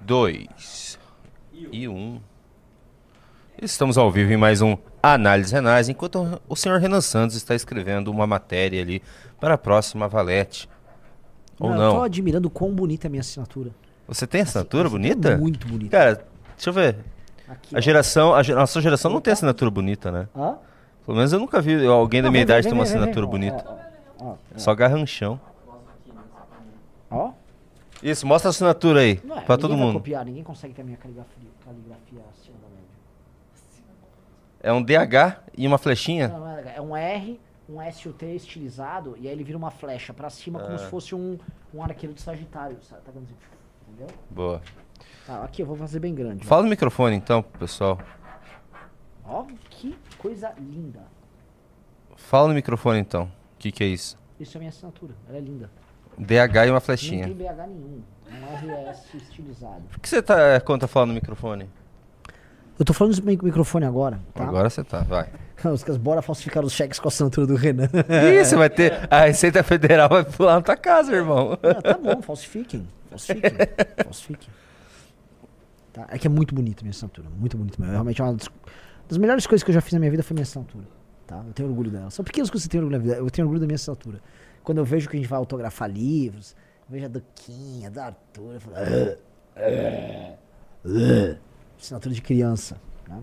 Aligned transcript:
dois 0.00 0.98
e 1.52 1.86
um. 1.86 2.20
Estamos 3.60 3.98
ao 3.98 4.10
vivo 4.10 4.32
em 4.32 4.36
mais 4.36 4.62
um 4.62 4.76
Análise 5.02 5.52
Renais, 5.52 5.88
enquanto 5.88 6.40
o 6.48 6.56
senhor 6.56 6.80
Renan 6.80 7.00
Santos 7.02 7.36
está 7.36 7.54
escrevendo 7.54 8.10
uma 8.10 8.26
matéria 8.26 8.80
ali 8.80 9.02
para 9.38 9.54
a 9.54 9.58
próxima 9.58 10.08
Valete. 10.08 10.68
Ou 11.60 11.70
Eu 11.70 11.76
não? 11.76 11.94
tô 11.96 12.02
admirando 12.02 12.48
quão 12.48 12.72
bonita 12.72 13.06
é 13.06 13.08
a 13.08 13.10
minha 13.10 13.20
assinatura. 13.20 13.70
Você 14.08 14.26
tem 14.26 14.40
assinatura 14.40 14.84
Essa- 14.84 14.90
bonita? 14.90 15.28
é 15.32 15.36
Muito 15.36 15.66
bonita. 15.68 15.90
Cara, 15.90 16.24
deixa 16.56 16.70
eu 16.70 16.72
ver. 16.72 16.96
Aqui, 17.46 17.74
A 17.74 17.78
ó. 17.78 17.80
geração, 17.80 18.34
a, 18.34 18.42
nossa 18.42 18.80
geração 18.80 19.10
não 19.10 19.20
tem 19.20 19.32
assinatura 19.32 19.70
bonita, 19.70 20.10
né? 20.10 20.28
Hã? 20.34 20.56
Pelo 21.04 21.16
menos 21.18 21.32
eu 21.32 21.38
nunca 21.38 21.60
vi 21.60 21.84
alguém 21.86 22.22
da 22.22 22.26
Não, 22.28 22.32
minha 22.32 22.42
idade 22.42 22.66
ter 22.66 22.72
uma 22.72 22.84
assinatura 22.84 23.26
bonita. 23.26 23.64
Ó, 24.18 24.30
ó, 24.30 24.34
Só 24.56 24.74
garranchão. 24.74 25.38
ó. 27.10 27.32
Isso, 28.02 28.26
mostra 28.26 28.48
a 28.48 28.50
assinatura 28.50 29.00
aí, 29.00 29.20
Não 29.24 29.38
é, 29.38 29.42
pra 29.42 29.56
todo 29.56 29.76
mundo. 29.76 29.94
copiar, 29.94 30.24
ninguém 30.24 30.42
consegue 30.42 30.74
ter 30.74 30.82
a 30.82 30.84
minha 30.84 30.96
caligrafia, 30.96 31.48
caligrafia 31.64 32.20
acima 32.30 32.56
da 32.58 32.68
média. 32.68 32.82
É 34.60 34.72
um 34.72 34.82
DH 34.82 35.40
e 35.56 35.66
uma 35.66 35.78
flechinha? 35.78 36.28
Não, 36.28 36.40
não 36.40 36.48
é, 36.48 36.74
é 36.76 36.80
um 36.80 36.96
R, 36.96 37.40
um 37.68 37.80
S 37.80 38.06
e 38.06 38.10
o 38.10 38.12
T 38.12 38.26
estilizado, 38.34 39.16
e 39.20 39.26
aí 39.28 39.32
ele 39.32 39.44
vira 39.44 39.56
uma 39.56 39.70
flecha 39.70 40.12
pra 40.12 40.28
cima 40.30 40.58
como 40.58 40.74
Ah. 40.74 40.78
se 40.78 40.86
fosse 40.86 41.14
um, 41.14 41.38
um 41.72 41.82
arqueiro 41.82 42.14
de 42.14 42.20
Sagitário, 42.20 42.76
sabe? 42.82 43.02
Tá 43.02 43.12
vendo 43.12 43.24
assim? 43.24 43.34
Entendeu? 43.88 44.08
Boa. 44.30 44.60
Tá, 45.26 45.44
aqui 45.44 45.62
eu 45.62 45.66
vou 45.66 45.76
fazer 45.76 46.00
bem 46.00 46.14
grande. 46.14 46.44
ó. 46.44 46.48
Fala 46.48 46.62
no 46.64 46.68
microfone 46.68 47.14
então, 47.14 47.42
pessoal. 47.42 47.98
Ó, 49.24 49.44
que 49.70 49.96
coisa 50.18 50.52
linda. 50.58 51.00
Fala 52.16 52.48
no 52.48 52.54
microfone 52.54 52.98
então. 52.98 53.24
O 53.24 53.58
que, 53.58 53.70
que 53.70 53.84
é 53.84 53.86
isso? 53.86 54.18
Isso 54.40 54.56
é 54.56 54.58
minha 54.58 54.70
assinatura, 54.70 55.14
ela 55.28 55.38
é 55.38 55.40
linda. 55.40 55.70
DH 56.18 56.56
e 56.56 56.66
uma 56.66 56.72
Não 56.74 56.80
flechinha. 56.80 57.24
tem 57.24 57.34
BH 57.34 57.66
nenhum, 57.68 58.02
é 58.30 58.66
um 58.66 58.90
RS 58.90 59.14
estilizado. 59.14 59.82
Por 59.90 60.00
que 60.00 60.08
você 60.08 60.22
tá 60.22 60.60
conta 60.60 60.86
falando 60.86 61.08
no 61.10 61.14
microfone? 61.14 61.68
Eu 62.78 62.84
tô 62.84 62.92
falando 62.92 63.16
no 63.18 63.24
mic- 63.24 63.42
microfone 63.44 63.84
agora, 63.84 64.18
tá? 64.34 64.44
Agora 64.44 64.68
você 64.70 64.82
tá, 64.82 65.00
vai. 65.00 65.28
Os 65.72 65.84
caras 65.84 65.96
bora 65.98 66.20
falsificar 66.22 66.64
os 66.64 66.72
cheques 66.72 66.98
com 66.98 67.06
a 67.06 67.10
assinatura 67.10 67.46
do 67.46 67.54
Renan. 67.54 67.84
Ih, 67.84 68.42
você 68.44 68.56
vai 68.56 68.68
ter. 68.68 69.06
A 69.08 69.26
Receita 69.26 69.62
Federal 69.62 70.08
vai 70.08 70.24
pular 70.24 70.54
na 70.56 70.62
tua 70.62 70.76
casa, 70.76 71.14
irmão. 71.14 71.56
Ah, 71.62 71.80
tá 71.80 71.96
bom, 71.98 72.20
falsifiquem. 72.20 72.88
Falsifiquem. 73.10 73.50
falsifiquem. 74.04 74.48
Tá, 75.92 76.06
é 76.08 76.18
que 76.18 76.26
é 76.26 76.30
muito 76.30 76.52
bonita 76.54 76.80
a 76.80 76.84
minha 76.84 76.90
assinatura. 76.90 77.28
Muito 77.38 77.56
bonita 77.56 77.76
mesmo. 77.78 77.92
Realmente 77.92 78.20
é 78.20 78.24
uma 78.24 78.34
das, 78.34 78.48
das 79.08 79.18
melhores 79.18 79.46
coisas 79.46 79.62
que 79.62 79.70
eu 79.70 79.74
já 79.74 79.80
fiz 79.80 79.92
na 79.92 80.00
minha 80.00 80.10
vida 80.10 80.22
foi 80.24 80.34
minha 80.34 80.42
assinatura. 80.42 80.86
Tá? 81.28 81.40
Eu 81.46 81.52
tenho 81.52 81.68
orgulho 81.68 81.90
dela. 81.92 82.10
São 82.10 82.24
pequenas 82.24 82.50
coisas 82.50 82.66
que 82.66 82.76
eu 82.76 82.80
tenho 82.80 82.84
orgulho 82.84 82.98
na 82.98 83.04
vida. 83.14 83.20
Eu 83.24 83.30
tenho 83.30 83.46
orgulho 83.46 83.60
da 83.60 83.66
minha 83.66 83.76
assinatura. 83.76 84.18
Quando 84.62 84.78
eu 84.78 84.84
vejo 84.84 85.08
que 85.08 85.16
a 85.16 85.20
gente 85.20 85.28
vai 85.28 85.38
autografar 85.38 85.90
livros, 85.90 86.54
vejo 86.88 87.06
a 87.06 87.08
Duquinha, 87.08 87.90
da 87.90 88.06
Arthur, 88.06 88.54
eu 88.54 88.60
falo. 88.60 88.76
"Ah, 88.76 89.16
ah, 89.56 90.34
ah." 90.86 91.36
Assinatura 91.80 92.14
de 92.14 92.22
criança. 92.22 92.76
Né? 93.08 93.18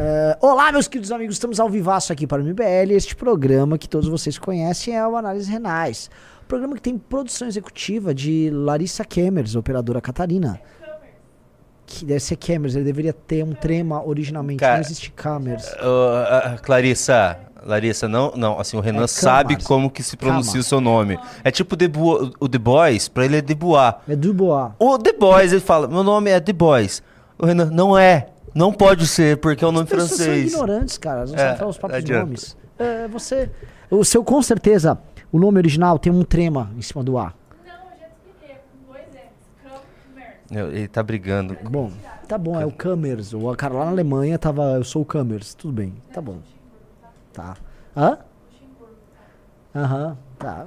Eh, 0.00 0.38
olá, 0.40 0.70
meus 0.70 0.86
queridos 0.86 1.10
amigos, 1.10 1.34
estamos 1.34 1.58
ao 1.58 1.68
vivaço 1.68 2.12
aqui 2.12 2.26
para 2.26 2.42
o 2.42 2.44
MBL. 2.44 2.92
Este 2.92 3.16
programa 3.16 3.78
que 3.78 3.88
todos 3.88 4.08
vocês 4.08 4.38
conhecem 4.38 4.96
é 4.96 5.06
o 5.06 5.16
Análise 5.16 5.50
Renais. 5.50 6.10
Programa 6.46 6.76
que 6.76 6.82
tem 6.82 6.96
produção 6.96 7.48
executiva 7.48 8.14
de 8.14 8.50
Larissa 8.50 9.04
Kemers, 9.04 9.56
operadora 9.56 10.00
Catarina. 10.00 10.60
Que 11.84 12.04
deve 12.04 12.20
ser 12.20 12.36
Kemers, 12.36 12.76
ele 12.76 12.84
deveria 12.84 13.12
ter 13.14 13.42
um 13.42 13.52
trema 13.52 14.06
originalmente. 14.06 14.60
Cara, 14.60 14.74
não 14.74 14.80
existe 14.82 15.10
Kemers. 15.10 15.66
Ah, 15.80 16.52
ah, 16.54 16.58
Clarissa, 16.58 17.38
Larissa, 17.64 18.08
não, 18.08 18.32
não, 18.36 18.58
assim, 18.58 18.76
o 18.76 18.80
Renan 18.80 19.04
É 19.04 19.06
sabe 19.06 19.62
como 19.64 19.90
que 19.90 20.02
se 20.02 20.16
pronuncia 20.16 20.52
Camas. 20.52 20.66
o 20.66 20.68
seu 20.68 20.80
nome. 20.80 21.18
É 21.44 21.50
tipo 21.50 21.76
The 21.76 21.88
Bu- 21.88 22.32
o 22.38 22.48
The 22.48 22.58
Boys, 22.58 23.08
pra 23.08 23.24
ele 23.24 23.36
é 23.36 23.42
The 23.42 23.54
Bois. 23.54 23.94
É 24.08 24.16
Dubois. 24.16 24.72
O 24.78 24.98
The 24.98 25.12
Boys, 25.12 25.52
ele 25.52 25.60
fala, 25.60 25.86
meu 25.88 26.02
nome 26.02 26.30
é 26.30 26.40
The 26.40 26.52
Boys. 26.52 27.02
O 27.38 27.46
Renan, 27.46 27.66
não 27.66 27.96
é, 27.98 28.28
não 28.54 28.72
pode 28.72 29.06
ser, 29.06 29.36
porque 29.38 29.64
é 29.64 29.66
o 29.68 29.72
nome 29.72 29.84
As 29.84 29.90
pessoas 29.90 30.08
são 30.10 30.16
francês. 30.18 30.52
ignorantes, 30.52 30.98
cara. 30.98 31.26
Não 31.26 31.34
É, 31.34 31.38
sabem 31.38 31.56
falar 31.56 31.70
os 31.70 31.78
próprios 31.78 32.04
adianta. 32.04 32.24
nomes. 32.24 32.56
É, 32.78 33.08
você. 33.08 33.50
O 33.90 34.04
seu, 34.04 34.22
com 34.22 34.40
certeza, 34.42 34.98
o 35.32 35.38
nome 35.38 35.58
original 35.58 35.98
tem 35.98 36.12
um 36.12 36.22
trema 36.22 36.70
em 36.76 36.82
cima 36.82 37.02
do 37.02 37.18
A. 37.18 37.32
Não, 37.66 37.72
eu 37.74 37.78
já 37.98 38.06
te 38.06 38.12
expliquei, 38.14 38.56
é 40.50 40.60
Ele 40.78 40.88
tá 40.88 41.02
brigando. 41.02 41.56
Bom, 41.68 41.90
tá 42.26 42.38
bom, 42.38 42.58
é 42.60 42.64
o 42.66 42.70
Kamers. 42.72 43.32
O 43.34 43.54
cara 43.56 43.74
lá 43.74 43.84
na 43.86 43.90
Alemanha 43.90 44.38
tava. 44.38 44.62
Eu 44.74 44.84
sou 44.84 45.02
o 45.02 45.04
Kamers. 45.04 45.54
Tudo 45.54 45.72
bem, 45.72 45.92
tá 46.12 46.20
bom. 46.20 46.36
Tá. 47.38 47.56
Hã? 47.96 48.18
Aham, 49.72 50.18
tá. 50.36 50.66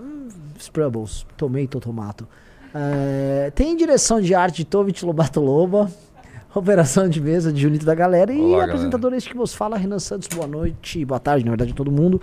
Sprubbles, 0.57 1.25
tomato, 1.35 1.81
tomato. 1.81 2.27
É, 2.73 3.51
tem 3.53 3.75
direção 3.75 4.21
de 4.21 4.33
arte 4.33 4.57
de 4.57 4.65
Tovit 4.65 5.05
Lobato 5.05 5.41
Loba. 5.41 5.91
Operação 6.55 7.09
de 7.09 7.19
mesa 7.19 7.51
de 7.51 7.61
Junito 7.61 7.85
da 7.85 7.93
Galera. 7.93 8.31
E 8.31 8.39
Olá, 8.39 8.63
apresentador 8.63 9.13
este 9.13 9.29
que 9.29 9.35
vos 9.35 9.53
fala, 9.53 9.75
Renan 9.75 9.99
Santos. 9.99 10.29
Boa 10.29 10.47
noite, 10.47 11.03
boa 11.03 11.19
tarde, 11.19 11.43
na 11.43 11.51
verdade, 11.51 11.73
a 11.73 11.75
todo 11.75 11.91
mundo. 11.91 12.21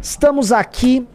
Estamos 0.00 0.52
aqui 0.52 1.06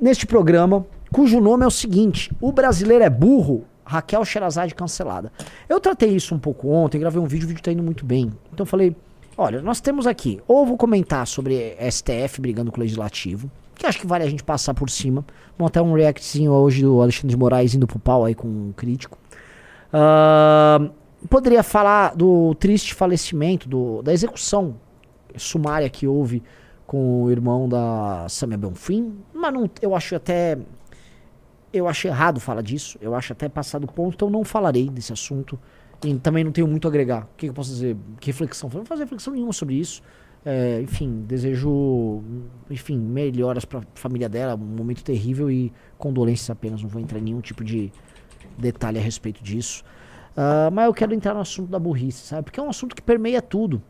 neste 0.00 0.26
programa, 0.26 0.86
cujo 1.12 1.38
nome 1.38 1.64
é 1.64 1.66
o 1.66 1.70
seguinte: 1.70 2.34
O 2.40 2.50
brasileiro 2.50 3.04
é 3.04 3.10
burro, 3.10 3.66
Raquel 3.84 4.24
Sherazade 4.24 4.74
cancelada. 4.74 5.30
Eu 5.68 5.78
tratei 5.78 6.16
isso 6.16 6.34
um 6.34 6.38
pouco 6.38 6.68
ontem, 6.68 6.98
gravei 6.98 7.20
um 7.20 7.26
vídeo, 7.26 7.44
o 7.44 7.48
vídeo 7.48 7.62
tá 7.62 7.72
indo 7.72 7.82
muito 7.82 8.06
bem. 8.06 8.32
Então 8.50 8.64
eu 8.64 8.66
falei: 8.66 8.96
olha, 9.42 9.60
nós 9.60 9.80
temos 9.80 10.06
aqui, 10.06 10.40
ou 10.46 10.64
vou 10.64 10.76
comentar 10.76 11.26
sobre 11.26 11.76
STF 11.90 12.40
brigando 12.40 12.70
com 12.70 12.78
o 12.78 12.80
legislativo, 12.80 13.50
que 13.74 13.86
acho 13.86 13.98
que 13.98 14.06
vale 14.06 14.24
a 14.24 14.30
gente 14.30 14.44
passar 14.44 14.72
por 14.74 14.88
cima. 14.88 15.24
Até 15.58 15.82
um 15.82 15.94
reactzinho 15.94 16.52
hoje 16.52 16.82
do 16.82 17.00
Alexandre 17.00 17.28
de 17.28 17.36
Moraes 17.36 17.74
indo 17.74 17.86
pro 17.86 17.98
pau 17.98 18.24
aí 18.24 18.34
com 18.34 18.48
um 18.48 18.72
crítico. 18.72 19.18
Ahn, 19.92 20.90
poderia 21.28 21.62
falar 21.62 22.14
do 22.14 22.54
triste 22.54 22.94
falecimento, 22.94 23.68
do, 23.68 24.02
da 24.02 24.12
execução 24.12 24.76
sumária 25.36 25.88
que 25.88 26.06
houve 26.06 26.42
com 26.86 27.22
o 27.24 27.30
irmão 27.30 27.68
da 27.68 28.26
Samia 28.28 28.58
Bonfim, 28.58 29.14
mas 29.32 29.52
não, 29.52 29.70
eu 29.80 29.94
acho 29.94 30.14
até 30.14 30.58
eu 31.72 31.88
acho 31.88 32.06
errado 32.06 32.38
falar 32.38 32.60
disso, 32.60 32.98
eu 33.00 33.14
acho 33.14 33.32
até 33.32 33.48
passado 33.48 33.84
o 33.84 33.92
ponto, 33.92 34.14
então 34.14 34.28
não 34.28 34.44
falarei 34.44 34.90
desse 34.90 35.12
assunto 35.12 35.58
e 36.04 36.14
também 36.18 36.44
não 36.44 36.52
tenho 36.52 36.66
muito 36.66 36.86
a 36.86 36.90
agregar. 36.90 37.24
O 37.24 37.36
que, 37.36 37.46
eu 37.46 37.54
posso 37.54 37.70
dizer? 37.70 37.96
Que 38.20 38.28
reflexão? 38.28 38.68
Não 38.68 38.78
vou 38.78 38.84
fazer 38.84 39.04
reflexão 39.04 39.32
nenhuma 39.32 39.52
sobre 39.52 39.74
isso. 39.74 40.02
É, 40.44 40.80
enfim, 40.82 41.24
desejo 41.26 42.22
enfim, 42.68 42.98
melhoras 42.98 43.64
para 43.64 43.78
a 43.78 43.82
família 43.94 44.28
dela, 44.28 44.56
um 44.56 44.58
momento 44.58 45.04
terrível 45.04 45.48
e 45.48 45.72
condolências 45.96 46.50
apenas, 46.50 46.82
não 46.82 46.88
vou 46.88 47.00
entrar 47.00 47.20
em 47.20 47.22
nenhum 47.22 47.40
tipo 47.40 47.62
de 47.62 47.92
detalhe 48.58 48.98
a 48.98 49.02
respeito 49.02 49.42
disso. 49.42 49.84
Ah, 50.36 50.70
mas 50.72 50.86
eu 50.86 50.94
quero 50.94 51.14
entrar 51.14 51.34
no 51.34 51.40
assunto 51.40 51.70
da 51.70 51.78
burrice, 51.78 52.26
sabe? 52.26 52.44
Porque 52.44 52.58
é 52.58 52.62
um 52.62 52.70
assunto 52.70 52.94
que 52.94 53.02
permeia 53.02 53.40
tudo. 53.40 53.82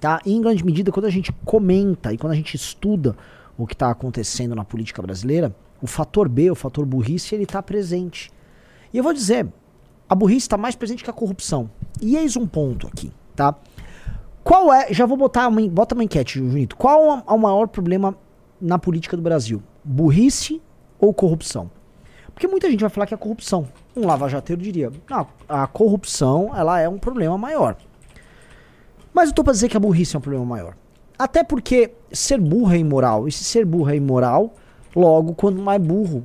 Tá? 0.00 0.20
E 0.24 0.32
em 0.32 0.40
grande 0.40 0.64
medida, 0.64 0.92
quando 0.92 1.06
a 1.06 1.10
gente 1.10 1.32
comenta 1.44 2.12
e 2.12 2.18
quando 2.18 2.32
a 2.32 2.36
gente 2.36 2.54
estuda 2.54 3.16
o 3.56 3.66
que 3.66 3.74
está 3.74 3.90
acontecendo 3.90 4.54
na 4.54 4.64
política 4.64 5.02
brasileira, 5.02 5.54
o 5.82 5.86
fator 5.86 6.28
B, 6.28 6.50
o 6.50 6.54
fator 6.54 6.86
burrice, 6.86 7.34
ele 7.34 7.42
está 7.42 7.60
presente. 7.62 8.30
E 8.92 8.98
eu 8.98 9.02
vou 9.02 9.12
dizer, 9.12 9.48
a 10.08 10.14
burrice 10.14 10.46
está 10.46 10.56
mais 10.56 10.74
presente 10.74 11.04
que 11.04 11.10
a 11.10 11.12
corrupção. 11.12 11.70
E 12.00 12.16
eis 12.16 12.36
um 12.36 12.46
ponto 12.46 12.86
aqui, 12.86 13.12
tá? 13.36 13.54
Qual 14.42 14.72
é, 14.72 14.92
já 14.92 15.04
vou 15.04 15.16
botar 15.16 15.46
uma, 15.48 15.60
bota 15.68 15.94
uma 15.94 16.04
enquete, 16.04 16.38
Junito. 16.38 16.76
Qual 16.76 17.22
é 17.26 17.32
o 17.32 17.38
maior 17.38 17.68
problema 17.68 18.16
na 18.60 18.78
política 18.78 19.16
do 19.16 19.22
Brasil? 19.22 19.62
Burrice 19.84 20.62
ou 20.98 21.12
corrupção? 21.12 21.70
Porque 22.32 22.46
muita 22.46 22.70
gente 22.70 22.80
vai 22.80 22.88
falar 22.88 23.06
que 23.06 23.12
é 23.12 23.16
corrupção. 23.16 23.68
Um 23.94 24.06
lava-jateiro 24.06 24.62
diria, 24.62 24.90
não, 25.10 25.26
a 25.48 25.66
corrupção, 25.66 26.52
ela 26.56 26.80
é 26.80 26.88
um 26.88 26.98
problema 26.98 27.36
maior. 27.36 27.76
Mas 29.12 29.28
eu 29.28 29.34
tô 29.34 29.42
pra 29.42 29.52
dizer 29.52 29.68
que 29.68 29.76
a 29.76 29.80
burrice 29.80 30.14
é 30.14 30.18
um 30.18 30.22
problema 30.22 30.46
maior. 30.46 30.76
Até 31.18 31.42
porque 31.42 31.92
ser 32.12 32.40
burro 32.40 32.72
é 32.72 32.78
imoral. 32.78 33.26
E 33.26 33.32
se 33.32 33.42
ser 33.42 33.66
burro 33.66 33.90
é 33.90 33.96
imoral, 33.96 34.54
logo, 34.94 35.34
quanto 35.34 35.60
mais 35.60 35.82
burro, 35.82 36.22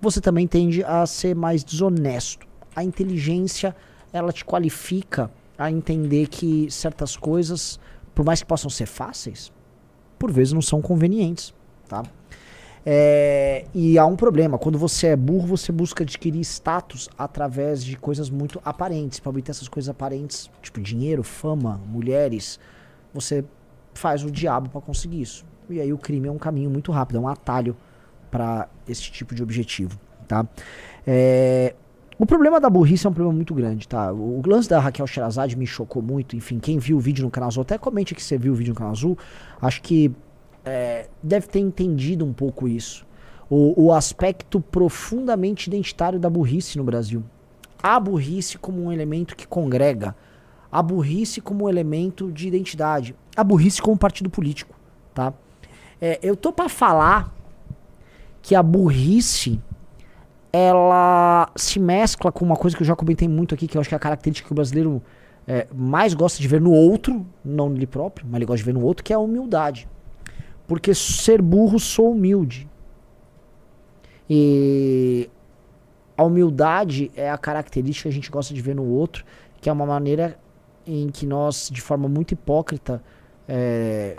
você 0.00 0.20
também 0.20 0.46
tende 0.46 0.84
a 0.84 1.06
ser 1.06 1.34
mais 1.34 1.64
desonesto. 1.64 2.46
A 2.74 2.82
inteligência, 2.82 3.74
ela 4.12 4.32
te 4.32 4.44
qualifica 4.44 5.30
a 5.56 5.70
entender 5.70 6.28
que 6.28 6.70
certas 6.70 7.16
coisas, 7.16 7.78
por 8.14 8.24
mais 8.24 8.40
que 8.42 8.46
possam 8.46 8.70
ser 8.70 8.86
fáceis, 8.86 9.52
por 10.18 10.30
vezes 10.32 10.52
não 10.52 10.62
são 10.62 10.80
convenientes, 10.80 11.54
tá? 11.88 12.02
É, 12.86 13.64
e 13.74 13.98
há 13.98 14.04
um 14.04 14.16
problema. 14.16 14.58
Quando 14.58 14.78
você 14.78 15.08
é 15.08 15.16
burro, 15.16 15.46
você 15.46 15.72
busca 15.72 16.04
adquirir 16.04 16.40
status 16.40 17.08
através 17.16 17.82
de 17.82 17.96
coisas 17.96 18.28
muito 18.28 18.60
aparentes. 18.64 19.18
Para 19.20 19.30
obter 19.30 19.52
essas 19.52 19.68
coisas 19.68 19.88
aparentes, 19.88 20.50
tipo 20.60 20.80
dinheiro, 20.80 21.22
fama, 21.22 21.80
mulheres, 21.86 22.60
você 23.12 23.44
faz 23.94 24.22
o 24.22 24.30
diabo 24.30 24.68
para 24.68 24.80
conseguir 24.80 25.22
isso. 25.22 25.46
E 25.70 25.80
aí 25.80 25.92
o 25.92 25.98
crime 25.98 26.28
é 26.28 26.30
um 26.30 26.38
caminho 26.38 26.68
muito 26.68 26.92
rápido, 26.92 27.16
é 27.16 27.20
um 27.20 27.28
atalho 27.28 27.74
para 28.30 28.68
esse 28.86 29.10
tipo 29.10 29.34
de 29.34 29.42
objetivo, 29.42 29.98
tá? 30.28 30.46
É, 31.06 31.74
o 32.18 32.24
problema 32.24 32.60
da 32.60 32.70
burrice 32.70 33.06
é 33.06 33.10
um 33.10 33.12
problema 33.12 33.34
muito 33.34 33.52
grande, 33.54 33.88
tá? 33.88 34.12
O, 34.12 34.40
lance 34.46 34.68
da 34.68 34.78
Raquel 34.78 35.06
Sherazade 35.06 35.56
me 35.56 35.66
chocou 35.66 36.00
muito. 36.00 36.36
Enfim, 36.36 36.58
quem 36.58 36.78
viu 36.78 36.96
o 36.96 37.00
vídeo 37.00 37.24
no 37.24 37.30
canal 37.30 37.48
Azul, 37.48 37.62
até 37.62 37.76
comente 37.76 38.14
que 38.14 38.22
você 38.22 38.38
viu 38.38 38.52
o 38.52 38.56
vídeo 38.56 38.70
no 38.70 38.76
canal 38.76 38.92
Azul. 38.92 39.18
Acho 39.60 39.82
que 39.82 40.12
é, 40.64 41.08
deve 41.22 41.48
ter 41.48 41.58
entendido 41.58 42.24
um 42.24 42.32
pouco 42.32 42.68
isso. 42.68 43.04
O, 43.50 43.86
o 43.86 43.92
aspecto 43.92 44.60
profundamente 44.60 45.68
identitário 45.68 46.18
da 46.18 46.30
burrice 46.30 46.78
no 46.78 46.84
Brasil. 46.84 47.22
a 47.82 48.00
burrice 48.00 48.56
como 48.56 48.82
um 48.82 48.90
elemento 48.90 49.36
que 49.36 49.46
congrega, 49.46 50.16
a 50.72 50.82
burrice 50.82 51.40
como 51.40 51.66
um 51.66 51.68
elemento 51.68 52.32
de 52.32 52.48
identidade, 52.48 53.14
a 53.36 53.44
burrice 53.44 53.82
como 53.82 53.98
partido 53.98 54.30
político, 54.30 54.74
tá? 55.12 55.34
É, 56.00 56.18
eu 56.22 56.34
tô 56.34 56.52
para 56.52 56.68
falar 56.68 57.30
que 58.40 58.54
a 58.54 58.62
burrice 58.62 59.60
ela 60.56 61.50
se 61.56 61.80
mescla 61.80 62.30
com 62.30 62.44
uma 62.44 62.54
coisa 62.54 62.76
que 62.76 62.82
eu 62.84 62.86
já 62.86 62.94
comentei 62.94 63.26
muito 63.26 63.52
aqui, 63.52 63.66
que 63.66 63.76
eu 63.76 63.80
acho 63.80 63.88
que 63.88 63.94
é 63.94 63.96
a 63.96 64.00
característica 64.00 64.46
que 64.46 64.52
o 64.52 64.54
brasileiro 64.54 65.02
é, 65.48 65.66
mais 65.74 66.14
gosta 66.14 66.40
de 66.40 66.46
ver 66.46 66.60
no 66.60 66.70
outro, 66.70 67.26
não 67.44 67.68
nele 67.68 67.88
próprio, 67.88 68.24
mas 68.24 68.36
ele 68.36 68.46
gosta 68.46 68.58
de 68.58 68.64
ver 68.64 68.72
no 68.72 68.84
outro, 68.84 69.02
que 69.02 69.12
é 69.12 69.16
a 69.16 69.18
humildade. 69.18 69.88
Porque 70.64 70.94
ser 70.94 71.42
burro 71.42 71.80
sou 71.80 72.12
humilde. 72.12 72.68
E 74.30 75.28
a 76.16 76.22
humildade 76.22 77.10
é 77.16 77.28
a 77.28 77.36
característica 77.36 78.04
que 78.04 78.12
a 78.12 78.12
gente 78.12 78.30
gosta 78.30 78.54
de 78.54 78.62
ver 78.62 78.76
no 78.76 78.84
outro, 78.84 79.24
que 79.60 79.68
é 79.68 79.72
uma 79.72 79.84
maneira 79.84 80.38
em 80.86 81.08
que 81.08 81.26
nós, 81.26 81.68
de 81.68 81.80
forma 81.80 82.08
muito 82.08 82.30
hipócrita, 82.30 83.02
é, 83.48 84.16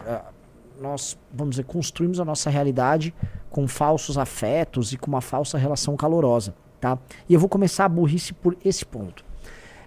nós, 0.80 1.18
vamos 1.34 1.52
dizer, 1.52 1.66
construímos 1.66 2.20
a 2.20 2.26
nossa 2.26 2.50
realidade 2.50 3.14
com 3.50 3.68
falsos 3.68 4.18
afetos 4.18 4.94
e 4.94 4.98
com 4.98 5.08
uma 5.08 5.22
falsa 5.22 5.58
relação 5.58 5.96
calorosa, 5.96 6.56
tá? 6.80 6.98
E 7.28 7.34
eu 7.34 7.40
vou 7.40 7.50
começar 7.50 7.86
a 7.86 7.90
burrice 7.90 8.34
por 8.34 8.58
esse 8.64 8.86
ponto. 8.86 9.24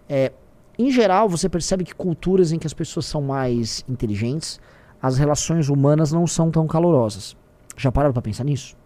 É, 0.08 0.32
em 0.78 0.90
geral, 0.90 1.28
você 1.28 1.48
percebe 1.48 1.84
que 1.84 1.94
culturas 1.94 2.52
em 2.52 2.58
que 2.58 2.66
as 2.66 2.72
pessoas 2.72 3.06
são 3.06 3.20
mais 3.20 3.84
inteligentes, 3.88 4.60
as 5.02 5.18
relações 5.18 5.68
humanas 5.68 6.12
não 6.12 6.26
são 6.26 6.50
tão 6.50 6.66
calorosas. 6.66 7.36
Já 7.76 7.92
pararam 7.92 8.12
para 8.12 8.22
pensar 8.22 8.44
nisso? 8.44 8.76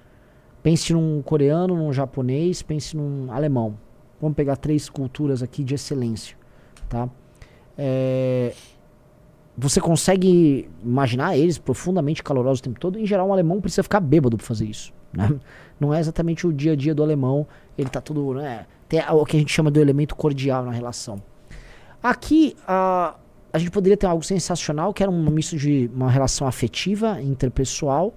Pense 0.62 0.92
num 0.92 1.22
coreano, 1.22 1.76
num 1.76 1.92
japonês, 1.92 2.62
pense 2.62 2.96
num 2.96 3.32
alemão. 3.32 3.76
Vamos 4.20 4.36
pegar 4.36 4.56
três 4.56 4.88
culturas 4.88 5.42
aqui 5.42 5.64
de 5.64 5.74
excelência, 5.74 6.36
tá? 6.88 7.08
É, 7.76 8.54
você 9.56 9.80
consegue 9.80 10.68
imaginar 10.82 11.36
eles 11.36 11.58
profundamente 11.58 12.22
calorosos 12.22 12.60
o 12.60 12.62
tempo 12.62 12.80
todo? 12.80 12.98
Em 12.98 13.06
geral, 13.06 13.28
um 13.28 13.32
alemão 13.32 13.60
precisa 13.60 13.82
ficar 13.82 14.00
bêbado 14.00 14.36
para 14.36 14.46
fazer 14.46 14.66
isso. 14.66 14.92
Né? 15.12 15.30
Não 15.78 15.92
é 15.92 16.00
exatamente 16.00 16.46
o 16.46 16.52
dia 16.52 16.72
a 16.72 16.76
dia 16.76 16.94
do 16.94 17.02
alemão. 17.02 17.46
Ele 17.76 17.88
tá 17.88 18.00
tudo. 18.00 18.34
Né? 18.34 18.66
Tem 18.88 19.00
o 19.10 19.24
que 19.26 19.36
a 19.36 19.40
gente 19.40 19.52
chama 19.52 19.70
do 19.70 19.80
elemento 19.80 20.16
cordial 20.16 20.64
na 20.64 20.70
relação. 20.70 21.22
Aqui, 22.02 22.56
a, 22.66 23.14
a 23.52 23.58
gente 23.58 23.70
poderia 23.70 23.96
ter 23.96 24.06
algo 24.06 24.24
sensacional, 24.24 24.92
que 24.92 25.02
era 25.02 25.12
um 25.12 25.30
misto 25.30 25.56
de 25.56 25.90
uma 25.94 26.10
relação 26.10 26.46
afetiva, 26.46 27.20
interpessoal, 27.20 28.14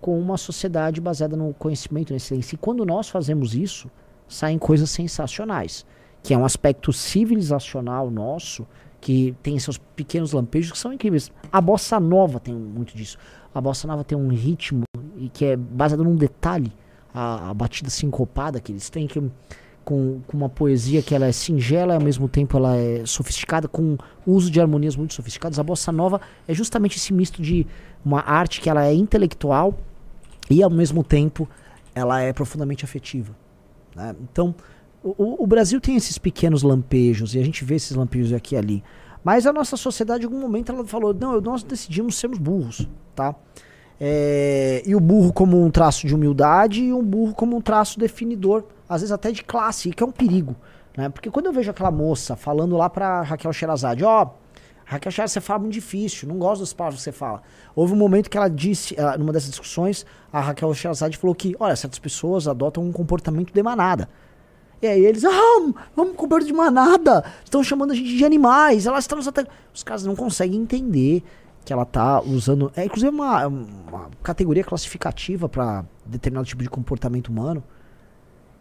com 0.00 0.18
uma 0.20 0.36
sociedade 0.36 1.00
baseada 1.00 1.34
no 1.34 1.54
conhecimento, 1.54 2.10
na 2.10 2.18
excelência. 2.18 2.54
E 2.54 2.58
quando 2.58 2.84
nós 2.84 3.08
fazemos 3.08 3.54
isso, 3.54 3.90
saem 4.28 4.58
coisas 4.58 4.90
sensacionais, 4.90 5.86
que 6.22 6.34
é 6.34 6.38
um 6.38 6.44
aspecto 6.44 6.92
civilizacional 6.92 8.10
nosso, 8.10 8.66
que 9.04 9.36
tem 9.42 9.58
seus 9.58 9.76
pequenos 9.76 10.32
lampejos 10.32 10.72
que 10.72 10.78
são 10.78 10.90
incríveis. 10.90 11.30
A 11.52 11.60
bossa 11.60 12.00
nova 12.00 12.40
tem 12.40 12.54
muito 12.54 12.96
disso. 12.96 13.18
A 13.54 13.60
bossa 13.60 13.86
nova 13.86 14.02
tem 14.02 14.16
um 14.16 14.28
ritmo 14.28 14.84
e 15.18 15.28
que 15.28 15.44
é 15.44 15.56
baseado 15.56 16.02
num 16.02 16.16
detalhe, 16.16 16.72
a, 17.12 17.50
a 17.50 17.54
batida 17.54 17.90
sincopada 17.90 18.58
que 18.58 18.72
eles 18.72 18.88
têm, 18.88 19.06
que 19.06 19.22
com, 19.84 20.22
com 20.26 20.36
uma 20.38 20.48
poesia 20.48 21.02
que 21.02 21.14
ela 21.14 21.26
é 21.26 21.32
singela 21.32 21.92
e 21.92 21.96
ao 21.96 22.02
mesmo 22.02 22.26
tempo 22.30 22.56
ela 22.56 22.78
é 22.78 23.04
sofisticada, 23.04 23.68
com 23.68 23.98
uso 24.26 24.50
de 24.50 24.58
harmonias 24.58 24.96
muito 24.96 25.12
sofisticadas. 25.12 25.58
A 25.58 25.62
bossa 25.62 25.92
nova 25.92 26.18
é 26.48 26.54
justamente 26.54 26.96
esse 26.96 27.12
misto 27.12 27.42
de 27.42 27.66
uma 28.02 28.22
arte 28.22 28.58
que 28.58 28.70
ela 28.70 28.86
é 28.86 28.94
intelectual 28.94 29.78
e 30.48 30.62
ao 30.62 30.70
mesmo 30.70 31.04
tempo 31.04 31.46
ela 31.94 32.22
é 32.22 32.32
profundamente 32.32 32.86
afetiva. 32.86 33.36
Né? 33.94 34.16
Então, 34.22 34.54
o, 35.04 35.44
o, 35.44 35.46
Brasil 35.46 35.78
tem 35.80 35.96
esses 35.96 36.16
pequenos 36.16 36.62
lampejos 36.62 37.34
e 37.34 37.38
a 37.38 37.44
gente 37.44 37.62
vê 37.62 37.74
esses 37.74 37.94
lampejos 37.94 38.32
aqui 38.32 38.54
e 38.54 38.58
ali. 38.58 38.84
Mas 39.22 39.46
a 39.46 39.52
nossa 39.52 39.76
sociedade, 39.76 40.22
em 40.22 40.26
algum 40.26 40.40
momento, 40.40 40.72
ela 40.72 40.84
falou: 40.86 41.12
não, 41.12 41.38
nós 41.42 41.62
decidimos 41.62 42.16
sermos 42.16 42.38
burros, 42.38 42.88
tá? 43.14 43.34
É, 44.00 44.82
e 44.86 44.94
o 44.94 45.00
burro 45.00 45.32
como 45.32 45.62
um 45.62 45.70
traço 45.70 46.06
de 46.06 46.14
humildade 46.14 46.82
e 46.82 46.92
um 46.92 47.02
burro 47.02 47.34
como 47.34 47.54
um 47.56 47.60
traço 47.60 47.98
definidor, 47.98 48.64
às 48.88 49.02
vezes 49.02 49.12
até 49.12 49.30
de 49.30 49.44
classe, 49.44 49.90
que 49.90 50.02
é 50.02 50.06
um 50.06 50.10
perigo. 50.10 50.56
Né? 50.96 51.08
Porque 51.10 51.30
quando 51.30 51.46
eu 51.46 51.52
vejo 51.52 51.70
aquela 51.70 51.90
moça 51.90 52.34
falando 52.34 52.76
lá 52.76 52.88
pra 52.88 53.22
Raquel 53.22 53.52
Sherazade, 53.52 54.02
ó, 54.04 54.24
oh, 54.24 54.28
Raquel 54.84 55.12
Sherazade, 55.12 55.32
você 55.34 55.40
fala 55.40 55.60
muito 55.60 55.74
difícil, 55.74 56.28
não 56.28 56.38
gosto 56.38 56.60
das 56.60 56.72
palavras 56.72 57.00
que 57.00 57.04
você 57.04 57.12
fala. 57.12 57.42
Houve 57.74 57.92
um 57.92 57.96
momento 57.96 58.28
que 58.28 58.36
ela 58.36 58.48
disse, 58.48 58.96
numa 59.18 59.32
dessas 59.32 59.50
discussões, 59.50 60.04
a 60.32 60.40
Raquel 60.40 60.72
Sherazade 60.74 61.16
falou 61.16 61.34
que, 61.34 61.54
olha, 61.60 61.76
certas 61.76 61.98
pessoas 61.98 62.48
adotam 62.48 62.82
um 62.82 62.92
comportamento 62.92 63.52
de 63.52 63.62
manada. 63.62 64.08
E 64.82 64.86
aí 64.86 65.04
eles, 65.04 65.24
ah, 65.24 65.72
vamos 65.96 66.16
com 66.16 66.38
de 66.38 66.52
manada, 66.52 67.24
estão 67.42 67.62
chamando 67.62 67.92
a 67.92 67.94
gente 67.94 68.16
de 68.16 68.24
animais, 68.24 68.86
elas 68.86 69.04
estão 69.04 69.16
nos 69.16 69.28
atacando. 69.28 69.54
Os 69.72 69.82
caras 69.82 70.04
não 70.04 70.14
conseguem 70.14 70.60
entender 70.60 71.22
que 71.64 71.72
ela 71.72 71.84
tá 71.84 72.20
usando. 72.20 72.70
É 72.76 72.84
inclusive 72.84 73.10
uma, 73.10 73.46
uma 73.46 74.10
categoria 74.22 74.62
classificativa 74.62 75.48
para 75.48 75.84
determinado 76.04 76.46
tipo 76.46 76.62
de 76.62 76.68
comportamento 76.68 77.28
humano. 77.28 77.62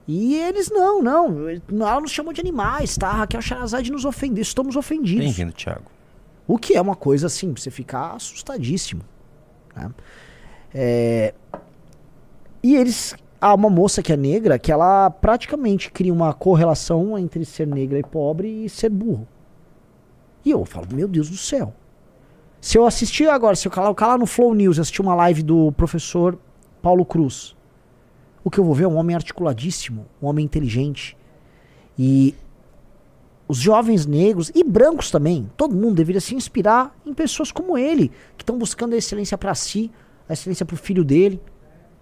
E 0.07 0.35
eles 0.35 0.69
não, 0.69 1.01
não. 1.01 1.49
Ela 1.49 2.01
nos 2.01 2.11
chamou 2.11 2.33
de 2.33 2.41
animais, 2.41 2.97
tá? 2.97 3.11
Raquel 3.11 3.41
Charazade 3.41 3.91
nos 3.91 4.03
ofendeu. 4.05 4.41
Estamos 4.41 4.75
ofendidos. 4.75 5.25
Bem-vindo, 5.25 5.53
Thiago. 5.53 5.85
O 6.45 6.57
que 6.57 6.75
é 6.75 6.81
uma 6.81 6.95
coisa 6.95 7.27
assim, 7.27 7.53
pra 7.53 7.61
você 7.61 7.71
ficar 7.71 8.13
assustadíssimo. 8.15 9.01
Né? 9.75 9.91
É... 10.73 11.33
E 12.61 12.75
eles. 12.75 13.15
Há 13.43 13.53
uma 13.53 13.69
moça 13.69 14.01
que 14.01 14.13
é 14.13 14.15
negra 14.15 14.57
que 14.57 14.71
ela 14.71 15.09
praticamente 15.09 15.91
cria 15.91 16.13
uma 16.13 16.33
correlação 16.33 17.19
entre 17.19 17.43
ser 17.43 17.67
negra 17.67 17.99
e 17.99 18.01
pobre 18.01 18.47
e 18.47 18.69
ser 18.69 18.87
burro. 18.87 19.27
E 20.45 20.51
eu 20.51 20.63
falo, 20.63 20.87
meu 20.93 21.09
Deus 21.09 21.29
do 21.29 21.35
céu. 21.35 21.73
Se 22.61 22.77
eu 22.77 22.85
assistir 22.85 23.27
agora, 23.29 23.57
se 23.57 23.67
eu 23.67 23.71
colocar 23.73 24.07
lá 24.07 24.17
no 24.17 24.25
Flow 24.25 24.55
News 24.55 24.79
assistir 24.79 25.01
uma 25.01 25.13
live 25.13 25.43
do 25.43 25.73
professor 25.73 26.39
Paulo 26.81 27.03
Cruz, 27.03 27.53
o 28.45 28.49
que 28.49 28.61
eu 28.61 28.63
vou 28.63 28.73
ver 28.73 28.85
é 28.85 28.87
um 28.87 28.95
homem 28.95 29.13
articuladíssimo, 29.13 30.05
um 30.21 30.27
homem 30.27 30.45
inteligente. 30.45 31.17
E 31.99 32.33
os 33.45 33.57
jovens 33.57 34.05
negros 34.05 34.53
e 34.55 34.63
brancos 34.63 35.11
também, 35.11 35.51
todo 35.57 35.75
mundo 35.75 35.95
deveria 35.95 36.21
se 36.21 36.33
inspirar 36.33 36.97
em 37.05 37.13
pessoas 37.13 37.51
como 37.51 37.77
ele, 37.77 38.09
que 38.37 38.43
estão 38.43 38.57
buscando 38.57 38.93
a 38.93 38.97
excelência 38.97 39.37
para 39.37 39.53
si, 39.53 39.91
a 40.29 40.31
excelência 40.31 40.65
para 40.65 40.75
o 40.75 40.77
filho 40.77 41.03
dele, 41.03 41.41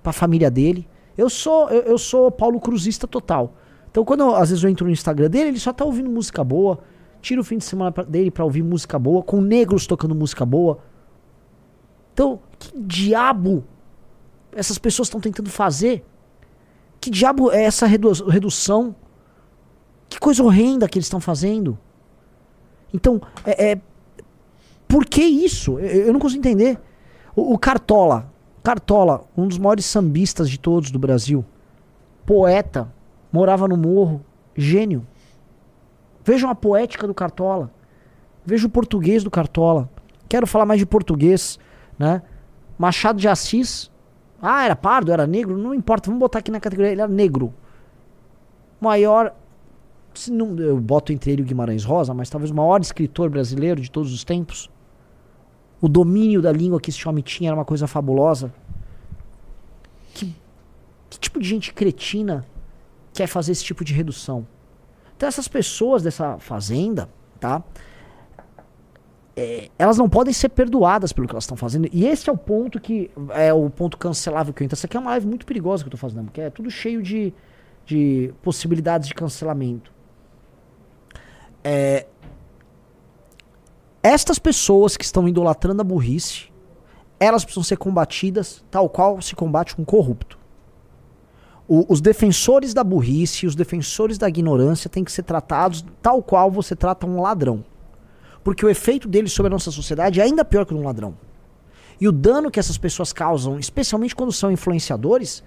para 0.04 0.12
a 0.12 0.14
família 0.14 0.52
dele. 0.52 0.88
Eu 1.18 1.30
sou 1.30 1.70
eu, 1.70 1.82
eu, 1.84 1.98
sou 1.98 2.32
Paulo 2.32 2.60
Cruzista 2.60 3.08
total. 3.08 3.56
Então 3.90 4.04
quando 4.06 4.22
eu, 4.22 4.36
às 4.36 4.50
vezes 4.50 4.64
eu 4.64 4.70
entro 4.70 4.86
no 4.86 4.92
Instagram 4.92 5.30
dele, 5.30 5.50
ele 5.50 5.60
só 5.60 5.74
tá 5.74 5.84
ouvindo 5.84 6.10
música 6.10 6.44
boa. 6.44 6.80
Tira 7.22 7.40
o 7.40 7.44
fim 7.44 7.58
de 7.58 7.66
semana 7.66 7.92
pra, 7.92 8.04
dele 8.04 8.32
para 8.32 8.44
ouvir 8.44 8.64
música 8.64 8.98
boa, 8.98 9.22
com 9.22 9.42
negros 9.42 9.86
tocando 9.86 10.16
música 10.16 10.46
boa. 10.46 10.80
Então, 12.14 12.40
que 12.58 12.72
diabo 12.80 13.64
essas 14.54 14.78
pessoas 14.78 15.08
estão 15.08 15.22
tentando 15.22 15.50
fazer 15.50 16.04
que 17.02 17.10
diabo 17.10 17.52
é 17.52 17.64
essa 17.64 17.88
redu 17.88 18.12
redução? 18.30 18.96
Que 20.08 20.20
coisa 20.20 20.44
horrenda 20.44 20.88
que 20.88 21.00
eles 21.00 21.08
estão 21.08 21.20
fazendo. 21.20 21.78
Então, 22.94 23.20
é, 23.44 23.72
é, 23.72 23.82
por 24.88 25.06
que 25.06 25.24
isso? 25.24 25.80
Eu, 25.80 26.06
eu 26.06 26.14
não 26.14 26.20
consigo 26.20 26.40
entender. 26.40 26.80
O, 27.36 27.54
o, 27.54 27.58
Cartola, 27.58 28.31
Cartola, 28.64 29.24
um 29.36 29.48
dos 29.48 29.58
maiores 29.58 29.86
sambistas 29.86 30.50
de 30.50 30.60
todos 30.60 30.92
do 30.92 31.00
Brasil, 31.00 31.44
poeta, 32.26 32.92
morava 33.32 33.68
no 33.68 33.76
morro, 33.76 34.24
gênio. 34.56 35.06
Vejam 36.24 36.50
a 36.50 36.56
poética 36.56 37.08
do 37.08 37.14
Cartola. 37.14 37.72
Veja 38.46 38.68
o 38.68 38.70
português 38.70 39.24
do 39.24 39.32
Cartola. 39.32 39.90
Quero 40.30 40.46
falar 40.46 40.66
mais 40.66 40.80
de 40.80 40.86
português, 40.86 41.60
né? 41.98 42.22
Machado 42.78 43.20
de 43.20 43.28
Assis, 43.28 43.92
ah, 44.42 44.64
era 44.64 44.76
pardo, 44.76 45.12
era 45.12 45.28
negro, 45.28 45.56
não 45.56 45.74
importa, 45.74 46.08
vamos 46.08 46.20
botar 46.20 46.40
aqui 46.40 46.50
na 46.50 46.60
categoria, 46.60 46.92
ele 46.92 47.02
era 47.02 47.12
negro. 47.12 47.54
Maior, 48.80 49.36
não, 50.30 50.58
eu 50.58 50.80
boto 50.80 51.14
entre 51.14 51.32
ele 51.32 51.44
o 51.44 51.46
Guimarães 51.46 51.84
Rosa, 51.84 52.14
mas 52.14 52.30
talvez 52.30 52.50
o 52.50 52.56
maior 52.56 52.82
escritor 52.82 53.30
brasileiro 53.30 53.80
de 53.80 53.92
todos 53.92 54.12
os 54.12 54.24
tempos. 54.24 54.70
O 55.82 55.90
domínio 55.90 56.42
da 56.42 56.52
língua 56.52 56.80
que 56.80 56.90
esse 56.90 57.08
homem 57.08 57.24
tinha 57.24 57.50
era 57.50 57.56
uma 57.56 57.66
coisa 57.66 57.88
fabulosa. 57.88 58.54
Que, 60.14 60.36
que 61.10 61.20
tipo 61.20 61.40
de 61.40 61.48
gente 61.48 61.74
cretina 61.74 62.46
quer 63.14 63.28
fazer 63.28 63.52
esse 63.52 63.64
tipo 63.64 63.84
de 63.84 63.94
redução? 63.94 64.46
Então 65.18 65.28
essas 65.28 65.48
pessoas 65.48 66.04
dessa 66.04 66.38
fazenda, 66.40 67.10
tá? 67.40 67.64
é, 69.36 69.70
elas 69.80 69.98
não 69.98 70.10
podem 70.10 70.34
ser 70.34 70.50
perdoadas 70.50 71.12
pelo 71.12 71.28
que 71.28 71.34
elas 71.34 71.44
estão 71.44 71.58
fazendo. 71.58 71.88
E 71.92 72.06
esse 72.06 72.30
é 72.30 72.34
o 72.34 72.38
ponto 72.38 72.80
que 72.80 73.10
é 73.30 73.54
o 73.54 73.70
ponto 73.70 73.98
cancelável 73.98 74.54
que 74.54 74.62
eu 74.62 74.66
entro. 74.66 74.76
Essa 74.76 74.88
aqui 74.88 74.98
é 74.98 75.00
uma 75.00 75.12
live 75.12 75.28
muito 75.28 75.46
perigosa 75.46 75.84
que 75.84 75.88
eu 75.88 75.96
estou 75.96 76.10
fazendo, 76.10 76.26
porque 76.26 76.42
é 76.42 76.50
tudo 76.50 76.70
cheio 76.70 77.02
de, 77.02 77.34
de 77.86 78.34
possibilidades 78.42 79.08
de 79.08 79.14
cancelamento. 79.14 79.92
É, 81.64 82.06
estas 84.04 84.40
pessoas 84.40 84.98
que 84.98 85.04
estão 85.06 85.28
idolatrando 85.28 85.82
a 85.82 85.86
burrice, 85.86 86.46
elas 87.20 87.44
precisam 87.44 87.64
ser 87.64 87.78
combatidas 87.78 88.64
tal 88.72 88.90
qual 88.90 89.22
se 89.22 89.36
combate 89.36 89.80
um 89.80 89.86
corrupto. 89.86 90.40
O- 91.68 91.86
os 91.88 92.02
defensores 92.02 92.74
da 92.74 92.84
burrice, 92.84 93.46
os 93.46 93.56
defensores 93.56 94.18
da 94.18 94.28
ignorância 94.28 94.90
têm 94.90 95.04
que 95.04 95.12
ser 95.12 95.24
tratados 95.24 95.86
tal 96.02 96.22
qual 96.22 96.50
você 96.52 96.76
trata 96.76 97.06
um 97.06 97.22
ladrão. 97.22 97.64
Porque 98.44 98.66
o 98.66 98.70
efeito 98.70 99.08
deles 99.08 99.32
sobre 99.32 99.48
a 99.48 99.52
nossa 99.52 99.70
sociedade 99.72 100.20
é 100.20 100.24
ainda 100.24 100.44
pior 100.44 100.66
que 100.66 100.74
um 100.74 100.84
ladrão. 100.84 101.16
E 102.00 102.08
o 102.08 102.12
dano 102.12 102.50
que 102.50 102.60
essas 102.60 102.78
pessoas 102.80 103.14
causam, 103.14 103.60
especialmente 103.60 104.16
quando 104.16 104.32
são 104.32 104.52
influenciadores, 104.52 105.44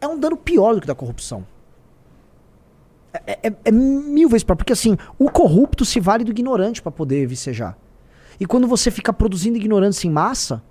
é 0.00 0.08
um 0.08 0.18
dano 0.18 0.36
pior 0.36 0.74
do 0.74 0.80
que 0.80 0.86
da 0.86 0.94
corrupção. 0.94 1.46
É, 3.26 3.48
é- 3.48 3.54
é 3.66 3.70
mil 3.70 4.28
vezes 4.28 4.44
pior. 4.44 4.56
Porque 4.56 4.72
assim, 4.72 4.96
o 5.18 5.30
corrupto 5.30 5.84
se 5.84 6.00
vale 6.00 6.24
do 6.24 6.30
ignorante 6.30 6.82
para 6.82 6.90
poder 6.92 7.26
vicejar. 7.26 7.76
E 8.38 8.46
quando 8.46 8.66
você 8.66 8.90
fica 8.90 9.12
produzindo 9.12 9.56
ignorância 9.56 10.08
em 10.08 10.10
massa, 10.10 10.62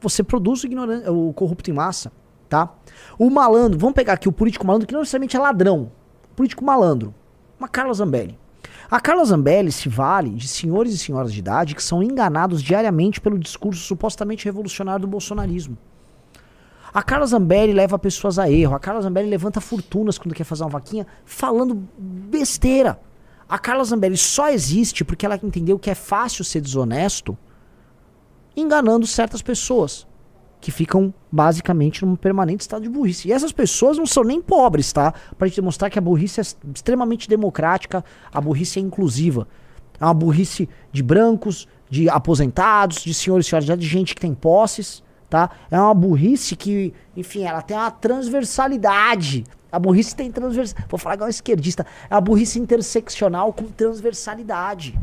você 0.00 0.22
produz 0.22 0.64
o, 0.64 1.28
o 1.28 1.32
corrupto 1.32 1.70
em 1.70 1.72
massa, 1.72 2.10
tá? 2.48 2.74
O 3.18 3.30
malandro, 3.30 3.78
vamos 3.78 3.94
pegar 3.94 4.14
aqui 4.14 4.28
o 4.28 4.32
político 4.32 4.66
malandro, 4.66 4.86
que 4.88 4.92
não 4.92 5.00
necessariamente 5.00 5.36
é 5.36 5.40
ladrão. 5.40 5.92
Político 6.34 6.64
malandro. 6.64 7.14
Uma 7.58 7.68
Carla 7.68 7.94
Zambelli. 7.94 8.38
A 8.90 9.00
Carla 9.00 9.24
Zambelli 9.24 9.70
se 9.70 9.88
vale 9.88 10.30
de 10.30 10.48
senhores 10.48 10.92
e 10.92 10.98
senhoras 10.98 11.32
de 11.32 11.38
idade 11.38 11.74
que 11.74 11.82
são 11.82 12.02
enganados 12.02 12.62
diariamente 12.62 13.20
pelo 13.20 13.38
discurso 13.38 13.80
supostamente 13.80 14.44
revolucionário 14.44 15.02
do 15.02 15.08
bolsonarismo. 15.08 15.78
A 16.92 17.02
Carla 17.02 17.26
Zambelli 17.26 17.72
leva 17.72 17.98
pessoas 17.98 18.38
a 18.38 18.50
erro. 18.50 18.74
A 18.74 18.78
Carla 18.78 19.00
Zambelli 19.00 19.30
levanta 19.30 19.60
fortunas 19.60 20.18
quando 20.18 20.34
quer 20.34 20.44
fazer 20.44 20.64
uma 20.64 20.70
vaquinha 20.70 21.06
falando 21.24 21.88
besteira. 21.98 23.00
A 23.48 23.58
Carla 23.58 23.84
Zambelli 23.84 24.16
só 24.16 24.50
existe 24.50 25.04
porque 25.04 25.24
ela 25.24 25.38
entendeu 25.42 25.78
que 25.78 25.90
é 25.90 25.94
fácil 25.94 26.44
ser 26.44 26.60
desonesto 26.60 27.36
enganando 28.54 29.06
certas 29.06 29.40
pessoas 29.40 30.06
que 30.60 30.70
ficam 30.70 31.12
basicamente 31.30 32.04
num 32.04 32.14
permanente 32.14 32.60
estado 32.60 32.82
de 32.82 32.88
burrice. 32.88 33.28
E 33.28 33.32
essas 33.32 33.50
pessoas 33.50 33.98
não 33.98 34.06
são 34.06 34.22
nem 34.22 34.40
pobres, 34.40 34.92
tá? 34.92 35.12
Pra 35.36 35.48
gente 35.48 35.56
demonstrar 35.56 35.90
que 35.90 35.98
a 35.98 36.02
burrice 36.02 36.40
é 36.40 36.44
extremamente 36.72 37.28
democrática, 37.28 38.04
a 38.32 38.40
burrice 38.40 38.78
é 38.78 38.82
inclusiva. 38.82 39.48
É 39.98 40.04
uma 40.04 40.14
burrice 40.14 40.68
de 40.92 41.02
brancos, 41.02 41.66
de 41.90 42.08
aposentados, 42.08 43.02
de 43.02 43.12
senhores 43.12 43.46
e 43.46 43.48
senhoras, 43.48 43.78
de 43.78 43.86
gente 43.86 44.14
que 44.14 44.20
tem 44.20 44.34
posses, 44.34 45.02
tá? 45.32 45.48
É 45.70 45.80
uma 45.80 45.94
burrice 45.94 46.54
que, 46.54 46.92
enfim, 47.16 47.44
ela 47.44 47.62
tem 47.62 47.74
uma 47.74 47.90
transversalidade. 47.90 49.44
A 49.72 49.78
burrice 49.78 50.14
tem 50.14 50.30
transversalidade. 50.30 50.90
Vou 50.90 50.98
falar 50.98 51.14
igual 51.14 51.26
um 51.26 51.30
esquerdista. 51.30 51.86
É 52.10 52.14
uma 52.14 52.20
burrice 52.20 52.60
interseccional 52.60 53.50
com 53.50 53.64
transversalidade 53.64 54.94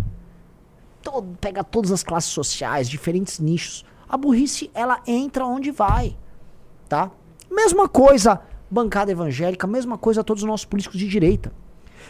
todo- 1.01 1.35
pega 1.41 1.63
todas 1.63 1.91
as 1.91 2.03
classes 2.03 2.29
sociais, 2.31 2.87
diferentes 2.87 3.39
nichos. 3.39 3.83
A 4.07 4.15
burrice, 4.17 4.69
ela 4.75 5.01
entra 5.07 5.47
onde 5.47 5.71
vai, 5.71 6.15
tá? 6.87 7.09
Mesma 7.49 7.89
coisa 7.89 8.39
bancada 8.69 9.11
evangélica, 9.11 9.65
mesma 9.65 9.97
coisa 9.97 10.23
todos 10.23 10.43
os 10.43 10.47
nossos 10.47 10.65
políticos 10.65 10.99
de 10.99 11.07
direita. 11.07 11.51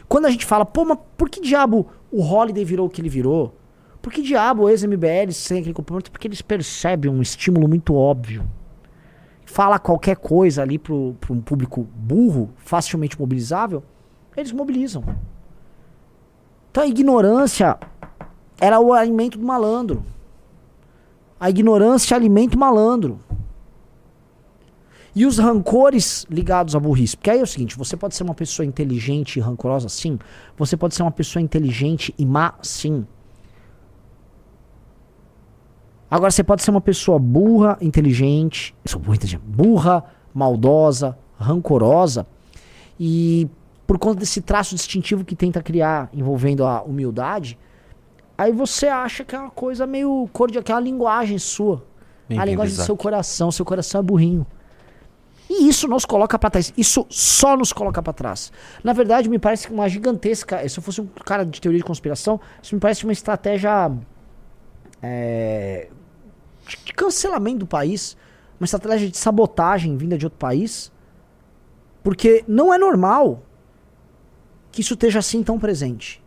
Quando 0.09 0.25
a 0.25 0.29
gente 0.29 0.45
fala, 0.45 0.65
pô, 0.65 0.83
mas 0.83 0.97
por 1.15 1.29
que 1.29 1.39
diabo 1.39 1.87
o 2.11 2.21
Holiday 2.21 2.65
virou 2.65 2.87
o 2.87 2.89
que 2.89 2.99
ele 2.99 3.07
virou? 3.07 3.55
Por 4.01 4.13
que 4.13 4.21
diabo 4.21 4.63
o 4.63 4.69
ex-MBL 4.69 5.31
sem 5.31 5.59
aquele 5.59 5.73
comportamento? 5.73 6.11
Porque 6.11 6.27
eles 6.27 6.41
percebem 6.41 7.11
um 7.11 7.21
estímulo 7.21 7.67
muito 7.67 7.95
óbvio. 7.95 8.45
Fala 9.45 9.79
qualquer 9.79 10.15
coisa 10.15 10.61
ali 10.61 10.77
pro 10.77 11.15
um 11.29 11.41
público 11.41 11.87
burro, 11.93 12.51
facilmente 12.57 13.19
mobilizável, 13.19 13.83
eles 14.37 14.51
mobilizam. 14.51 15.03
Então 16.71 16.83
a 16.83 16.87
ignorância 16.87 17.77
era 18.59 18.79
o 18.79 18.93
alimento 18.93 19.37
do 19.37 19.45
malandro. 19.45 20.03
A 21.39 21.49
ignorância 21.49 22.15
alimenta 22.15 22.55
o 22.55 22.59
malandro. 22.59 23.19
E 25.15 25.25
os 25.25 25.39
rancores 25.39 26.25
ligados 26.29 26.75
à 26.75 26.79
burrice. 26.79 27.17
Porque 27.17 27.31
aí 27.31 27.39
é 27.39 27.43
o 27.43 27.47
seguinte: 27.47 27.77
você 27.77 27.97
pode 27.97 28.15
ser 28.15 28.23
uma 28.23 28.35
pessoa 28.35 28.65
inteligente 28.65 29.37
e 29.37 29.39
rancorosa, 29.39 29.89
sim. 29.89 30.19
Você 30.57 30.77
pode 30.77 30.93
ser 30.93 31.01
uma 31.01 31.11
pessoa 31.11 31.41
inteligente 31.41 32.13
e 32.17 32.25
má, 32.25 32.53
sim. 32.61 33.05
Agora, 36.09 36.31
você 36.31 36.43
pode 36.43 36.63
ser 36.63 36.71
uma 36.71 36.81
pessoa 36.81 37.19
burra, 37.19 37.77
inteligente. 37.81 38.75
burra, 39.37 40.03
maldosa, 40.33 41.17
rancorosa. 41.37 42.25
E 42.99 43.47
por 43.85 43.97
conta 43.97 44.19
desse 44.19 44.41
traço 44.41 44.75
distintivo 44.75 45.23
que 45.23 45.35
tenta 45.35 45.61
criar 45.61 46.09
envolvendo 46.13 46.65
a 46.65 46.81
humildade, 46.81 47.57
Aí 48.39 48.53
você 48.53 48.87
acha 48.87 49.25
que 49.25 49.35
é 49.35 49.39
uma 49.39 49.51
coisa 49.51 49.85
meio 49.85 50.29
cor 50.31 50.49
de 50.49 50.57
aquela 50.57 50.79
linguagem 50.79 51.37
sua. 51.37 51.85
a 52.29 52.45
linguagem 52.45 52.73
do 52.73 52.83
seu 52.83 52.95
coração, 52.95 53.51
seu 53.51 53.65
coração 53.65 53.99
é 53.99 54.01
burrinho. 54.01 54.47
E 55.49 55.67
isso 55.67 55.89
nos 55.89 56.05
coloca 56.05 56.39
pra 56.39 56.49
trás. 56.49 56.73
Isso 56.77 57.05
só 57.09 57.57
nos 57.57 57.73
coloca 57.73 58.01
pra 58.01 58.13
trás. 58.13 58.49
Na 58.81 58.93
verdade, 58.93 59.27
me 59.27 59.37
parece 59.37 59.67
que 59.67 59.73
uma 59.73 59.89
gigantesca. 59.89 60.65
Se 60.69 60.79
eu 60.79 60.81
fosse 60.81 61.01
um 61.01 61.07
cara 61.25 61.45
de 61.45 61.59
teoria 61.59 61.79
de 61.79 61.83
conspiração, 61.83 62.39
isso 62.63 62.73
me 62.73 62.79
parece 62.79 63.03
uma 63.03 63.11
estratégia 63.11 63.91
é, 65.03 65.89
de, 66.69 66.93
cancelamento 66.93 67.59
do 67.59 67.67
país, 67.67 68.15
uma 68.59 68.65
estratégia 68.65 69.09
de 69.09 69.17
sabotagem 69.17 69.97
vinda 69.97 70.17
de 70.17 70.25
outro 70.25 70.39
país, 70.39 70.91
porque 72.03 72.43
não 72.47 72.73
é 72.73 72.77
normal 72.77 73.41
que 74.71 74.81
isso 74.81 74.93
esteja 74.93 75.19
assim 75.19 75.43
tão 75.43 75.59
presente. 75.59 76.21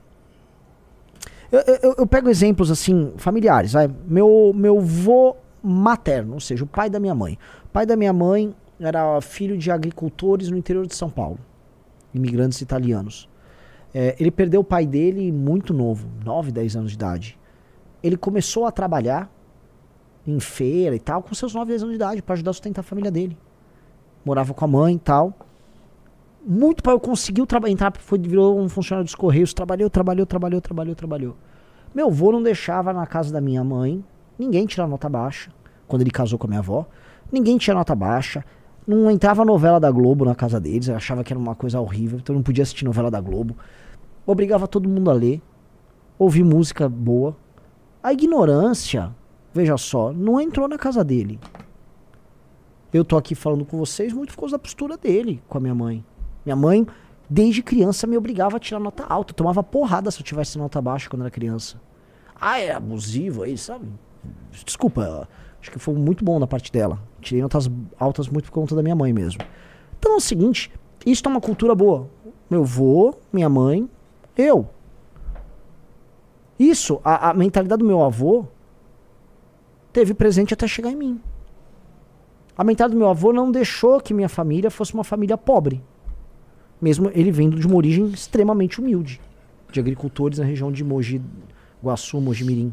Eu, 1.50 1.60
eu, 1.60 1.94
eu 1.98 2.06
pego 2.06 2.30
exemplos 2.30 2.70
assim, 2.70 3.12
familiares. 3.16 3.72
Meu, 4.06 4.52
meu 4.54 4.80
vô 4.80 5.36
materno, 5.62 6.34
ou 6.34 6.40
seja, 6.40 6.64
o 6.64 6.66
pai 6.66 6.88
da 6.88 6.98
minha 6.98 7.14
mãe. 7.14 7.38
O 7.64 7.68
pai 7.68 7.84
da 7.84 7.94
minha 7.94 8.12
mãe 8.12 8.54
era 8.80 9.20
filho 9.20 9.56
de 9.56 9.70
agricultores 9.70 10.50
no 10.50 10.56
interior 10.56 10.86
de 10.86 10.94
São 10.94 11.10
Paulo, 11.10 11.38
imigrantes 12.12 12.60
italianos. 12.60 13.28
É, 13.94 14.16
ele 14.18 14.30
perdeu 14.30 14.62
o 14.62 14.64
pai 14.64 14.86
dele 14.86 15.30
muito 15.30 15.74
novo, 15.74 16.08
9, 16.24 16.50
10 16.50 16.76
anos 16.76 16.90
de 16.92 16.96
idade. 16.96 17.38
Ele 18.02 18.16
começou 18.16 18.66
a 18.66 18.72
trabalhar 18.72 19.30
em 20.26 20.38
feira 20.40 20.94
e 20.94 21.00
tal, 21.00 21.22
com 21.22 21.34
seus 21.34 21.54
9, 21.54 21.68
10 21.68 21.82
anos 21.82 21.92
de 21.92 21.96
idade, 21.96 22.22
para 22.22 22.34
ajudar 22.34 22.50
a 22.50 22.54
sustentar 22.54 22.80
a 22.80 22.84
família 22.84 23.10
dele. 23.10 23.36
Morava 24.24 24.54
com 24.54 24.64
a 24.64 24.68
mãe 24.68 24.94
e 24.94 24.98
tal 24.98 25.34
muito 26.44 26.82
para 26.82 26.92
eu 26.92 27.00
conseguir 27.00 27.42
entrar, 27.68 27.92
foi, 27.98 28.18
virou 28.18 28.58
um 28.58 28.68
funcionário 28.68 29.04
dos 29.04 29.14
Correios, 29.14 29.54
trabalhou, 29.54 29.88
trabalhou, 29.88 30.26
trabalhou, 30.26 30.60
trabalhou, 30.60 30.94
trabalhou. 30.94 31.36
Meu 31.94 32.08
avô 32.08 32.32
não 32.32 32.42
deixava 32.42 32.92
na 32.92 33.06
casa 33.06 33.32
da 33.32 33.40
minha 33.40 33.62
mãe 33.62 34.04
ninguém 34.38 34.66
tirar 34.66 34.88
nota 34.88 35.08
baixa, 35.08 35.52
quando 35.86 36.02
ele 36.02 36.10
casou 36.10 36.38
com 36.38 36.46
a 36.46 36.48
minha 36.48 36.58
avó, 36.58 36.86
ninguém 37.30 37.58
tinha 37.58 37.74
nota 37.74 37.94
baixa, 37.94 38.44
não 38.86 39.10
entrava 39.10 39.44
novela 39.44 39.78
da 39.78 39.90
Globo 39.90 40.24
na 40.24 40.34
casa 40.34 40.58
deles, 40.58 40.88
eu 40.88 40.96
achava 40.96 41.22
que 41.22 41.32
era 41.32 41.38
uma 41.38 41.54
coisa 41.54 41.78
horrível, 41.80 42.18
então 42.18 42.34
não 42.34 42.42
podia 42.42 42.62
assistir 42.62 42.84
novela 42.84 43.10
da 43.10 43.20
Globo. 43.20 43.54
Obrigava 44.26 44.66
todo 44.66 44.88
mundo 44.88 45.10
a 45.10 45.12
ler, 45.12 45.40
ouvir 46.18 46.42
música 46.42 46.88
boa. 46.88 47.36
A 48.02 48.12
ignorância, 48.12 49.14
veja 49.52 49.76
só, 49.76 50.12
não 50.12 50.40
entrou 50.40 50.68
na 50.68 50.78
casa 50.78 51.04
dele. 51.04 51.38
Eu 52.92 53.04
tô 53.04 53.16
aqui 53.16 53.34
falando 53.34 53.64
com 53.64 53.78
vocês 53.78 54.12
muito 54.12 54.34
por 54.34 54.40
causa 54.40 54.52
da 54.52 54.58
postura 54.58 54.96
dele 54.96 55.42
com 55.48 55.58
a 55.58 55.60
minha 55.60 55.74
mãe. 55.74 56.04
Minha 56.44 56.56
mãe, 56.56 56.86
desde 57.28 57.62
criança, 57.62 58.06
me 58.06 58.18
obrigava 58.18 58.58
a 58.58 58.60
tirar 58.60 58.78
nota 58.78 59.04
alta. 59.04 59.32
Tomava 59.32 59.62
porrada 59.62 60.10
se 60.10 60.20
eu 60.20 60.24
tivesse 60.24 60.58
nota 60.58 60.80
baixa 60.80 61.08
quando 61.08 61.22
era 61.22 61.30
criança. 61.30 61.80
Ah, 62.38 62.58
é 62.58 62.72
abusivo 62.72 63.44
aí, 63.44 63.56
sabe? 63.56 63.86
Desculpa, 64.64 65.28
acho 65.60 65.70
que 65.70 65.78
foi 65.78 65.94
muito 65.94 66.24
bom 66.24 66.38
da 66.38 66.46
parte 66.46 66.70
dela. 66.70 66.98
Tirei 67.20 67.40
notas 67.40 67.70
altas 67.98 68.28
muito 68.28 68.46
por 68.46 68.52
conta 68.52 68.74
da 68.74 68.82
minha 68.82 68.96
mãe 68.96 69.12
mesmo. 69.12 69.40
Então 69.98 70.12
é 70.12 70.16
o 70.16 70.20
seguinte, 70.20 70.70
isso 71.06 71.22
é 71.24 71.28
uma 71.28 71.40
cultura 71.40 71.74
boa. 71.74 72.10
Meu 72.50 72.62
avô, 72.62 73.14
minha 73.32 73.48
mãe, 73.48 73.88
eu. 74.36 74.68
Isso, 76.58 77.00
a, 77.02 77.30
a 77.30 77.34
mentalidade 77.34 77.80
do 77.80 77.86
meu 77.86 78.02
avô 78.02 78.46
teve 79.92 80.14
presente 80.14 80.54
até 80.54 80.66
chegar 80.66 80.90
em 80.90 80.96
mim. 80.96 81.20
A 82.56 82.64
mentalidade 82.64 82.94
do 82.94 82.98
meu 82.98 83.08
avô 83.08 83.32
não 83.32 83.50
deixou 83.50 84.00
que 84.00 84.14
minha 84.14 84.28
família 84.28 84.70
fosse 84.70 84.94
uma 84.94 85.04
família 85.04 85.36
pobre 85.36 85.82
mesmo 86.82 87.08
ele 87.14 87.30
vendo 87.30 87.56
de 87.56 87.66
uma 87.66 87.76
origem 87.76 88.06
extremamente 88.08 88.80
humilde, 88.80 89.20
de 89.70 89.78
agricultores 89.78 90.40
na 90.40 90.44
região 90.44 90.72
de 90.72 90.82
Mogi 90.82 91.22
Guaçu, 91.82 92.20
Mogi 92.20 92.44
Mirim. 92.44 92.72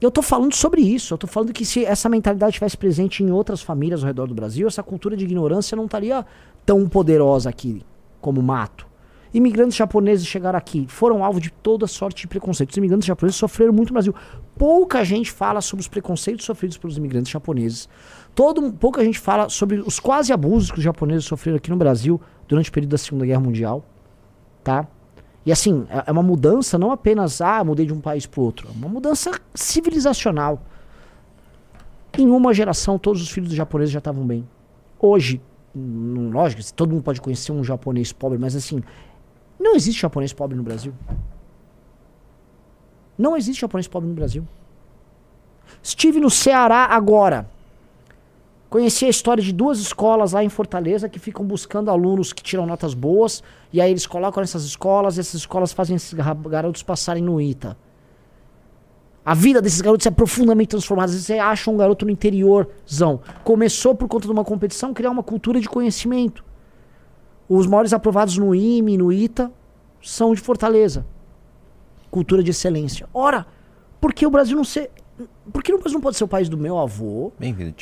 Eu 0.00 0.10
tô 0.10 0.22
falando 0.22 0.54
sobre 0.54 0.80
isso, 0.80 1.12
eu 1.12 1.18
tô 1.18 1.26
falando 1.26 1.52
que 1.52 1.66
se 1.66 1.84
essa 1.84 2.08
mentalidade 2.08 2.52
estivesse 2.52 2.74
presente 2.74 3.22
em 3.22 3.30
outras 3.30 3.60
famílias 3.60 4.02
ao 4.02 4.06
redor 4.06 4.26
do 4.26 4.34
Brasil, 4.34 4.66
essa 4.66 4.82
cultura 4.82 5.14
de 5.14 5.26
ignorância 5.26 5.76
não 5.76 5.84
estaria 5.84 6.24
tão 6.64 6.88
poderosa 6.88 7.50
aqui 7.50 7.84
como 8.18 8.42
mato. 8.42 8.88
Imigrantes 9.32 9.76
japoneses 9.76 10.26
chegaram 10.26 10.58
aqui, 10.58 10.86
foram 10.88 11.24
alvo 11.24 11.40
de 11.40 11.50
toda 11.50 11.86
sorte 11.86 12.22
de 12.22 12.28
preconceitos. 12.28 12.74
Os 12.74 12.78
imigrantes 12.78 13.06
japoneses 13.06 13.38
sofreram 13.38 13.72
muito 13.72 13.90
no 13.90 13.94
Brasil. 13.94 14.14
Pouca 14.58 15.04
gente 15.04 15.30
fala 15.30 15.60
sobre 15.60 15.80
os 15.80 15.88
preconceitos 15.88 16.44
sofridos 16.44 16.76
pelos 16.76 16.96
imigrantes 16.96 17.30
japoneses. 17.30 17.88
Todo, 18.34 18.72
pouca 18.72 19.04
gente 19.04 19.20
fala 19.20 19.48
sobre 19.48 19.78
os 19.78 20.00
quase 20.00 20.32
abusos 20.32 20.72
que 20.72 20.78
os 20.78 20.84
japoneses 20.84 21.24
sofreram 21.24 21.58
aqui 21.58 21.70
no 21.70 21.76
Brasil 21.76 22.20
durante 22.48 22.70
o 22.70 22.72
período 22.72 22.90
da 22.90 22.98
Segunda 22.98 23.24
Guerra 23.24 23.40
Mundial. 23.40 23.84
Tá? 24.64 24.86
E 25.46 25.52
assim, 25.52 25.86
é, 25.88 26.04
é 26.06 26.12
uma 26.12 26.22
mudança 26.22 26.76
não 26.76 26.90
apenas, 26.90 27.40
ah, 27.40 27.62
mudei 27.62 27.86
de 27.86 27.92
um 27.92 28.00
país 28.00 28.26
para 28.26 28.40
outro. 28.40 28.68
É 28.68 28.72
uma 28.72 28.88
mudança 28.88 29.30
civilizacional. 29.54 30.60
Em 32.18 32.28
uma 32.28 32.52
geração, 32.52 32.98
todos 32.98 33.22
os 33.22 33.30
filhos 33.30 33.50
dos 33.50 33.56
japoneses 33.56 33.92
já 33.92 33.98
estavam 33.98 34.26
bem. 34.26 34.46
Hoje, 34.98 35.40
hum, 35.74 36.30
lógico, 36.32 36.62
todo 36.74 36.90
mundo 36.90 37.02
pode 37.02 37.20
conhecer 37.20 37.52
um 37.52 37.62
japonês 37.62 38.12
pobre, 38.12 38.38
mas 38.38 38.54
assim, 38.56 38.82
não 39.60 39.76
existe 39.76 40.00
japonês 40.00 40.32
pobre 40.32 40.56
no 40.56 40.62
Brasil. 40.62 40.92
Não 43.16 43.36
existe 43.36 43.60
japonês 43.60 43.86
pobre 43.86 44.08
no 44.08 44.14
Brasil. 44.14 44.46
Estive 45.82 46.18
no 46.18 46.30
Ceará 46.30 46.86
agora. 46.86 47.48
Conheci 48.70 49.04
a 49.04 49.08
história 49.08 49.42
de 49.42 49.52
duas 49.52 49.78
escolas 49.80 50.32
lá 50.32 50.42
em 50.44 50.48
Fortaleza 50.48 51.08
que 51.08 51.18
ficam 51.18 51.44
buscando 51.44 51.90
alunos 51.90 52.32
que 52.32 52.42
tiram 52.42 52.64
notas 52.66 52.94
boas 52.94 53.42
e 53.72 53.80
aí 53.80 53.90
eles 53.90 54.06
colocam 54.06 54.40
nessas 54.40 54.64
escolas 54.64 55.16
e 55.16 55.20
essas 55.20 55.34
escolas 55.34 55.72
fazem 55.72 55.96
esses 55.96 56.14
gar- 56.14 56.34
garotos 56.34 56.82
passarem 56.82 57.22
no 57.22 57.40
ITA. 57.40 57.76
A 59.24 59.34
vida 59.34 59.60
desses 59.60 59.80
garotos 59.80 60.06
é 60.06 60.10
profundamente 60.10 60.70
transformada. 60.70 61.12
Você 61.12 61.38
acha 61.38 61.70
um 61.70 61.76
garoto 61.76 62.04
no 62.06 62.10
interiorzão. 62.10 63.20
Começou 63.44 63.94
por 63.94 64.08
conta 64.08 64.26
de 64.26 64.32
uma 64.32 64.44
competição 64.44 64.94
criar 64.94 65.10
uma 65.10 65.22
cultura 65.22 65.60
de 65.60 65.68
conhecimento. 65.68 66.42
Os 67.50 67.66
maiores 67.66 67.92
aprovados 67.92 68.38
no 68.38 68.54
IME, 68.54 68.96
no 68.96 69.12
ITA, 69.12 69.50
são 70.00 70.32
de 70.32 70.40
Fortaleza. 70.40 71.04
Cultura 72.08 72.44
de 72.44 72.52
excelência. 72.52 73.08
Ora, 73.12 73.44
por 74.00 74.14
que 74.14 74.24
o 74.24 74.30
Brasil 74.30 74.56
não 74.56 74.62
ser. 74.62 74.88
Por 75.52 75.60
que 75.60 75.74
o 75.74 75.78
Brasil 75.78 75.94
não 75.94 76.00
pode 76.00 76.16
ser 76.16 76.22
o 76.22 76.28
país 76.28 76.48
do 76.48 76.56
meu 76.56 76.78
avô, 76.78 77.32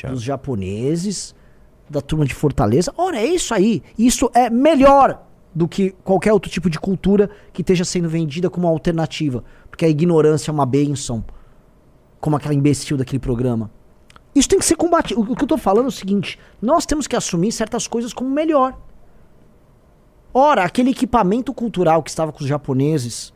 dos 0.08 0.22
japoneses, 0.22 1.34
da 1.88 2.00
turma 2.00 2.24
de 2.24 2.34
Fortaleza? 2.34 2.94
Ora, 2.96 3.18
é 3.18 3.26
isso 3.26 3.52
aí. 3.52 3.82
Isso 3.98 4.30
é 4.34 4.48
melhor 4.48 5.22
do 5.54 5.68
que 5.68 5.90
qualquer 6.02 6.32
outro 6.32 6.50
tipo 6.50 6.70
de 6.70 6.80
cultura 6.80 7.28
que 7.52 7.60
esteja 7.60 7.84
sendo 7.84 8.08
vendida 8.08 8.48
como 8.48 8.66
alternativa. 8.66 9.44
Porque 9.68 9.84
a 9.84 9.88
ignorância 9.88 10.50
é 10.50 10.52
uma 10.52 10.64
bênção. 10.64 11.22
Como 12.18 12.36
aquela 12.36 12.54
imbecil 12.54 12.96
daquele 12.96 13.18
programa. 13.18 13.70
Isso 14.34 14.48
tem 14.48 14.58
que 14.58 14.64
ser 14.64 14.76
combatido. 14.76 15.20
O 15.20 15.36
que 15.36 15.44
eu 15.44 15.48
tô 15.48 15.58
falando 15.58 15.84
é 15.84 15.88
o 15.88 15.92
seguinte: 15.92 16.38
nós 16.60 16.86
temos 16.86 17.06
que 17.06 17.14
assumir 17.14 17.52
certas 17.52 17.86
coisas 17.86 18.14
como 18.14 18.30
melhor. 18.30 18.74
Ora, 20.40 20.62
aquele 20.62 20.90
equipamento 20.90 21.52
cultural 21.52 22.00
que 22.00 22.10
estava 22.10 22.30
com 22.30 22.44
os 22.44 22.46
japoneses 22.46 23.34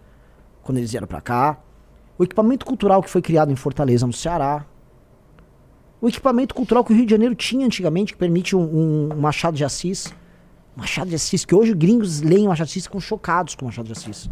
quando 0.62 0.78
eles 0.78 0.92
vieram 0.92 1.08
pra 1.08 1.20
cá, 1.20 1.58
o 2.16 2.22
equipamento 2.22 2.64
cultural 2.64 3.02
que 3.02 3.10
foi 3.10 3.20
criado 3.20 3.50
em 3.50 3.56
Fortaleza, 3.56 4.06
no 4.06 4.12
Ceará, 4.12 4.64
o 6.00 6.08
equipamento 6.08 6.54
cultural 6.54 6.84
que 6.84 6.92
o 6.92 6.96
Rio 6.96 7.04
de 7.04 7.10
Janeiro 7.10 7.34
tinha 7.34 7.66
antigamente, 7.66 8.12
que 8.12 8.18
permite 8.20 8.54
um, 8.54 9.08
um 9.10 9.16
Machado 9.16 9.56
de 9.56 9.64
Assis. 9.64 10.14
Machado 10.76 11.08
de 11.08 11.16
Assis, 11.16 11.44
que 11.44 11.52
hoje 11.52 11.74
gringos 11.74 12.20
leem 12.20 12.46
Machado 12.46 12.68
de 12.68 12.70
Assis 12.70 12.84
e 12.84 12.86
ficam 12.86 13.00
chocados 13.00 13.56
com 13.56 13.64
Machado 13.64 13.86
de 13.86 13.92
Assis. 13.94 14.30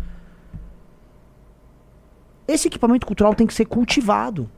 Esse 2.46 2.68
equipamento 2.68 3.04
cultural 3.04 3.34
tem 3.34 3.48
que 3.48 3.54
ser 3.54 3.64
cultivado. 3.64 4.48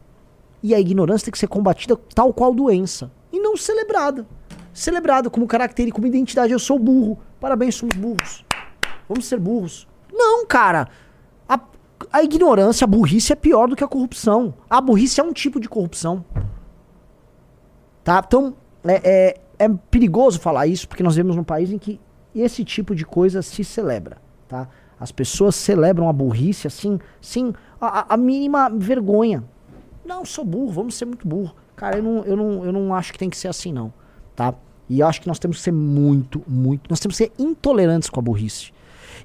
E 0.63 0.75
a 0.75 0.79
ignorância 0.79 1.25
tem 1.25 1.33
que 1.33 1.39
ser 1.39 1.49
combatida 1.49 1.97
tal 2.15 2.31
qual 2.35 2.55
doença. 2.55 3.11
E 3.33 3.41
não 3.41 3.57
celebrada. 3.57 4.27
Celebrada 4.73 5.29
como 5.31 5.47
característica, 5.47 5.95
como 5.97 6.07
identidade. 6.07 6.53
Eu 6.53 6.59
sou 6.59 6.79
burro. 6.79 7.19
Parabéns, 7.41 7.75
somos 7.75 7.95
burros. 7.97 8.45
Vamos 9.09 9.27
ser 9.27 9.39
burros. 9.39 9.87
Não, 10.13 10.47
cara. 10.47 10.89
A, 11.49 11.59
a 12.13 12.23
ignorância, 12.23 12.85
a 12.85 12.89
burrice 12.89 13.33
é 13.33 13.37
pior 13.37 13.69
do 13.69 13.77
que 13.77 13.85
a 13.85 13.89
corrupção. 13.89 14.55
A 14.71 14.81
burrice 14.81 15.21
é 15.21 15.25
um 15.25 15.33
tipo 15.33 15.61
de 15.61 15.69
corrupção. 15.69 16.25
Tá? 18.05 18.23
Então, 18.27 18.55
é, 18.85 19.01
é, 19.59 19.65
é 19.67 19.69
perigoso 19.91 20.41
falar 20.41 20.67
isso, 20.67 20.89
porque 20.89 21.03
nós 21.03 21.15
vivemos 21.15 21.37
num 21.37 21.45
país 21.45 21.71
em 21.71 21.79
que 21.79 22.01
esse 22.35 22.65
tipo 22.65 22.95
de 22.95 23.05
coisa 23.05 23.43
se 23.43 23.63
celebra. 23.63 24.17
Tá? 24.49 24.69
As 24.99 25.13
pessoas 25.13 25.55
celebram 25.55 26.09
a 26.09 26.13
burrice 26.13 26.67
assim, 26.67 26.99
sim, 27.21 27.53
a- 27.81 28.15
a 28.15 28.17
mínima 28.17 28.71
vergonha. 28.71 29.45
Não, 30.05 30.25
sou 30.25 30.45
burro, 30.45 30.73
vamos 30.73 30.95
ser 30.95 31.05
muito 31.05 31.27
burro. 31.29 31.55
Cara, 31.77 31.99
eu 31.99 32.03
não, 32.03 32.25
eu, 32.25 32.37
não, 32.37 32.65
eu 32.65 32.73
não 32.73 32.95
acho 32.95 33.13
que 33.13 33.19
tem 33.19 33.31
que 33.31 33.37
ser 33.37 33.49
assim, 33.49 33.73
não. 33.73 33.93
Tá? 34.35 34.55
E 34.89 35.01
eu 35.01 35.07
acho 35.07 35.21
que 35.21 35.29
nós 35.29 35.39
temos 35.39 35.59
que 35.59 35.63
ser 35.63 35.73
muito, 35.73 36.43
muito. 36.47 36.89
Nós 36.91 37.01
temos 37.01 37.17
que 37.17 37.25
ser 37.25 37.33
intolerantes 37.39 38.11
com 38.11 38.21
a 38.21 38.23
burrice. 38.23 38.73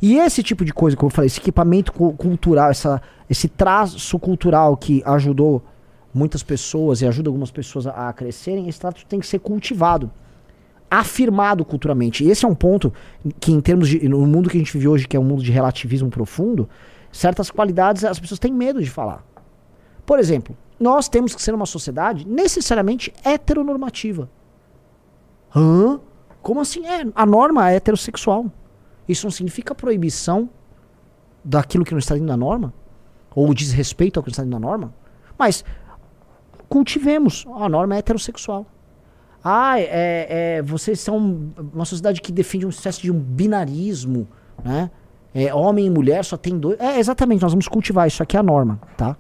E 0.02 0.18
esse 0.18 0.44
tipo 0.44 0.64
de 0.64 0.74
coisa, 0.74 0.96
como 0.96 1.10
eu 1.10 1.14
falei, 1.16 1.28
esse 1.28 1.40
equipamento 1.40 1.92
cu- 1.92 2.14
cultural, 2.14 2.70
essa, 2.70 3.02
esse 3.30 3.48
traço 3.48 4.20
cultural 4.20 4.78
que 4.78 5.02
ajudou 5.06 5.64
muitas 6.14 6.44
pessoas 6.44 7.02
e 7.02 7.08
ajuda 7.08 7.30
algumas 7.30 7.52
pessoas 7.52 7.88
a, 7.88 8.10
a 8.10 8.14
crescerem, 8.14 8.68
esse 8.70 8.80
traço 8.80 9.06
tem 9.08 9.20
que 9.20 9.28
ser 9.28 9.40
cultivado, 9.40 10.12
afirmado 10.90 11.66
culturalmente. 11.66 12.24
E 12.24 12.30
esse 12.30 12.46
é 12.46 12.48
um 12.48 12.56
ponto 12.56 12.94
que, 13.40 13.52
em 13.52 13.60
termos 13.60 13.90
de. 13.90 14.08
No 14.08 14.26
mundo 14.26 14.50
que 14.50 14.58
a 14.58 14.60
gente 14.60 14.72
vive 14.74 14.88
hoje, 14.88 15.08
que 15.08 15.18
é 15.18 15.20
um 15.20 15.24
mundo 15.24 15.44
de 15.44 15.52
relativismo 15.52 16.10
profundo, 16.10 16.70
certas 17.12 17.50
qualidades 17.50 18.04
as 18.04 18.20
pessoas 18.20 18.40
têm 18.40 18.54
medo 18.54 18.82
de 18.82 18.90
falar. 18.90 19.26
Por 20.06 20.20
exemplo, 20.20 20.56
nós 20.80 21.10
temos 21.10 21.34
que 21.36 21.42
ser 21.42 21.54
uma 21.54 21.66
sociedade 21.66 22.28
necessariamente 22.28 23.12
heteronormativa. 23.24 24.30
Hã? 25.56 26.00
Como 26.42 26.62
assim? 26.62 26.86
É, 26.86 27.06
a 27.16 27.26
norma 27.26 27.70
é 27.70 27.76
heterossexual. 27.76 28.46
Isso 29.08 29.26
não 29.26 29.32
significa 29.32 29.74
proibição 29.74 30.50
daquilo 31.44 31.86
que 31.86 31.92
não 31.92 32.00
está 32.00 32.14
dentro 32.14 32.28
da 32.28 32.38
norma? 32.38 32.74
Ou 33.34 33.54
desrespeito 33.54 34.20
ao 34.20 34.24
que 34.24 34.30
não 34.30 34.32
está 34.32 34.44
dentro 34.44 34.60
da 34.60 34.66
norma? 34.66 34.94
Mas 35.38 35.64
cultivemos. 36.68 37.46
A 37.56 37.70
norma 37.70 37.96
é 37.96 38.00
heterossexual. 38.00 38.66
Ah, 39.44 39.80
é, 39.80 40.58
é, 40.58 40.62
vocês 40.62 41.00
são 41.00 41.52
uma 41.74 41.86
sociedade 41.86 42.22
que 42.22 42.32
defende 42.32 42.66
uma 42.66 42.72
espécie 42.72 43.02
de 43.02 43.12
um 43.12 43.20
binarismo, 43.20 44.28
né? 44.64 44.92
É, 45.34 45.54
homem 45.54 45.86
e 45.86 45.90
mulher 45.90 46.26
só 46.26 46.36
tem 46.36 46.58
dois. 46.58 46.80
É, 46.80 47.00
exatamente, 47.00 47.42
nós 47.42 47.52
vamos 47.52 47.68
cultivar. 47.68 48.08
Isso 48.08 48.24
aqui 48.24 48.36
é 48.36 48.40
a 48.40 48.44
norma, 48.44 48.80
tá? 48.98 49.16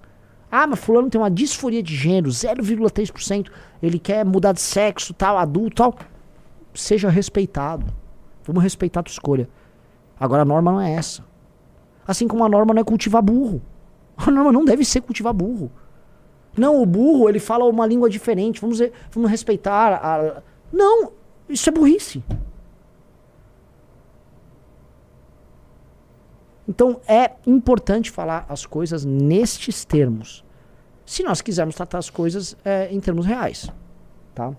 Ah, 0.52 0.66
mas 0.66 0.80
fulano 0.80 1.10
tem 1.10 1.20
uma 1.20 1.30
disforia 1.30 1.84
de 1.84 1.96
gênero, 1.96 2.30
0,3%. 2.30 3.50
Ele 3.82 4.00
quer 4.00 4.26
mudar 4.26 4.54
de 4.54 4.62
sexo, 4.62 5.14
tal, 5.14 5.38
adulto, 5.38 5.76
tal. 5.76 5.96
Seja 6.78 7.10
respeitado. 7.10 7.88
Vamos 8.44 8.62
respeitar 8.62 9.00
a 9.00 9.04
tua 9.04 9.12
escolha. 9.12 9.50
Agora 10.20 10.44
a 10.44 10.46
norma 10.46 10.72
não 10.72 10.80
é 10.80 10.94
essa. 10.94 11.26
Assim 12.08 12.28
como 12.28 12.44
a 12.44 12.50
norma 12.50 12.72
não 12.72 12.82
é 12.82 12.84
cultivar 12.84 13.22
burro. 13.22 13.62
A 14.16 14.32
norma 14.32 14.52
não 14.52 14.66
deve 14.66 14.84
ser 14.84 15.02
cultivar 15.02 15.32
burro. 15.32 15.72
Não, 16.58 16.82
o 16.82 16.86
burro, 16.88 17.30
ele 17.30 17.40
fala 17.40 17.66
uma 17.66 17.86
língua 17.86 18.10
diferente. 18.10 18.60
Vamos, 18.60 18.80
vamos 19.12 19.30
respeitar 19.30 19.94
a. 19.94 20.42
Não, 20.72 21.12
isso 21.48 21.70
é 21.70 21.72
burrice. 21.72 22.24
Então 26.68 27.00
é 27.08 27.34
importante 27.46 28.10
falar 28.10 28.46
as 28.50 28.66
coisas 28.66 29.06
nestes 29.06 29.86
termos. 29.86 30.44
Se 31.06 31.22
nós 31.22 31.42
quisermos 31.42 31.76
tratar 31.76 32.00
as 32.00 32.10
coisas 32.10 32.58
é, 32.66 32.92
em 32.92 33.00
termos 33.00 33.26
reais. 33.26 33.70
Tá? 34.34 34.56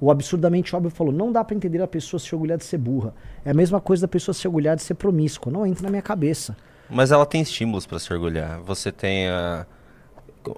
O 0.00 0.10
absurdamente 0.10 0.74
óbvio 0.76 0.90
falou: 0.90 1.12
não 1.12 1.32
dá 1.32 1.42
pra 1.42 1.56
entender 1.56 1.80
a 1.82 1.86
pessoa 1.86 2.20
se 2.20 2.34
orgulhar 2.34 2.58
de 2.58 2.64
ser 2.64 2.78
burra. 2.78 3.14
É 3.44 3.50
a 3.50 3.54
mesma 3.54 3.80
coisa 3.80 4.02
da 4.02 4.08
pessoa 4.08 4.34
se 4.34 4.46
orgulhar 4.46 4.76
de 4.76 4.82
ser 4.82 4.94
promíscua. 4.94 5.50
Não 5.50 5.66
entra 5.66 5.84
na 5.84 5.90
minha 5.90 6.02
cabeça. 6.02 6.56
Mas 6.88 7.10
ela 7.10 7.24
tem 7.26 7.40
estímulos 7.40 7.86
pra 7.86 7.98
se 7.98 8.12
orgulhar. 8.12 8.60
Você 8.60 8.92
tem 8.92 9.28
a 9.28 9.66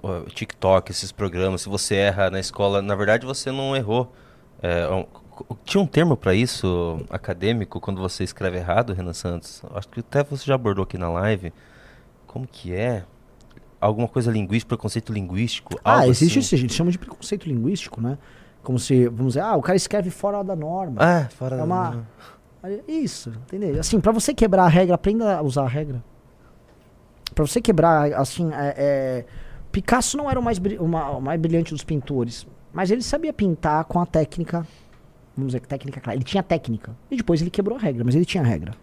o 0.03 0.29
TikTok, 0.29 0.91
esses 0.91 1.11
programas. 1.11 1.61
Se 1.61 1.69
você 1.69 1.95
erra 1.95 2.29
na 2.29 2.39
escola, 2.39 2.81
na 2.81 2.95
verdade 2.95 3.25
você 3.25 3.51
não 3.51 3.75
errou. 3.75 4.13
É, 4.61 4.87
um- 4.87 5.05
tinha 5.63 5.81
um 5.81 5.87
termo 5.87 6.15
pra 6.17 6.33
isso 6.35 6.99
acadêmico 7.09 7.79
quando 7.79 7.99
você 8.01 8.23
escreve 8.23 8.57
errado, 8.57 8.93
Renan 8.93 9.13
Santos. 9.13 9.63
Acho 9.73 9.87
que 9.87 10.01
até 10.01 10.23
você 10.23 10.45
já 10.45 10.55
abordou 10.55 10.83
aqui 10.83 10.97
na 10.97 11.09
live. 11.09 11.51
Como 12.27 12.45
que 12.45 12.73
é? 12.73 13.03
Alguma 13.81 14.07
coisa 14.07 14.29
linguística, 14.29 14.67
preconceito 14.75 15.13
linguístico? 15.13 15.79
Ah, 15.83 16.05
existe 16.05 16.33
assim? 16.33 16.39
isso, 16.39 16.55
a 16.55 16.57
gente 16.57 16.73
chama 16.73 16.91
de 16.91 16.99
preconceito 16.99 17.47
linguístico, 17.47 18.01
né? 18.01 18.17
Como 18.63 18.77
se, 18.77 19.07
vamos 19.07 19.33
dizer, 19.33 19.41
ah, 19.41 19.55
o 19.55 19.61
cara 19.61 19.75
escreve 19.75 20.09
fora 20.09 20.43
da 20.43 20.55
norma. 20.55 20.97
Ah, 21.01 21.27
fora 21.29 21.55
É 21.57 21.63
uma- 21.63 22.05
Isso, 22.87 23.29
entendeu? 23.47 23.79
Assim, 23.79 23.99
pra 23.99 24.11
você 24.11 24.33
quebrar 24.33 24.63
a 24.65 24.67
regra, 24.67 24.95
aprenda 24.95 25.37
a 25.37 25.41
usar 25.41 25.63
a 25.63 25.67
regra. 25.67 26.03
Pra 27.33 27.45
você 27.45 27.61
quebrar, 27.61 28.11
assim, 28.13 28.51
é, 28.53 28.73
é, 28.77 29.25
Picasso 29.71 30.17
não 30.17 30.29
era 30.29 30.39
o 30.39 30.43
mais, 30.43 30.59
bri- 30.59 30.77
o 30.79 30.87
ma- 30.87 31.11
o 31.11 31.21
mais 31.21 31.39
brilhante 31.39 31.71
dos 31.71 31.83
pintores, 31.83 32.45
mas 32.73 32.91
ele 32.91 33.01
sabia 33.01 33.31
pintar 33.31 33.85
com 33.85 33.99
a 33.99 34.05
técnica, 34.05 34.65
vamos 35.37 35.53
dizer, 35.53 35.61
técnica 35.65 36.01
clara. 36.01 36.17
Ele 36.17 36.23
tinha 36.25 36.43
técnica. 36.43 36.95
E 37.09 37.15
depois 37.15 37.39
ele 37.41 37.49
quebrou 37.49 37.77
a 37.77 37.81
regra, 37.81 38.03
mas 38.03 38.13
ele 38.15 38.25
tinha 38.25 38.43
regra. 38.43 38.73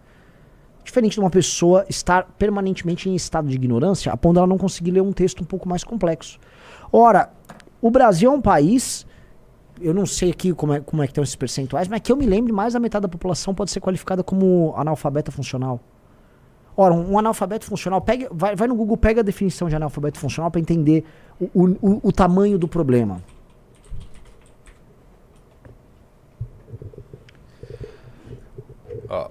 Diferente 0.82 1.14
de 1.14 1.20
uma 1.20 1.30
pessoa 1.30 1.84
estar 1.88 2.22
permanentemente 2.38 3.10
em 3.10 3.14
estado 3.14 3.48
de 3.48 3.56
ignorância, 3.56 4.10
a 4.12 4.16
ponto 4.16 4.34
dela 4.36 4.46
não 4.46 4.56
conseguir 4.56 4.92
ler 4.92 5.00
um 5.02 5.12
texto 5.12 5.40
um 5.42 5.44
pouco 5.44 5.68
mais 5.68 5.82
complexo. 5.84 6.38
Ora, 6.92 7.30
o 7.82 7.90
Brasil 7.90 8.30
é 8.30 8.34
um 8.34 8.40
país 8.40 9.05
eu 9.80 9.92
não 9.94 10.06
sei 10.06 10.30
aqui 10.30 10.52
como 10.52 10.72
é, 10.72 10.80
como 10.80 11.02
é 11.02 11.06
que 11.06 11.10
estão 11.12 11.22
esses 11.24 11.36
percentuais, 11.36 11.88
mas 11.88 12.00
que 12.00 12.10
eu 12.12 12.16
me 12.16 12.26
lembre, 12.26 12.52
mais 12.52 12.72
da 12.74 12.80
metade 12.80 13.02
da 13.02 13.08
população 13.08 13.54
pode 13.54 13.70
ser 13.70 13.80
qualificada 13.80 14.22
como 14.22 14.74
analfabeta 14.76 15.30
funcional. 15.30 15.80
Ora, 16.76 16.92
um, 16.92 17.12
um 17.12 17.18
analfabeto 17.18 17.64
funcional, 17.64 18.00
pega, 18.00 18.28
vai, 18.30 18.54
vai 18.54 18.68
no 18.68 18.74
Google, 18.74 18.96
pega 18.96 19.20
a 19.20 19.24
definição 19.24 19.68
de 19.68 19.74
analfabeto 19.76 20.18
funcional 20.18 20.50
para 20.50 20.60
entender 20.60 21.04
o, 21.40 21.46
o- 21.80 22.00
o 22.02 22.12
tamanho 22.12 22.58
do 22.58 22.68
problema. 22.68 23.22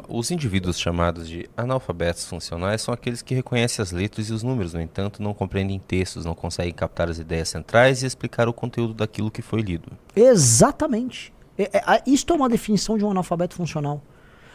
Os 0.07 0.31
indivíduos 0.31 0.79
chamados 0.79 1.27
de 1.27 1.49
analfabetos 1.55 2.25
funcionais 2.25 2.81
são 2.81 2.93
aqueles 2.93 3.21
que 3.21 3.35
reconhecem 3.35 3.81
as 3.81 3.91
letras 3.91 4.29
e 4.29 4.33
os 4.33 4.43
números, 4.43 4.73
no 4.73 4.81
entanto, 4.81 5.21
não 5.21 5.33
compreendem 5.33 5.79
textos, 5.79 6.25
não 6.25 6.35
conseguem 6.35 6.73
captar 6.73 7.09
as 7.09 7.19
ideias 7.19 7.49
centrais 7.49 8.03
e 8.03 8.05
explicar 8.05 8.47
o 8.47 8.53
conteúdo 8.53 8.93
daquilo 8.93 9.31
que 9.31 9.41
foi 9.41 9.61
lido. 9.61 9.91
Exatamente. 10.15 11.33
É, 11.57 11.77
é, 11.77 12.03
isto 12.05 12.33
é 12.33 12.35
uma 12.35 12.49
definição 12.49 12.97
de 12.97 13.05
um 13.05 13.11
analfabeto 13.11 13.55
funcional. 13.55 14.01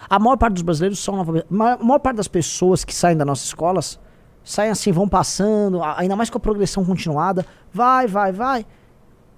A 0.08 0.18
maior 0.18 0.36
parte 0.36 0.54
dos 0.54 0.62
brasileiros 0.62 0.98
são 0.98 1.14
analfabetos. 1.14 1.50
A 1.50 1.84
maior 1.84 1.98
parte 1.98 2.16
das 2.16 2.28
pessoas 2.28 2.84
que 2.84 2.94
saem 2.94 3.16
das 3.16 3.26
nossas 3.26 3.46
escolas 3.46 3.98
saem 4.42 4.70
assim, 4.70 4.90
vão 4.90 5.08
passando, 5.08 5.82
ainda 5.82 6.16
mais 6.16 6.30
com 6.30 6.38
a 6.38 6.40
progressão 6.40 6.84
continuada. 6.84 7.44
Vai, 7.72 8.06
vai, 8.06 8.32
vai. 8.32 8.66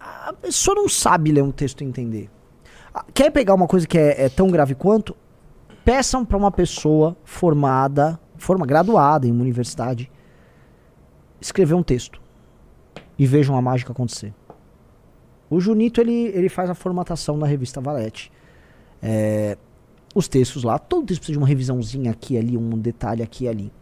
A 0.01 0.33
pessoa 0.33 0.75
não 0.75 0.88
sabe 0.88 1.33
ler 1.33 1.42
um 1.42 1.53
texto 1.53 1.83
e 1.83 1.85
entender. 1.85 2.31
Quer 3.14 3.31
pegar 3.31 3.55
uma 3.55 3.66
coisa 3.66 3.87
que 3.87 3.99
é, 3.99 4.27
é 4.27 4.29
tão 4.29 4.49
grave 4.49 4.75
quanto? 4.75 5.16
Peçam 5.85 6.25
para 6.25 6.37
uma 6.37 6.51
pessoa 6.51 7.16
formada, 7.25 8.18
forma 8.37 8.64
graduada 8.64 9.27
em 9.27 9.33
uma 9.33 9.42
universidade, 9.42 10.11
escrever 11.40 11.75
um 11.75 11.83
texto. 11.83 12.21
E 13.18 13.27
vejam 13.27 13.57
a 13.57 13.62
mágica 13.62 13.92
acontecer. 13.92 14.33
O 15.51 15.61
Junito, 15.61 16.01
ele, 16.01 16.27
ele 16.29 16.49
faz 16.49 16.71
a 16.71 16.75
formatação 16.75 17.37
na 17.37 17.47
revista 17.47 17.81
Valete. 17.81 18.33
É, 19.03 19.59
os 20.14 20.29
textos 20.29 20.64
lá, 20.64 20.79
todo 20.79 21.07
texto 21.07 21.21
precisa 21.21 21.35
de 21.35 21.38
uma 21.38 21.47
revisãozinha 21.47 22.11
aqui 22.11 22.35
e 22.35 22.38
ali, 22.38 22.57
um 22.57 22.71
detalhe 22.71 23.23
aqui 23.23 23.45
e 23.45 23.49
ali. 23.49 23.73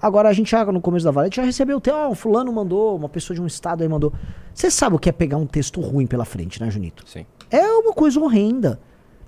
Agora, 0.00 0.28
a 0.28 0.32
gente 0.32 0.50
já, 0.50 0.64
no 0.66 0.80
começo 0.80 1.04
da 1.04 1.10
Valete, 1.10 1.36
já 1.36 1.42
recebeu 1.42 1.78
o 1.78 1.80
texto, 1.80 1.96
ah, 1.96 2.08
um 2.08 2.14
fulano 2.14 2.52
mandou, 2.52 2.94
uma 2.96 3.08
pessoa 3.08 3.34
de 3.34 3.40
um 3.40 3.46
estado 3.46 3.82
aí 3.82 3.88
mandou. 3.88 4.12
Você 4.52 4.70
sabe 4.70 4.94
o 4.96 4.98
que 4.98 5.08
é 5.08 5.12
pegar 5.12 5.38
um 5.38 5.46
texto 5.46 5.80
ruim 5.80 6.06
pela 6.06 6.24
frente, 6.24 6.60
né, 6.60 6.70
Junito? 6.70 7.02
Sim. 7.08 7.24
É 7.50 7.66
uma 7.66 7.92
coisa 7.92 8.20
horrenda. 8.20 8.78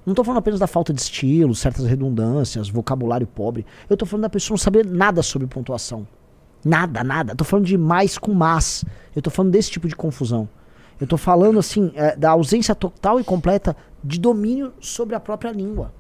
Não 0.09 0.14
tô 0.14 0.25
falando 0.25 0.38
apenas 0.38 0.59
da 0.59 0.66
falta 0.66 0.90
de 0.90 1.03
estilo, 1.03 1.55
certas 1.55 1.85
redundâncias, 1.85 2.71
vocabulário 2.71 3.27
pobre. 3.27 3.66
Eu 3.90 3.97
tô 3.97 4.07
falando 4.07 4.23
da 4.23 4.31
pessoa 4.31 4.55
não 4.55 4.59
saber 4.59 4.87
nada 4.87 5.23
sobre 5.23 5.47
pontuação. 5.47 6.09
Nada, 6.64 7.05
nada. 7.05 7.37
Tô 7.37 7.44
falando 7.44 7.66
de 7.66 7.77
mais 7.77 8.16
com 8.16 8.33
mas. 8.33 8.87
Eu 9.14 9.21
tô 9.21 9.29
falando 9.29 9.53
desse 9.53 9.71
tipo 9.71 9.87
de 9.87 9.94
confusão. 9.94 10.49
Eu 10.99 11.07
tô 11.07 11.18
falando, 11.18 11.59
assim, 11.59 11.92
é, 11.94 12.16
da 12.16 12.31
ausência 12.31 12.75
total 12.75 13.21
e 13.21 13.25
completa 13.25 13.77
de 14.03 14.18
domínio 14.18 14.73
sobre 14.81 15.14
a 15.14 15.21
própria 15.21 15.53
língua. 15.53 15.92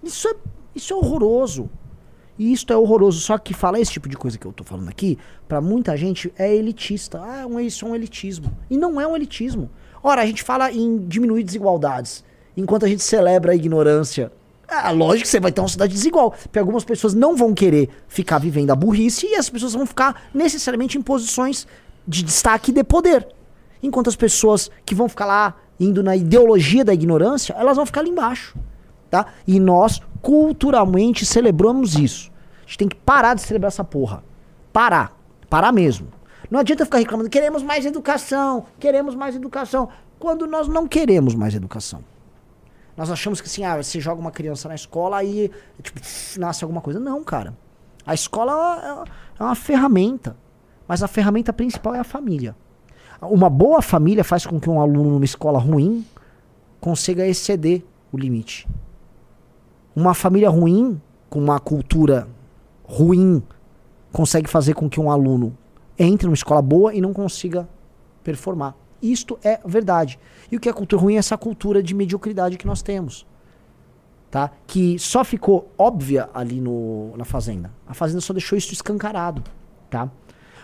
Isso 0.00 0.28
é, 0.28 0.34
isso 0.72 0.94
é 0.94 0.96
horroroso. 0.96 1.68
E 2.38 2.52
isto 2.52 2.72
é 2.72 2.76
horroroso. 2.76 3.18
Só 3.18 3.36
que 3.36 3.52
falar 3.52 3.80
esse 3.80 3.90
tipo 3.90 4.08
de 4.08 4.16
coisa 4.16 4.38
que 4.38 4.46
eu 4.46 4.52
tô 4.52 4.62
falando 4.62 4.88
aqui, 4.88 5.18
pra 5.48 5.60
muita 5.60 5.96
gente 5.96 6.32
é 6.38 6.54
elitista. 6.54 7.20
Ah, 7.20 7.46
é 7.58 7.62
isso 7.62 7.84
é 7.84 7.88
um 7.88 7.96
elitismo. 7.96 8.56
E 8.70 8.78
não 8.78 9.00
é 9.00 9.06
um 9.08 9.16
elitismo. 9.16 9.68
Ora, 10.02 10.22
a 10.22 10.26
gente 10.26 10.44
fala 10.44 10.70
em 10.70 10.98
diminuir 10.98 11.42
desigualdades, 11.42 12.24
enquanto 12.56 12.84
a 12.84 12.88
gente 12.88 13.02
celebra 13.02 13.52
a 13.52 13.54
ignorância. 13.54 14.30
Ah, 14.68 14.90
lógico 14.90 15.24
que 15.24 15.28
você 15.28 15.40
vai 15.40 15.52
ter 15.52 15.60
uma 15.60 15.68
sociedade 15.68 15.92
desigual. 15.92 16.30
Porque 16.30 16.58
algumas 16.58 16.84
pessoas 16.84 17.12
não 17.12 17.36
vão 17.36 17.52
querer 17.52 17.90
ficar 18.08 18.38
vivendo 18.38 18.70
a 18.70 18.76
burrice 18.76 19.26
e 19.26 19.34
as 19.34 19.50
pessoas 19.50 19.74
vão 19.74 19.84
ficar 19.84 20.22
necessariamente 20.32 20.96
em 20.96 21.02
posições 21.02 21.66
de 22.08 22.22
destaque 22.22 22.70
e 22.70 22.74
de 22.74 22.82
poder. 22.82 23.26
Enquanto 23.82 24.08
as 24.08 24.16
pessoas 24.16 24.70
que 24.86 24.94
vão 24.94 25.08
ficar 25.08 25.26
lá 25.26 25.56
indo 25.78 26.02
na 26.02 26.16
ideologia 26.16 26.84
da 26.84 26.94
ignorância, 26.94 27.54
elas 27.58 27.76
vão 27.76 27.84
ficar 27.84 28.00
ali 28.00 28.10
embaixo. 28.10 28.56
Tá? 29.10 29.26
E 29.46 29.60
nós 29.60 30.00
culturalmente 30.22 31.26
celebramos 31.26 31.94
isso. 31.94 32.30
A 32.60 32.66
gente 32.66 32.78
tem 32.78 32.88
que 32.88 32.96
parar 32.96 33.34
de 33.34 33.42
celebrar 33.42 33.68
essa 33.68 33.84
porra. 33.84 34.24
Parar. 34.72 35.18
Parar 35.50 35.72
mesmo. 35.72 36.08
Não 36.50 36.60
adianta 36.60 36.84
ficar 36.84 36.98
reclamando, 36.98 37.28
queremos 37.28 37.62
mais 37.62 37.84
educação, 37.84 38.66
queremos 38.78 39.14
mais 39.14 39.34
educação, 39.34 39.88
quando 40.18 40.46
nós 40.46 40.68
não 40.68 40.86
queremos 40.86 41.34
mais 41.34 41.54
educação. 41.54 42.04
Nós 42.96 43.10
achamos 43.10 43.40
que 43.40 43.46
assim, 43.46 43.64
ah, 43.64 43.82
você 43.82 44.00
joga 44.00 44.20
uma 44.20 44.30
criança 44.30 44.68
na 44.68 44.74
escola 44.74 45.16
aí, 45.16 45.50
tipo, 45.82 46.00
nasce 46.38 46.64
alguma 46.64 46.80
coisa. 46.80 47.00
Não, 47.00 47.22
cara. 47.24 47.56
A 48.04 48.14
escola 48.14 49.06
é 49.38 49.42
uma 49.42 49.54
ferramenta. 49.54 50.36
Mas 50.86 51.02
a 51.02 51.08
ferramenta 51.08 51.52
principal 51.52 51.94
é 51.94 52.00
a 52.00 52.04
família. 52.04 52.54
Uma 53.20 53.48
boa 53.48 53.80
família 53.80 54.24
faz 54.24 54.44
com 54.44 54.58
que 54.60 54.68
um 54.68 54.80
aluno 54.80 55.10
numa 55.10 55.24
escola 55.24 55.58
ruim 55.58 56.04
consiga 56.80 57.26
exceder 57.26 57.84
o 58.12 58.18
limite. 58.18 58.68
Uma 59.94 60.12
família 60.12 60.50
ruim, 60.50 61.00
com 61.30 61.38
uma 61.38 61.60
cultura 61.60 62.26
ruim, 62.84 63.42
consegue 64.12 64.50
fazer 64.50 64.74
com 64.74 64.88
que 64.90 65.00
um 65.00 65.10
aluno 65.10 65.56
entre 65.98 66.26
numa 66.26 66.34
escola 66.34 66.60
boa 66.60 66.92
e 66.92 67.00
não 67.00 67.12
consiga 67.12 67.68
performar. 68.24 68.74
Isto 69.02 69.38
é 69.42 69.60
verdade. 69.64 70.18
E 70.50 70.56
o 70.56 70.60
que 70.60 70.68
é 70.68 70.72
cultura 70.72 71.02
ruim 71.02 71.14
é 71.16 71.18
essa 71.18 71.36
cultura 71.36 71.82
de 71.82 71.94
mediocridade 71.94 72.56
que 72.56 72.66
nós 72.66 72.82
temos. 72.82 73.26
Tá? 74.30 74.50
Que 74.66 74.98
só 74.98 75.24
ficou 75.24 75.70
óbvia 75.76 76.30
ali 76.32 76.60
no, 76.60 77.14
na 77.16 77.24
Fazenda. 77.24 77.70
A 77.86 77.92
Fazenda 77.92 78.20
só 78.20 78.32
deixou 78.32 78.56
isso 78.56 78.72
escancarado. 78.72 79.42
Tá? 79.90 80.10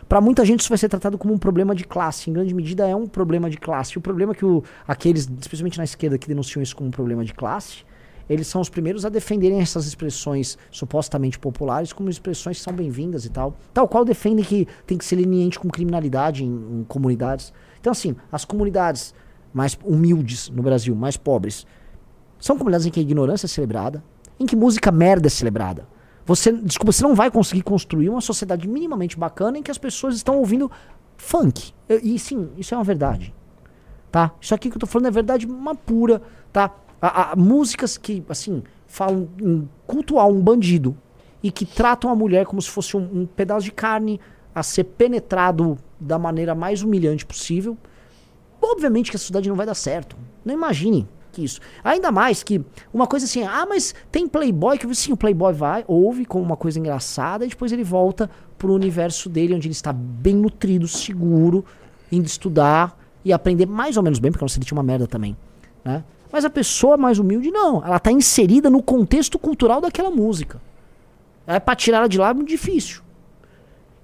Para 0.09 0.23
muita 0.23 0.43
gente 0.45 0.61
isso 0.61 0.71
vai 0.71 0.79
ser 0.79 0.89
tratado 0.89 1.19
como 1.19 1.35
um 1.35 1.39
problema 1.39 1.75
de 1.75 1.85
classe. 1.85 2.31
Em 2.31 2.33
grande 2.33 2.55
medida 2.55 2.89
é 2.89 2.97
um 2.97 3.07
problema 3.07 3.51
de 3.51 3.59
classe. 3.59 3.99
O 3.99 4.01
problema 4.01 4.33
é 4.33 4.35
que 4.35 4.45
o, 4.45 4.65
aqueles, 4.87 5.29
especialmente 5.41 5.77
na 5.77 5.85
esquerda, 5.85 6.17
que 6.17 6.27
denunciam 6.27 6.63
isso 6.63 6.75
como 6.75 6.89
um 6.89 6.91
problema 6.91 7.25
de 7.25 7.35
classe, 7.35 7.85
eles 8.29 8.47
são 8.47 8.61
os 8.61 8.69
primeiros 8.69 9.05
a 9.05 9.09
defenderem 9.09 9.61
essas 9.61 9.87
expressões 9.87 10.59
supostamente 10.71 11.39
populares 11.39 11.93
como 11.93 12.11
expressões 12.11 12.59
que 12.59 12.63
são 12.63 12.73
bem-vindas 12.73 13.25
e 13.25 13.31
tal. 13.31 13.57
Tal 13.73 13.89
qual 13.89 14.05
defendem 14.05 14.45
que 14.45 14.69
tem 14.87 14.97
que 14.97 15.05
ser 15.05 15.17
leniente 15.17 15.59
com 15.59 15.69
criminalidade 15.69 16.45
em, 16.45 16.81
em 16.81 16.85
comunidades. 16.85 17.53
Então, 17.89 17.93
assim, 17.93 18.15
as 18.31 18.45
comunidades 18.45 19.15
mais 19.51 19.79
humildes 19.83 20.51
no 20.51 20.63
Brasil, 20.63 20.95
mais 20.95 21.17
pobres, 21.17 21.67
são 22.39 22.59
comunidades 22.59 22.87
em 22.87 22.91
que 22.91 23.01
a 23.01 23.03
ignorância 23.03 23.47
é 23.47 23.49
celebrada, 23.49 24.05
em 24.39 24.45
que 24.45 24.55
música 24.55 24.93
merda 24.93 25.27
é 25.27 25.31
celebrada. 25.31 25.89
Você, 26.27 26.53
desculpa, 26.53 26.93
você 26.93 27.03
não 27.03 27.15
vai 27.15 27.31
conseguir 27.31 27.63
construir 27.63 28.11
uma 28.11 28.21
sociedade 28.21 28.69
minimamente 28.69 29.19
bacana 29.19 29.57
em 29.57 29.63
que 29.63 29.71
as 29.71 29.79
pessoas 29.79 30.15
estão 30.17 30.37
ouvindo 30.37 30.71
funk. 31.17 31.73
E, 31.89 32.15
e 32.15 32.19
sim, 32.19 32.51
isso 32.59 32.75
é 32.75 32.77
uma 32.77 32.85
verdade. 32.85 33.35
Tá? 34.13 34.33
Isso 34.39 34.55
aqui 34.55 34.69
que 34.69 34.77
eu 34.77 34.81
tô 34.81 34.87
falando 34.87 35.07
é 35.07 35.11
verdade 35.11 35.47
uma 35.47 35.75
pura, 35.75 36.21
tá? 36.53 36.71
A- 37.01 37.35
músicas 37.37 37.97
que, 37.97 38.23
assim, 38.29 38.63
falam 38.87 39.31
em 39.41 39.67
cultuar 39.87 40.29
um 40.29 40.43
bandido 40.43 40.95
e 41.43 41.51
que 41.51 41.65
tratam 41.65 42.11
a 42.11 42.15
mulher 42.15 42.45
como 42.45 42.61
se 42.61 42.69
fosse 42.69 42.99
um, 42.99 43.23
um 43.23 43.25
pedaço 43.25 43.65
de 43.65 43.73
carne 43.73 44.21
a 44.55 44.63
ser 44.63 44.85
penetrado 44.85 45.79
da 46.01 46.19
maneira 46.19 46.55
mais 46.55 46.83
humilhante 46.83 47.25
possível. 47.25 47.77
Obviamente 48.61 49.11
que 49.11 49.17
a 49.17 49.19
sociedade 49.19 49.49
não 49.49 49.57
vai 49.57 49.67
dar 49.67 49.75
certo. 49.75 50.17
Não 50.45 50.55
imagine 50.55 51.09
que 51.33 51.45
isso. 51.45 51.61
Ainda 51.85 52.11
mais 52.11 52.43
que 52.43 52.61
uma 52.93 53.07
coisa 53.07 53.27
assim, 53.27 53.43
ah, 53.43 53.67
mas 53.69 53.95
tem 54.11 54.27
Playboy 54.27 54.79
que 54.79 54.93
sim, 54.95 55.13
o 55.13 55.17
Playboy 55.17 55.53
vai, 55.53 55.85
ouve 55.87 56.25
como 56.25 56.45
uma 56.45 56.57
coisa 56.57 56.79
engraçada 56.79 57.45
e 57.45 57.49
depois 57.49 57.73
ele 57.73 57.85
volta 57.85 58.29
pro 58.57 58.73
universo 58.73 59.29
dele, 59.29 59.55
onde 59.55 59.69
ele 59.69 59.73
está 59.73 59.93
bem 59.93 60.35
nutrido, 60.35 60.89
seguro, 60.89 61.65
indo 62.11 62.27
estudar 62.27 62.99
e 63.25 63.33
aprender 63.33 63.67
mais 63.67 63.97
ou 63.97 64.03
menos 64.03 64.19
bem, 64.19 64.33
porque 64.33 64.43
a 64.43 64.47
nossa 64.47 64.59
elite 64.59 64.73
é 64.73 64.77
uma 64.77 64.83
merda 64.83 65.07
também. 65.07 65.37
Né? 65.85 66.03
Mas 66.31 66.45
a 66.45 66.51
pessoa 66.51 66.97
mais 66.97 67.19
humilde, 67.19 67.51
não. 67.51 67.85
Ela 67.85 67.97
está 67.97 68.11
inserida 68.11 68.69
no 68.69 68.83
contexto 68.83 69.39
cultural 69.39 69.81
daquela 69.81 70.11
música. 70.11 70.61
É 71.47 71.59
para 71.59 71.75
tirar 71.75 71.99
ela 71.99 72.09
de 72.09 72.19
lá 72.19 72.31
é 72.31 72.35
muito 72.35 72.49
difícil. 72.49 73.03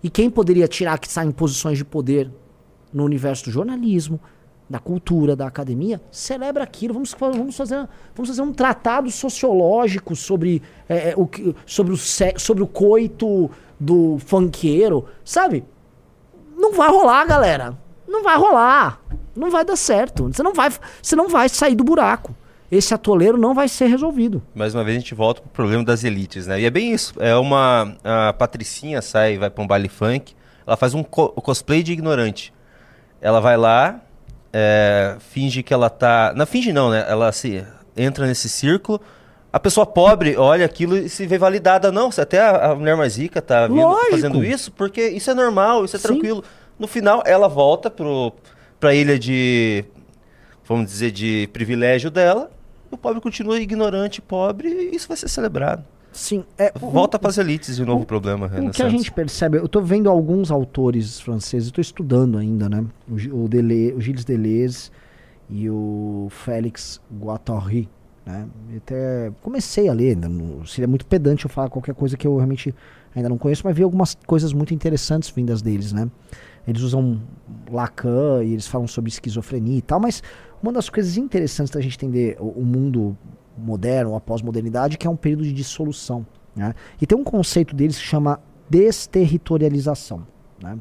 E 0.04 0.10
quem 0.10 0.28
poderia 0.28 0.68
tirar 0.68 0.98
que 0.98 1.06
está 1.08 1.24
em 1.24 1.30
posições 1.30 1.78
de 1.78 1.84
poder 1.84 2.30
no 2.92 3.04
universo 3.04 3.46
do 3.46 3.50
jornalismo, 3.50 4.20
da 4.68 4.78
cultura, 4.78 5.34
da 5.34 5.46
academia, 5.46 5.98
celebra 6.10 6.62
aquilo. 6.62 6.92
Vamos, 6.92 7.16
vamos, 7.18 7.56
fazer, 7.56 7.88
vamos 8.14 8.28
fazer 8.28 8.42
um 8.42 8.52
tratado 8.52 9.10
sociológico 9.10 10.14
sobre, 10.14 10.62
é, 10.90 11.12
é, 11.12 11.14
o, 11.16 11.26
sobre, 11.64 11.94
o, 11.94 11.96
sobre 11.96 12.62
o 12.62 12.66
coito 12.66 13.50
do 13.80 14.18
funkeiro, 14.18 15.06
sabe? 15.24 15.64
Não 16.54 16.74
vai 16.74 16.90
rolar, 16.90 17.24
galera. 17.24 17.78
Não 18.06 18.22
vai 18.22 18.36
rolar. 18.36 19.00
Não 19.34 19.50
vai 19.50 19.64
dar 19.64 19.76
certo. 19.76 20.24
Você 20.30 20.42
não 20.42 20.52
vai, 20.52 20.70
você 21.00 21.16
não 21.16 21.30
vai 21.30 21.48
sair 21.48 21.74
do 21.74 21.82
buraco. 21.82 22.34
Esse 22.76 22.92
atoleiro 22.94 23.36
não 23.38 23.54
vai 23.54 23.68
ser 23.68 23.86
resolvido. 23.86 24.42
Mais 24.54 24.74
uma 24.74 24.82
vez 24.82 24.96
a 24.96 25.00
gente 25.00 25.14
volta 25.14 25.40
pro 25.40 25.50
problema 25.50 25.84
das 25.84 26.02
elites, 26.02 26.46
né? 26.46 26.60
E 26.60 26.64
é 26.64 26.70
bem 26.70 26.92
isso. 26.92 27.14
É 27.20 27.34
uma. 27.36 27.96
A 28.02 28.32
Patricinha 28.32 29.00
sai, 29.02 29.38
vai 29.38 29.50
pra 29.50 29.62
um 29.62 29.66
baile 29.66 29.88
funk. 29.88 30.34
Ela 30.66 30.76
faz 30.76 30.94
um 30.94 31.02
co- 31.02 31.28
cosplay 31.30 31.82
de 31.82 31.92
ignorante. 31.92 32.52
Ela 33.20 33.38
vai 33.40 33.56
lá, 33.56 34.00
é, 34.52 35.16
finge 35.20 35.62
que 35.62 35.72
ela 35.72 35.88
tá. 35.90 36.32
Não, 36.34 36.46
finge 36.46 36.72
não, 36.72 36.90
né? 36.90 37.04
Ela 37.08 37.30
se 37.32 37.64
entra 37.96 38.26
nesse 38.26 38.48
círculo. 38.48 39.00
A 39.52 39.60
pessoa 39.60 39.86
pobre 39.86 40.36
olha 40.36 40.64
aquilo 40.66 40.96
e 40.96 41.08
se 41.08 41.26
vê 41.26 41.38
validada. 41.38 41.92
Não, 41.92 42.10
se 42.10 42.20
até 42.20 42.40
a, 42.40 42.72
a 42.72 42.74
mulher 42.74 42.96
mais 42.96 43.16
rica 43.16 43.40
tá 43.40 43.68
vindo, 43.68 43.94
fazendo 44.10 44.44
isso, 44.44 44.72
porque 44.72 45.06
isso 45.08 45.30
é 45.30 45.34
normal, 45.34 45.84
isso 45.84 45.94
é 45.94 45.98
Sim. 46.00 46.08
tranquilo. 46.08 46.42
No 46.76 46.88
final, 46.88 47.22
ela 47.24 47.46
volta 47.46 47.88
pro, 47.88 48.32
pra 48.80 48.92
ilha 48.94 49.16
de. 49.18 49.84
Vamos 50.66 50.86
dizer, 50.86 51.10
de 51.12 51.48
privilégio 51.52 52.10
dela. 52.10 52.50
O 52.94 52.98
pobre 52.98 53.20
continua 53.20 53.58
ignorante, 53.60 54.22
pobre, 54.22 54.68
e 54.68 54.94
isso 54.94 55.08
vai 55.08 55.16
ser 55.16 55.28
celebrado. 55.28 55.84
Sim, 56.12 56.44
é, 56.56 56.72
Volta 56.78 57.18
para 57.18 57.28
as 57.28 57.38
elites 57.38 57.74
de 57.74 57.84
novo 57.84 58.04
o 58.04 58.06
problema, 58.06 58.46
O 58.46 58.70
que 58.70 58.82
a 58.84 58.88
gente 58.88 59.10
percebe, 59.10 59.58
eu 59.58 59.66
tô 59.68 59.80
vendo 59.80 60.08
alguns 60.08 60.48
autores 60.52 61.18
franceses, 61.20 61.72
tô 61.72 61.80
estudando 61.80 62.38
ainda, 62.38 62.68
né? 62.68 62.84
O, 63.08 63.44
o, 63.44 63.48
Dele, 63.48 63.92
o 63.96 64.00
Gilles 64.00 64.24
Deleuze 64.24 64.90
e 65.50 65.68
o 65.68 66.28
Félix 66.30 67.00
Guattari. 67.20 67.88
Né? 68.24 68.46
Até 68.76 69.32
comecei 69.42 69.88
a 69.88 69.92
ler, 69.92 70.10
ainda 70.10 70.28
não- 70.28 70.64
seria 70.64 70.86
muito 70.86 71.04
pedante 71.04 71.44
eu 71.44 71.50
falar 71.50 71.68
qualquer 71.68 71.94
coisa 71.96 72.16
que 72.16 72.26
eu 72.26 72.36
realmente 72.36 72.72
ainda 73.14 73.28
não 73.28 73.36
conheço, 73.36 73.62
mas 73.64 73.76
vi 73.76 73.82
algumas 73.82 74.16
coisas 74.26 74.52
muito 74.52 74.72
interessantes 74.72 75.30
vindas 75.30 75.60
deles, 75.60 75.92
né? 75.92 76.08
Eles 76.66 76.80
usam 76.80 77.20
Lacan 77.70 78.42
e 78.42 78.52
eles 78.52 78.66
falam 78.66 78.86
sobre 78.86 79.10
esquizofrenia 79.10 79.76
e 79.78 79.82
tal, 79.82 80.00
mas 80.00 80.22
uma 80.64 80.72
das 80.72 80.88
coisas 80.88 81.16
interessantes 81.16 81.72
da 81.72 81.80
gente 81.80 81.96
entender 81.96 82.36
o, 82.40 82.60
o 82.60 82.64
mundo 82.64 83.16
moderno, 83.56 84.16
a 84.16 84.20
pós-modernidade, 84.20 84.96
que 84.96 85.06
é 85.06 85.10
um 85.10 85.16
período 85.16 85.44
de 85.44 85.52
dissolução. 85.52 86.26
Né? 86.56 86.74
E 87.00 87.06
tem 87.06 87.16
um 87.16 87.24
conceito 87.24 87.74
deles 87.76 87.98
que 87.98 88.04
chama 88.04 88.40
desterritorialização. 88.68 90.26
Né? 90.62 90.78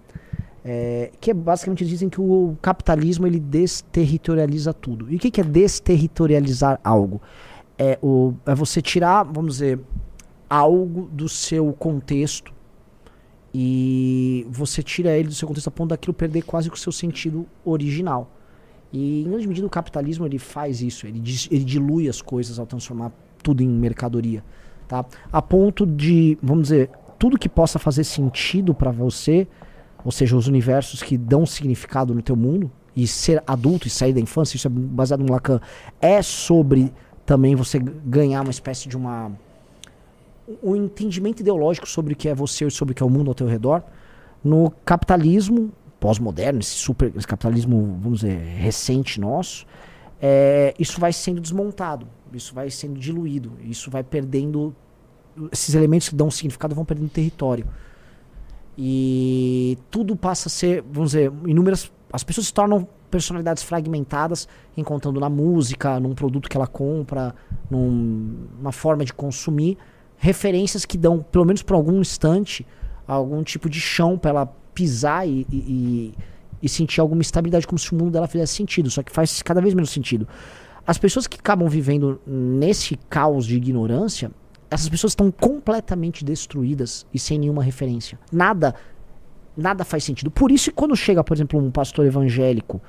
É, 0.65 1.11
que 1.19 1.31
é 1.31 1.33
basicamente 1.33 1.85
dizem 1.85 2.07
que 2.07 2.21
o 2.21 2.57
capitalismo 2.61 3.27
ele 3.27 3.39
desterritorializa 3.39 4.73
tudo. 4.73 5.11
E 5.11 5.17
o 5.17 5.19
que, 5.19 5.29
que 5.29 5.41
é 5.41 5.43
desterritorializar 5.43 6.79
algo? 6.81 7.21
É, 7.77 7.99
o, 8.01 8.33
é 8.45 8.55
você 8.55 8.81
tirar, 8.81 9.23
vamos 9.23 9.55
dizer, 9.55 9.79
algo 10.49 11.09
do 11.11 11.27
seu 11.27 11.73
contexto 11.73 12.53
e 13.53 14.47
você 14.49 14.81
tira 14.81 15.11
ele 15.17 15.27
do 15.27 15.33
seu 15.33 15.47
contexto 15.47 15.67
a 15.67 15.71
ponto 15.71 15.89
daquilo 15.89 16.13
perder 16.13 16.43
quase 16.43 16.69
que 16.69 16.75
o 16.75 16.79
seu 16.79 16.91
sentido 16.91 17.45
original. 17.65 18.31
E 18.93 19.23
em 19.23 19.23
grande 19.23 19.47
medida 19.47 19.65
o 19.65 19.69
capitalismo 19.69 20.23
ele 20.25 20.37
faz 20.37 20.81
isso, 20.81 21.07
ele, 21.07 21.21
ele 21.49 21.63
dilui 21.63 22.07
as 22.07 22.21
coisas 22.21 22.59
ao 22.59 22.67
transformar 22.67 23.11
tudo 23.41 23.63
em 23.63 23.67
mercadoria, 23.67 24.43
tá? 24.87 25.03
A 25.31 25.41
ponto 25.41 25.83
de, 25.83 26.37
vamos 26.43 26.63
dizer, 26.63 26.91
tudo 27.17 27.37
que 27.37 27.49
possa 27.49 27.79
fazer 27.79 28.03
sentido 28.03 28.71
para 28.71 28.91
você, 28.91 29.47
ou 30.05 30.11
seja, 30.11 30.37
os 30.37 30.47
universos 30.47 31.01
que 31.01 31.17
dão 31.17 31.43
significado 31.43 32.13
no 32.13 32.21
teu 32.21 32.35
mundo 32.35 32.71
e 32.95 33.07
ser 33.07 33.41
adulto 33.47 33.87
e 33.87 33.89
sair 33.89 34.13
da 34.13 34.19
infância, 34.19 34.55
isso 34.55 34.67
é 34.67 34.69
baseado 34.69 35.21
no 35.21 35.31
Lacan, 35.31 35.59
é 35.99 36.21
sobre 36.21 36.93
também 37.25 37.55
você 37.55 37.79
ganhar 37.79 38.41
uma 38.41 38.51
espécie 38.51 38.87
de 38.87 38.95
uma 38.95 39.31
um 40.61 40.75
entendimento 40.75 41.39
ideológico 41.39 41.87
sobre 41.87 42.13
o 42.13 42.15
que 42.15 42.27
é 42.27 42.35
você 42.35 42.65
e 42.65 42.71
sobre 42.71 42.91
o 42.91 42.95
que 42.95 43.01
é 43.01 43.05
o 43.05 43.09
mundo 43.09 43.29
ao 43.29 43.35
teu 43.35 43.47
redor. 43.47 43.81
No 44.43 44.71
capitalismo 44.83 45.71
pós-moderno, 46.03 46.59
esse 46.59 46.75
super 46.75 47.13
esse 47.15 47.25
capitalismo, 47.25 47.97
vamos 48.01 48.19
dizer, 48.19 48.37
recente 48.57 49.21
nosso, 49.21 49.65
é, 50.21 50.73
isso 50.77 50.99
vai 50.99 51.13
sendo 51.13 51.39
desmontado, 51.39 52.05
isso 52.33 52.53
vai 52.53 52.69
sendo 52.69 52.99
diluído, 52.99 53.53
isso 53.63 53.89
vai 53.89 54.03
perdendo 54.03 54.75
esses 55.49 55.73
elementos 55.73 56.09
que 56.09 56.15
dão 56.15 56.29
significado 56.29 56.75
vão 56.75 56.83
perdendo 56.83 57.07
território. 57.07 57.65
E 58.77 59.77
tudo 59.89 60.13
passa 60.17 60.49
a 60.49 60.51
ser, 60.51 60.83
vamos 60.91 61.11
dizer, 61.11 61.31
inúmeras. 61.45 61.89
As 62.11 62.21
pessoas 62.21 62.47
se 62.47 62.53
tornam 62.53 62.85
personalidades 63.09 63.63
fragmentadas, 63.63 64.45
encontrando 64.75 65.21
na 65.21 65.29
música, 65.29 66.01
num 66.01 66.13
produto 66.13 66.49
que 66.49 66.57
ela 66.57 66.67
compra, 66.67 67.33
num- 67.71 68.49
numa 68.57 68.73
forma 68.73 69.05
de 69.05 69.13
consumir, 69.13 69.77
referências 70.17 70.83
que 70.83 70.97
dão, 70.97 71.23
pelo 71.23 71.45
menos 71.45 71.63
por 71.63 71.75
algum 71.75 72.01
instante, 72.01 72.67
algum 73.07 73.41
tipo 73.41 73.69
de 73.69 73.79
chão 73.79 74.17
para 74.17 74.31
ela 74.31 74.62
pisar 74.73 75.27
e, 75.27 75.45
e, 75.51 76.13
e- 76.61 76.69
sentir 76.69 77.01
alguma 77.01 77.21
estabilidade, 77.21 77.67
como 77.67 77.77
se 77.79 77.91
o 77.91 77.95
mundo 77.95 78.11
dela 78.11 78.27
fizesse 78.27 78.53
sentido, 78.53 78.89
só 78.89 79.03
que 79.03 79.11
faz 79.11 79.41
cada 79.41 79.61
vez 79.61 79.73
menos 79.73 79.89
sentido. 79.89 80.27
As 80.85 80.97
pessoas 80.97 81.27
que 81.27 81.37
acabam 81.37 81.67
vivendo 81.69 82.21
nesse 82.25 82.97
caos 83.09 83.45
de 83.45 83.55
ignorância, 83.55 84.31
essas 84.69 84.89
pessoas 84.89 85.11
estão 85.11 85.31
completamente 85.31 86.25
destruídas 86.25 87.05
e 87.13 87.19
sem 87.19 87.39
nenhuma 87.39 87.63
referência. 87.63 88.19
Nada 88.31 88.75
nada 89.55 89.83
faz 89.83 90.03
sentido. 90.03 90.31
Por 90.31 90.51
isso 90.51 90.71
quando 90.71 90.95
chega, 90.95 91.23
por 91.23 91.35
exemplo, 91.35 91.59
um 91.59 91.71
pastor 91.71 92.05
evangélico 92.05 92.81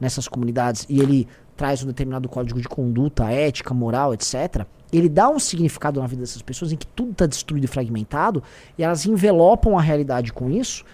nessas 0.00 0.28
comunidades 0.28 0.86
e 0.88 1.00
ele 1.00 1.28
traz 1.56 1.82
um 1.82 1.86
determinado 1.86 2.28
código 2.28 2.60
de 2.60 2.68
conduta, 2.68 3.30
ética, 3.30 3.74
moral, 3.74 4.14
etc., 4.14 4.66
ele 4.92 5.08
dá 5.08 5.28
um 5.28 5.38
significado 5.38 6.00
na 6.00 6.06
vida 6.06 6.20
dessas 6.20 6.42
pessoas 6.42 6.70
em 6.70 6.76
que 6.76 6.86
tudo 6.86 7.12
está 7.12 7.26
destruído 7.26 7.64
e 7.64 7.66
fragmentado 7.66 8.42
e 8.76 8.84
elas 8.84 9.06
envelopam 9.06 9.78
a 9.78 9.80
realidade 9.80 10.32
com 10.32 10.50
isso 10.50 10.84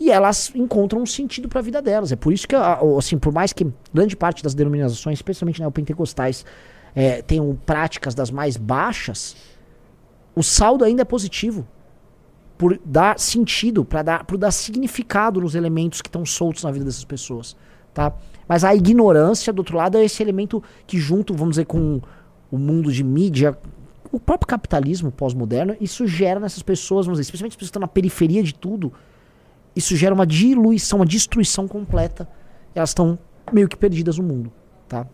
e 0.00 0.10
elas 0.10 0.52
encontram 0.54 1.02
um 1.02 1.06
sentido 1.06 1.48
para 1.48 1.60
a 1.60 1.62
vida 1.62 1.82
delas. 1.82 2.12
É 2.12 2.16
por 2.16 2.32
isso 2.32 2.46
que, 2.46 2.54
assim, 2.54 3.18
por 3.18 3.32
mais 3.32 3.52
que 3.52 3.66
grande 3.92 4.16
parte 4.16 4.42
das 4.42 4.54
denominações, 4.54 5.18
especialmente 5.18 5.60
neopentecostais, 5.60 6.44
é, 6.94 7.22
tenham 7.22 7.58
práticas 7.66 8.14
das 8.14 8.30
mais 8.30 8.56
baixas, 8.56 9.36
o 10.34 10.42
saldo 10.42 10.84
ainda 10.84 11.02
é 11.02 11.04
positivo 11.04 11.66
por 12.56 12.78
dar 12.84 13.18
sentido, 13.18 13.84
para 13.84 14.02
dar, 14.02 14.24
por 14.24 14.36
dar 14.36 14.50
significado 14.50 15.40
nos 15.40 15.54
elementos 15.54 16.02
que 16.02 16.08
estão 16.08 16.26
soltos 16.26 16.64
na 16.64 16.72
vida 16.72 16.84
dessas 16.84 17.04
pessoas, 17.04 17.56
tá? 17.94 18.12
Mas 18.48 18.64
a 18.64 18.74
ignorância, 18.74 19.52
do 19.52 19.60
outro 19.60 19.76
lado, 19.76 19.96
é 19.96 20.04
esse 20.04 20.22
elemento 20.22 20.62
que 20.86 20.98
junto, 20.98 21.34
vamos 21.34 21.52
dizer, 21.52 21.66
com 21.66 22.00
o 22.50 22.58
mundo 22.58 22.90
de 22.90 23.04
mídia, 23.04 23.56
o 24.10 24.18
próprio 24.18 24.48
capitalismo 24.48 25.12
pós-moderno, 25.12 25.76
isso 25.80 26.06
gera 26.06 26.40
nessas 26.40 26.62
pessoas, 26.62 27.06
vamos 27.06 27.18
dizer, 27.18 27.28
especialmente 27.28 27.52
as 27.52 27.56
pessoas 27.56 27.68
que 27.68 27.76
estão 27.76 27.80
na 27.80 27.88
periferia 27.88 28.42
de 28.42 28.54
tudo, 28.54 28.92
isso 29.78 29.96
gera 29.96 30.14
uma 30.14 30.26
diluição, 30.26 30.98
uma 30.98 31.06
destruição 31.06 31.66
completa. 31.66 32.28
Elas 32.74 32.90
estão 32.90 33.18
meio 33.52 33.68
que 33.68 33.76
perdidas 33.76 34.18
no 34.18 34.24
mundo, 34.24 34.52
tá? 34.88 35.06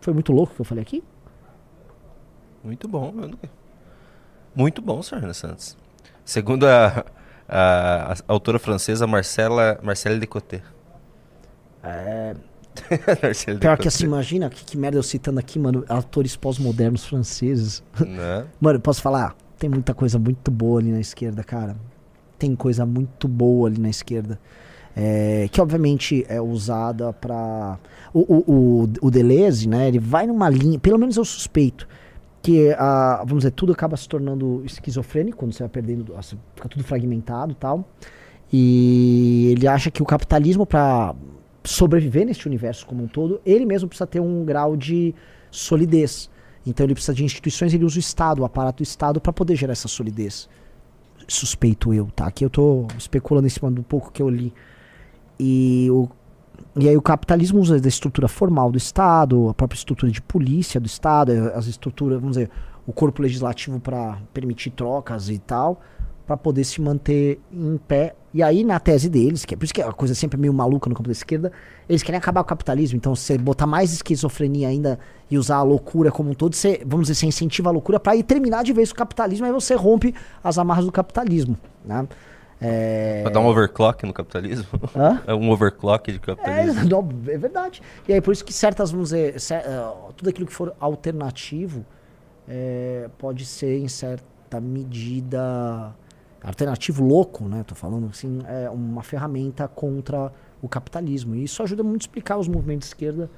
Foi 0.00 0.12
muito 0.12 0.32
louco 0.32 0.52
o 0.52 0.56
que 0.56 0.60
eu 0.60 0.64
falei 0.64 0.82
aqui? 0.82 1.02
Muito 2.64 2.88
bom. 2.88 3.12
Muito 4.54 4.82
bom, 4.82 5.00
Renan 5.12 5.32
Santos. 5.32 5.76
Segundo 6.24 6.66
a, 6.66 7.04
a- 7.48 8.12
a 8.12 8.16
autora 8.26 8.58
francesa 8.58 9.06
Marcela, 9.06 9.78
Marcelle 9.82 10.18
Decoté. 10.18 10.62
É, 11.82 12.34
Pior 12.78 13.44
que 13.44 13.54
Decoté, 13.54 13.88
assim, 13.88 14.04
imagina 14.04 14.50
que, 14.50 14.64
que 14.64 14.76
merda 14.76 14.98
eu 14.98 15.02
citando 15.02 15.38
aqui, 15.38 15.58
mano, 15.58 15.84
autores 15.88 16.36
pós-modernos 16.36 17.04
franceses. 17.04 17.82
né? 18.00 18.46
Mano, 18.60 18.80
posso 18.80 19.00
falar? 19.02 19.36
Tem 19.58 19.68
muita 19.70 19.94
coisa 19.94 20.18
muito 20.18 20.50
boa 20.50 20.80
ali 20.80 20.92
na 20.92 21.00
esquerda, 21.00 21.42
cara. 21.42 21.76
Tem 22.38 22.54
coisa 22.54 22.86
muito 22.86 23.26
boa 23.26 23.68
ali 23.68 23.80
na 23.80 23.90
esquerda. 23.90 24.38
É, 24.96 25.48
que 25.52 25.60
obviamente 25.60 26.24
é 26.28 26.40
usada 26.40 27.12
pra. 27.12 27.78
O, 28.12 28.20
o, 28.20 28.88
o, 29.00 29.10
Deleuze, 29.10 29.68
né? 29.68 29.88
Ele 29.88 29.98
vai 29.98 30.26
numa 30.26 30.48
linha, 30.48 30.78
pelo 30.78 30.98
menos 30.98 31.16
eu 31.16 31.24
suspeito, 31.24 31.86
que 32.42 32.72
a, 32.72 33.18
vamos 33.18 33.38
dizer, 33.38 33.52
tudo 33.52 33.72
acaba 33.72 33.96
se 33.96 34.08
tornando 34.08 34.62
esquizofrênico 34.64 35.38
quando 35.38 35.52
você 35.52 35.62
vai 35.62 35.68
perdendo, 35.68 36.16
assim, 36.16 36.36
fica 36.54 36.68
tudo 36.68 36.82
fragmentado 36.82 37.54
tal. 37.54 37.88
E 38.52 39.52
ele 39.52 39.68
acha 39.68 39.90
que 39.90 40.02
o 40.02 40.06
capitalismo, 40.06 40.66
para 40.66 41.14
sobreviver 41.62 42.26
neste 42.26 42.46
universo 42.46 42.86
como 42.86 43.04
um 43.04 43.06
todo, 43.06 43.40
ele 43.44 43.66
mesmo 43.66 43.88
precisa 43.88 44.06
ter 44.06 44.20
um 44.20 44.44
grau 44.44 44.76
de 44.76 45.14
solidez. 45.50 46.30
Então 46.66 46.84
ele 46.84 46.94
precisa 46.94 47.14
de 47.14 47.24
instituições, 47.24 47.72
ele 47.72 47.84
usa 47.84 47.96
o 47.96 48.00
Estado, 48.00 48.42
o 48.42 48.44
aparato 48.44 48.82
do 48.82 48.86
Estado, 48.86 49.20
para 49.20 49.32
poder 49.32 49.54
gerar 49.54 49.72
essa 49.72 49.88
solidez. 49.88 50.48
Suspeito 51.28 51.92
eu, 51.92 52.06
tá? 52.06 52.26
Aqui 52.26 52.44
eu 52.44 52.50
tô 52.50 52.86
especulando 52.96 53.46
em 53.46 53.50
cima 53.50 53.70
do 53.70 53.82
pouco 53.82 54.10
que 54.10 54.22
eu 54.22 54.28
li. 54.28 54.52
E, 55.38 55.88
o, 55.90 56.08
e 56.74 56.88
aí 56.88 56.96
o 56.96 57.02
capitalismo 57.02 57.60
usa 57.60 57.80
da 57.80 57.88
estrutura 57.88 58.26
formal 58.26 58.72
do 58.72 58.78
Estado, 58.78 59.48
a 59.48 59.54
própria 59.54 59.76
estrutura 59.76 60.10
de 60.10 60.22
polícia 60.22 60.80
do 60.80 60.86
Estado, 60.86 61.32
eh, 61.32 61.52
as 61.54 61.66
estruturas, 61.66 62.18
vamos 62.18 62.36
dizer, 62.36 62.50
o 62.86 62.92
corpo 62.92 63.22
legislativo 63.22 63.78
para 63.78 64.18
permitir 64.32 64.70
trocas 64.70 65.28
e 65.28 65.38
tal, 65.38 65.80
para 66.28 66.36
poder 66.36 66.62
se 66.62 66.78
manter 66.78 67.40
em 67.50 67.78
pé. 67.78 68.14
E 68.34 68.42
aí, 68.42 68.62
na 68.62 68.78
tese 68.78 69.08
deles, 69.08 69.46
que 69.46 69.54
é 69.54 69.56
por 69.56 69.64
isso 69.64 69.72
que 69.72 69.80
a 69.80 69.90
coisa 69.90 70.14
sempre 70.14 70.36
é 70.38 70.40
meio 70.42 70.52
maluca 70.52 70.86
no 70.90 70.94
campo 70.94 71.08
da 71.08 71.12
esquerda, 71.12 71.50
eles 71.88 72.02
querem 72.02 72.18
acabar 72.18 72.42
com 72.42 72.48
o 72.48 72.48
capitalismo. 72.50 72.98
Então, 72.98 73.16
se 73.16 73.22
você 73.24 73.38
botar 73.38 73.66
mais 73.66 73.94
esquizofrenia 73.94 74.68
ainda 74.68 74.98
e 75.30 75.38
usar 75.38 75.56
a 75.56 75.62
loucura 75.62 76.12
como 76.12 76.30
um 76.30 76.34
todo, 76.34 76.54
você, 76.54 76.82
vamos 76.84 77.06
dizer, 77.06 77.18
você 77.18 77.26
incentiva 77.26 77.70
a 77.70 77.72
loucura 77.72 77.98
para 77.98 78.14
ir 78.14 78.22
terminar 78.24 78.62
de 78.62 78.74
vez 78.74 78.92
com 78.92 78.96
o 78.96 78.98
capitalismo, 78.98 79.46
aí 79.46 79.52
você 79.52 79.74
rompe 79.74 80.14
as 80.44 80.58
amarras 80.58 80.84
do 80.84 80.92
capitalismo. 80.92 81.56
Né? 81.82 82.06
É... 82.60 83.22
Pra 83.22 83.30
dar 83.30 83.40
um 83.40 83.46
overclock 83.46 84.04
no 84.04 84.12
capitalismo. 84.12 84.66
Hã? 84.94 85.22
É 85.26 85.32
um 85.34 85.50
overclock 85.50 86.12
de 86.12 86.18
É, 86.18 86.20
capitalismo. 86.20 86.84
não, 86.90 87.08
é 87.32 87.38
verdade. 87.38 87.80
E 88.06 88.12
aí, 88.12 88.20
por 88.20 88.32
isso 88.32 88.44
que 88.44 88.52
certas, 88.52 88.90
vamos 88.90 89.08
dizer, 89.08 89.34
eh, 89.50 89.92
tudo 90.14 90.28
aquilo 90.28 90.46
que 90.46 90.52
for 90.52 90.74
alternativo 90.78 91.86
eh, 92.46 93.08
pode 93.16 93.46
ser, 93.46 93.78
em 93.78 93.88
certa 93.88 94.60
medida, 94.60 95.94
alternativo 96.42 97.04
louco, 97.04 97.44
né? 97.48 97.64
Tô 97.66 97.74
falando 97.74 98.08
assim, 98.10 98.40
é 98.46 98.68
uma 98.70 99.02
ferramenta 99.02 99.66
contra 99.68 100.32
o 100.62 100.68
capitalismo. 100.68 101.34
E 101.34 101.44
isso 101.44 101.62
ajuda 101.62 101.82
muito 101.82 102.02
a 102.02 102.04
explicar 102.04 102.36
os 102.38 102.48
movimentos 102.48 102.88
de 102.88 102.94
esquerda 102.94 103.30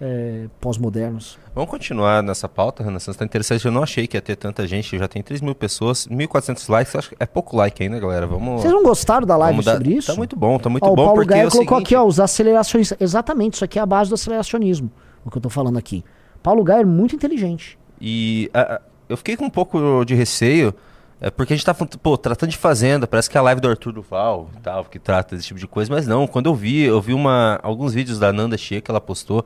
eh, 0.00 0.46
pós-modernos. 0.60 1.38
Vamos 1.54 1.70
continuar 1.70 2.22
nessa 2.22 2.48
pauta, 2.48 2.82
Renan 2.84 2.98
Santos. 2.98 3.16
Tá 3.18 3.24
interessante. 3.24 3.64
Eu 3.66 3.72
não 3.72 3.82
achei 3.82 4.06
que 4.06 4.16
ia 4.16 4.20
ter 4.20 4.36
tanta 4.36 4.66
gente. 4.66 4.96
Já 4.98 5.08
tem 5.08 5.22
3 5.22 5.40
mil 5.40 5.54
pessoas, 5.54 6.06
1.400 6.08 6.68
likes. 6.70 6.94
Acho 6.94 7.08
que 7.10 7.16
é 7.18 7.26
pouco 7.26 7.56
like 7.56 7.82
ainda, 7.82 7.98
galera. 7.98 8.26
Vamos. 8.26 8.62
Vocês 8.62 8.72
não 8.72 8.82
gostaram 8.82 9.26
da 9.26 9.36
live 9.36 9.62
dar- 9.62 9.72
sobre 9.74 9.94
isso? 9.94 10.06
Tá 10.12 10.14
muito 10.16 10.36
bom, 10.36 10.58
tá 10.58 10.68
muito 10.70 10.84
Ó, 10.84 10.92
o 10.92 10.94
bom. 10.94 11.04
Paulo 11.04 11.14
porque 11.20 11.30
Gaia 11.30 11.42
é 11.42 11.46
o 11.46 11.50
colocou 11.50 11.76
seguinte, 11.78 11.86
aqui, 11.94 11.96
ó, 11.96 12.04
os 12.06 12.20
acelerações. 12.20 12.92
Exatamente, 13.00 13.54
isso 13.54 13.64
aqui 13.64 13.78
é 13.78 13.82
a 13.82 13.86
base 13.86 14.08
do 14.10 14.14
aceleracionismo, 14.14 14.90
o 15.24 15.30
que 15.30 15.36
eu 15.38 15.42
tô 15.42 15.50
falando 15.50 15.78
aqui. 15.78 16.04
Paulo 16.42 16.62
Gaia 16.62 16.82
é 16.82 16.84
muito 16.84 17.16
inteligente. 17.16 17.76
E 18.00 18.48
a- 18.54 18.74
a- 18.76 18.80
eu 19.08 19.16
fiquei 19.16 19.36
com 19.36 19.46
um 19.46 19.50
pouco 19.50 20.04
de 20.04 20.14
receio, 20.14 20.72
é, 21.20 21.30
porque 21.30 21.52
a 21.52 21.56
gente 21.56 21.66
tá 21.66 21.74
pô, 21.74 22.16
tratando 22.16 22.50
de 22.50 22.56
fazenda, 22.56 23.06
parece 23.06 23.28
que 23.28 23.36
é 23.36 23.40
a 23.40 23.42
live 23.42 23.60
do 23.60 23.68
Arthur 23.68 23.92
Duval 23.92 24.48
e 24.56 24.60
tal, 24.60 24.84
que 24.84 24.98
trata 24.98 25.34
desse 25.34 25.48
tipo 25.48 25.58
de 25.58 25.66
coisa, 25.66 25.92
mas 25.92 26.06
não, 26.06 26.26
quando 26.26 26.46
eu 26.46 26.54
vi, 26.54 26.82
eu 26.82 27.00
vi 27.00 27.12
uma, 27.12 27.58
alguns 27.62 27.92
vídeos 27.92 28.18
da 28.18 28.32
Nanda 28.32 28.56
Chia 28.56 28.80
que 28.80 28.90
ela 28.90 29.00
postou, 29.00 29.44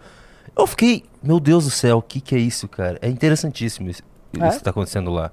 Eu 0.54 0.66
fiquei, 0.66 1.04
meu 1.22 1.40
Deus 1.40 1.64
do 1.64 1.70
céu, 1.70 1.98
o 1.98 2.02
que, 2.02 2.20
que 2.20 2.34
é 2.34 2.38
isso, 2.38 2.68
cara? 2.68 2.98
É 3.00 3.08
interessantíssimo 3.08 3.88
isso, 3.88 4.02
É? 4.38 4.48
isso 4.48 4.58
que 4.58 4.64
tá 4.64 4.70
acontecendo 4.70 5.10
lá. 5.10 5.30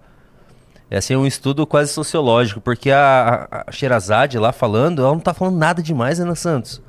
É 0.90 0.98
assim, 0.98 1.16
um 1.16 1.26
estudo 1.26 1.68
quase 1.68 1.92
sociológico, 1.92 2.62
porque 2.62 2.90
a, 2.90 3.48
a, 3.52 3.64
a 3.68 3.72
Sherazade 3.72 4.40
lá 4.40 4.52
falando, 4.52 5.02
ela 5.02 5.12
não 5.12 5.20
tá 5.20 5.34
falando 5.34 5.58
nada 5.58 5.84
demais, 5.84 6.20
Ana 6.20 6.36
Santos. 6.36 6.82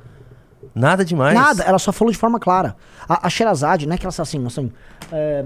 Nada 0.73 1.03
demais. 1.03 1.35
Nada, 1.35 1.63
ela 1.63 1.77
só 1.77 1.91
falou 1.91 2.11
de 2.11 2.17
forma 2.17 2.39
clara. 2.39 2.75
A, 3.07 3.27
a 3.27 3.29
Sherazade, 3.29 3.87
né, 3.87 3.97
que 3.97 4.05
ela 4.05 4.13
tá 4.13 4.23
assim, 4.23 4.43
assim. 4.45 4.71
É, 5.11 5.45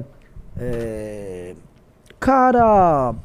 é, 0.58 1.56
cara. 2.20 3.16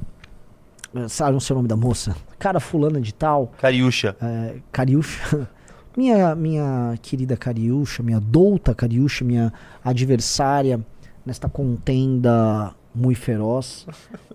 É, 0.95 1.09
Sabe, 1.09 1.33
não 1.33 1.41
sei 1.41 1.55
o 1.55 1.57
nome 1.57 1.69
da 1.69 1.77
moça. 1.77 2.17
Cara, 2.39 2.61
fulana 2.61 3.01
de 3.01 3.15
tal. 3.15 3.53
Cariúcha. 3.59 4.17
é, 4.21 4.57
Cariúcha. 4.73 5.49
Minha, 5.97 6.37
minha 6.37 6.97
querida 7.03 7.37
Cariúcha, 7.37 8.01
minha 8.01 8.21
douta 8.21 8.73
Cariúcha, 8.73 9.25
minha 9.25 9.53
adversária 9.85 10.81
nesta 11.27 11.49
contenda 11.49 12.73
muito 12.95 13.19
feroz. 13.19 13.87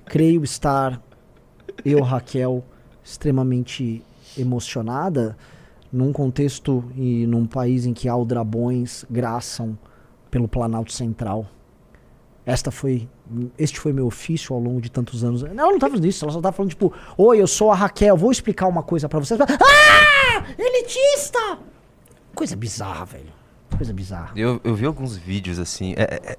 Creio 0.06 0.44
estar, 0.44 1.02
eu, 1.84 2.02
Raquel, 2.02 2.64
extremamente 3.02 4.04
emocionada 4.38 5.38
num 5.92 6.12
contexto 6.12 6.84
e 6.96 7.26
num 7.26 7.46
país 7.46 7.86
em 7.86 7.94
que 7.94 8.10
aldrabões 8.10 9.06
graçam 9.10 9.78
pelo 10.30 10.48
Planalto 10.48 10.92
Central. 10.92 11.48
Esta 12.46 12.70
foi, 12.70 13.08
este 13.58 13.80
foi 13.80 13.92
meu 13.92 14.06
ofício 14.06 14.54
ao 14.56 14.62
longo 14.62 14.80
de 14.80 14.92
tantos 14.92 15.24
anos. 15.24 15.42
Não, 15.42 15.50
ela 15.64 15.72
não 15.72 15.80
tá 15.80 15.90
fazendo 15.90 16.06
isso, 16.06 16.24
ela 16.24 16.32
só 16.32 16.40
tá 16.42 16.52
falando 16.52 16.70
tipo, 16.70 16.94
oi, 17.18 17.42
eu 17.42 17.48
sou 17.48 17.72
a 17.72 17.76
Raquel, 17.76 18.16
vou 18.16 18.32
explicar 18.32 18.68
uma 18.68 18.84
coisa 18.84 19.10
pra 19.10 19.20
vocês. 19.20 19.40
Ah! 19.42 20.46
Elitista! 20.58 21.58
Coisa 22.36 22.56
bizarra, 22.56 23.06
velho. 23.06 23.34
Coisa 23.76 23.92
bizarra. 23.94 24.32
Eu, 24.36 24.62
eu 24.64 24.76
vi 24.76 24.86
alguns 24.86 25.18
vídeos 25.18 25.58
assim. 25.60 25.94
é- 25.98 26.22
é- 26.24 26.38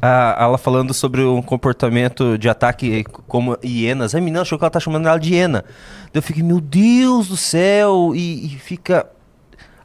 a- 0.00 0.36
ela 0.40 0.58
falando 0.58 0.92
sobre 0.92 1.22
um 1.22 1.40
comportamento 1.42 2.36
de 2.38 2.48
ataque 2.48 3.04
como 3.26 3.56
hienas. 3.64 4.14
A 4.14 4.20
menina 4.20 4.42
achou 4.42 4.58
que 4.58 4.64
ela 4.64 4.70
tá 4.70 4.80
chamando 4.80 5.06
ela 5.08 5.18
de 5.18 5.32
hiena. 5.34 5.64
Eu 6.12 6.22
fiquei, 6.22 6.42
meu 6.42 6.60
Deus 6.60 7.28
do 7.28 7.36
céu! 7.36 8.12
E, 8.14 8.46
e 8.46 8.58
fica. 8.58 9.06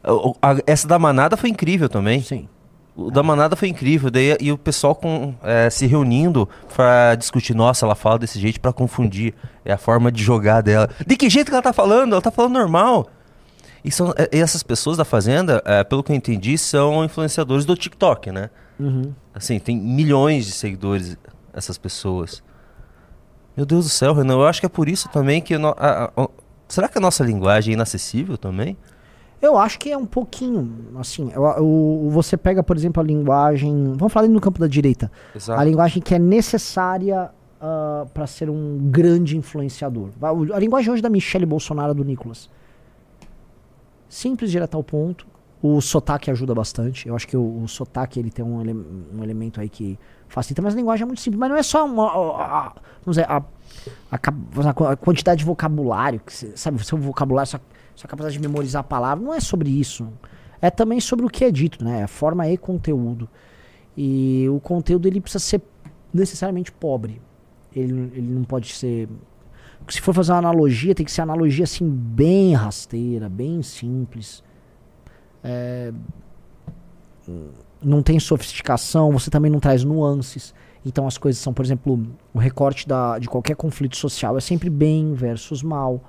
o- 0.04 0.34
a- 0.42 0.56
essa 0.66 0.86
da 0.88 0.98
manada 0.98 1.36
foi 1.36 1.50
incrível 1.50 1.88
também. 1.88 2.22
Sim. 2.22 2.48
O 2.94 3.10
da 3.10 3.22
manada 3.22 3.56
foi 3.56 3.68
incrível. 3.68 4.10
Daí, 4.10 4.36
e 4.40 4.52
o 4.52 4.58
pessoal 4.58 4.94
com, 4.94 5.34
é, 5.42 5.70
se 5.70 5.86
reunindo 5.86 6.48
pra 6.74 7.14
discutir. 7.14 7.54
Nossa, 7.54 7.86
ela 7.86 7.94
fala 7.94 8.18
desse 8.18 8.38
jeito 8.38 8.60
pra 8.60 8.72
confundir. 8.72 9.34
É 9.64 9.72
a 9.72 9.78
forma 9.78 10.12
de 10.12 10.22
jogar 10.22 10.60
dela. 10.60 10.88
De 11.06 11.16
que 11.16 11.30
jeito 11.30 11.48
que 11.48 11.54
ela 11.54 11.62
tá 11.62 11.72
falando? 11.72 12.12
Ela 12.12 12.20
tá 12.22 12.30
falando 12.30 12.52
normal. 12.52 13.08
E, 13.84 13.90
são, 13.90 14.12
é, 14.16 14.28
e 14.30 14.40
essas 14.40 14.62
pessoas 14.62 14.96
da 14.98 15.04
Fazenda, 15.04 15.62
é, 15.64 15.82
pelo 15.82 16.02
que 16.04 16.12
eu 16.12 16.16
entendi, 16.16 16.56
são 16.58 17.02
influenciadores 17.04 17.64
do 17.64 17.74
TikTok, 17.74 18.30
né? 18.30 18.50
Uhum. 18.78 19.12
Assim, 19.34 19.58
tem 19.58 19.76
milhões 19.76 20.44
de 20.46 20.52
seguidores 20.52 21.16
essas 21.52 21.78
pessoas. 21.78 22.42
Meu 23.56 23.66
Deus 23.66 23.84
do 23.86 23.90
céu, 23.90 24.14
Renan, 24.14 24.34
eu 24.34 24.46
acho 24.46 24.60
que 24.60 24.66
é 24.66 24.68
por 24.68 24.88
isso 24.88 25.08
também 25.08 25.40
que... 25.40 25.56
no- 25.58 25.74
a- 25.78 26.10
a- 26.16 26.22
o- 26.22 26.30
será 26.68 26.88
que 26.88 26.98
a 26.98 27.00
nossa 27.00 27.24
linguagem 27.24 27.72
é 27.72 27.74
inacessível 27.74 28.36
também? 28.38 28.76
Eu 29.42 29.58
acho 29.58 29.76
que 29.78 29.90
é 29.90 29.98
um 29.98 30.06
pouquinho, 30.06 30.72
assim, 30.96 31.30
eu- 31.34 31.44
eu- 31.44 32.08
você 32.10 32.36
pega, 32.36 32.62
por 32.62 32.76
exemplo, 32.76 33.02
a 33.02 33.04
linguagem, 33.04 33.92
vamos 33.96 34.12
falar 34.12 34.28
no 34.28 34.40
campo 34.40 34.60
da 34.60 34.68
direita, 34.68 35.10
Exato. 35.34 35.60
a 35.60 35.64
linguagem 35.64 36.00
que 36.00 36.14
é 36.14 36.18
necessária 36.18 37.28
para 38.14 38.26
ser 38.26 38.48
um 38.50 38.78
grande 38.90 39.36
influenciador. 39.36 40.10
O- 40.20 40.52
A 40.54 40.58
linguagem 40.58 40.92
hoje 40.92 41.02
da 41.02 41.08
Michelle 41.10 41.44
Bolsonaro 41.46 41.92
do 41.94 42.04
Nicolas. 42.04 42.48
Simples, 44.08 44.50
direto 44.50 44.76
ao 44.76 44.82
ponto. 44.84 45.26
O 45.62 45.80
sotaque 45.80 46.28
ajuda 46.30 46.54
bastante. 46.56 47.06
Eu 47.08 47.14
acho 47.14 47.26
que 47.26 47.36
o, 47.36 47.62
o 47.62 47.68
sotaque 47.68 48.18
ele 48.18 48.30
tem 48.32 48.44
um, 48.44 48.60
ele- 48.60 48.72
um 49.14 49.22
elemento 49.22 49.60
aí 49.60 49.68
que 49.68 49.96
facilita, 50.28 50.60
mas 50.60 50.74
a 50.74 50.76
linguagem 50.76 51.04
é 51.04 51.06
muito 51.06 51.20
simples. 51.20 51.38
Mas 51.38 51.50
não 51.50 51.56
é 51.56 51.62
só 51.62 51.84
uma, 51.86 52.04
a- 52.06 52.58
a- 52.66 52.72
vamos 53.04 53.16
dizer, 53.16 53.26
a, 53.30 53.36
a 54.10 54.90
a 54.92 54.96
quantidade 54.96 55.38
de 55.38 55.44
vocabulário, 55.44 56.20
que 56.20 56.32
cê- 56.32 56.52
sabe, 56.56 56.84
seu 56.84 56.98
vocabulário, 56.98 57.48
sua, 57.48 57.60
sua 57.94 58.08
capacidade 58.08 58.34
de 58.34 58.40
memorizar 58.40 58.80
a 58.80 58.84
palavra, 58.84 59.24
não 59.24 59.34
é 59.34 59.40
sobre 59.40 59.70
isso. 59.70 60.08
É 60.60 60.70
também 60.70 61.00
sobre 61.00 61.26
o 61.26 61.28
que 61.28 61.44
é 61.44 61.50
dito, 61.50 61.84
né? 61.84 62.02
É 62.02 62.06
forma 62.06 62.48
e 62.48 62.56
conteúdo. 62.56 63.28
E 63.96 64.46
o 64.48 64.60
conteúdo 64.60 65.06
ele 65.06 65.20
precisa 65.20 65.42
ser 65.42 65.62
necessariamente 66.12 66.70
pobre. 66.70 67.20
Ele, 67.74 68.12
ele 68.14 68.32
não 68.32 68.44
pode 68.44 68.72
ser. 68.72 69.08
Se 69.88 70.00
for 70.00 70.14
fazer 70.14 70.32
uma 70.32 70.38
analogia, 70.38 70.94
tem 70.94 71.04
que 71.04 71.10
ser 71.10 71.22
analogia 71.22 71.64
assim, 71.64 71.88
bem 71.88 72.54
rasteira, 72.54 73.28
bem 73.28 73.62
simples. 73.62 74.42
É, 75.42 75.92
não 77.82 78.02
tem 78.02 78.20
sofisticação, 78.20 79.10
você 79.10 79.30
também 79.30 79.50
não 79.50 79.58
traz 79.58 79.82
nuances. 79.82 80.54
Então 80.84 81.06
as 81.06 81.18
coisas 81.18 81.40
são, 81.40 81.52
por 81.52 81.64
exemplo, 81.64 82.06
o 82.32 82.38
recorte 82.38 82.86
da, 82.86 83.18
de 83.18 83.28
qualquer 83.28 83.56
conflito 83.56 83.96
social 83.96 84.36
é 84.36 84.40
sempre 84.40 84.70
bem 84.70 85.14
versus 85.14 85.62
mal. 85.62 86.02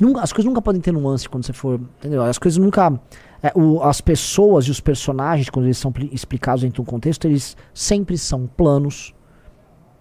Nunca- 0.00 0.20
As 0.22 0.32
coisas 0.32 0.48
nunca 0.48 0.60
podem 0.62 0.80
ter 0.80 0.92
nuance 0.92 1.28
quando 1.28 1.44
você 1.44 1.52
for. 1.52 1.80
Entendeu? 1.98 2.22
As 2.22 2.38
coisas 2.38 2.58
nunca. 2.58 2.98
é, 3.42 3.52
o- 3.54 3.82
as 3.82 4.00
pessoas 4.00 4.64
e 4.66 4.70
os 4.70 4.80
personagens, 4.80 5.48
quando 5.50 5.66
eles 5.66 5.76
são 5.78 5.92
pli- 5.92 6.08
explicados 6.12 6.62
dentro 6.62 6.76
de 6.76 6.80
um 6.80 6.84
contexto, 6.90 7.26
eles 7.26 7.56
sempre 7.72 8.16
são 8.18 8.46
planos. 8.46 9.14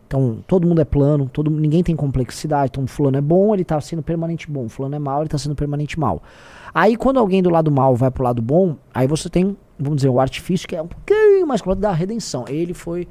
Então, 0.07 0.43
todo 0.47 0.67
mundo 0.67 0.79
é 0.81 0.85
plano, 0.85 1.27
todo, 1.31 1.49
ninguém 1.51 1.83
tem 1.83 1.95
complexidade. 1.95 2.69
Então, 2.71 2.87
fulano 2.87 3.17
é 3.17 3.21
bom, 3.21 3.53
ele 3.53 3.63
tá 3.65 3.79
sendo 3.81 4.01
permanente 4.03 4.49
bom. 4.49 4.69
Fulano 4.69 4.95
é 4.95 4.99
mal, 4.99 5.21
ele 5.21 5.29
tá 5.29 5.37
sendo 5.37 5.53
permanente 5.55 5.99
mal. 5.99 6.23
Aí, 6.73 6.95
quando 6.95 7.19
alguém 7.19 7.41
do 7.43 7.49
lado 7.49 7.71
mal 7.71 7.95
vai 7.95 8.09
pro 8.09 8.23
lado 8.23 8.41
bom, 8.41 8.77
aí 8.93 9.07
você 9.07 9.29
tem, 9.29 9.55
vamos 9.77 9.97
dizer, 9.97 10.09
o 10.09 10.19
artifício 10.19 10.67
que 10.67 10.75
é 10.75 10.81
um 10.81 10.87
pouquinho 10.87 11.45
mais 11.47 11.59
complexo 11.61 11.81
da 11.81 11.91
redenção. 11.91 12.45
Ele 12.47 12.73
foi, 12.73 13.07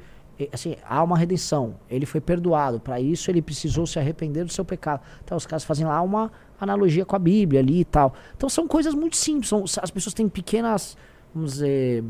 assim, 0.53 0.75
há 0.89 1.03
uma 1.03 1.17
redenção. 1.17 1.75
Ele 1.89 2.05
foi 2.05 2.19
perdoado. 2.21 2.79
Para 2.79 2.99
isso, 2.99 3.29
ele 3.29 3.41
precisou 3.41 3.85
se 3.85 3.99
arrepender 3.99 4.43
do 4.45 4.51
seu 4.51 4.63
pecado. 4.65 5.01
Então, 5.23 5.37
os 5.37 5.45
caras 5.45 5.63
fazem 5.63 5.85
lá 5.85 6.01
uma 6.01 6.31
analogia 6.59 7.05
com 7.05 7.15
a 7.15 7.19
Bíblia 7.19 7.59
ali 7.59 7.81
e 7.81 7.85
tal. 7.85 8.13
Então, 8.35 8.49
são 8.49 8.67
coisas 8.67 8.93
muito 8.93 9.15
simples. 9.15 9.49
São, 9.49 9.63
as 9.63 9.91
pessoas 9.91 10.13
têm 10.13 10.27
pequenas, 10.29 10.97
vamos 11.33 11.53
dizer, 11.53 12.03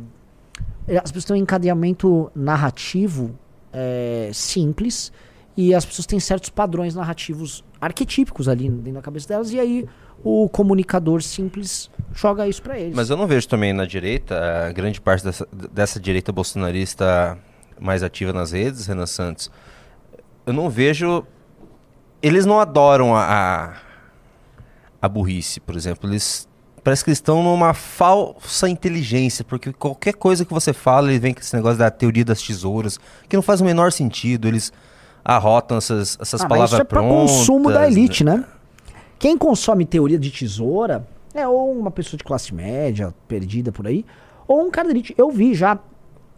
eh, 0.87 0.97
as 0.97 1.11
pessoas 1.11 1.25
têm 1.25 1.35
um 1.37 1.39
encadeamento 1.39 2.31
narrativo 2.35 3.37
é, 3.73 4.29
simples 4.33 5.11
e 5.57 5.73
as 5.73 5.85
pessoas 5.85 6.05
têm 6.05 6.19
certos 6.19 6.49
padrões 6.49 6.95
narrativos 6.95 7.63
arquetípicos 7.79 8.47
ali 8.47 8.69
dentro 8.69 8.93
da 8.93 9.01
cabeça 9.01 9.27
delas 9.27 9.51
e 9.51 9.59
aí 9.59 9.85
o 10.23 10.49
comunicador 10.49 11.21
simples 11.21 11.89
joga 12.13 12.47
isso 12.47 12.61
pra 12.61 12.79
eles. 12.79 12.95
Mas 12.95 13.09
eu 13.09 13.17
não 13.17 13.27
vejo 13.27 13.47
também 13.47 13.73
na 13.73 13.85
direita, 13.85 14.67
a 14.67 14.71
grande 14.71 14.99
parte 14.99 15.23
dessa, 15.23 15.47
dessa 15.51 15.99
direita 15.99 16.31
bolsonarista 16.31 17.37
mais 17.79 18.01
ativa 18.01 18.31
nas 18.31 18.51
redes, 18.51 18.87
Renan 18.87 19.05
Santos, 19.05 19.51
eu 20.45 20.53
não 20.53 20.69
vejo. 20.69 21.25
Eles 22.21 22.45
não 22.45 22.59
adoram 22.59 23.15
a, 23.15 23.23
a, 23.23 23.73
a 25.05 25.09
burrice, 25.09 25.59
por 25.59 25.75
exemplo. 25.75 26.09
Eles. 26.09 26.47
Parece 26.83 27.03
que 27.03 27.09
eles 27.09 27.17
estão 27.17 27.41
numa 27.41 27.73
falsa 27.73 28.69
inteligência, 28.69 29.43
porque 29.43 29.73
qualquer 29.73 30.13
coisa 30.13 30.45
que 30.45 30.53
você 30.53 30.71
fala, 30.71 31.09
ele 31.09 31.17
vem 31.17 31.33
com 31.33 31.39
esse 31.39 31.55
negócio 31.55 31.79
da 31.79 31.89
teoria 31.89 32.23
das 32.23 32.41
tesouras, 32.43 32.99
que 33.27 33.35
não 33.35 33.41
faz 33.41 33.59
o 33.59 33.65
menor 33.65 33.91
sentido. 33.91 34.47
Eles 34.47 34.71
arrotam 35.23 35.77
essas, 35.77 36.15
essas 36.21 36.41
Ah, 36.41 36.43
mas 36.43 36.49
palavras 36.49 36.71
isso 36.73 36.81
é 36.81 36.83
prontas. 36.85 37.31
consumo 37.31 37.71
da 37.71 37.79
né? 37.81 37.87
elite, 37.87 38.23
né? 38.23 38.43
Quem 39.17 39.35
consome 39.35 39.83
teoria 39.85 40.19
de 40.19 40.29
tesoura 40.29 41.07
é 41.33 41.47
ou 41.47 41.71
uma 41.71 41.89
pessoa 41.89 42.17
de 42.19 42.23
classe 42.23 42.53
média, 42.53 43.11
perdida 43.27 43.71
por 43.71 43.87
aí, 43.87 44.05
ou 44.47 44.61
um 44.67 44.69
cara 44.69 44.87
da 44.89 44.93
elite. 44.93 45.15
Eu 45.17 45.31
vi 45.31 45.55
já. 45.55 45.79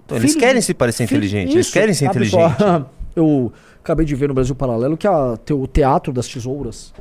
Então, 0.05 0.17
eles 0.17 0.33
querem 0.35 0.61
se 0.61 0.73
parecer 0.73 1.07
filho- 1.07 1.17
inteligente, 1.17 1.51
eles 1.53 1.69
querem 1.69 1.93
ser 1.93 2.05
sabe, 2.05 2.29
só- 2.29 2.47
inteligente. 2.47 2.85
Eu 3.17 3.51
acabei 3.83 4.05
de 4.05 4.13
ver 4.15 4.27
no 4.29 4.33
Brasil 4.35 4.53
Paralelo 4.55 4.95
que 4.95 5.07
a, 5.07 5.37
o 5.51 5.67
Teatro 5.67 6.13
das 6.13 6.27
Tesouras, 6.27 6.93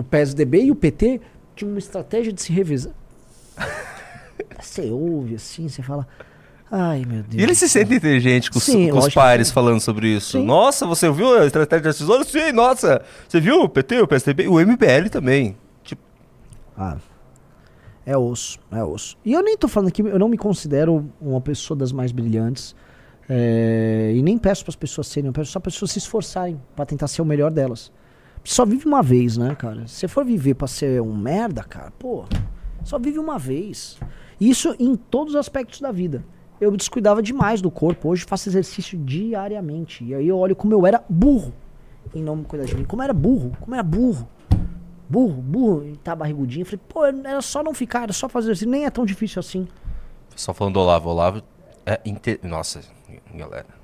o 0.00 0.02
PSDB 0.04 0.64
e 0.64 0.70
o 0.70 0.74
PT 0.74 1.20
tinham 1.56 1.70
uma 1.72 1.78
estratégia 1.78 2.32
de 2.32 2.40
se 2.42 2.52
revezar. 2.52 2.92
você 4.60 4.90
ouve 4.90 5.34
assim, 5.34 5.68
você 5.68 5.82
fala. 5.82 6.06
Ai, 6.70 7.02
meu 7.06 7.22
Deus. 7.22 7.34
E 7.34 7.42
ele 7.42 7.54
se 7.54 7.66
sente 7.68 7.94
inteligente 7.94 8.50
com, 8.50 8.58
os- 8.58 8.64
Sim, 8.64 8.90
com 8.90 8.98
os 8.98 9.08
que 9.08 9.14
pares 9.14 9.48
sim. 9.48 9.54
falando 9.54 9.80
sobre 9.80 10.08
isso. 10.08 10.32
Sim. 10.38 10.44
Nossa, 10.44 10.86
você 10.86 11.10
viu 11.10 11.38
a 11.38 11.46
estratégia 11.46 11.84
das 11.84 11.96
tesouras? 11.98 12.28
Sim, 12.28 12.52
nossa. 12.52 13.02
Você 13.26 13.40
viu 13.40 13.62
o 13.62 13.68
PT, 13.68 14.02
o 14.02 14.06
PSDB, 14.06 14.48
o 14.48 14.60
MBL 14.60 15.08
também. 15.10 15.56
Tipo, 15.82 16.02
Ah, 16.76 16.98
é 18.04 18.16
osso, 18.18 18.58
é 18.70 18.84
osso. 18.84 19.16
E 19.24 19.32
eu 19.32 19.42
nem 19.42 19.56
tô 19.56 19.66
falando 19.66 19.88
aqui, 19.88 20.02
eu 20.02 20.18
não 20.18 20.28
me 20.28 20.36
considero 20.36 21.10
uma 21.20 21.40
pessoa 21.40 21.76
das 21.76 21.90
mais 21.90 22.12
brilhantes. 22.12 22.76
é, 23.30 24.12
e 24.14 24.22
nem 24.22 24.36
peço 24.38 24.62
para 24.64 24.70
as 24.70 24.76
pessoas 24.76 25.06
serem, 25.06 25.28
eu 25.28 25.32
peço 25.32 25.50
só 25.52 25.60
para 25.60 25.68
as 25.68 25.74
pessoas 25.74 25.90
se 25.92 25.98
esforçarem 25.98 26.58
para 26.76 26.84
tentar 26.86 27.08
ser 27.08 27.20
o 27.22 27.24
melhor 27.24 27.50
delas. 27.50 27.90
Só 28.44 28.64
vive 28.64 28.86
uma 28.86 29.02
vez, 29.02 29.36
né, 29.36 29.54
cara? 29.54 29.86
Se 29.86 29.94
você 29.94 30.08
for 30.08 30.24
viver 30.24 30.54
para 30.54 30.66
ser 30.66 31.02
um 31.02 31.16
merda, 31.16 31.62
cara, 31.62 31.92
pô, 31.98 32.24
só 32.84 32.98
vive 32.98 33.18
uma 33.18 33.38
vez. 33.38 33.98
Isso 34.40 34.74
em 34.78 34.96
todos 34.96 35.34
os 35.34 35.40
aspectos 35.40 35.80
da 35.80 35.92
vida. 35.92 36.24
Eu 36.60 36.76
descuidava 36.76 37.22
demais 37.22 37.60
do 37.60 37.70
corpo. 37.70 38.08
Hoje 38.08 38.24
faço 38.24 38.48
exercício 38.48 38.98
diariamente. 38.98 40.04
E 40.04 40.14
aí 40.14 40.26
eu 40.26 40.38
olho 40.38 40.56
como 40.56 40.72
eu 40.72 40.86
era 40.86 41.04
burro 41.08 41.52
em 42.14 42.22
não 42.22 42.42
cuidar 42.42 42.64
de 42.64 42.74
mim. 42.74 42.84
Como 42.84 43.02
eu 43.02 43.04
era 43.04 43.12
burro, 43.12 43.52
como 43.60 43.74
eu 43.74 43.78
era 43.78 43.82
burro 43.82 44.28
burro, 45.08 45.40
burro, 45.40 45.86
e 45.86 45.96
tá 45.96 46.14
barrigudinho. 46.14 46.66
Falei, 46.66 46.80
pô, 46.88 47.04
era 47.04 47.40
só 47.40 47.62
não 47.62 47.72
ficar, 47.72 48.02
era 48.02 48.12
só 48.12 48.28
fazer 48.28 48.52
assim, 48.52 48.66
nem 48.66 48.84
é 48.84 48.90
tão 48.90 49.06
difícil 49.06 49.40
assim. 49.40 49.66
Só 50.36 50.52
falando 50.52 50.74
do 50.74 50.80
Olavo. 50.80 51.08
Olavo 51.08 51.42
é. 51.86 51.98
Nossa, 52.46 52.82
galera. 53.34 53.77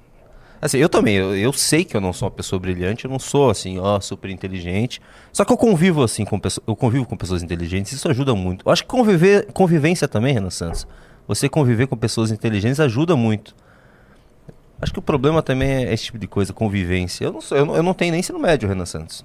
Assim, 0.65 0.79
eu 0.79 0.89
também, 0.89 1.17
eu, 1.17 1.37
eu 1.37 1.53
sei 1.53 1.85
que 1.85 1.95
eu 1.95 2.01
não 2.01 2.11
sou 2.11 2.27
uma 2.27 2.35
pessoa 2.35 2.59
brilhante, 2.59 3.05
eu 3.05 3.11
não 3.11 3.19
sou 3.19 3.51
assim, 3.51 3.79
ó, 3.79 4.01
super 4.01 4.31
inteligente. 4.31 4.99
Só 5.31 5.45
que 5.45 5.53
eu 5.53 5.59
convivo 5.59 6.03
assim 6.03 6.25
com 6.25 6.41
pessoas, 6.41 6.67
eu 6.67 6.75
convivo 6.75 7.05
com 7.05 7.15
pessoas 7.19 7.43
inteligentes, 7.43 7.93
isso 7.93 8.09
ajuda 8.09 8.35
muito. 8.35 8.67
Eu 8.67 8.73
acho 8.73 8.83
que 8.83 8.89
conviver, 8.89 9.53
convivência 9.53 10.09
também, 10.09 10.33
Renan 10.33 10.49
Santos. 10.49 10.87
Você 11.29 11.51
conviver 11.51 11.87
com 11.87 11.99
pessoas 11.99 12.31
inteligentes 12.31 12.81
ajuda 12.81 13.15
muito. 13.15 13.55
Acho 14.81 14.91
que 14.91 14.99
o 14.99 15.03
problema 15.03 15.43
também 15.43 15.69
é 15.71 15.93
esse 15.93 16.05
tipo 16.05 16.19
de 16.19 16.27
coisa, 16.27 16.51
convivência. 16.55 17.27
Eu 17.27 17.33
não, 17.35 17.43
sou, 17.43 17.59
eu 17.59 17.67
não, 17.67 17.77
eu 17.77 17.83
não 17.83 17.93
tenho 17.93 18.12
nem 18.12 18.21
ensino 18.21 18.39
médio, 18.39 18.67
Renan 18.67 18.87
Santos. 18.87 19.23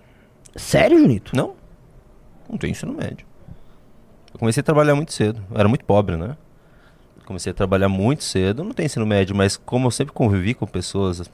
Sério, 0.58 1.00
Junito? 1.00 1.34
Não. 1.34 1.54
Não 2.50 2.58
tenho 2.58 2.72
ensino 2.72 2.92
médio. 2.92 3.26
Eu 4.34 4.40
comecei 4.40 4.60
a 4.60 4.64
trabalhar 4.66 4.94
muito 4.94 5.14
cedo. 5.14 5.42
Eu 5.50 5.58
era 5.58 5.70
muito 5.70 5.86
pobre, 5.86 6.18
né? 6.18 6.36
Comecei 7.30 7.52
a 7.52 7.54
trabalhar 7.54 7.88
muito 7.88 8.24
cedo. 8.24 8.64
Não 8.64 8.72
tenho 8.72 8.88
ensino 8.88 9.06
médio, 9.06 9.36
mas 9.36 9.56
como 9.56 9.86
eu 9.86 9.92
sempre 9.92 10.12
convivi 10.16 10.56
com 10.56 10.66
pessoas. 10.66 11.30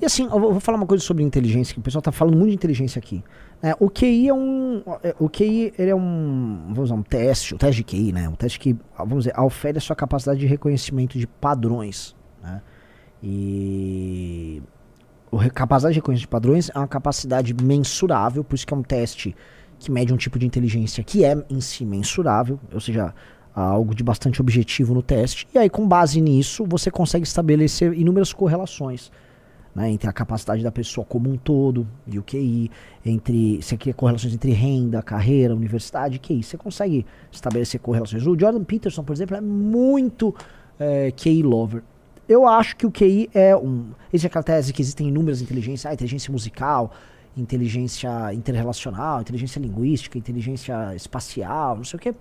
E 0.00 0.04
assim, 0.06 0.22
eu 0.26 0.38
vou 0.38 0.60
falar 0.60 0.78
uma 0.78 0.86
coisa 0.86 1.02
sobre 1.02 1.24
inteligência, 1.24 1.74
que 1.74 1.80
o 1.80 1.82
pessoal 1.82 2.00
tá 2.00 2.12
falando 2.12 2.36
muito 2.36 2.50
de 2.50 2.54
inteligência 2.54 3.00
aqui. 3.00 3.24
É, 3.60 3.74
o 3.80 3.90
QI 3.90 4.28
é 4.28 4.32
um. 4.32 4.84
é, 5.02 5.16
O 5.18 5.28
QI 5.28 5.74
ele 5.76 5.90
é 5.90 5.96
um. 5.96 6.66
Vamos 6.68 6.84
usar 6.90 6.94
um 6.94 7.02
teste, 7.02 7.56
o 7.56 7.58
teste 7.58 7.82
de 7.82 7.84
QI, 7.84 8.12
né? 8.12 8.28
Um 8.28 8.36
teste 8.36 8.60
que, 8.60 8.76
vamos 8.96 9.24
dizer, 9.24 9.36
ofere 9.40 9.78
a 9.78 9.80
sua 9.80 9.96
capacidade 9.96 10.38
de 10.38 10.46
reconhecimento 10.46 11.18
de 11.18 11.26
padrões. 11.26 12.14
Né? 12.40 12.62
E. 13.20 14.62
Re- 15.32 15.50
capacidade 15.50 15.94
de 15.94 15.98
reconhecimento 15.98 16.28
de 16.28 16.30
padrões 16.30 16.70
é 16.72 16.78
uma 16.78 16.86
capacidade 16.86 17.52
mensurável, 17.52 18.44
por 18.44 18.54
isso 18.54 18.64
que 18.64 18.72
é 18.72 18.76
um 18.76 18.82
teste 18.82 19.34
que 19.76 19.90
mede 19.90 20.14
um 20.14 20.16
tipo 20.16 20.38
de 20.38 20.46
inteligência 20.46 21.02
que 21.04 21.24
é 21.24 21.36
em 21.50 21.60
si 21.60 21.84
mensurável, 21.84 22.58
ou 22.72 22.80
seja, 22.80 23.12
algo 23.54 23.94
de 23.94 24.02
bastante 24.02 24.40
objetivo 24.40 24.94
no 24.94 25.02
teste. 25.02 25.46
E 25.54 25.58
aí, 25.58 25.68
com 25.68 25.86
base 25.86 26.20
nisso, 26.20 26.64
você 26.68 26.90
consegue 26.90 27.26
estabelecer 27.26 27.92
inúmeras 27.92 28.32
correlações 28.32 29.10
né, 29.74 29.90
entre 29.90 30.08
a 30.08 30.12
capacidade 30.12 30.62
da 30.62 30.72
pessoa 30.72 31.04
como 31.04 31.30
um 31.30 31.36
todo 31.36 31.86
e 32.06 32.18
o 32.18 32.22
QI, 32.22 32.70
entre 33.04 33.62
você 33.62 33.76
cria 33.76 33.94
correlações 33.94 34.34
entre 34.34 34.52
renda, 34.52 35.02
carreira, 35.02 35.54
universidade 35.54 36.18
QI. 36.18 36.42
Você 36.42 36.56
consegue 36.56 37.06
estabelecer 37.30 37.80
correlações. 37.80 38.26
O 38.26 38.38
Jordan 38.38 38.64
Peterson, 38.64 39.04
por 39.04 39.12
exemplo, 39.12 39.36
é 39.36 39.40
muito 39.40 40.34
é, 40.78 41.12
QI 41.12 41.42
lover. 41.42 41.82
Eu 42.28 42.46
acho 42.46 42.76
que 42.76 42.86
o 42.86 42.90
QI 42.90 43.30
é 43.32 43.56
um. 43.56 43.92
Existe 44.12 44.26
aquela 44.26 44.42
tese 44.42 44.72
que 44.72 44.82
existem 44.82 45.08
inúmeras 45.08 45.40
inteligências, 45.40 45.86
ah, 45.86 45.94
inteligência 45.94 46.30
musical, 46.30 46.92
inteligência 47.36 48.34
interrelacional, 48.34 49.20
inteligência 49.20 49.58
linguística, 49.58 50.18
inteligência 50.18 50.94
espacial, 50.94 51.76
não 51.76 51.84
sei 51.84 51.96
o 51.96 52.00
quê. 52.00 52.14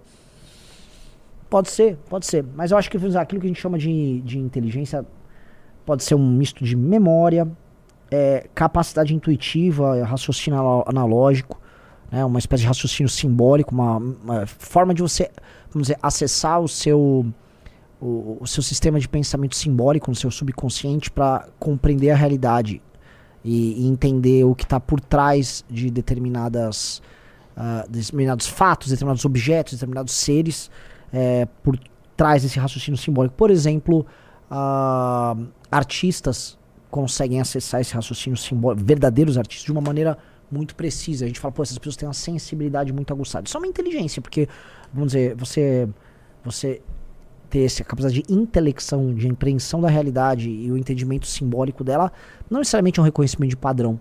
Pode 1.49 1.69
ser, 1.69 1.97
pode 2.09 2.25
ser. 2.25 2.45
Mas 2.55 2.71
eu 2.71 2.77
acho 2.77 2.89
que 2.89 2.97
aquilo 2.97 3.41
que 3.41 3.47
a 3.47 3.49
gente 3.49 3.61
chama 3.61 3.77
de, 3.77 4.21
de 4.21 4.37
inteligência 4.37 5.05
pode 5.85 6.03
ser 6.03 6.15
um 6.15 6.29
misto 6.29 6.65
de 6.65 6.75
memória, 6.75 7.47
é, 8.11 8.49
capacidade 8.53 9.15
intuitiva, 9.15 10.03
raciocínio 10.03 10.59
anal- 10.59 10.85
analógico, 10.87 11.59
né, 12.11 12.23
uma 12.25 12.39
espécie 12.39 12.61
de 12.61 12.67
raciocínio 12.67 13.09
simbólico, 13.09 13.73
uma, 13.73 13.97
uma 13.97 14.45
forma 14.45 14.93
de 14.93 15.01
você, 15.01 15.29
vamos 15.71 15.87
dizer, 15.87 15.97
acessar 16.01 16.59
o 16.59 16.67
seu 16.67 17.25
o, 17.99 18.37
o 18.41 18.45
seu 18.47 18.61
sistema 18.61 18.99
de 18.99 19.09
pensamento 19.09 19.55
simbólico 19.55 20.11
no 20.11 20.15
seu 20.15 20.29
subconsciente 20.29 21.09
para 21.09 21.47
compreender 21.57 22.11
a 22.11 22.15
realidade 22.15 22.81
e, 23.43 23.83
e 23.83 23.87
entender 23.87 24.43
o 24.43 24.53
que 24.53 24.63
está 24.63 24.79
por 24.79 24.99
trás 24.99 25.65
de 25.69 25.89
determinadas 25.89 27.01
ah, 27.55 27.85
determinados 27.89 28.45
fatos, 28.45 28.89
determinados 28.89 29.25
objetos, 29.25 29.73
determinados 29.73 30.13
seres 30.13 30.69
é, 31.11 31.47
por 31.63 31.79
trás 32.15 32.43
desse 32.43 32.59
raciocínio 32.59 32.97
simbólico. 32.97 33.35
Por 33.35 33.51
exemplo, 33.51 34.05
ah, 34.49 35.35
artistas 35.71 36.57
conseguem 36.89 37.39
acessar 37.39 37.81
esse 37.81 37.93
raciocínio 37.93 38.37
simbólico, 38.37 38.83
verdadeiros 38.85 39.37
artistas, 39.37 39.65
de 39.65 39.71
uma 39.71 39.81
maneira 39.81 40.17
muito 40.49 40.75
precisa. 40.75 41.25
A 41.25 41.27
gente 41.27 41.39
fala, 41.39 41.51
pô, 41.51 41.61
essas 41.61 41.77
pessoas 41.77 41.95
têm 41.95 42.07
uma 42.07 42.13
sensibilidade 42.13 42.91
muito 42.93 43.13
aguçada. 43.13 43.45
Isso 43.47 43.57
é 43.57 43.59
uma 43.59 43.67
inteligência, 43.67 44.21
porque, 44.21 44.47
vamos 44.93 45.11
dizer, 45.11 45.35
você, 45.35 45.87
você 46.43 46.81
ter 47.49 47.65
essa 47.65 47.83
capacidade 47.83 48.21
de 48.21 48.33
intelecção, 48.33 49.13
de 49.13 49.27
impreensão 49.27 49.81
da 49.81 49.89
realidade 49.89 50.49
e 50.49 50.71
o 50.71 50.77
entendimento 50.77 51.27
simbólico 51.27 51.83
dela, 51.83 52.11
não 52.49 52.59
necessariamente 52.59 52.99
é 52.99 53.01
um 53.01 53.05
reconhecimento 53.05 53.51
de 53.51 53.57
padrão. 53.57 53.99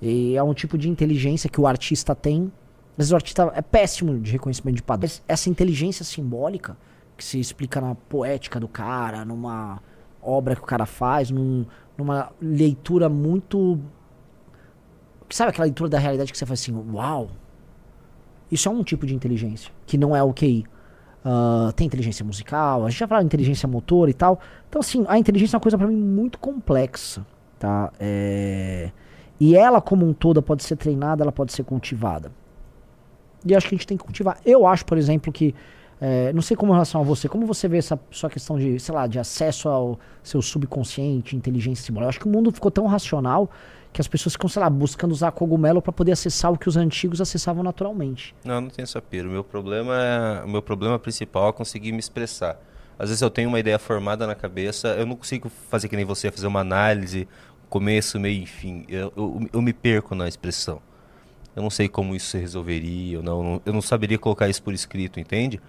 E 0.00 0.34
é 0.36 0.42
um 0.42 0.52
tipo 0.52 0.76
de 0.76 0.88
inteligência 0.88 1.48
que 1.48 1.60
o 1.60 1.66
artista 1.66 2.14
tem. 2.14 2.50
Às 2.92 2.96
vezes 2.98 3.12
o 3.12 3.14
artista 3.16 3.52
é 3.54 3.62
péssimo 3.62 4.18
de 4.18 4.32
reconhecimento 4.32 4.76
de 4.76 4.82
padrão. 4.82 5.08
Mas 5.08 5.22
Essa 5.26 5.48
inteligência 5.48 6.04
simbólica, 6.04 6.76
que 7.16 7.24
se 7.24 7.38
explica 7.40 7.80
na 7.80 7.94
poética 7.94 8.60
do 8.60 8.68
cara, 8.68 9.24
numa 9.24 9.80
obra 10.22 10.54
que 10.54 10.62
o 10.62 10.66
cara 10.66 10.86
faz, 10.86 11.30
num- 11.30 11.64
numa 11.96 12.30
leitura 12.40 13.08
muito. 13.08 13.78
Sabe 15.30 15.50
aquela 15.50 15.64
leitura 15.64 15.88
da 15.88 15.98
realidade 15.98 16.30
que 16.30 16.36
você 16.38 16.44
faz 16.44 16.60
assim, 16.60 16.72
uau! 16.92 17.30
Isso 18.50 18.68
é 18.68 18.72
um 18.72 18.84
tipo 18.84 19.06
de 19.06 19.14
inteligência, 19.14 19.72
que 19.86 19.96
não 19.96 20.14
é 20.14 20.22
o 20.22 20.32
QI. 20.32 20.64
Ah, 21.24 21.72
tem 21.74 21.86
inteligência 21.86 22.24
musical, 22.24 22.84
a 22.84 22.90
gente 22.90 22.98
já 22.98 23.06
falou 23.08 23.24
inteligência 23.24 23.66
motor 23.66 24.08
e 24.08 24.12
tal. 24.14 24.38
Então, 24.68 24.80
assim, 24.80 25.04
a 25.08 25.16
inteligência 25.18 25.54
é 25.54 25.58
uma 25.58 25.62
coisa 25.62 25.78
pra 25.78 25.86
mim 25.86 25.96
muito 25.96 26.38
complexa, 26.38 27.24
tá? 27.58 27.90
É... 27.98 28.90
E 29.40 29.56
ela, 29.56 29.80
como 29.80 30.06
um 30.06 30.12
todo, 30.12 30.42
pode 30.42 30.62
ser 30.62 30.76
treinada, 30.76 31.22
ela 31.24 31.32
pode 31.32 31.52
ser 31.52 31.64
cultivada. 31.64 32.30
E 33.44 33.54
acho 33.54 33.68
que 33.68 33.74
a 33.74 33.78
gente 33.78 33.86
tem 33.86 33.96
que 33.96 34.04
cultivar. 34.04 34.38
Eu 34.44 34.66
acho, 34.66 34.84
por 34.84 34.98
exemplo, 34.98 35.32
que. 35.32 35.54
é, 36.00 36.32
não 36.32 36.42
sei 36.42 36.56
como 36.56 36.72
em 36.72 36.74
relação 36.74 37.00
a 37.00 37.04
você, 37.04 37.28
como 37.28 37.46
você 37.46 37.68
vê 37.68 37.78
essa 37.78 37.98
sua 38.10 38.30
questão 38.30 38.58
de, 38.58 38.78
sei 38.78 38.94
lá, 38.94 39.06
de 39.06 39.18
acesso 39.18 39.68
ao 39.68 39.98
seu 40.22 40.40
subconsciente, 40.40 41.36
inteligência 41.36 41.84
simbólica. 41.84 42.06
Eu 42.06 42.08
acho 42.10 42.20
que 42.20 42.26
o 42.26 42.30
mundo 42.30 42.50
ficou 42.52 42.70
tão 42.70 42.86
racional 42.86 43.50
que 43.92 44.00
as 44.00 44.08
pessoas 44.08 44.32
ficam, 44.32 44.48
sei 44.48 44.62
lá, 44.62 44.70
buscando 44.70 45.12
usar 45.12 45.32
cogumelo 45.32 45.82
pra 45.82 45.92
poder 45.92 46.12
acessar 46.12 46.50
o 46.50 46.56
que 46.56 46.68
os 46.68 46.76
antigos 46.76 47.20
acessavam 47.20 47.62
naturalmente. 47.62 48.34
Não, 48.42 48.60
não 48.60 48.70
tenho 48.70 48.84
essa 48.84 49.02
pira. 49.02 49.28
O 49.28 49.30
meu 49.30 49.44
problema 49.44 49.94
é, 49.94 50.44
o 50.44 50.48
meu 50.48 50.62
problema 50.62 50.98
principal 50.98 51.50
é 51.50 51.52
conseguir 51.52 51.92
me 51.92 51.98
expressar. 51.98 52.58
Às 52.98 53.08
vezes 53.08 53.20
eu 53.20 53.30
tenho 53.30 53.48
uma 53.48 53.58
ideia 53.58 53.78
formada 53.78 54.26
na 54.26 54.34
cabeça, 54.34 54.88
eu 54.88 55.04
não 55.04 55.16
consigo 55.16 55.50
fazer 55.68 55.88
que 55.88 55.96
nem 55.96 56.04
você, 56.04 56.30
fazer 56.30 56.46
uma 56.46 56.60
análise, 56.60 57.28
começo, 57.68 58.18
meio 58.18 58.42
e 58.42 58.46
fim. 58.46 58.84
Eu, 58.88 59.12
eu, 59.16 59.48
eu 59.52 59.62
me 59.62 59.72
perco 59.72 60.14
na 60.14 60.28
expressão. 60.28 60.80
Eu 61.54 61.62
não 61.62 61.70
sei 61.70 61.88
como 61.88 62.14
isso 62.14 62.28
se 62.30 62.38
resolveria, 62.38 63.16
eu 63.16 63.22
não, 63.22 63.60
eu 63.66 63.72
não 63.72 63.82
saberia 63.82 64.18
colocar 64.18 64.48
isso 64.48 64.62
por 64.62 64.72
escrito, 64.72 65.20
entende? 65.20 65.60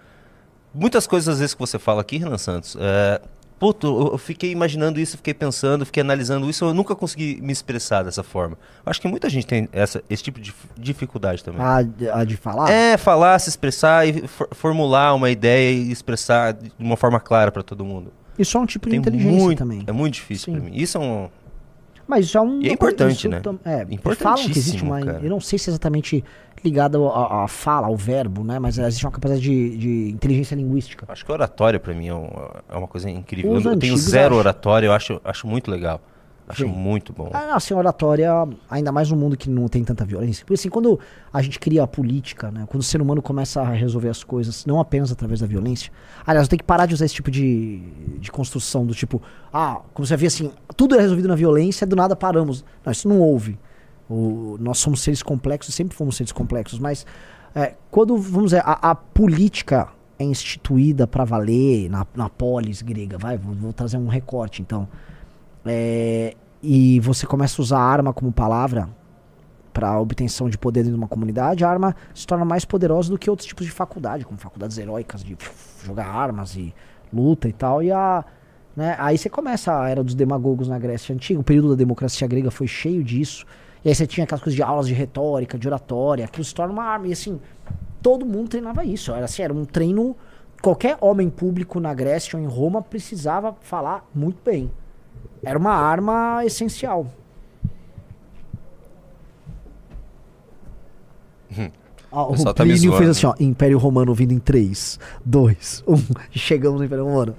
Muitas 0.74 1.06
coisas 1.06 1.28
às 1.36 1.40
vezes 1.40 1.54
que 1.54 1.60
você 1.60 1.78
fala 1.78 2.02
aqui, 2.02 2.18
Renan 2.18 2.38
Santos, 2.38 2.76
é, 2.80 3.22
puto, 3.60 4.12
eu, 4.14 4.18
fiquei 4.18 4.50
imaginando 4.52 5.00
isso, 5.00 5.18
fiquei 5.18 5.34
pensando, 5.34 5.86
fiquei 5.86 6.02
analisando 6.02 6.50
isso, 6.50 6.66
eu 6.66 6.74
nunca 6.74 6.96
consegui 6.96 7.40
me 7.42 7.52
expressar 7.54 8.02
dessa 8.04 8.24
forma. 8.24 8.58
Acho 8.86 9.00
que 9.00 9.08
muita 9.08 9.30
gente 9.30 9.46
tem 9.46 9.70
essa, 9.72 10.02
esse 10.10 10.24
tipo 10.24 10.40
de 10.40 10.46
dif- 10.46 10.68
dificuldade 10.78 11.44
também. 11.44 11.62
A, 11.62 11.82
de- 11.84 12.10
a 12.10 12.24
de 12.24 12.36
falar? 12.38 12.72
É, 12.72 12.98
falar, 12.98 13.38
se 13.40 13.50
expressar 13.50 14.08
e 14.08 14.28
for- 14.28 14.48
formular 14.52 15.14
uma 15.14 15.30
ideia 15.30 15.72
e 15.72 15.92
expressar 15.92 16.54
de 16.54 16.72
uma 16.80 16.98
forma 16.98 17.20
clara 17.20 17.52
para 17.52 17.62
todo 17.62 17.86
mundo. 17.86 18.12
Isso 18.40 18.58
é 18.58 18.60
um 18.60 18.66
tipo 18.66 18.88
de 18.88 18.92
Tem 18.92 19.00
inteligência 19.00 19.38
muito, 19.38 19.58
também. 19.60 19.84
É 19.86 19.92
muito 19.92 20.16
difícil 20.16 20.54
para 20.54 20.62
mim. 20.64 20.72
Isso 20.74 20.98
é 20.98 21.02
um. 21.02 21.30
Mas 22.14 22.36
é 22.36 22.40
um. 22.40 22.62
E 22.62 22.70
é 22.70 22.74
importante, 22.74 23.28
né? 23.28 23.42
É, 23.66 23.88
falam 24.16 24.44
que 24.46 24.52
existe 24.52 24.84
uma. 24.84 25.00
cara. 25.02 25.20
Eu 25.24 25.30
não 25.32 25.40
sei 25.40 25.58
se 25.58 25.68
é 25.68 25.72
exatamente 25.72 26.24
ligado 26.64 27.08
à 27.08 27.44
à 27.44 27.48
fala, 27.48 27.88
ao 27.88 27.98
verbo, 27.98 28.44
né? 28.44 28.60
Mas 28.60 28.78
existe 28.78 29.04
uma 29.06 29.12
capacidade 29.12 29.42
de, 29.42 29.78
de 29.78 30.12
inteligência 30.12 30.54
linguística. 30.56 31.06
Acho 31.10 31.26
que 31.26 31.32
oratória 31.32 31.80
para 31.80 31.94
mim 31.94 32.08
é, 32.10 32.14
um- 32.14 32.30
é 32.70 32.78
uma 32.78 32.88
coisa 32.88 33.10
incrível. 33.10 33.52
Os 33.52 33.66
Eu, 33.66 33.76
tenho 33.78 33.98
zero 33.98 34.36
oratória, 34.36 34.86
eu 34.88 34.94
acho, 34.94 35.20
acho 35.24 35.48
muito 35.48 35.72
legal. 35.72 36.00
Acho 36.54 36.64
Sim. 36.68 36.72
muito 36.72 37.12
bom. 37.12 37.30
Ah, 37.34 37.56
assim, 37.56 37.74
oratória, 37.74 38.32
ainda 38.70 38.92
mais 38.92 39.10
num 39.10 39.18
mundo 39.18 39.36
que 39.36 39.50
não 39.50 39.68
tem 39.68 39.84
tanta 39.84 40.06
violência. 40.06 40.46
Porque 40.46 40.54
assim, 40.54 40.70
quando 40.70 41.00
a 41.34 41.42
gente 41.42 41.60
cria 41.60 41.84
a 41.84 41.88
política, 41.88 42.52
né? 42.52 42.66
Quando 42.68 42.82
o 42.82 42.84
ser 42.84 43.02
humano 43.02 43.22
começa 43.22 43.62
a 43.62 43.70
resolver 43.72 44.10
as 44.10 44.24
coisas, 44.24 44.66
não 44.66 44.80
apenas 44.80 45.12
através 45.12 45.40
da 45.40 45.48
violência. 45.48 45.92
Aliás, 46.26 46.46
eu 46.46 46.50
tenho 46.50 46.60
que 46.60 46.64
parar 46.66 46.86
de 46.86 46.94
usar 46.94 47.06
esse 47.06 47.16
tipo 47.16 47.32
de, 47.32 47.80
de 48.20 48.32
construção 48.32 48.86
do 48.86 48.94
tipo, 48.94 49.22
ah, 49.52 49.82
como 49.94 50.06
você 50.06 50.16
vê 50.16 50.28
assim, 50.28 50.52
tudo 50.78 50.96
é 50.96 51.02
resolvido 51.02 51.28
na 51.28 51.36
violência, 51.36 51.86
do 51.88 51.96
nada 51.96 52.16
paramos. 52.16 52.64
Não, 52.86 52.92
isso 52.92 53.10
não 53.10 53.20
houve. 53.20 53.58
O- 54.10 54.58
nós 54.60 54.78
somos 54.78 55.02
seres 55.02 55.24
complexos, 55.24 55.74
sempre 55.74 55.98
fomos 55.98 56.16
seres 56.16 56.32
complexos, 56.32 56.78
mas 56.78 57.06
é, 57.56 57.74
quando, 57.90 58.16
vamos 58.18 58.52
dizer, 58.52 58.62
a, 58.66 58.92
a 58.92 58.96
política 58.96 59.88
é 60.20 60.24
instituída 60.24 61.08
para 61.08 61.24
valer 61.26 61.90
na, 61.90 62.06
na 62.16 62.30
polis 62.30 62.82
grega, 62.84 63.18
vai, 63.18 63.38
vou, 63.38 63.56
vou 63.56 63.74
trazer 63.74 63.98
um 63.98 64.08
recorte 64.08 64.62
então. 64.62 64.88
É, 65.66 66.36
e 66.64 67.00
você 67.02 67.28
começa 67.28 67.62
a 67.62 67.64
usar 67.64 67.80
arma 67.80 68.14
como 68.14 68.32
palavra 68.32 68.90
para 69.74 70.00
obtenção 70.00 70.50
de 70.50 70.58
poder 70.58 70.84
dentro 70.84 70.96
de 70.96 71.02
uma 71.02 71.08
comunidade, 71.08 71.66
a 71.66 71.70
arma 71.70 71.96
se 72.16 72.26
torna 72.26 72.46
mais 72.46 72.64
poderosa 72.64 73.10
do 73.10 73.18
que 73.18 73.30
outros 73.30 73.48
tipos 73.48 73.66
de 73.66 73.72
faculdade, 73.72 74.24
como 74.24 74.40
faculdades 74.40 74.78
heróicas 74.78 75.24
de 75.24 75.36
jogar 75.84 76.06
armas 76.06 76.56
e 76.56 76.74
luta 77.12 77.50
e 77.50 77.54
tal. 77.54 77.84
E 77.84 77.92
a, 77.92 78.24
né, 78.76 78.96
aí 78.98 79.18
você 79.18 79.30
começa 79.30 79.78
a 79.78 79.90
era 79.90 80.04
dos 80.04 80.16
demagogos 80.16 80.70
na 80.70 80.80
Grécia 80.80 81.14
Antiga, 81.14 81.40
o 81.40 81.44
período 81.44 81.70
da 81.70 81.76
democracia 81.76 82.28
grega 82.28 82.50
foi 82.50 82.68
cheio 82.68 83.04
disso. 83.04 83.46
E 83.84 83.90
aí 83.90 83.96
você 83.96 84.08
tinha 84.08 84.24
aquelas 84.24 84.42
coisas 84.42 84.56
de 84.56 84.64
aulas 84.64 84.88
de 84.88 84.94
retórica, 84.94 85.58
de 85.58 85.68
oratória, 85.68 86.24
aquilo 86.24 86.46
se 86.46 86.56
torna 86.56 86.72
uma 86.72 86.86
arma. 86.86 87.08
E 87.08 87.12
assim, 87.12 87.42
todo 88.02 88.26
mundo 88.26 88.50
treinava 88.50 88.86
isso. 88.86 89.12
Era 89.12 89.26
assim, 89.26 89.42
era 89.42 89.54
um 89.54 89.66
treino 89.66 90.16
qualquer 90.62 90.98
homem 91.02 91.30
público 91.30 91.82
na 91.82 91.94
Grécia 91.94 92.38
ou 92.38 92.44
em 92.44 92.48
Roma 92.48 92.82
precisava 92.82 93.54
falar 93.60 94.08
muito 94.16 94.40
bem. 94.46 94.72
Era 95.44 95.60
uma 95.60 95.74
arma 95.74 96.46
essencial. 96.46 97.08
Ah, 102.12 102.24
o 102.24 102.32
pessoal 102.32 102.54
tá 102.54 102.64
Plínio 102.64 102.94
fez 102.94 103.10
assim, 103.10 103.26
ó, 103.26 103.34
Império 103.40 103.80
Romano 103.80 104.14
vindo 104.14 104.34
em 104.34 104.40
3, 104.40 105.00
2, 105.26 105.84
1. 105.88 105.96
Chegamos 106.32 106.80
no 106.80 106.86
Império 106.86 107.06
Romano. 107.06 107.36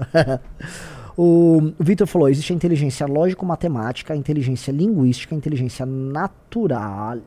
o 1.17 1.73
Vitor 1.79 2.09
falou, 2.09 2.29
existe 2.29 2.53
a 2.53 2.57
inteligência 2.57 3.07
lógico-matemática, 3.07 4.13
a 4.13 4.17
inteligência 4.17 4.73
linguística, 4.73 5.33
a 5.33 5.39
inteligência 5.39 5.87
natural, 5.87 7.19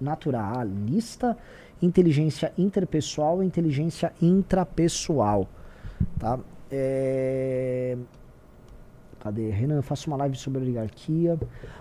naturalista, 0.00 1.36
inteligência 1.82 2.52
interpessoal 2.56 3.42
e 3.42 3.46
inteligência 3.46 4.12
intrapessoal. 4.22 5.48
Tá? 6.20 6.38
É... 6.70 7.96
Cadê? 9.22 9.50
Renan, 9.50 9.76
eu 9.76 9.82
faço 9.84 10.08
uma 10.10 10.16
live 10.16 10.36
sobre 10.36 10.60
oligarquia. 10.60 11.38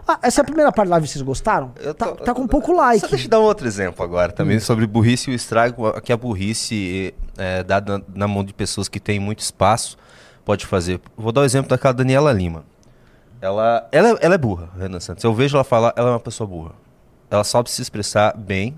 Ah, 0.07 0.19
essa 0.21 0.41
é 0.41 0.43
a 0.43 0.45
primeira 0.45 0.71
parte 0.71 0.89
da 0.89 0.95
live, 0.95 1.07
vocês 1.07 1.23
gostaram? 1.23 1.71
Eu 1.79 1.93
Tá, 1.95 2.05
tô- 2.07 2.23
tá 2.23 2.33
com 2.35 2.45
pouco 2.45 2.71
like. 2.71 2.99
Só 2.99 3.07
deixa 3.07 3.25
eu 3.25 3.29
dar 3.31 3.39
um 3.39 3.43
outro 3.43 3.65
exemplo 3.65 4.03
agora 4.05 4.31
também 4.31 4.59
sobre 4.59 4.85
burrice 4.85 5.31
e 5.31 5.33
o 5.33 5.35
estrago 5.35 5.99
que 6.01 6.13
a 6.13 6.17
burrice 6.17 7.15
é, 7.37 7.63
dada 7.63 7.97
na, 7.97 8.03
na 8.13 8.27
mão 8.27 8.43
de 8.43 8.53
pessoas 8.53 8.87
que 8.87 8.99
têm 8.99 9.19
muito 9.19 9.39
espaço 9.39 9.97
pode 10.45 10.67
fazer. 10.67 11.01
Vou 11.17 11.31
dar 11.31 11.41
o 11.41 11.43
exemplo 11.43 11.69
daquela 11.69 11.93
Daniela 11.95 12.31
Lima. 12.31 12.63
Ela, 13.41 13.87
ela, 13.91 14.09
é- 14.09 14.17
ela 14.21 14.35
é 14.35 14.37
burra, 14.37 14.69
Renan 14.77 14.99
Santos. 14.99 15.23
Eu 15.23 15.33
vejo 15.33 15.57
ela 15.57 15.63
falar, 15.63 15.93
ela 15.95 16.09
é 16.09 16.11
uma 16.13 16.19
pessoa 16.19 16.47
burra. 16.47 16.73
Ela 17.29 17.43
sabe 17.43 17.71
se 17.71 17.81
expressar 17.81 18.37
bem. 18.37 18.77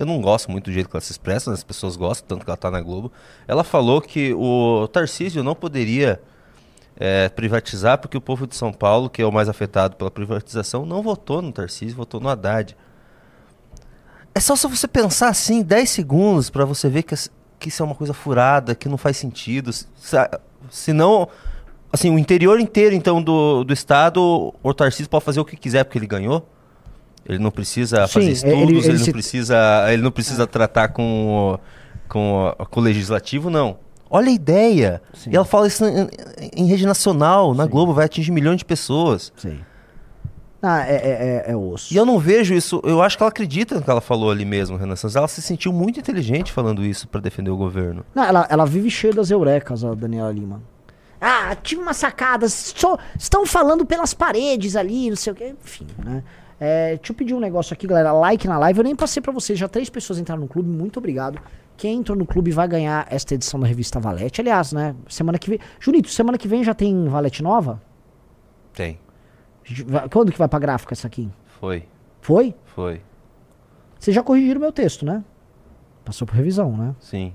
Eu 0.00 0.06
não 0.06 0.20
gosto 0.20 0.50
muito 0.50 0.64
do 0.64 0.72
jeito 0.72 0.88
que 0.88 0.96
ela 0.96 1.00
se 1.00 1.12
expressa, 1.12 1.52
as 1.52 1.62
pessoas 1.62 1.94
gostam, 1.94 2.26
tanto 2.26 2.44
que 2.44 2.50
ela 2.50 2.56
tá 2.56 2.70
na 2.72 2.80
Globo. 2.80 3.12
Ela 3.46 3.62
falou 3.62 4.00
que 4.00 4.32
o 4.34 4.88
Tarcísio 4.88 5.44
não 5.44 5.54
poderia 5.54 6.20
é, 7.02 7.30
privatizar 7.30 7.96
porque 7.98 8.16
o 8.16 8.20
povo 8.20 8.46
de 8.46 8.54
São 8.54 8.72
Paulo, 8.72 9.08
que 9.08 9.22
é 9.22 9.26
o 9.26 9.32
mais 9.32 9.48
afetado 9.48 9.96
pela 9.96 10.10
privatização, 10.10 10.84
não 10.84 11.02
votou 11.02 11.40
no 11.40 11.50
Tarcísio, 11.50 11.96
votou 11.96 12.20
no 12.20 12.28
Haddad. 12.28 12.76
É 14.34 14.38
só 14.40 14.54
se 14.54 14.66
você 14.68 14.86
pensar 14.86 15.28
assim, 15.28 15.62
10 15.62 15.88
segundos, 15.90 16.50
pra 16.50 16.64
você 16.64 16.88
ver 16.88 17.02
que, 17.02 17.14
que 17.58 17.68
isso 17.68 17.82
é 17.82 17.86
uma 17.86 17.94
coisa 17.94 18.12
furada, 18.12 18.74
que 18.74 18.88
não 18.88 18.96
faz 18.98 19.16
sentido. 19.16 19.70
Se, 19.72 20.92
não. 20.92 21.26
Assim, 21.92 22.14
o 22.14 22.18
interior 22.18 22.60
inteiro, 22.60 22.94
então, 22.94 23.20
do, 23.20 23.64
do 23.64 23.72
estado, 23.72 24.54
o 24.62 24.74
Tarcísio 24.74 25.08
pode 25.10 25.24
fazer 25.24 25.40
o 25.40 25.44
que 25.44 25.56
quiser 25.56 25.82
porque 25.84 25.98
ele 25.98 26.06
ganhou. 26.06 26.46
Ele 27.26 27.38
não 27.38 27.50
precisa 27.50 28.06
Sim, 28.06 28.12
fazer 28.12 28.26
ele- 28.26 28.32
estudos, 28.34 28.54
ele 28.84 28.88
ele, 28.88 28.98
não 28.98 29.04
se- 29.04 29.12
precisa, 29.12 29.56
ele 29.92 30.02
não 30.02 30.10
precisa 30.12 30.46
tratar 30.46 30.88
com, 30.88 31.58
com, 32.08 32.54
com 32.70 32.80
o 32.80 32.82
legislativo, 32.82 33.50
não. 33.50 33.76
Olha 34.10 34.28
a 34.28 34.32
ideia. 34.32 35.00
Sim. 35.14 35.30
E 35.30 35.36
ela 35.36 35.44
fala 35.44 35.66
isso 35.68 35.84
em, 35.84 36.08
em 36.56 36.66
rede 36.66 36.84
nacional, 36.84 37.54
na 37.54 37.64
Globo, 37.66 37.94
vai 37.94 38.06
atingir 38.06 38.32
milhões 38.32 38.58
de 38.58 38.64
pessoas. 38.64 39.32
Sei. 39.36 39.60
Ah, 40.62 40.86
é, 40.86 40.94
é, 40.94 41.44
é, 41.48 41.52
é 41.52 41.56
osso. 41.56 41.94
E 41.94 41.96
eu 41.96 42.04
não 42.04 42.18
vejo 42.18 42.52
isso. 42.52 42.82
Eu 42.84 43.00
acho 43.00 43.16
que 43.16 43.22
ela 43.22 43.30
acredita 43.30 43.76
no 43.76 43.82
que 43.82 43.88
ela 43.90 44.00
falou 44.00 44.30
ali 44.30 44.44
mesmo, 44.44 44.76
Renan 44.76 44.94
Santos. 44.96 45.16
Ela 45.16 45.28
se 45.28 45.40
sentiu 45.40 45.72
muito 45.72 45.98
inteligente 45.98 46.52
falando 46.52 46.84
isso 46.84 47.08
pra 47.08 47.18
defender 47.20 47.50
o 47.50 47.56
governo. 47.56 48.04
Não, 48.14 48.24
ela, 48.24 48.46
ela 48.50 48.66
vive 48.66 48.90
cheia 48.90 49.12
das 49.14 49.30
eurecas, 49.30 49.82
a 49.84 49.94
Daniela 49.94 50.30
Lima. 50.30 50.60
Ah, 51.18 51.54
tive 51.54 51.80
uma 51.80 51.94
sacada. 51.94 52.46
só- 52.48 52.98
estão 53.18 53.46
falando 53.46 53.86
pelas 53.86 54.12
paredes 54.12 54.76
ali, 54.76 55.08
não 55.08 55.16
sei 55.16 55.32
o 55.32 55.36
quê. 55.36 55.54
Enfim, 55.64 55.86
né? 56.04 56.22
É, 56.58 56.96
deixa 56.96 57.12
eu 57.12 57.16
pedir 57.16 57.32
um 57.32 57.40
negócio 57.40 57.72
aqui, 57.72 57.86
galera. 57.86 58.12
Like 58.12 58.46
na 58.46 58.58
live. 58.58 58.80
Eu 58.80 58.84
nem 58.84 58.94
passei 58.96 59.22
pra 59.22 59.32
vocês. 59.32 59.58
Já 59.58 59.66
três 59.66 59.88
pessoas 59.88 60.18
entraram 60.18 60.42
no 60.42 60.48
clube. 60.48 60.68
Muito 60.68 60.98
obrigado. 60.98 61.38
Quem 61.80 62.00
entrou 62.00 62.14
no 62.14 62.26
clube 62.26 62.50
vai 62.50 62.68
ganhar 62.68 63.06
esta 63.10 63.34
edição 63.34 63.58
da 63.58 63.66
revista 63.66 63.98
Valete. 63.98 64.38
Aliás, 64.38 64.70
né? 64.70 64.94
Semana 65.08 65.38
que 65.38 65.48
vem. 65.48 65.58
Junito, 65.80 66.10
semana 66.10 66.36
que 66.36 66.46
vem 66.46 66.62
já 66.62 66.74
tem 66.74 67.08
Valete 67.08 67.42
nova? 67.42 67.80
Tem. 68.74 69.00
A 69.94 70.06
Quando 70.06 70.30
que 70.30 70.38
vai 70.38 70.46
pra 70.46 70.58
gráfica 70.58 70.92
essa 70.92 71.06
aqui? 71.06 71.30
Foi. 71.58 71.88
Foi? 72.20 72.54
Foi. 72.66 73.00
Vocês 73.98 74.14
já 74.14 74.22
corrigiram 74.22 74.60
meu 74.60 74.72
texto, 74.72 75.06
né? 75.06 75.24
Passou 76.04 76.26
por 76.26 76.34
revisão, 76.36 76.76
né? 76.76 76.94
Sim. 77.00 77.32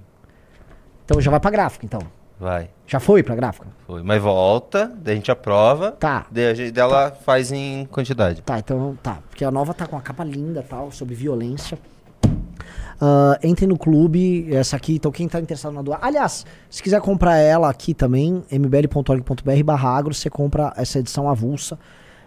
Então 1.03 1.19
já 1.19 1.31
vai 1.31 1.39
pra 1.39 1.49
gráfica, 1.49 1.83
então. 1.83 2.01
Vai. 2.39 2.69
Já 2.85 2.99
foi 2.99 3.23
pra 3.23 3.33
gráfica? 3.33 3.65
Foi. 3.87 4.03
Mas 4.03 4.21
volta, 4.21 4.95
daí 4.95 5.13
a 5.13 5.15
gente 5.15 5.31
aprova. 5.31 5.93
Tá. 5.93 6.27
Daí 6.29 6.45
a 6.45 6.53
gente, 6.53 6.71
daí 6.71 6.83
ela 6.83 7.09
faz 7.09 7.51
em 7.51 7.87
quantidade. 7.87 8.43
Tá, 8.43 8.59
então 8.59 8.95
tá. 9.01 9.17
Porque 9.27 9.43
a 9.43 9.49
nova 9.49 9.73
tá 9.73 9.87
com 9.87 9.95
uma 9.95 10.03
capa 10.03 10.23
linda 10.23 10.61
tal, 10.61 10.91
sobre 10.91 11.15
violência. 11.15 11.79
Ah, 12.99 13.37
entrem 13.43 13.67
no 13.67 13.77
clube, 13.77 14.53
essa 14.53 14.75
aqui, 14.75 14.95
então 14.95 15.11
quem 15.11 15.27
tá 15.27 15.39
interessado 15.39 15.73
na 15.73 15.81
doar. 15.81 15.99
Aliás, 16.01 16.45
se 16.69 16.81
quiser 16.81 17.01
comprar 17.01 17.37
ela 17.37 17.69
aqui 17.69 17.93
também, 17.93 18.43
mbl.org.br 18.49 19.63
barra 19.63 19.89
agro, 19.89 20.13
você 20.13 20.29
compra 20.29 20.73
essa 20.77 20.99
edição 20.99 21.29
avulsa. 21.29 21.77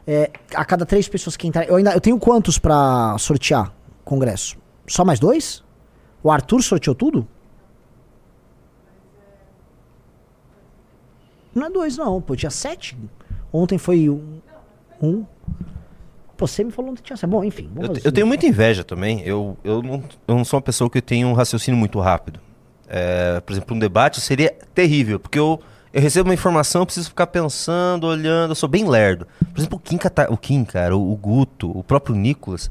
É, 0.07 0.31
a 0.55 0.65
cada 0.65 0.87
três 0.87 1.07
pessoas 1.07 1.37
que 1.37 1.47
entrarem. 1.47 1.69
Eu, 1.69 1.77
ainda, 1.77 1.93
eu 1.93 2.01
tenho 2.01 2.19
quantos 2.19 2.59
pra 2.59 3.17
sortear 3.19 3.73
congresso? 4.05 4.57
Só 4.87 5.05
mais 5.05 5.21
dois? 5.21 5.63
O 6.23 6.31
Arthur 6.31 6.63
sorteou 6.63 6.95
tudo? 6.95 7.29
Não 11.55 11.67
é 11.67 11.71
dois, 11.71 11.97
não. 11.97 12.23
Pô, 12.23 12.35
tinha 12.35 12.51
sete. 12.51 12.97
Ontem 13.53 13.77
foi 13.77 14.09
um. 14.09 14.41
um. 15.03 15.27
Pô, 16.39 16.47
você 16.47 16.63
me 16.63 16.71
falou 16.71 16.95
que 16.95 17.03
tinha. 17.03 17.17
Bom, 17.29 17.43
enfim. 17.43 17.69
Eu, 17.75 17.93
eu 18.05 18.13
tenho 18.13 18.27
muita 18.27 18.47
inveja 18.47 18.85
também. 18.85 19.23
Eu, 19.23 19.59
eu, 19.65 19.83
não, 19.83 20.05
eu 20.29 20.37
não 20.37 20.45
sou 20.45 20.59
uma 20.59 20.63
pessoa 20.63 20.89
que 20.89 21.03
tem 21.03 21.25
um 21.25 21.33
raciocínio 21.33 21.77
muito 21.77 21.99
rápido. 21.99 22.39
É, 22.89 23.41
por 23.41 23.53
exemplo, 23.53 23.75
um 23.75 23.79
debate 23.79 24.21
seria 24.21 24.55
terrível, 24.73 25.19
porque 25.19 25.37
eu, 25.37 25.61
eu 25.93 26.01
recebo 26.01 26.29
uma 26.29 26.35
informação, 26.35 26.83
eu 26.83 26.87
preciso 26.87 27.09
ficar 27.09 27.27
pensando, 27.27 28.07
olhando, 28.07 28.53
eu 28.53 28.55
sou 28.55 28.69
bem 28.69 28.89
lerdo. 28.89 29.27
Por 29.53 29.59
exemplo, 29.59 29.77
o 29.77 29.81
Kim, 29.81 29.99
o 30.31 30.37
Kim 30.37 30.65
cara, 30.65 30.97
o, 30.97 31.13
o 31.13 31.17
Guto, 31.17 31.77
o 31.77 31.83
próprio 31.83 32.15
Nicolas, 32.15 32.71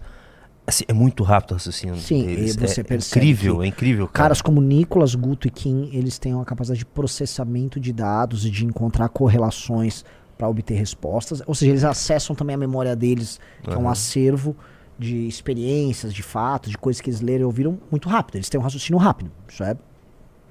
assim, 0.66 0.86
é 0.88 0.94
muito 0.94 1.22
rápido 1.22 1.52
o 1.52 1.54
raciocínio 1.56 1.98
Sim, 1.98 2.26
deles. 2.26 2.56
você 2.56 2.80
é 2.80 2.84
percebe 2.86 3.20
incrível, 3.20 3.62
é 3.62 3.68
incrível, 3.68 4.08
cara. 4.08 4.30
Caras 4.30 4.42
como 4.42 4.62
Nicolas, 4.62 5.14
Guto 5.14 5.46
e 5.46 5.52
Kim, 5.52 5.90
eles 5.92 6.18
têm 6.18 6.34
uma 6.34 6.46
capacidade 6.46 6.80
de 6.80 6.86
processamento 6.86 7.82
de 7.82 7.92
dados 7.92 8.46
e 8.46 8.50
de 8.50 8.66
encontrar 8.66 9.10
correlações 9.10 10.06
para 10.38 10.48
obter 10.48 10.76
respostas. 10.76 11.42
Ou 11.48 11.56
seja, 11.56 11.72
eles 11.72 11.84
acessam 11.84 12.36
também 12.36 12.54
a 12.54 12.58
memória 12.58 12.96
deles, 12.96 13.40
que 13.64 13.72
é 13.72 13.78
um 13.78 13.90
acervo 13.90 14.56
de 15.00 15.28
experiências, 15.28 16.14
de 16.14 16.24
fatos, 16.24 16.72
de 16.72 16.78
coisas 16.78 17.02
que 17.02 17.10
eles 17.10 17.22
leram 17.22 17.42
e 17.42 17.46
ouviram 17.46 17.80
muito 17.92 18.10
rápido. 18.10 18.36
Eles 18.36 18.50
têm 18.50 18.60
um 18.60 18.64
raciocínio 18.64 18.98
rápido. 19.00 19.32
Isso 19.48 19.64
é 19.64 19.76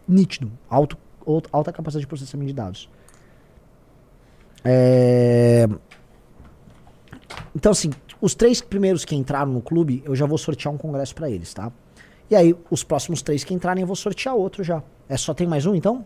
nítido. 0.06 0.52
Alto, 0.68 0.96
alta 1.52 1.72
capacidade 1.72 2.02
de 2.02 2.06
processamento 2.06 2.48
de 2.48 2.54
dados. 2.54 2.88
É... 4.64 5.66
Então, 7.54 7.72
assim, 7.72 7.90
os 8.20 8.34
três 8.34 8.60
primeiros 8.60 9.04
que 9.04 9.14
entraram 9.14 9.52
no 9.52 9.60
clube, 9.60 10.02
eu 10.04 10.14
já 10.14 10.26
vou 10.26 10.38
sortear 10.38 10.72
um 10.72 10.78
congresso 10.78 11.14
pra 11.14 11.30
eles, 11.30 11.52
tá? 11.54 11.72
E 12.30 12.34
aí, 12.34 12.56
os 12.70 12.82
próximos 12.82 13.22
três 13.22 13.44
que 13.44 13.54
entrarem, 13.54 13.82
eu 13.82 13.86
vou 13.86 13.96
sortear 13.96 14.34
outro 14.34 14.62
já. 14.64 14.82
É 15.08 15.16
só 15.16 15.32
tem 15.32 15.46
mais 15.46 15.66
um, 15.66 15.74
então? 15.74 16.04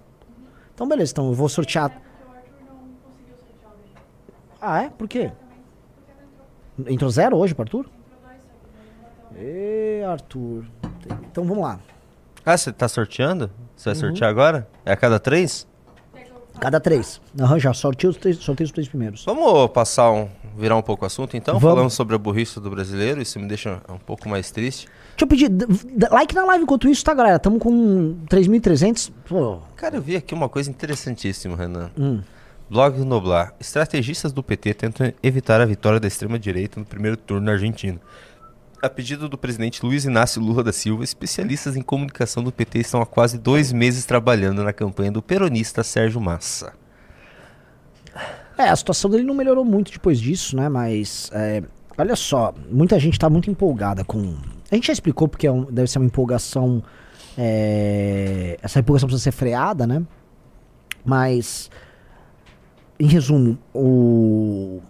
Então, 0.75 0.87
beleza. 0.87 1.13
Então, 1.13 1.29
eu 1.29 1.35
vou 1.35 1.49
sortear... 1.49 1.91
Porque 1.91 2.05
o 2.27 2.31
Arthur 2.31 2.51
não 2.69 2.77
conseguiu 3.03 3.37
sortear 3.37 3.73
o 3.73 3.77
dele. 3.77 3.95
Ah, 4.61 4.83
é? 4.83 4.91
Por 4.91 5.09
quê? 5.09 5.31
Entrou. 6.87 7.11
Zero 7.11 7.37
hoje 7.37 7.55
pro 7.55 7.63
Arthur? 7.63 7.87
Ê, 9.37 10.03
Arthur. 10.07 10.65
Então, 11.31 11.45
vamos 11.45 11.63
lá. 11.63 11.79
Ah, 12.45 12.57
você 12.57 12.73
tá 12.73 12.89
sorteando? 12.89 13.51
Você 13.77 13.91
vai 13.91 13.95
Uhum. 13.95 14.01
sortear 14.01 14.31
agora? 14.31 14.69
É 14.85 14.93
a 14.93 14.97
cada 14.97 15.19
três? 15.19 15.67
Cada 16.61 16.81
três. 16.81 17.21
Aham, 17.41 17.59
já 17.59 17.73
sorteio 17.73 18.11
os 18.11 18.17
três, 18.19 18.37
sorteio 18.39 18.67
os 18.67 18.73
três 18.73 18.89
primeiros. 18.89 19.25
Vamos 19.25 19.71
passar 19.71 20.11
um. 20.11 20.29
virar 20.59 20.77
um 20.77 20.83
pouco 20.83 21.05
o 21.05 21.07
assunto 21.07 21.37
então? 21.37 21.59
Vamos. 21.59 21.77
Falando 21.77 21.91
sobre 21.91 22.17
a 22.17 22.19
burrice 22.19 22.59
do 22.61 22.69
brasileiro, 22.69 23.23
isso 23.23 23.39
me 23.39 23.47
deixa 23.47 23.81
um 23.89 23.97
pouco 23.99 24.29
mais 24.29 24.51
triste. 24.51 24.87
Deixa 25.11 25.23
eu 25.25 25.27
pedir 25.29 25.49
d- 25.49 25.65
d- 25.67 26.09
like 26.11 26.35
na 26.35 26.45
live 26.45 26.65
enquanto 26.65 26.89
isso, 26.89 27.03
tá, 27.05 27.15
galera? 27.15 27.39
Tamo 27.39 27.59
com 27.59 28.17
3.300. 28.29 29.11
Pô, 29.29 29.59
Cara, 29.77 29.97
eu 29.97 30.03
vi 30.03 30.17
aqui 30.17 30.35
uma 30.35 30.49
coisa 30.49 30.69
interessantíssima, 30.69 31.57
Renan. 31.57 31.91
hum. 31.97 32.21
Blog 32.71 32.97
do 32.97 33.05
Noblar. 33.05 33.53
Estrategistas 33.59 34.33
do 34.33 34.43
PT 34.43 34.75
tentam 34.75 35.13
evitar 35.23 35.61
a 35.61 35.67
vitória 35.67 35.99
da 35.99 36.07
extrema-direita 36.07 36.79
no 36.79 36.87
primeiro 36.87 37.17
turno 37.17 37.47
na 37.47 37.53
Argentina. 37.53 38.01
A 38.81 38.89
pedido 38.89 39.29
do 39.29 39.37
presidente 39.37 39.85
Luiz 39.85 40.05
Inácio 40.05 40.41
Lula 40.41 40.63
da 40.63 40.73
Silva, 40.73 41.03
especialistas 41.05 41.77
em 41.77 41.83
comunicação 41.83 42.43
do 42.43 42.53
PT 42.53 42.79
estão 42.79 43.03
há 43.03 43.07
quase 43.07 43.39
dois 43.39 43.73
meses 43.73 44.05
trabalhando 44.05 44.63
na 44.63 44.73
campanha 44.73 45.11
do 45.13 45.21
peronista 45.21 45.83
Sérgio 45.83 46.21
Massa. 46.21 46.73
É, 48.57 48.69
a 48.69 48.77
situação 48.77 49.11
dele 49.11 49.25
não 49.25 49.35
melhorou 49.35 49.65
muito 49.65 49.91
depois 49.91 50.21
disso, 50.21 50.55
né? 50.57 50.69
Mas, 50.69 51.29
é, 51.35 51.63
olha 51.99 52.15
só, 52.15 52.55
muita 52.71 52.99
gente 53.01 53.19
tá 53.19 53.29
muito 53.29 53.51
empolgada 53.51 54.05
com. 54.05 54.37
A 54.71 54.75
gente 54.77 54.87
já 54.87 54.93
explicou 54.93 55.27
porque 55.27 55.47
é 55.47 55.53
um- 55.53 55.65
deve 55.65 55.91
ser 55.91 55.99
uma 55.99 56.07
empolgação. 56.07 56.83
é, 57.39 58.59
essa 58.63 58.81
empolgação 58.81 59.07
precisa 59.09 59.23
ser 59.25 59.33
freada, 59.33 59.87
né? 59.87 60.03
Mas, 61.05 61.71
em 63.01 63.07
resumo, 63.07 63.59
o. 63.75 64.81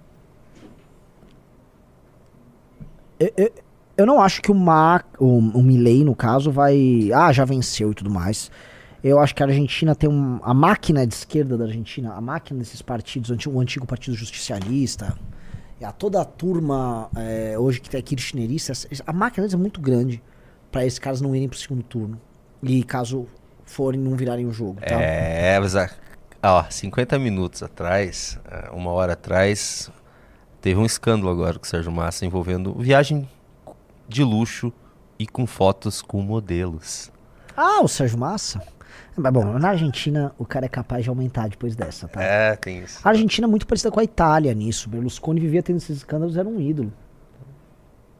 Eu, 3.96 4.06
não 4.06 4.20
acho 4.20 4.42
que 4.42 4.50
o, 4.50 4.54
Ma, 4.54 5.04
o, 5.18 5.38
o 5.38 5.62
Milley, 5.62 6.04
no 6.04 6.16
caso, 6.16 6.50
vai. 6.50 7.10
Ah, 7.14 7.32
já 7.32 7.44
venceu 7.44 7.92
e 7.92 7.94
tudo 7.94 8.10
mais. 8.10 8.50
Eu 9.04 9.20
acho 9.20 9.34
que 9.34 9.42
a 9.42 9.46
Argentina 9.46 9.94
tem 9.94 10.10
um. 10.10 10.40
A 10.42 10.52
máquina 10.52 11.06
de 11.06 11.14
esquerda 11.14 11.56
da 11.56 11.66
Argentina, 11.66 12.12
a 12.12 12.20
máquina 12.20 12.58
desses 12.58 12.82
partidos, 12.82 13.30
o 13.46 13.60
antigo, 13.60 13.86
Partido 13.86 14.16
Justicialista, 14.16 15.16
a 15.80 15.92
toda 15.92 16.20
a 16.20 16.24
turma 16.24 17.08
é, 17.16 17.56
hoje 17.56 17.80
que 17.80 17.88
tem 17.88 18.02
kirchnerista, 18.02 18.72
a 19.06 19.12
máquina 19.12 19.42
deles 19.42 19.54
é 19.54 19.56
muito 19.56 19.80
grande 19.80 20.20
pra 20.72 20.84
esses 20.84 20.98
caras 20.98 21.20
não 21.20 21.34
irem 21.36 21.48
pro 21.48 21.58
segundo 21.58 21.84
turno. 21.84 22.20
E 22.62 22.82
caso 22.82 23.28
forem, 23.64 24.00
não 24.00 24.16
virarem 24.16 24.46
o 24.46 24.52
jogo, 24.52 24.80
tá? 24.80 25.00
É, 25.00 25.60
mas 25.60 25.76
ó, 26.42 26.64
50 26.68 27.18
minutos 27.18 27.62
atrás, 27.62 28.38
eh, 28.50 28.70
uma 28.72 28.90
hora 28.90 29.12
atrás, 29.14 29.90
teve 30.60 30.78
um 30.78 30.86
escândalo 30.86 31.30
agora 31.30 31.58
com 31.58 31.64
o 31.64 31.68
Sérgio 31.68 31.92
Massa 31.92 32.24
envolvendo 32.24 32.74
viagem 32.74 33.28
de 34.08 34.22
luxo 34.22 34.72
e 35.18 35.26
com 35.26 35.46
fotos 35.46 36.02
com 36.02 36.22
modelos. 36.22 37.12
Ah, 37.56 37.80
o 37.82 37.88
Sérgio 37.88 38.18
Massa? 38.18 38.62
Mas 39.16 39.32
bom, 39.32 39.58
na 39.58 39.70
Argentina 39.70 40.32
o 40.38 40.46
cara 40.46 40.66
é 40.66 40.68
capaz 40.68 41.04
de 41.04 41.10
aumentar 41.10 41.48
depois 41.48 41.76
dessa, 41.76 42.08
tá? 42.08 42.22
É, 42.22 42.56
tem 42.56 42.82
isso. 42.82 43.00
A 43.04 43.10
Argentina 43.10 43.46
é 43.46 43.50
muito 43.50 43.66
parecida 43.66 43.90
com 43.90 44.00
a 44.00 44.04
Itália 44.04 44.54
nisso. 44.54 44.88
Berlusconi 44.88 45.40
vivia 45.40 45.62
tendo 45.62 45.76
esses 45.76 45.98
escândalos, 45.98 46.36
era 46.36 46.48
um 46.48 46.60
ídolo. 46.60 46.92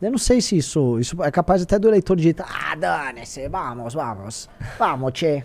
Eu 0.00 0.10
não 0.10 0.18
sei 0.18 0.40
se 0.40 0.56
isso, 0.56 0.98
isso 0.98 1.22
é 1.22 1.30
capaz 1.30 1.62
até 1.62 1.78
do 1.78 1.88
eleitor 1.88 2.16
de 2.16 2.22
direita. 2.22 2.44
Ah, 2.48 2.74
dane-se, 2.74 3.48
vamos, 3.48 3.94
vamos. 3.94 4.48
Vamos, 4.78 5.12
tchê. 5.12 5.44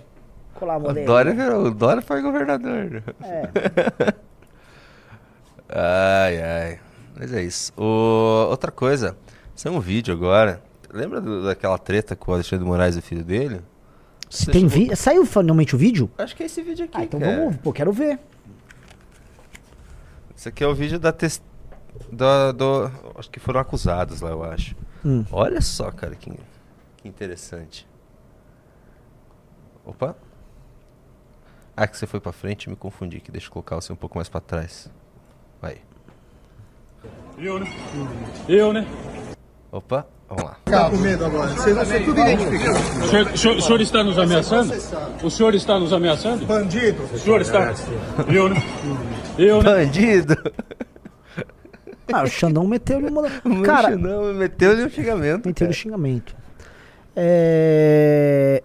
O. 0.62 1.06
Dória, 1.06 1.34
virou- 1.34 1.66
o 1.66 1.72
Dória 1.72 2.01
foi 2.01 2.22
governador. 2.22 3.03
É. 3.22 4.14
Ai, 5.68 6.41
ai. 6.41 6.80
Mas 7.18 7.34
é 7.34 7.41
isso. 7.43 7.74
O- 7.76 8.47
Outra 8.49 8.72
coisa, 8.72 9.18
saiu 9.56 9.76
um 9.76 9.80
vídeo 9.80 10.14
agora. 10.14 10.62
Lembra 10.93 11.20
do- 11.20 11.43
daquela 11.43 11.78
treta 11.78 12.16
com 12.16 12.32
o 12.32 12.34
Alexandre 12.36 12.66
Moraes 12.66 12.95
e 12.95 12.99
o 12.99 13.01
filho 13.01 13.24
dele? 13.24 13.62
Se 14.30 14.49
tem 14.51 14.68
vi... 14.68 14.95
Saiu 14.95 15.26
finalmente 15.26 15.76
o 15.76 15.78
vídeo? 15.78 16.10
Acho 16.18 16.36
que 16.36 16.43
é 16.43 16.45
esse 16.45 16.62
vídeo 16.62 16.86
aqui. 16.86 16.97
Ah, 16.97 17.03
então 17.03 17.20
cara. 17.20 17.36
vamos, 17.38 17.58
pô, 17.58 17.74
quero 17.74 17.91
ver. 17.91 18.20
Esse 20.38 20.49
aqui 20.49 20.64
é 20.64 20.68
o 20.68 20.76
vídeo 20.76 20.99
da 20.99 21.12
tes... 21.12 21.41
do, 22.12 22.53
do- 22.53 22.91
Acho 23.16 23.30
que 23.30 23.39
foram 23.39 23.60
acusados 23.60 24.22
lá, 24.22 24.30
eu 24.30 24.43
acho. 24.43 24.76
Hum. 25.03 25.26
Olha 25.32 25.62
só, 25.62 25.89
cara, 25.91 26.16
que, 26.16 26.32
que 26.97 27.08
interessante. 27.08 27.88
Opa. 29.86 30.16
Ah, 31.78 31.88
que 31.88 31.97
você 31.97 32.07
foi 32.07 32.19
pra 32.19 32.32
frente 32.32 32.65
e 32.65 32.69
me 32.69 32.76
confundi 32.76 33.17
aqui. 33.17 33.32
Deixa 33.32 33.47
eu 33.47 33.51
colocar 33.51 33.76
você 33.76 33.91
um 33.91 33.95
pouco 33.97 34.17
mais 34.17 34.30
pra 34.30 34.39
trás. 34.39 34.89
Vai. 35.61 35.78
Eu, 37.38 37.59
né? 37.59 37.67
Eu, 38.47 38.71
né? 38.71 38.88
Opa, 39.71 40.07
vamos 40.30 40.43
lá. 40.45 40.57
Tá 40.63 40.89
com 40.89 40.95
medo 40.97 41.26
agora. 41.26 41.49
Você 41.49 41.73
vai 41.73 41.86
ser 41.86 42.05
tudo 42.05 42.17
identificado. 42.21 42.78
O 42.80 43.07
senhor, 43.07 43.28
o 43.28 43.38
senhor- 43.38 43.57
o 43.57 43.61
senhor 43.61 43.82
está 43.82 44.03
nos 44.05 44.17
ameaçando? 44.17 44.73
O 45.21 45.30
senhor 45.30 45.53
está 45.53 45.78
nos 45.80 45.91
ameaçando? 45.91 46.45
Bandido. 46.45 47.03
O 47.13 47.17
senhor 47.17 47.41
está. 47.41 47.73
Eu, 48.34 48.47
né? 48.49 48.55
Eu, 49.38 49.61
né? 49.61 49.63
Bandido! 49.86 50.36
Ah, 52.13 52.23
o 52.23 52.28
Xandão 52.28 52.65
meteu-lhe 52.65 53.07
uma. 53.09 53.23
Cara, 53.65 53.97
não, 53.97 54.34
meteu-lhe 54.34 54.86
um 54.86 54.89
xingamento. 54.89 55.47
meteu-lhe 55.47 55.73
cara. 55.73 55.73
xingamento. 55.73 56.36
É... 57.15 58.63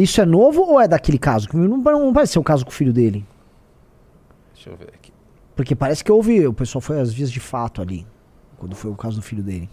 Isso 0.00 0.20
é 0.20 0.24
novo 0.26 0.62
ou 0.62 0.80
é 0.80 0.86
daquele 0.86 1.18
caso? 1.18 1.48
Não, 1.52 1.76
não 1.78 2.12
vai 2.12 2.26
ser 2.26 2.38
o 2.38 2.42
caso 2.44 2.64
com 2.64 2.70
o 2.70 2.74
filho 2.74 2.92
dele. 2.92 3.26
Deixa 4.54 4.70
eu 4.70 4.76
ver 4.76 4.88
aqui. 4.94 5.12
Porque 5.56 5.74
parece 5.74 6.04
que 6.04 6.12
houve. 6.12 6.46
O 6.46 6.52
pessoal 6.52 6.80
foi 6.80 7.00
às 7.00 7.12
vias 7.12 7.30
de 7.32 7.40
fato 7.40 7.82
ali. 7.82 8.06
Quando 8.58 8.74
foi 8.76 8.90
o 8.90 8.94
caso 8.96 9.16
do 9.16 9.22
filho 9.22 9.42
dele. 9.42 9.68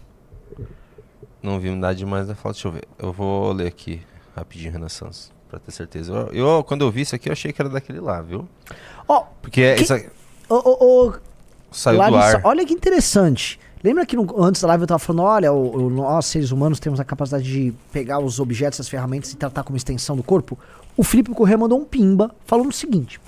Não 1.42 1.60
vi 1.60 1.70
nada 1.70 1.94
demais 1.94 2.26
da 2.26 2.34
fala. 2.34 2.52
Deixa 2.52 2.68
eu 2.68 2.72
ver. 2.72 2.84
Eu 2.98 3.12
vou 3.12 3.52
ler 3.52 3.68
aqui 3.68 4.02
rapidinho, 4.34 4.72
Renan 4.72 4.88
Santos, 4.88 5.32
pra 5.48 5.58
ter 5.60 5.70
certeza. 5.70 6.12
Eu, 6.12 6.32
eu, 6.56 6.64
quando 6.64 6.82
eu 6.82 6.90
vi 6.90 7.02
isso 7.02 7.14
aqui, 7.14 7.28
eu 7.28 7.32
achei 7.32 7.52
que 7.52 7.62
era 7.62 7.68
daquele 7.68 8.00
lá, 8.00 8.20
viu? 8.20 8.48
Ó, 9.06 9.24
Porque 9.40 9.60
é 9.62 9.74
Que- 9.76 9.82
isso 9.84 9.94
aqui 9.94 10.08
ô, 10.48 10.54
ô, 10.56 11.06
ô, 11.08 11.12
saiu 11.70 11.96
do 12.02 12.10
Larissa, 12.10 12.38
ar. 12.38 12.40
olha 12.44 12.64
que 12.66 12.72
interessante. 12.74 13.58
Lembra 13.86 14.04
que 14.04 14.16
no- 14.16 14.42
antes 14.42 14.60
da 14.60 14.68
live 14.68 14.82
eu 14.82 14.86
tava 14.88 14.98
falando, 14.98 15.22
olha, 15.22 15.52
o- 15.52 15.84
o- 15.86 15.90
nós 15.90 16.26
seres 16.26 16.50
humanos 16.50 16.80
temos 16.80 16.98
a 16.98 17.04
capacidade 17.04 17.44
de 17.44 17.72
pegar 17.92 18.18
os 18.18 18.40
objetos, 18.40 18.80
as 18.80 18.88
ferramentas 18.88 19.32
e 19.32 19.36
tratar 19.36 19.62
como 19.62 19.76
extensão 19.76 20.16
do 20.16 20.22
corpo? 20.22 20.58
O 20.96 21.04
Felipe 21.04 21.30
Corrêa 21.32 21.56
mandou 21.56 21.78
um 21.78 21.84
pimba 21.84 22.30
falando 22.44 22.68
o 22.68 22.72
seguinte: 22.72 23.20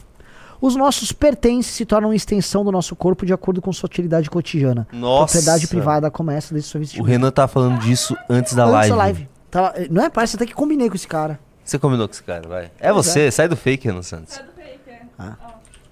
os 0.61 0.75
nossos 0.75 1.13
pertences 1.13 1.73
se 1.73 1.87
tornam 1.87 2.13
extensão 2.13 2.65
do 2.65 2.73
nosso 2.73 2.97
corpo 2.97 3.25
de 3.25 3.33
acordo 3.33 3.63
com 3.63 3.73
sua 3.73 3.87
utilidade 3.87 4.29
cotidiana. 4.29 4.87
Nossa. 4.93 5.35
Propriedade 5.35 5.69
privada 5.69 6.11
começa 6.11 6.53
desde 6.53 6.69
sua 6.71 6.79
O 6.79 6.81
vestimenta. 6.81 7.09
Renan 7.11 7.31
tava 7.31 7.49
falando 7.49 7.79
disso 7.81 8.17
antes 8.29 8.55
da 8.55 8.65
Antes 8.65 8.73
live. 8.75 8.91
da 8.91 8.97
live. 8.97 9.29
Tava- 9.51 9.75
não 9.91 10.03
é? 10.03 10.11
Parece 10.11 10.35
até 10.37 10.45
que 10.45 10.55
combinei 10.55 10.89
com 10.89 10.97
esse 10.97 11.07
cara. 11.07 11.39
Você 11.65 11.79
combinou 11.79 12.09
com 12.09 12.13
esse 12.15 12.23
cara, 12.23 12.49
vai. 12.49 12.71
É 12.81 12.93
você, 12.93 13.31
sai 13.31 13.47
do 13.47 13.57
fake, 13.57 13.87
Renan 13.87 14.03
Santos. 14.03 14.35
Sai 14.35 14.45
do 14.45 14.53
fake, 14.53 14.91
é. 14.91 15.03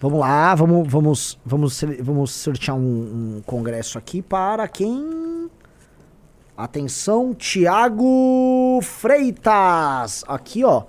Vamos 0.09 0.21
lá, 0.21 0.55
vamos, 0.55 0.87
vamos, 0.89 1.39
vamos, 1.45 1.85
vamos 2.01 2.31
sortear 2.31 2.77
um, 2.77 3.39
um 3.39 3.43
congresso 3.45 3.99
aqui 3.99 4.23
para 4.23 4.69
quem? 4.69 5.51
Atenção, 6.57 7.35
Tiago 7.35 8.79
Freitas. 8.85 10.23
Aqui, 10.29 10.63
ó. 10.63 10.85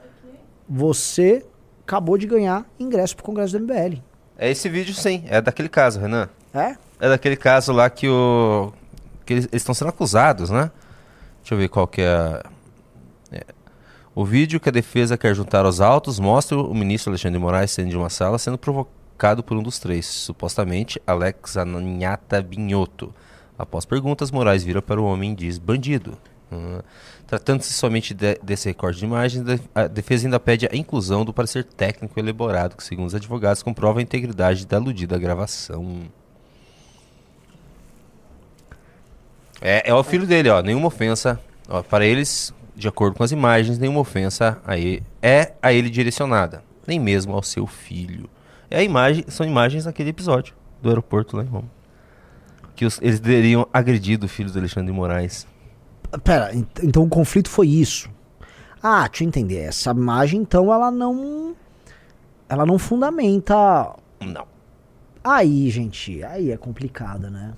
Você 0.70 1.43
acabou 1.84 2.15
de 2.15 2.28
ganhar 2.28 2.63
ingresso 2.80 3.15
pro 3.15 3.26
congresso 3.26 3.57
do 3.57 3.63
MBL. 3.65 4.03
É 4.38 4.51
esse 4.51 4.70
vídeo 4.70 4.93
sim, 4.93 5.24
é 5.26 5.41
daquele 5.41 5.68
caso, 5.68 5.99
Renan. 5.99 6.30
É? 6.53 6.76
É 6.99 7.09
daquele 7.09 7.36
caso 7.36 7.74
lá 7.74 7.89
que 7.89 8.07
o. 8.07 8.72
que 9.26 9.34
eles 9.34 9.49
estão 9.51 9.74
sendo 9.74 9.88
acusados, 9.89 10.51
né? 10.51 10.70
Deixa 11.41 11.55
eu 11.55 11.57
ver 11.57 11.70
qual 11.70 11.88
que 11.88 12.03
é. 12.03 12.07
a- 12.07 12.43
é. 13.32 13.43
O 14.13 14.24
vídeo 14.24 14.59
que 14.59 14.70
a 14.70 14.72
defesa 14.72 15.18
quer 15.18 15.34
juntar 15.34 15.65
aos 15.65 15.82
autos 15.82 16.20
mostra 16.20 16.55
o 16.55 16.76
ministro 16.76 17.09
Alexandre 17.09 17.39
de 17.39 17.43
Moraes 17.43 17.72
saindo 17.72 17.89
de 17.89 17.97
uma 17.97 18.11
sala 18.11 18.38
sendo 18.38 18.59
por 19.43 19.57
um 19.57 19.63
dos 19.63 19.80
três, 19.80 20.05
supostamente 20.05 21.01
Alex 21.05 21.57
Ananiata 21.57 22.41
Binhoto. 22.41 23.13
Após 23.57 23.86
perguntas, 23.86 24.30
Moraes 24.30 24.63
vira 24.63 24.82
para 24.82 25.01
o 25.01 25.05
homem 25.05 25.32
e 25.32 25.36
diz: 25.36 25.57
bandido. 25.57 26.18
Hum. 26.51 26.80
Tratando-se 27.26 27.74
somente 27.74 28.13
de- 28.13 28.39
desse 28.41 28.70
recorte 28.70 28.99
de 28.99 29.05
imagens, 29.05 29.43
a 29.76 29.88
defesa 29.88 30.28
ainda 30.28 30.39
pede 30.39 30.65
a 30.72 30.76
inclusão 30.76 31.26
do 31.26 31.34
parecer 31.34 31.65
técnico 31.65 32.18
elaborado, 32.18 32.78
que, 32.78 32.84
segundo 32.84 33.07
os 33.07 33.15
advogados, 33.15 33.61
comprova 33.61 33.99
a 33.99 34.01
integridade 34.01 34.65
da 34.65 34.78
aludida 34.78 35.18
gravação. 35.18 36.03
É, 39.59 39.89
é 39.89 39.93
o 39.93 40.03
filho 40.03 40.26
dele, 40.26 40.49
ó. 40.49 40.61
Nenhuma 40.61 40.88
ofensa. 40.88 41.39
Ó, 41.68 41.82
para 41.84 42.05
eles, 42.05 42.53
de 42.76 42.88
acordo 42.88 43.18
com 43.18 43.24
as 43.24 43.32
imagens, 43.32 43.78
nenhuma 43.78 43.99
ofensa 43.99 44.61
a 44.65 44.78
ele, 44.78 45.03
é 45.22 45.53
a 45.61 45.74
ele 45.74 45.89
direcionada. 45.89 46.63
Nem 46.86 46.99
mesmo 46.99 47.34
ao 47.34 47.43
seu 47.43 47.68
filho. 47.68 48.30
É 48.70 48.80
a 48.80 48.84
imagem, 48.84 49.24
são 49.28 49.45
imagens 49.45 49.86
daquele 49.86 50.09
episódio 50.09 50.53
do 50.82 50.89
aeroporto 50.89 51.38
lá 51.38 51.43
em 51.43 51.47
Roma. 51.47 51.70
Que 52.76 52.86
os- 52.86 52.99
eles 53.01 53.20
teriam 53.20 53.68
agredido 53.74 54.26
o 54.26 54.30
filho 54.30 54.51
do 54.51 54.59
Alexandre 54.59 54.91
de 54.91 54.97
Moraes. 54.97 55.47
Pera, 56.24 56.55
ent- 56.55 56.84
então 56.84 57.03
o 57.03 57.09
conflito 57.09 57.49
foi 57.49 57.68
isso. 57.68 58.09
Ah, 58.82 59.07
deixa 59.07 59.24
eu 59.24 59.28
entender. 59.28 59.57
Essa 59.61 59.91
imagem, 59.91 60.41
então, 60.41 60.72
ela 60.74 60.91
não. 60.91 61.55
Ela 62.47 62.65
não 62.65 62.78
fundamenta. 62.78 63.55
Não. 64.22 64.45
Aí, 65.24 65.70
gente, 65.70 66.24
aí 66.24 66.51
é 66.51 66.57
complicado, 66.57 67.30
né? 67.30 67.53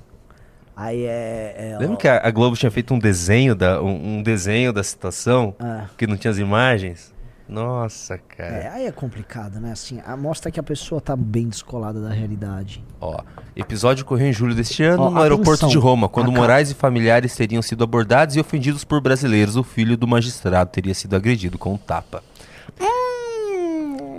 Aí 0.76 1.03
é. 1.03 1.74
é 1.74 1.78
Lembra 1.78 1.97
que 1.97 2.07
a, 2.07 2.26
a 2.26 2.32
Globo 2.32 2.55
tinha 2.55 2.72
feito 2.72 2.93
um 2.93 2.99
desenho 2.99 3.53
da, 3.53 3.82
um, 3.84 4.18
um 4.20 4.24
desenho 4.24 4.72
da 4.74 4.82
situação 4.84 5.53
Ah. 5.60 5.86
que 5.97 6.07
não 6.07 6.16
tinha 6.18 6.32
as 6.32 6.38
imagens? 6.38 7.14
Nossa, 7.50 8.18
cara. 8.20 8.56
É, 8.56 8.68
aí 8.70 8.86
é 8.86 8.91
complicado, 8.91 9.60
né? 9.60 9.72
Assim, 9.72 10.00
mostra 10.20 10.52
que 10.52 10.60
a 10.60 10.64
pessoa 10.64 11.02
tá 11.02 11.16
bem 11.16 11.50
descolada 11.50 12.00
da 12.00 12.10
realidade. 12.10 12.84
Ó, 13.02 13.18
episódio 13.56 14.04
ocorreu 14.04 14.28
em 14.28 14.34
julho 14.34 14.54
deste 14.54 14.84
ano 14.84 15.04
Ó, 15.04 15.10
no 15.10 15.20
aeroporto 15.20 15.68
de 15.68 15.78
Roma, 15.78 16.08
quando 16.08 16.32
Moraes 16.32 16.70
e 16.70 16.76
familiares 16.76 17.36
teriam 17.36 17.62
sido 17.64 17.84
abordados 17.84 18.36
e 18.36 18.39
ofendidos 18.39 18.84
por 18.84 19.02
brasileiros. 19.02 19.56
O 19.56 19.64
filho 19.64 19.97
do 19.97 20.08
magistrado 20.08 20.70
teria 20.70 20.93
sido 20.93 21.16
agredido 21.16 21.58
com 21.58 21.74
um 21.74 21.78
tapa. 21.78 22.24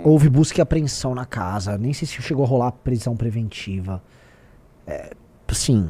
Houve 0.03 0.29
busca 0.29 0.59
e 0.59 0.61
apreensão 0.61 1.15
na 1.15 1.25
casa. 1.25 1.77
Nem 1.77 1.93
sei 1.93 2.07
se 2.07 2.21
chegou 2.21 2.43
a 2.43 2.47
rolar 2.47 2.71
prisão 2.71 3.15
preventiva. 3.15 4.01
É, 4.85 5.13
assim, 5.47 5.89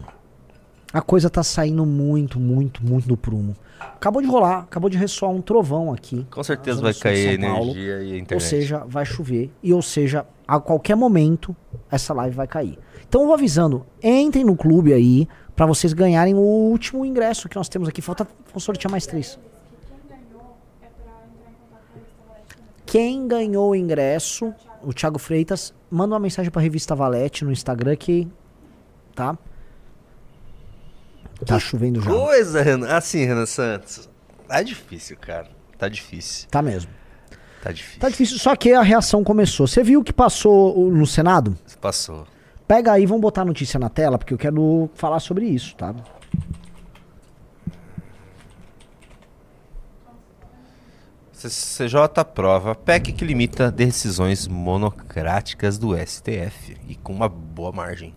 a 0.93 1.01
coisa 1.01 1.29
tá 1.29 1.43
saindo 1.43 1.85
muito, 1.85 2.39
muito, 2.39 2.85
muito 2.85 3.07
do 3.07 3.15
prumo. 3.15 3.55
Acabou 3.79 4.21
de 4.21 4.27
rolar, 4.27 4.59
acabou 4.59 4.89
de 4.89 4.97
ressoar 4.97 5.31
um 5.31 5.41
trovão 5.41 5.91
aqui. 5.93 6.25
Com 6.29 6.43
certeza 6.43 6.81
vai 6.81 6.93
cair 6.93 7.39
São 7.39 7.49
Paulo. 7.49 7.71
energia 7.71 8.03
e 8.03 8.09
a 8.09 8.13
Ou 8.13 8.19
internet. 8.19 8.47
seja, 8.47 8.83
vai 8.87 9.05
chover. 9.05 9.51
E 9.63 9.73
ou 9.73 9.81
seja, 9.81 10.25
a 10.47 10.59
qualquer 10.59 10.95
momento, 10.95 11.55
essa 11.89 12.13
live 12.13 12.35
vai 12.35 12.47
cair. 12.47 12.77
Então 13.07 13.21
eu 13.21 13.27
vou 13.27 13.33
avisando, 13.33 13.85
entrem 14.03 14.43
no 14.43 14.55
clube 14.55 14.93
aí 14.93 15.27
pra 15.55 15.65
vocês 15.65 15.93
ganharem 15.93 16.33
o 16.33 16.39
último 16.39 17.05
ingresso 17.05 17.47
que 17.49 17.55
nós 17.55 17.69
temos 17.69 17.87
aqui. 17.89 18.01
Falta 18.01 18.27
vou 18.53 18.59
sortear 18.59 18.91
mais 18.91 19.05
três. 19.05 19.39
Quem 22.85 23.27
ganhou 23.27 23.69
o 23.71 23.75
ingresso, 23.75 24.53
o 24.83 24.93
Thiago 24.93 25.17
Freitas, 25.17 25.73
manda 25.89 26.13
uma 26.13 26.19
mensagem 26.19 26.51
pra 26.51 26.61
revista 26.61 26.93
Valete 26.93 27.45
no 27.45 27.51
Instagram 27.51 27.95
que. 27.95 28.27
Tá? 29.15 29.37
Tá 31.45 31.59
chovendo 31.59 32.01
já. 32.01 32.09
Coisa, 32.09 32.61
Renan. 32.61 32.87
Assim, 32.87 33.25
Renan 33.25 33.45
Santos. 33.45 34.09
Tá 34.47 34.61
difícil, 34.61 35.17
cara. 35.17 35.47
Tá 35.77 35.87
difícil. 35.87 36.47
Tá 36.49 36.61
mesmo. 36.61 36.91
Tá 37.61 37.71
difícil. 37.71 37.99
Tá 37.99 38.09
difícil, 38.09 38.39
só 38.39 38.55
que 38.55 38.73
a 38.73 38.81
reação 38.81 39.23
começou. 39.23 39.67
Você 39.67 39.83
viu 39.83 40.01
o 40.01 40.03
que 40.03 40.13
passou 40.13 40.89
no 40.91 41.05
Senado? 41.05 41.57
Passou. 41.79 42.25
Pega 42.67 42.93
aí, 42.93 43.05
vamos 43.05 43.21
botar 43.21 43.41
a 43.41 43.45
notícia 43.45 43.79
na 43.79 43.89
tela, 43.89 44.17
porque 44.17 44.33
eu 44.33 44.37
quero 44.37 44.89
falar 44.95 45.19
sobre 45.19 45.45
isso, 45.45 45.75
tá? 45.75 45.93
CCJ 51.33 51.97
aprova 52.17 52.75
PEC 52.75 53.13
que 53.13 53.25
limita 53.25 53.71
decisões 53.71 54.47
monocráticas 54.47 55.77
do 55.79 55.97
STF 55.97 56.77
e 56.87 56.95
com 56.95 57.13
uma 57.13 57.27
boa 57.27 57.71
margem. 57.71 58.15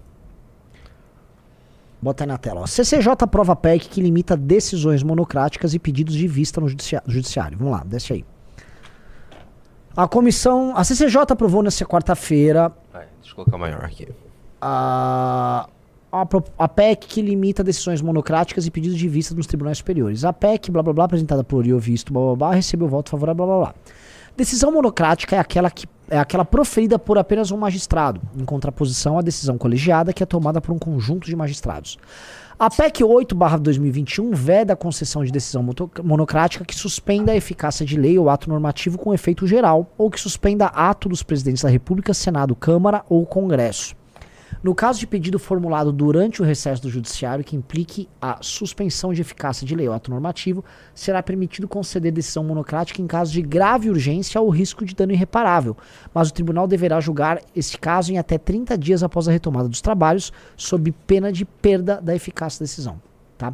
Bota 2.05 2.25
aí 2.25 2.29
na 2.29 2.37
tela. 2.37 2.61
Ó. 2.61 2.67
CCJ 2.67 3.15
aprova 3.21 3.57
PEC 3.57 3.89
que 3.89 4.01
limita 4.03 4.37
decisões 4.37 5.03
monocráticas 5.03 5.73
e 5.73 5.79
pedidos 5.79 6.15
de 6.15 6.29
vista 6.29 6.61
no 6.61 6.69
judiciário. 6.69 7.57
Vamos 7.57 7.73
lá, 7.73 7.83
desce 7.85 8.13
aí. 8.13 8.25
A 9.97 10.07
comissão. 10.07 10.77
A 10.77 10.85
CCJ 10.85 11.33
aprovou 11.33 11.63
nessa 11.63 11.85
quarta-feira 11.87 12.71
deixa 12.93 13.31
eu 13.31 13.35
colocar 13.37 13.57
maior 13.57 13.83
aqui. 13.83 14.07
a, 14.61 15.67
a, 16.13 16.27
a 16.59 16.69
PEC 16.69 17.07
que 17.07 17.23
limita 17.23 17.65
decisões 17.65 18.03
monocráticas 18.03 18.67
e 18.67 18.71
pedidos 18.71 18.99
de 18.99 19.09
vista 19.09 19.35
nos 19.35 19.47
tribunais 19.47 19.79
superiores. 19.79 20.25
A 20.27 20.33
PEC, 20.33 20.71
blá 20.71 20.83
blá 20.83 20.93
blá, 20.93 21.05
apresentada 21.07 21.43
por 21.43 21.67
Iovisto, 21.67 22.13
blá 22.13 22.23
blá 22.23 22.37
blá, 22.37 22.55
recebeu 22.55 22.87
voto 22.87 23.09
favorável, 23.09 23.47
blá 23.47 23.57
blá 23.57 23.65
blá. 23.67 23.75
Decisão 24.37 24.71
monocrática 24.71 25.37
é 25.37 25.39
aquela 25.39 25.71
que 25.71 25.87
é 26.09 26.19
aquela 26.19 26.45
proferida 26.45 26.99
por 26.99 27.19
apenas 27.19 27.51
um 27.51 27.57
magistrado, 27.57 28.21
em 28.37 28.45
contraposição 28.45 29.19
à 29.19 29.23
decisão 29.23 29.57
colegiada 29.57 30.13
que 30.13 30.23
é 30.23 30.27
tomada 30.27 30.61
por 30.61 30.73
um 30.73 30.79
conjunto 30.79 31.27
de 31.27 31.37
magistrados. 31.37 31.99
A 32.57 32.71
PEC 32.71 33.03
8/2021 33.03 34.33
veda 34.33 34.75
a 34.75 34.77
concessão 34.77 35.25
de 35.25 35.33
decisão 35.33 35.67
monocrática 36.03 36.65
que 36.65 36.75
suspenda 36.75 37.33
a 37.33 37.37
eficácia 37.37 37.85
de 37.85 37.97
lei 37.97 38.17
ou 38.17 38.31
ato 38.31 38.49
normativo 38.49 38.97
com 38.97 39.13
efeito 39.13 39.45
geral 39.47 39.93
ou 39.99 40.09
que 40.09 40.21
suspenda 40.21 40.67
ato 40.67 41.09
dos 41.09 41.23
presidentes 41.23 41.65
da 41.65 41.69
República, 41.69 42.15
Senado, 42.15 42.55
Câmara 42.55 43.05
ou 43.09 43.27
Congresso. 43.27 43.97
No 44.65 44.75
caso 44.75 44.99
de 44.99 45.07
pedido 45.07 45.39
formulado 45.39 45.93
durante 45.93 46.41
o 46.41 46.45
recesso 46.45 46.81
do 46.81 46.89
Judiciário 46.89 47.45
que 47.45 47.55
implique 47.55 48.09
a 48.19 48.39
suspensão 48.41 49.13
de 49.13 49.21
eficácia 49.21 49.67
de 49.67 49.75
lei 49.75 49.87
ou 49.87 49.93
ato 49.93 50.11
normativo, 50.11 50.65
será 50.95 51.23
permitido 51.23 51.69
conceder 51.69 52.11
decisão 52.11 52.43
monocrática 52.43 53.03
em 53.03 53.07
caso 53.07 53.31
de 53.31 53.43
grave 53.43 53.91
urgência 53.91 54.41
ou 54.41 54.49
risco 54.49 54.87
de 54.87 54.95
dano 54.95 55.13
irreparável, 55.13 55.77
mas 56.15 56.31
o 56.31 56.33
tribunal 56.33 56.67
deverá 56.67 56.99
julgar 56.99 57.43
esse 57.55 57.77
caso 57.77 58.11
em 58.11 58.17
até 58.17 58.39
30 58.39 58.79
dias 58.79 59.03
após 59.03 59.29
a 59.29 59.33
retomada 59.33 59.69
dos 59.69 59.83
trabalhos, 59.83 60.33
sob 60.57 60.91
pena 61.07 61.31
de 61.31 61.45
perda 61.45 62.01
da 62.01 62.17
eficácia 62.17 62.61
da 62.61 62.65
decisão. 62.65 62.99
Tá? 63.37 63.53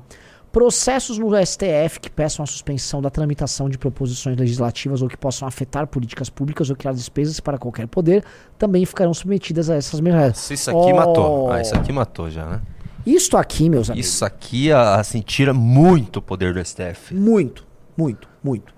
Processos 0.52 1.16
no 1.16 1.30
STF 1.46 2.00
que 2.00 2.10
peçam 2.10 2.42
a 2.42 2.46
suspensão 2.46 3.00
da 3.00 3.08
tramitação 3.08 3.68
de 3.68 3.78
proposições 3.78 4.36
legislativas 4.36 5.00
ou 5.00 5.08
que 5.08 5.16
possam 5.16 5.46
afetar 5.46 5.86
políticas 5.86 6.28
públicas 6.28 6.68
ou 6.70 6.74
criar 6.76 6.92
despesas 6.92 7.38
para 7.38 7.56
qualquer 7.56 7.86
poder 7.86 8.24
também 8.58 8.84
ficarão 8.84 9.14
submetidas 9.14 9.70
a 9.70 9.76
essas 9.76 10.00
mesmas 10.00 10.50
Isso 10.50 10.70
aqui 10.70 10.92
matou. 10.92 11.46
Oh. 11.46 11.50
Ah, 11.52 11.60
isso 11.60 11.74
aqui 11.76 11.92
matou 11.92 12.28
já, 12.28 12.44
né? 12.46 12.60
Isto 13.06 13.36
aqui, 13.36 13.70
meus 13.70 13.88
amigos. 13.90 14.08
Isso 14.10 14.24
aqui, 14.24 14.72
a- 14.72 14.96
assim, 14.96 15.20
tira 15.20 15.54
muito 15.54 16.16
o 16.16 16.22
poder 16.22 16.52
do 16.52 16.58
STF. 16.58 17.14
Muito, 17.14 17.64
muito, 17.96 18.28
muito. 18.42 18.74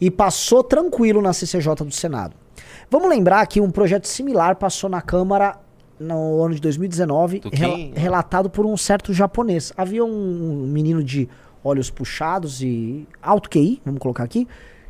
E 0.00 0.10
passou 0.10 0.62
tranquilo 0.62 1.20
na 1.20 1.32
CCJ 1.32 1.74
do 1.84 1.90
Senado. 1.90 2.34
Vamos 2.90 3.08
lembrar 3.08 3.44
que 3.46 3.60
um 3.60 3.70
projeto 3.70 4.06
similar 4.06 4.54
passou 4.56 4.88
na 4.88 5.02
Câmara 5.02 5.58
no 5.98 6.42
ano 6.42 6.54
de 6.54 6.60
2019, 6.60 7.40
Do 7.40 7.50
rela- 7.50 7.74
quem? 7.74 7.92
relatado 7.94 8.48
por 8.50 8.64
um 8.66 8.76
certo 8.76 9.12
japonês. 9.12 9.72
Havia 9.76 10.04
um 10.04 10.66
menino 10.66 11.02
de 11.02 11.28
olhos 11.64 11.90
puxados 11.90 12.62
e 12.62 13.06
alto 13.22 13.48
QI, 13.50 13.80
vamos 13.84 14.00
colocar 14.00 14.22
aqui, 14.24 14.46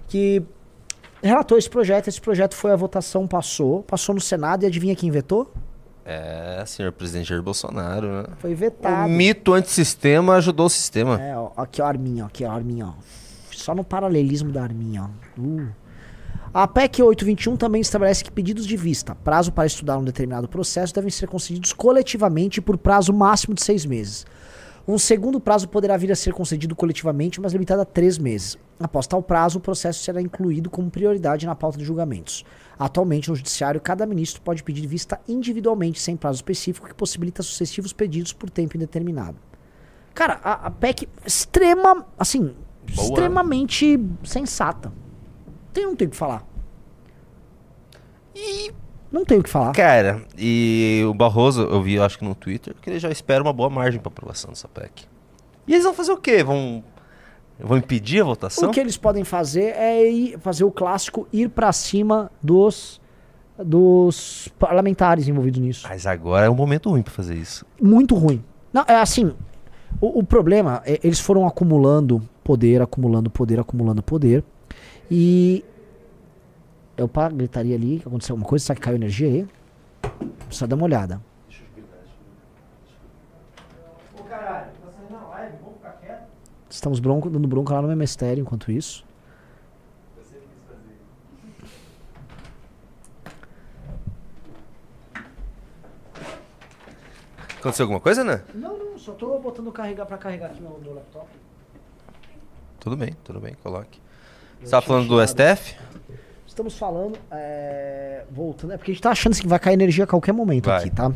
que 0.08 0.42
relatou 1.22 1.56
esse 1.58 1.70
projeto. 1.70 2.08
Esse 2.08 2.20
projeto 2.20 2.54
foi 2.54 2.70
à 2.72 2.76
votação, 2.76 3.26
passou, 3.26 3.82
passou 3.82 4.14
no 4.14 4.20
Senado 4.20 4.64
e 4.64 4.66
adivinha 4.66 4.94
quem 4.94 5.10
vetou? 5.10 5.52
É, 6.04 6.62
senhor 6.66 6.92
presidente 6.92 7.28
Jair 7.30 7.42
Bolsonaro, 7.42 8.06
né? 8.06 8.24
Foi 8.38 8.52
O 8.52 8.56
vetado. 8.56 9.08
mito 9.10 9.52
antissistema 9.54 10.34
ajudou 10.36 10.66
o 10.66 10.70
sistema. 10.70 11.20
É, 11.20 11.36
ó, 11.36 11.50
aqui 11.56 11.82
ó, 11.82 11.84
a 11.84 11.88
arminha, 11.88 12.24
ó, 12.24 12.26
aqui 12.28 12.44
ó, 12.44 12.50
a 12.50 12.54
arminha, 12.54 12.86
ó. 12.86 12.92
Só 13.50 13.74
no 13.74 13.82
paralelismo 13.82 14.52
da 14.52 14.62
arminha, 14.62 15.02
ó. 15.04 15.40
Uh. 15.40 15.66
A 16.58 16.66
PEC 16.66 17.02
821 17.02 17.54
também 17.54 17.82
estabelece 17.82 18.24
que 18.24 18.32
pedidos 18.32 18.66
de 18.66 18.78
vista, 18.78 19.14
prazo 19.14 19.52
para 19.52 19.66
estudar 19.66 19.98
um 19.98 20.02
determinado 20.04 20.48
processo, 20.48 20.94
devem 20.94 21.10
ser 21.10 21.28
concedidos 21.28 21.74
coletivamente 21.74 22.62
por 22.62 22.78
prazo 22.78 23.12
máximo 23.12 23.54
de 23.54 23.62
seis 23.62 23.84
meses. 23.84 24.24
Um 24.88 24.96
segundo 24.96 25.38
prazo 25.38 25.68
poderá 25.68 25.98
vir 25.98 26.10
a 26.10 26.16
ser 26.16 26.32
concedido 26.32 26.74
coletivamente, 26.74 27.42
mas 27.42 27.52
limitado 27.52 27.82
a 27.82 27.84
três 27.84 28.16
meses. 28.16 28.56
Após 28.80 29.06
tal 29.06 29.22
prazo, 29.22 29.58
o 29.58 29.60
processo 29.60 30.02
será 30.02 30.18
incluído 30.22 30.70
como 30.70 30.90
prioridade 30.90 31.44
na 31.44 31.54
pauta 31.54 31.76
de 31.76 31.84
julgamentos. 31.84 32.42
Atualmente, 32.78 33.28
no 33.28 33.36
Judiciário, 33.36 33.78
cada 33.78 34.06
ministro 34.06 34.40
pode 34.40 34.62
pedir 34.62 34.86
vista 34.86 35.20
individualmente, 35.28 36.00
sem 36.00 36.16
prazo 36.16 36.36
específico, 36.36 36.88
que 36.88 36.94
possibilita 36.94 37.42
sucessivos 37.42 37.92
pedidos 37.92 38.32
por 38.32 38.48
tempo 38.48 38.78
indeterminado. 38.78 39.36
Cara, 40.14 40.40
a, 40.42 40.68
a 40.68 40.70
PEC 40.70 41.06
extrema, 41.26 42.06
assim, 42.18 42.54
Boa. 42.94 43.08
extremamente 43.08 44.00
sensata. 44.24 44.90
Tem, 45.76 45.84
não 45.84 45.94
tem 45.94 46.08
o 46.08 46.10
que 46.10 46.16
falar. 46.16 46.42
E, 48.34 48.72
Não 49.12 49.26
tem 49.26 49.38
o 49.38 49.42
que 49.42 49.50
falar. 49.50 49.72
cara, 49.72 50.22
e 50.38 51.02
o 51.06 51.12
Barroso, 51.12 51.60
eu 51.60 51.82
vi, 51.82 51.96
eu 51.96 52.02
acho 52.02 52.18
que 52.18 52.24
no 52.24 52.34
Twitter, 52.34 52.74
que 52.80 52.88
ele 52.88 52.98
já 52.98 53.10
espera 53.10 53.42
uma 53.42 53.52
boa 53.52 53.68
margem 53.68 54.00
pra 54.00 54.08
aprovação 54.08 54.48
dessa 54.50 54.66
PEC. 54.68 55.04
E 55.66 55.74
eles 55.74 55.84
vão 55.84 55.92
fazer 55.92 56.12
o 56.12 56.16
quê? 56.16 56.42
Vão, 56.42 56.82
vão 57.60 57.76
impedir 57.76 58.22
a 58.22 58.24
votação? 58.24 58.70
O 58.70 58.72
que 58.72 58.80
eles 58.80 58.96
podem 58.96 59.22
fazer 59.22 59.74
é 59.76 60.10
ir, 60.10 60.38
fazer 60.38 60.64
o 60.64 60.70
clássico 60.70 61.28
ir 61.30 61.50
pra 61.50 61.70
cima 61.72 62.30
dos 62.42 62.98
dos 63.62 64.48
parlamentares 64.58 65.28
envolvidos 65.28 65.60
nisso. 65.60 65.86
Mas 65.88 66.06
agora 66.06 66.46
é 66.46 66.50
um 66.50 66.54
momento 66.54 66.88
ruim 66.90 67.02
pra 67.02 67.12
fazer 67.12 67.34
isso. 67.34 67.66
Muito 67.80 68.14
ruim. 68.14 68.42
Não, 68.70 68.84
é 68.88 68.96
assim, 68.96 69.32
o, 70.00 70.20
o 70.20 70.24
problema 70.24 70.82
é 70.86 71.00
eles 71.02 71.20
foram 71.20 71.46
acumulando 71.46 72.22
poder, 72.44 72.80
acumulando 72.80 73.30
poder, 73.30 73.60
acumulando 73.60 74.02
poder 74.02 74.42
e 75.10 75.64
eu 76.96 77.06
pá, 77.08 77.28
gritaria 77.28 77.76
ali, 77.76 78.00
que 78.00 78.08
aconteceu 78.08 78.32
alguma 78.34 78.48
coisa, 78.48 78.64
será 78.64 78.76
que 78.76 78.82
caiu 78.82 78.96
energia 78.96 79.28
aí? 79.28 79.48
Precisa 80.46 80.66
dar 80.66 80.76
uma 80.76 80.84
olhada. 80.84 81.20
Estamos 86.68 87.00
bronco, 87.00 87.30
dando 87.30 87.48
bronca 87.48 87.74
lá 87.74 87.82
no 87.82 87.88
meu 87.88 87.96
mistério 87.96 88.42
enquanto 88.42 88.70
isso. 88.70 89.04
Aconteceu 97.58 97.84
alguma 97.84 97.98
coisa, 97.98 98.22
né? 98.22 98.44
Não, 98.54 98.78
não, 98.78 98.98
só 98.98 99.12
tô 99.14 99.38
botando 99.40 99.72
carregar 99.72 100.06
para 100.06 100.18
carregar 100.18 100.50
aqui 100.50 100.62
no, 100.62 100.78
no 100.78 100.94
laptop. 100.94 101.26
Tudo 102.78 102.96
bem, 102.96 103.16
tudo 103.24 103.40
bem, 103.40 103.54
coloque. 103.62 104.00
Você 104.62 104.70
tava 104.70 104.84
falando 104.84 105.08
do 105.08 105.26
STF? 105.26 105.76
Estamos 106.46 106.78
falando, 106.78 107.18
é, 107.30 108.24
voltando, 108.30 108.72
é 108.72 108.76
porque 108.78 108.90
a 108.90 108.94
gente 108.94 109.02
tá 109.02 109.10
achando 109.10 109.32
assim, 109.32 109.42
que 109.42 109.48
vai 109.48 109.58
cair 109.58 109.74
energia 109.74 110.04
a 110.04 110.06
qualquer 110.06 110.32
momento 110.32 110.66
Vai. 110.66 110.78
aqui, 110.80 110.90
tá? 110.90 111.12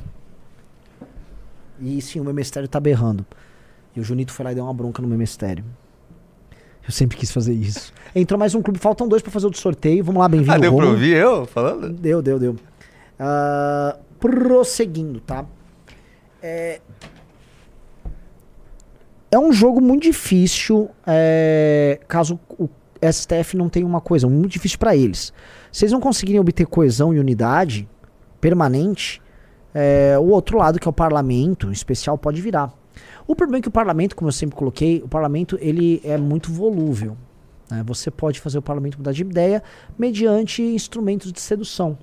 E 1.80 2.00
sim, 2.02 2.20
o 2.20 2.24
meu 2.24 2.34
mistério 2.34 2.68
tá 2.68 2.78
berrando. 2.78 3.24
E 3.96 4.00
o 4.00 4.04
Junito 4.04 4.32
foi 4.32 4.44
lá 4.44 4.52
e 4.52 4.54
deu 4.54 4.64
uma 4.64 4.74
bronca 4.74 5.00
no 5.00 5.08
meu 5.08 5.16
mistério. 5.16 5.64
Eu 6.86 6.92
sempre 6.92 7.16
quis 7.16 7.30
fazer 7.30 7.54
isso. 7.54 7.92
Entrou 8.14 8.38
mais 8.38 8.54
um 8.54 8.60
clube, 8.60 8.78
faltam 8.78 9.08
dois 9.08 9.22
pra 9.22 9.30
fazer 9.30 9.46
o 9.46 9.50
do 9.50 9.56
sorteio. 9.56 10.04
Vamos 10.04 10.20
lá, 10.20 10.28
bem-vindo. 10.28 10.52
Ah, 10.52 10.58
deu 10.58 10.72
pra 10.72 10.84
Romulo. 10.84 10.92
ouvir 10.92 11.16
eu 11.16 11.46
falando? 11.46 11.88
Deu, 11.88 12.20
deu, 12.20 12.38
deu. 12.38 12.56
Ah, 13.18 13.96
prosseguindo, 14.18 15.20
tá? 15.20 15.46
É... 16.42 16.80
é 19.30 19.38
um 19.38 19.52
jogo 19.52 19.80
muito 19.80 20.02
difícil 20.02 20.90
é, 21.06 21.98
caso 22.08 22.38
o 22.58 22.68
STF 23.02 23.56
não 23.56 23.68
tenha 23.68 23.86
uma 23.86 24.00
coisa, 24.00 24.28
muito 24.28 24.52
difícil 24.52 24.78
pra 24.78 24.96
eles. 24.96 25.32
Se 25.72 25.84
eles 25.84 25.92
não 25.92 26.00
conseguirem 26.00 26.40
obter 26.40 26.66
coesão 26.66 27.14
e 27.14 27.18
unidade 27.18 27.88
permanente, 28.40 29.22
é, 29.74 30.18
o 30.18 30.28
outro 30.28 30.58
lado, 30.58 30.78
que 30.78 30.88
é 30.88 30.90
o 30.90 30.92
parlamento 30.92 31.68
em 31.68 31.72
especial, 31.72 32.18
pode 32.18 32.40
virar. 32.40 32.72
O 33.26 33.36
problema 33.36 33.58
é 33.58 33.62
que 33.62 33.68
o 33.68 33.72
parlamento, 33.72 34.16
como 34.16 34.28
eu 34.28 34.32
sempre 34.32 34.56
coloquei, 34.56 35.00
o 35.02 35.08
parlamento 35.08 35.56
ele 35.60 36.00
é 36.04 36.16
muito 36.16 36.52
volúvel. 36.52 37.16
né? 37.70 37.82
Você 37.86 38.10
pode 38.10 38.40
fazer 38.40 38.58
o 38.58 38.62
parlamento 38.62 38.98
mudar 38.98 39.12
de 39.12 39.22
ideia 39.22 39.62
mediante 39.98 40.62
instrumentos 40.62 41.32
de 41.32 41.40
sedução. 41.40 41.96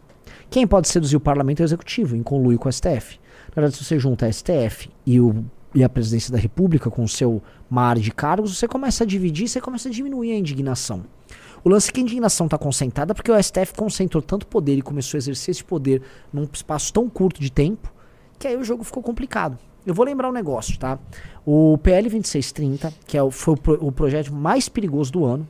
Quem 0.49 0.65
pode 0.65 0.87
seduzir 0.87 1.17
o 1.17 1.19
parlamento 1.19 1.61
é 1.61 1.63
o 1.63 1.65
executivo, 1.65 2.15
em 2.15 2.23
conluio 2.23 2.57
com 2.57 2.69
o 2.69 2.71
STF. 2.71 3.19
Na 3.49 3.55
verdade, 3.61 3.75
se 3.75 3.83
você 3.83 3.99
junta 3.99 4.25
a 4.25 4.31
STF 4.31 4.89
e, 5.05 5.19
o, 5.19 5.43
e 5.77 5.83
a 5.83 5.89
presidência 5.89 6.31
da 6.31 6.39
República 6.39 6.89
com 6.89 7.03
o 7.03 7.07
seu 7.07 7.39
mar 7.69 7.99
de 7.99 8.09
cargos, 8.11 8.57
você 8.57 8.67
começa 8.67 9.03
a 9.03 9.07
dividir, 9.07 9.47
você 9.47 9.61
começa 9.61 9.87
a 9.87 9.91
diminuir 9.91 10.31
a 10.31 10.35
indignação. 10.35 11.03
O 11.63 11.69
lance 11.69 11.89
é 11.89 11.93
que 11.93 11.99
a 11.99 12.03
indignação 12.03 12.47
está 12.47 12.57
concentrada 12.57 13.13
porque 13.13 13.31
o 13.31 13.43
STF 13.43 13.73
concentrou 13.75 14.21
tanto 14.23 14.47
poder 14.47 14.75
e 14.75 14.81
começou 14.81 15.17
a 15.17 15.19
exercer 15.19 15.51
esse 15.51 15.63
poder 15.63 16.01
num 16.33 16.47
espaço 16.51 16.91
tão 16.91 17.07
curto 17.07 17.39
de 17.39 17.51
tempo 17.51 17.93
que 18.39 18.47
aí 18.47 18.57
o 18.57 18.63
jogo 18.63 18.83
ficou 18.83 19.03
complicado. 19.03 19.55
Eu 19.85 19.93
vou 19.93 20.03
lembrar 20.03 20.29
um 20.29 20.33
negócio, 20.33 20.77
tá? 20.79 20.97
O 21.45 21.77
PL 21.77 22.09
2630, 22.09 22.91
que 23.05 23.15
é 23.15 23.21
o, 23.21 23.29
foi 23.29 23.53
o, 23.53 23.57
pro- 23.57 23.85
o 23.87 23.91
projeto 23.91 24.33
mais 24.33 24.67
perigoso 24.67 25.11
do 25.11 25.25
ano, 25.25 25.47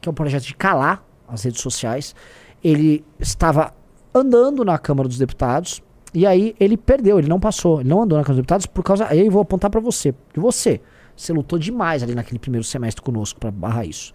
que 0.00 0.08
é 0.08 0.10
o 0.10 0.12
projeto 0.12 0.44
de 0.44 0.54
calar 0.54 1.04
as 1.28 1.44
redes 1.44 1.60
sociais. 1.60 2.14
Ele 2.62 3.04
estava 3.20 3.72
andando 4.12 4.64
na 4.64 4.78
Câmara 4.78 5.08
dos 5.08 5.18
Deputados 5.18 5.80
e 6.14 6.26
aí 6.26 6.54
ele 6.60 6.76
perdeu, 6.76 7.18
ele 7.18 7.28
não 7.28 7.40
passou, 7.40 7.80
ele 7.80 7.88
não 7.88 8.02
andou 8.02 8.18
na 8.18 8.24
Câmara 8.24 8.34
dos 8.34 8.42
Deputados 8.42 8.66
por 8.66 8.82
causa. 8.82 9.06
Aí 9.08 9.24
eu 9.24 9.30
vou 9.30 9.42
apontar 9.42 9.70
para 9.70 9.80
você, 9.80 10.14
de 10.32 10.40
você. 10.40 10.80
Você 11.16 11.32
lutou 11.32 11.58
demais 11.58 12.02
ali 12.02 12.14
naquele 12.14 12.38
primeiro 12.38 12.64
semestre 12.64 13.02
conosco 13.02 13.38
para 13.40 13.50
barrar 13.50 13.86
isso. 13.86 14.12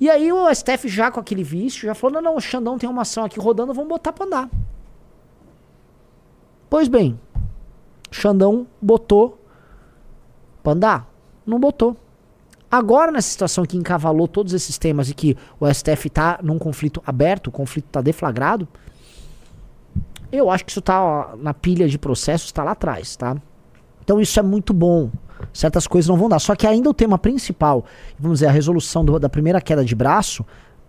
E 0.00 0.08
aí 0.08 0.32
o 0.32 0.52
STF 0.52 0.88
já 0.88 1.10
com 1.10 1.20
aquele 1.20 1.42
vício 1.42 1.86
já 1.86 1.94
falou: 1.94 2.14
não, 2.14 2.30
não, 2.30 2.36
o 2.36 2.40
Xandão 2.40 2.78
tem 2.78 2.88
uma 2.88 3.02
ação 3.02 3.24
aqui 3.24 3.38
rodando, 3.38 3.74
vamos 3.74 3.88
botar 3.88 4.12
pra 4.12 4.26
andar. 4.26 4.50
Pois 6.68 6.88
bem, 6.88 7.18
Xandão 8.10 8.66
botou 8.80 9.38
pra 10.62 10.72
andar. 10.72 11.10
Não 11.44 11.58
botou. 11.58 11.96
Agora, 12.70 13.10
nessa 13.10 13.28
situação 13.28 13.64
que 13.64 13.76
encavalou 13.76 14.28
todos 14.28 14.52
esses 14.52 14.78
temas 14.78 15.10
e 15.10 15.14
que 15.14 15.36
o 15.58 15.66
STF 15.72 16.08
tá 16.08 16.38
num 16.40 16.58
conflito 16.58 17.02
aberto, 17.04 17.48
o 17.48 17.50
conflito 17.50 17.86
tá 17.90 18.00
deflagrado, 18.00 18.68
eu 20.32 20.50
acho 20.50 20.64
que 20.64 20.70
isso 20.70 20.80
tá 20.80 21.34
na 21.38 21.52
pilha 21.54 21.88
de 21.88 21.98
processos, 21.98 22.52
tá 22.52 22.62
lá 22.64 22.72
atrás, 22.72 23.16
tá? 23.16 23.36
Então 24.02 24.20
isso 24.20 24.38
é 24.38 24.42
muito 24.42 24.72
bom. 24.72 25.10
Certas 25.52 25.86
coisas 25.86 26.08
não 26.08 26.16
vão 26.16 26.28
dar. 26.28 26.38
Só 26.38 26.54
que 26.54 26.66
ainda 26.66 26.88
o 26.90 26.94
tema 26.94 27.18
principal, 27.18 27.84
vamos 28.18 28.38
dizer, 28.38 28.48
a 28.48 28.52
resolução 28.52 29.04
do- 29.04 29.18
da 29.18 29.28
primeira 29.28 29.60
queda 29.60 29.84
de 29.84 29.94
braço, 29.94 30.44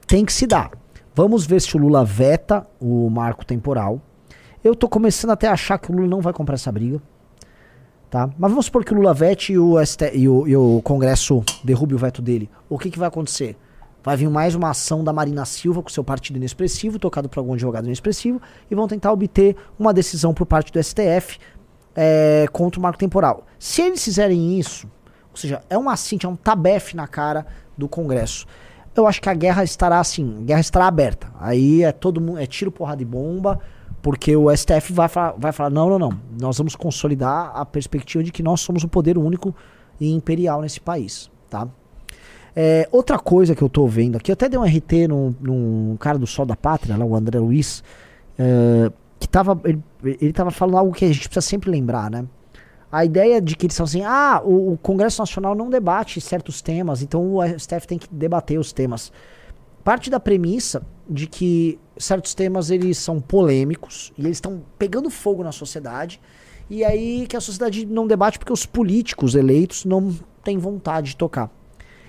tem 0.06 0.26
que 0.26 0.34
se 0.34 0.46
dar. 0.46 0.72
Vamos 1.16 1.46
ver 1.46 1.62
se 1.62 1.76
o 1.76 1.80
Lula 1.80 2.04
veta 2.06 2.66
o 2.80 3.10
marco 3.10 3.46
temporal. 3.46 4.02
Eu 4.64 4.76
tô 4.76 4.88
começando 4.88 5.32
até 5.32 5.48
a 5.48 5.54
achar 5.54 5.78
que 5.80 5.92
o 5.92 5.96
Lula 5.96 6.08
não 6.08 6.22
vai 6.22 6.34
comprar 6.34 6.56
essa 6.56 6.72
briga. 6.72 7.02
Tá? 8.10 8.30
Mas 8.38 8.52
vamos 8.52 8.66
supor 8.66 8.84
que 8.84 8.94
o 8.94 8.98
Lula 8.98 9.14
vete 9.14 9.54
e 9.54 9.58
o, 9.60 9.84
ST 9.86 10.12
e 10.14 10.28
o, 10.28 10.46
e 10.48 10.56
o 10.56 10.82
Congresso 10.84 11.44
derrube 11.64 11.96
o 11.96 11.98
veto 11.98 12.22
dele. 12.22 12.50
O 12.70 12.78
que, 12.78 12.90
que 12.92 13.00
vai 13.00 13.08
acontecer? 13.08 13.56
Vai 14.04 14.18
vir 14.18 14.30
mais 14.30 14.56
uma 14.56 14.70
ação 14.72 15.04
da 15.04 15.14
Marina 15.14 15.46
Silva 15.46 15.84
com 15.84 15.90
seu 15.90 16.04
partido 16.04 16.38
inexpressivo, 16.38 16.98
tocado 16.98 17.30
por 17.30 17.40
algum 17.40 17.54
advogado 17.54 17.86
inexpressivo, 17.86 18.42
e 18.70 18.74
vão 18.74 18.88
tentar 18.88 19.12
obter 19.12 19.56
uma 19.78 19.94
decisão 19.94 20.34
por 20.34 20.46
parte 20.48 20.72
do 20.72 20.82
STF 20.84 21.38
é, 21.96 22.48
contra 22.52 22.80
o 22.80 22.84
marco 22.84 22.98
temporal. 22.98 23.46
Se 23.60 23.82
eles 23.82 24.04
fizerem 24.04 24.60
isso, 24.60 24.88
ou 25.30 25.38
seja, 25.38 25.62
é 25.70 25.78
um 25.78 25.88
assinte, 25.90 26.26
é 26.26 26.30
um 26.30 26.36
tabefe 26.36 26.96
na 26.96 27.08
cara 27.08 27.46
do 27.78 27.88
Congresso. 27.88 28.48
Eu 28.96 29.06
acho 29.08 29.22
que 29.22 29.30
a 29.30 29.34
guerra 29.34 29.64
estará 29.64 30.00
assim, 30.00 30.38
a 30.40 30.42
guerra 30.42 30.60
estará 30.62 30.88
aberta. 30.88 31.32
Aí 31.40 31.84
é 31.84 31.92
todo 31.92 32.20
mundo, 32.20 32.40
é 32.40 32.46
tiro, 32.48 32.72
porrada 32.72 33.02
e 33.04 33.06
bomba, 33.06 33.60
porque 34.02 34.36
o 34.36 34.50
STF 34.56 34.92
vai, 34.94 35.08
fa- 35.08 35.36
vai 35.38 35.52
falar, 35.52 35.70
não, 35.70 35.88
não, 35.88 36.00
não, 36.00 36.20
nós 36.40 36.58
vamos 36.58 36.76
consolidar 36.76 37.52
a 37.54 37.64
perspectiva 37.66 38.24
de 38.24 38.32
que 38.32 38.42
nós 38.42 38.62
somos 38.62 38.84
o 38.84 38.88
poder 38.88 39.16
único 39.18 39.56
e 40.00 40.12
imperial 40.12 40.62
nesse 40.62 40.82
país, 40.82 41.30
tá? 41.50 41.68
É, 42.56 42.88
outra 42.92 43.18
coisa 43.18 43.56
que 43.56 43.62
eu 43.62 43.70
tô 43.70 43.88
vendo 43.88 44.18
aqui, 44.18 44.32
eu 44.32 44.34
até 44.34 44.50
dei 44.50 44.60
um 44.60 44.64
RT 44.64 45.08
num, 45.08 45.34
num 45.40 45.98
cara 45.98 46.18
do 46.18 46.28
Sol 46.28 46.46
da 46.46 46.56
Pátria, 46.56 46.98
lá, 46.98 47.06
o 47.06 47.16
André 47.16 47.40
Luiz, 47.40 47.84
é, 48.38 48.92
que 49.20 49.28
tava, 49.28 49.60
ele, 49.64 49.82
ele 50.04 50.34
tava 50.34 50.52
falando 50.52 50.78
algo 50.78 50.94
que 50.94 51.06
a 51.06 51.08
gente 51.08 51.30
precisa 51.30 51.42
sempre 51.42 51.70
lembrar, 51.70 52.10
né? 52.10 52.26
A 52.92 53.06
ideia 53.06 53.40
de 53.40 53.56
que 53.56 53.68
eles 53.68 53.76
são 53.76 53.86
assim, 53.86 54.04
ah, 54.04 54.42
o, 54.44 54.74
o 54.74 54.78
Congresso 54.78 55.22
Nacional 55.22 55.56
não 55.56 55.70
debate 55.70 56.20
certos 56.20 56.62
temas, 56.62 57.02
então 57.02 57.36
o 57.36 57.60
STF 57.60 57.88
tem 57.88 57.98
que 57.98 58.08
debater 58.12 58.60
os 58.60 58.74
temas. 58.74 59.14
Parte 59.82 60.10
da 60.10 60.20
premissa 60.20 60.84
de 61.10 61.26
que 61.26 61.80
certos 61.98 62.34
temas 62.34 62.70
eles 62.70 62.98
são 62.98 63.22
polêmicos 63.22 64.12
e 64.18 64.26
eles 64.26 64.38
estão 64.38 64.62
pegando 64.78 65.10
fogo 65.10 65.42
na 65.42 65.54
sociedade, 65.54 66.20
e 66.70 66.84
aí 66.84 67.26
que 67.28 67.38
a 67.38 67.42
sociedade 67.42 67.86
não 67.86 68.06
debate 68.06 68.38
porque 68.38 68.52
os 68.52 68.66
políticos 68.66 69.36
eleitos 69.36 69.86
não 69.86 70.14
têm 70.44 70.58
vontade 70.58 71.12
de 71.12 71.18
tocar. 71.18 71.50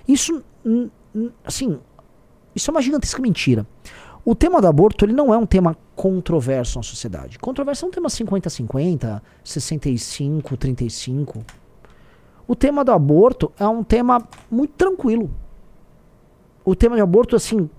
Isso, 0.07 0.43
assim, 1.45 1.79
isso 2.55 2.69
é 2.69 2.73
uma 2.73 2.81
gigantesca 2.81 3.21
mentira. 3.21 3.65
O 4.25 4.33
tema 4.35 4.61
do 4.61 4.67
aborto 4.67 5.03
ele 5.03 5.11
não 5.13 5.33
é 5.33 5.37
um 5.37 5.45
tema 5.45 5.75
controverso 5.95 6.77
na 6.79 6.83
sociedade. 6.83 7.37
Controverso 7.39 7.85
é 7.85 7.87
um 7.87 7.91
tema 7.91 8.07
50-50, 8.09 9.21
65-35. 9.43 11.41
O 12.47 12.55
tema 12.55 12.83
do 12.85 12.91
aborto 12.91 13.51
é 13.59 13.67
um 13.67 13.83
tema 13.83 14.25
muito 14.49 14.73
tranquilo. 14.73 15.29
O 16.63 16.75
tema 16.75 16.95
de 16.95 17.01
aborto, 17.01 17.35
assim, 17.35 17.69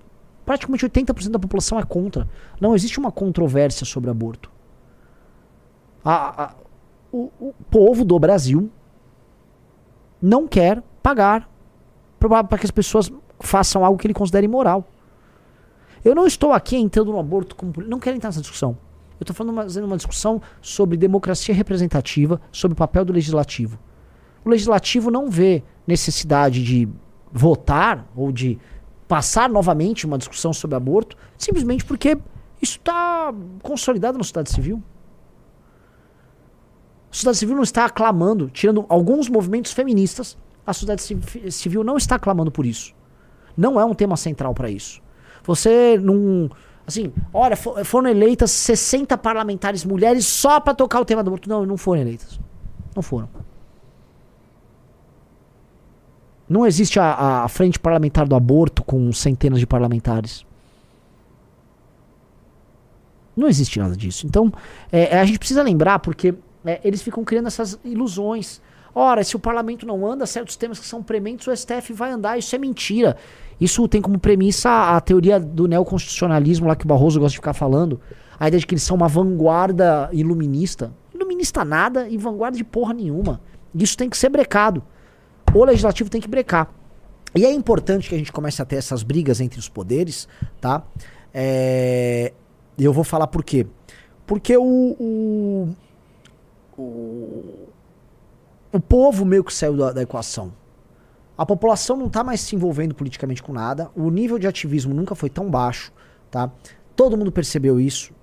praticamente 0.45 0.85
80% 0.85 1.29
da 1.29 1.39
população 1.39 1.79
é 1.79 1.83
contra. 1.83 2.27
Não 2.61 2.75
existe 2.75 2.99
uma 2.99 3.11
controvérsia 3.11 3.85
sobre 3.85 4.11
aborto. 4.11 4.51
A- 6.03 6.43
a- 6.43 6.53
o, 7.11 7.31
o 7.39 7.53
povo 7.71 8.05
do 8.05 8.19
Brasil 8.19 8.69
não 10.21 10.47
quer 10.47 10.83
pagar 11.01 11.49
para 12.29 12.57
que 12.57 12.65
as 12.65 12.71
pessoas 12.71 13.11
façam 13.39 13.83
algo 13.83 13.97
que 13.97 14.07
ele 14.07 14.13
considere 14.13 14.45
imoral. 14.45 14.87
Eu 16.03 16.13
não 16.13 16.27
estou 16.27 16.53
aqui 16.53 16.77
entrando 16.77 17.11
no 17.11 17.19
aborto 17.19 17.55
como. 17.55 17.73
Não 17.85 17.99
quero 17.99 18.15
entrar 18.15 18.29
nessa 18.29 18.41
discussão. 18.41 18.77
Eu 19.19 19.23
estou 19.23 19.35
fazendo 19.35 19.85
uma 19.85 19.97
discussão 19.97 20.41
sobre 20.61 20.97
democracia 20.97 21.55
representativa, 21.55 22.39
sobre 22.51 22.73
o 22.73 22.75
papel 22.75 23.05
do 23.05 23.13
legislativo. 23.13 23.79
O 24.43 24.49
legislativo 24.49 25.09
não 25.09 25.29
vê 25.29 25.63
necessidade 25.87 26.63
de 26.63 26.87
votar 27.31 28.05
ou 28.15 28.31
de 28.31 28.59
passar 29.07 29.49
novamente 29.49 30.05
uma 30.05 30.17
discussão 30.17 30.51
sobre 30.53 30.75
aborto, 30.75 31.15
simplesmente 31.37 31.85
porque 31.85 32.17
isso 32.61 32.77
está 32.77 33.33
consolidado 33.61 34.17
na 34.17 34.23
sociedade 34.23 34.51
civil. 34.51 34.83
A 37.09 37.13
sociedade 37.13 37.37
civil 37.37 37.55
não 37.55 37.63
está 37.63 37.85
aclamando, 37.85 38.49
tirando 38.49 38.85
alguns 38.89 39.29
movimentos 39.29 39.71
feministas, 39.71 40.37
a 40.65 40.73
sociedade 40.73 41.01
civi- 41.01 41.51
civil 41.51 41.83
não 41.83 41.97
está 41.97 42.17
clamando 42.19 42.51
por 42.51 42.65
isso. 42.65 42.93
Não 43.55 43.79
é 43.79 43.85
um 43.85 43.93
tema 43.93 44.17
central 44.17 44.53
para 44.53 44.69
isso. 44.69 45.01
Você 45.43 45.97
não. 46.01 46.49
Assim, 46.87 47.11
olha, 47.33 47.55
fo- 47.55 47.83
foram 47.85 48.09
eleitas 48.09 48.51
60 48.51 49.17
parlamentares 49.17 49.83
mulheres 49.85 50.25
só 50.25 50.59
para 50.59 50.73
tocar 50.73 50.99
o 50.99 51.05
tema 51.05 51.23
do 51.23 51.29
aborto. 51.29 51.49
Não, 51.49 51.65
não 51.65 51.77
foram 51.77 52.01
eleitas. 52.01 52.39
Não 52.95 53.01
foram. 53.01 53.29
Não 56.47 56.65
existe 56.65 56.99
a, 56.99 57.43
a 57.43 57.47
frente 57.47 57.79
parlamentar 57.79 58.27
do 58.27 58.35
aborto 58.35 58.83
com 58.83 59.11
centenas 59.11 59.59
de 59.59 59.65
parlamentares. 59.65 60.45
Não 63.35 63.47
existe 63.47 63.79
nada 63.79 63.95
disso. 63.95 64.27
Então, 64.27 64.53
é, 64.91 65.17
a 65.19 65.25
gente 65.25 65.39
precisa 65.39 65.63
lembrar, 65.63 65.99
porque 65.99 66.33
é, 66.63 66.79
eles 66.83 67.01
ficam 67.01 67.23
criando 67.23 67.47
essas 67.47 67.79
ilusões. 67.83 68.61
Ora, 68.97 69.25
se 69.25 69.35
o 69.35 69.39
parlamento 69.39 69.85
não 69.85 70.09
anda, 70.09 70.25
certos 70.25 70.55
temas 70.55 70.79
que 70.79 70.85
são 70.85 71.03
prementes, 71.03 71.45
o 71.45 71.55
STF 71.55 71.91
vai 71.91 72.11
andar. 72.11 72.39
Isso 72.39 72.55
é 72.55 72.57
mentira. 72.57 73.17
Isso 73.59 73.85
tem 73.89 74.01
como 74.01 74.17
premissa 74.17 74.95
a, 74.95 75.01
teoria 75.01 75.37
do 75.37 75.67
neoconstitucionalismo 75.67 76.65
lá 76.65 76.77
que 76.77 76.85
o 76.85 76.87
Barroso 76.87 77.19
gosta 77.19 77.31
de 77.31 77.37
ficar 77.37 77.53
falando. 77.53 77.99
A 78.39 78.47
ideia 78.47 78.59
de 78.59 78.65
que 78.65 78.73
eles 78.73 78.83
são 78.83 78.95
uma 78.95 79.09
vanguarda 79.09 80.09
iluminista. 80.13 80.93
Iluminista 81.13 81.65
nada 81.65 82.07
e 82.07 82.17
vanguarda 82.17 82.57
de 82.57 82.63
porra 82.63 82.93
nenhuma. 82.93 83.41
Isso 83.73 83.97
tem 83.97 84.09
que 84.09 84.17
ser 84.17 84.29
brecado. 84.29 84.81
O 85.53 85.65
legislativo 85.65 86.09
tem 86.09 86.21
que 86.21 86.29
brecar. 86.29 86.73
E 87.35 87.45
é 87.45 87.51
importante 87.51 88.07
que 88.07 88.15
a 88.15 88.17
gente 88.17 88.31
comece 88.31 88.61
a 88.61 88.65
ter 88.65 88.77
essas 88.77 89.03
brigas 89.03 89.41
entre 89.41 89.59
os 89.59 89.67
poderes, 89.67 90.25
tá? 90.61 90.83
É, 91.33 92.31
eu 92.79 92.93
vou 92.93 93.03
falar 93.03 93.27
por 93.27 93.43
quê. 93.43 93.67
Porque 94.25 94.55
o, 94.55 94.95
o, 94.97 95.75
o, 96.77 97.67
o 98.75 98.81
povo 98.81 99.25
meio 99.25 99.43
que 99.43 99.53
saiu 99.53 99.75
da, 99.75 99.91
da 99.91 100.01
equação. 100.01 100.53
A 101.37 101.45
população 101.45 101.97
não 101.97 102.09
tá 102.09 102.23
mais 102.23 102.39
se 102.41 102.55
envolvendo 102.55 102.95
politicamente 102.95 103.43
com 103.43 103.51
nada. 103.51 103.89
O 103.95 104.09
nível 104.09 104.39
de 104.39 104.47
ativismo 104.47 104.93
nunca 104.93 105.15
foi 105.15 105.29
tão 105.29 105.49
baixo, 105.49 105.91
tá? 106.31 106.49
Todo 106.95 107.17
mundo 107.17 107.31
percebeu 107.31 107.79
isso. 107.79 108.13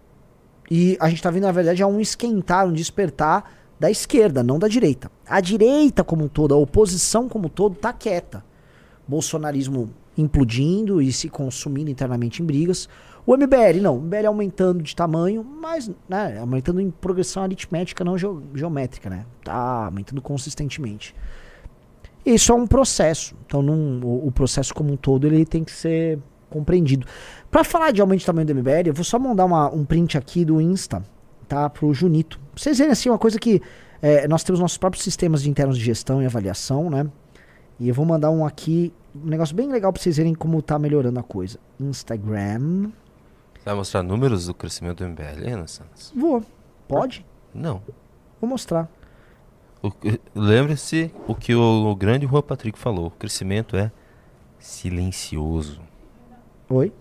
E 0.71 0.97
a 0.99 1.11
gente 1.11 1.23
tá 1.23 1.31
vendo, 1.31 1.43
na 1.43 1.53
verdade, 1.53 1.83
a 1.83 1.87
um 1.87 2.01
esquentar, 2.01 2.67
um 2.67 2.73
despertar 2.73 3.53
da 3.79 3.91
esquerda, 3.91 4.43
não 4.43 4.59
da 4.59 4.69
direita. 4.69 5.11
A 5.29 5.41
direita 5.41 6.03
como 6.03 6.25
um 6.25 6.29
todo, 6.29 6.55
a 6.55 6.57
oposição 6.57 7.29
como 7.29 7.47
um 7.47 7.51
todo, 7.51 7.75
tá 7.75 7.93
quieta. 7.93 8.43
Bolsonarismo 9.07 9.91
implodindo 10.17 11.03
e 11.03 11.13
se 11.13 11.29
consumindo 11.29 11.91
internamente 11.91 12.43
em 12.43 12.47
brigas. 12.47 12.89
O 13.25 13.37
MBL, 13.37 13.81
não. 13.81 13.97
O 13.99 14.01
MBL 14.01 14.27
aumentando 14.27 14.83
de 14.83 14.95
tamanho, 14.97 15.45
mas 15.45 15.91
né, 16.09 16.39
aumentando 16.41 16.81
em 16.81 16.91
progressão 16.91 17.43
aritmética, 17.45 18.03
não 18.05 18.19
geo- 18.19 18.43
geométrica, 18.55 19.09
né? 19.09 19.25
Tá 19.45 19.85
aumentando 19.87 20.21
consistentemente. 20.21 21.15
Isso 22.27 22.53
é 22.53 22.55
um 22.55 22.67
processo. 22.67 23.35
Então, 23.47 23.63
num- 23.63 24.01
o, 24.05 24.27
o 24.29 24.33
processo 24.33 24.75
como 24.75 24.93
um 24.93 24.97
todo 24.97 25.27
ele 25.27 25.45
tem 25.45 25.63
que 25.65 25.73
ser 25.73 26.19
compreendido. 26.51 27.07
Para 27.51 27.65
falar 27.65 27.93
de 27.93 28.01
aumento 28.01 28.21
de 28.21 28.27
tamanho 28.27 28.47
do 28.47 28.55
MBL, 28.55 28.87
eu 28.89 28.95
vou 28.95 29.05
só 29.05 29.19
mandar 29.19 29.45
uma- 29.45 29.73
um 29.73 29.85
print 29.85 30.19
aqui 30.19 30.45
do 30.45 30.61
Insta, 30.61 31.03
tá? 31.49 31.69
Pro 31.71 31.93
Junito. 31.95 32.39
Pra 32.53 32.63
vocês 32.63 32.79
verem 32.79 32.93
assim, 32.93 33.09
uma 33.09 33.19
coisa 33.19 33.39
que 33.39 33.61
é, 34.01 34.27
nós 34.27 34.43
temos 34.43 34.61
nossos 34.61 34.79
próprios 34.79 35.05
sistemas 35.05 35.43
de 35.43 35.49
internos 35.51 35.79
de 35.79 35.85
gestão 35.85 36.21
e 36.21 36.27
avaliação, 36.27 36.91
né? 36.91 37.07
E 37.79 37.89
eu 37.89 37.95
vou 37.95 38.05
mandar 38.05 38.31
um 38.31 38.45
aqui, 38.45 38.93
um 39.15 39.29
negócio 39.29 39.55
bem 39.55 39.69
legal 39.71 39.93
pra 39.93 40.03
vocês 40.03 40.17
verem 40.17 40.35
como 40.35 40.61
tá 40.61 40.79
melhorando 40.79 41.19
a 41.19 41.23
coisa. 41.23 41.59
Instagram. 41.81 42.91
Você 43.63 43.67
vai 43.67 43.75
mostrar 43.77 44.03
números 44.03 44.47
do 44.47 44.55
crescimento 44.55 44.99
do 44.99 45.09
MBL, 45.09 45.53
Ana 45.53 45.69
Santos? 45.69 46.13
Vou. 46.17 46.43
Pode? 46.89 47.25
Não. 47.55 47.81
Vou 48.41 48.51
mostrar. 48.51 48.91
Lembre-se 50.35 51.15
o 51.29 51.35
que 51.37 51.55
o, 51.55 51.89
o 51.89 51.95
grande 51.95 52.27
Juan 52.27 52.43
Patrick 52.43 52.77
falou. 52.77 53.07
O 53.07 53.11
crescimento 53.13 53.77
é 53.77 53.93
silencioso. 54.59 55.81
Oi? 56.69 56.93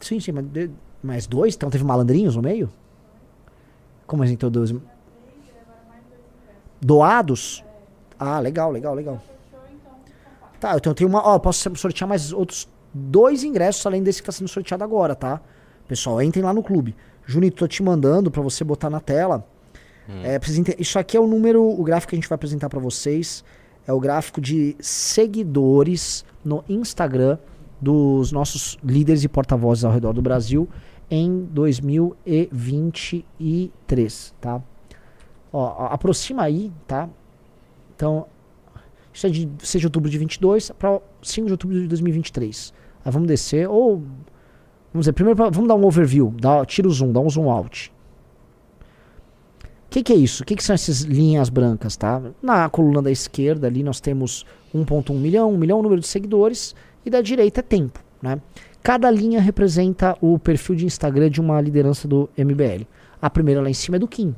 Sim, 0.00 0.18
sim, 0.18 0.32
mas, 0.32 0.44
mais 1.00 1.26
dois? 1.28 1.54
Então 1.54 1.70
teve 1.70 1.84
malandrinhos 1.84 2.34
no 2.34 2.42
meio? 2.42 2.68
Como 4.08 4.24
assim, 4.24 4.32
então 4.32 4.50
dois? 4.50 4.74
Doados? 6.80 7.64
Ah, 8.18 8.40
legal, 8.40 8.72
legal, 8.72 8.92
legal. 8.92 9.22
Tá, 10.58 10.76
então 10.76 10.94
tenho 10.94 11.10
uma. 11.10 11.24
Ó, 11.24 11.38
posso 11.40 11.76
sortear 11.76 12.08
mais 12.08 12.32
outros 12.32 12.68
dois 12.92 13.42
ingressos 13.44 13.86
além 13.86 14.02
desse 14.02 14.20
que 14.20 14.26
tá 14.26 14.32
sendo 14.32 14.48
sorteado 14.48 14.82
agora, 14.84 15.14
tá? 15.14 15.40
Pessoal, 15.88 16.20
entrem 16.22 16.44
lá 16.44 16.52
no 16.52 16.62
clube. 16.62 16.94
Junito, 17.26 17.56
tô 17.58 17.68
te 17.68 17.82
mandando 17.82 18.30
pra 18.30 18.42
você 18.42 18.62
botar 18.64 18.90
na 18.90 19.00
tela. 19.00 19.46
É, 20.24 20.38
precisa 20.38 20.60
ente- 20.60 20.76
Isso 20.78 20.98
aqui 20.98 21.16
é 21.16 21.20
o 21.20 21.26
número, 21.26 21.62
o 21.62 21.82
gráfico 21.84 22.10
que 22.10 22.16
a 22.16 22.18
gente 22.18 22.28
vai 22.28 22.34
apresentar 22.34 22.68
pra 22.68 22.80
vocês. 22.80 23.42
É 23.86 23.92
o 23.92 24.00
gráfico 24.00 24.40
de 24.40 24.76
seguidores 24.80 26.24
no 26.44 26.64
Instagram 26.68 27.38
dos 27.80 28.30
nossos 28.32 28.78
líderes 28.84 29.22
e 29.24 29.28
porta-vozes 29.28 29.84
ao 29.84 29.92
redor 29.92 30.12
do 30.12 30.20
Brasil 30.22 30.68
em 31.10 31.44
2023, 31.52 34.34
tá? 34.40 34.60
Ó, 35.52 35.86
aproxima 35.90 36.42
aí, 36.42 36.72
tá? 36.86 37.08
Então, 37.94 38.26
isso 39.12 39.26
é 39.26 39.30
de 39.30 39.48
6 39.58 39.80
de 39.80 39.86
outubro 39.86 40.10
de 40.10 40.18
22 40.18 40.70
para 40.70 40.98
5 41.22 41.46
de 41.46 41.52
outubro 41.52 41.80
de 41.80 41.86
2023. 41.88 42.72
Aí 43.04 43.12
vamos 43.12 43.28
descer, 43.28 43.68
ou. 43.68 44.02
Vamos 44.92 45.04
dizer, 45.04 45.12
primeiro 45.12 45.36
vamos 45.50 45.68
dar 45.68 45.74
um 45.74 45.84
overview. 45.86 46.34
Dá, 46.38 46.64
tira 46.66 46.86
o 46.86 46.90
zoom, 46.90 47.12
dá 47.12 47.20
um 47.20 47.30
zoom 47.30 47.50
out. 47.50 47.92
O 49.64 49.90
que, 49.92 50.02
que 50.02 50.12
é 50.12 50.16
isso? 50.16 50.42
O 50.42 50.46
que, 50.46 50.56
que 50.56 50.64
são 50.64 50.74
essas 50.74 51.00
linhas 51.00 51.48
brancas, 51.48 51.96
tá? 51.96 52.20
Na 52.42 52.68
coluna 52.68 53.02
da 53.02 53.10
esquerda 53.10 53.66
ali 53.66 53.82
nós 53.82 54.00
temos 54.00 54.44
1.1 54.74 55.14
milhão, 55.14 55.52
1 55.52 55.58
milhão 55.58 55.80
o 55.80 55.82
número 55.82 56.00
de 56.00 56.06
seguidores, 56.06 56.74
e 57.04 57.10
da 57.10 57.20
direita 57.20 57.60
é 57.60 57.62
tempo, 57.62 58.00
né? 58.20 58.40
Cada 58.82 59.10
linha 59.10 59.40
representa 59.40 60.16
o 60.20 60.38
perfil 60.38 60.74
de 60.74 60.86
Instagram 60.86 61.30
de 61.30 61.40
uma 61.40 61.60
liderança 61.60 62.08
do 62.08 62.28
MBL. 62.36 62.84
A 63.20 63.30
primeira 63.30 63.60
lá 63.60 63.70
em 63.70 63.74
cima 63.74 63.96
é 63.96 64.00
do 64.00 64.08
Kim. 64.08 64.34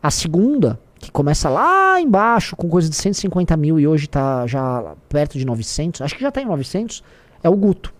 A 0.00 0.10
segunda, 0.10 0.78
que 0.98 1.10
começa 1.10 1.48
lá 1.48 2.00
embaixo 2.00 2.54
com 2.54 2.68
coisa 2.68 2.88
de 2.88 2.94
150 2.94 3.56
mil 3.56 3.80
e 3.80 3.86
hoje 3.86 4.06
tá 4.06 4.46
já 4.46 4.94
perto 5.08 5.38
de 5.38 5.44
900, 5.44 6.02
acho 6.02 6.14
que 6.14 6.20
já 6.20 6.30
tá 6.30 6.40
em 6.40 6.46
900, 6.46 7.02
é 7.46 7.48
o 7.48 7.56
Guto. 7.56 7.94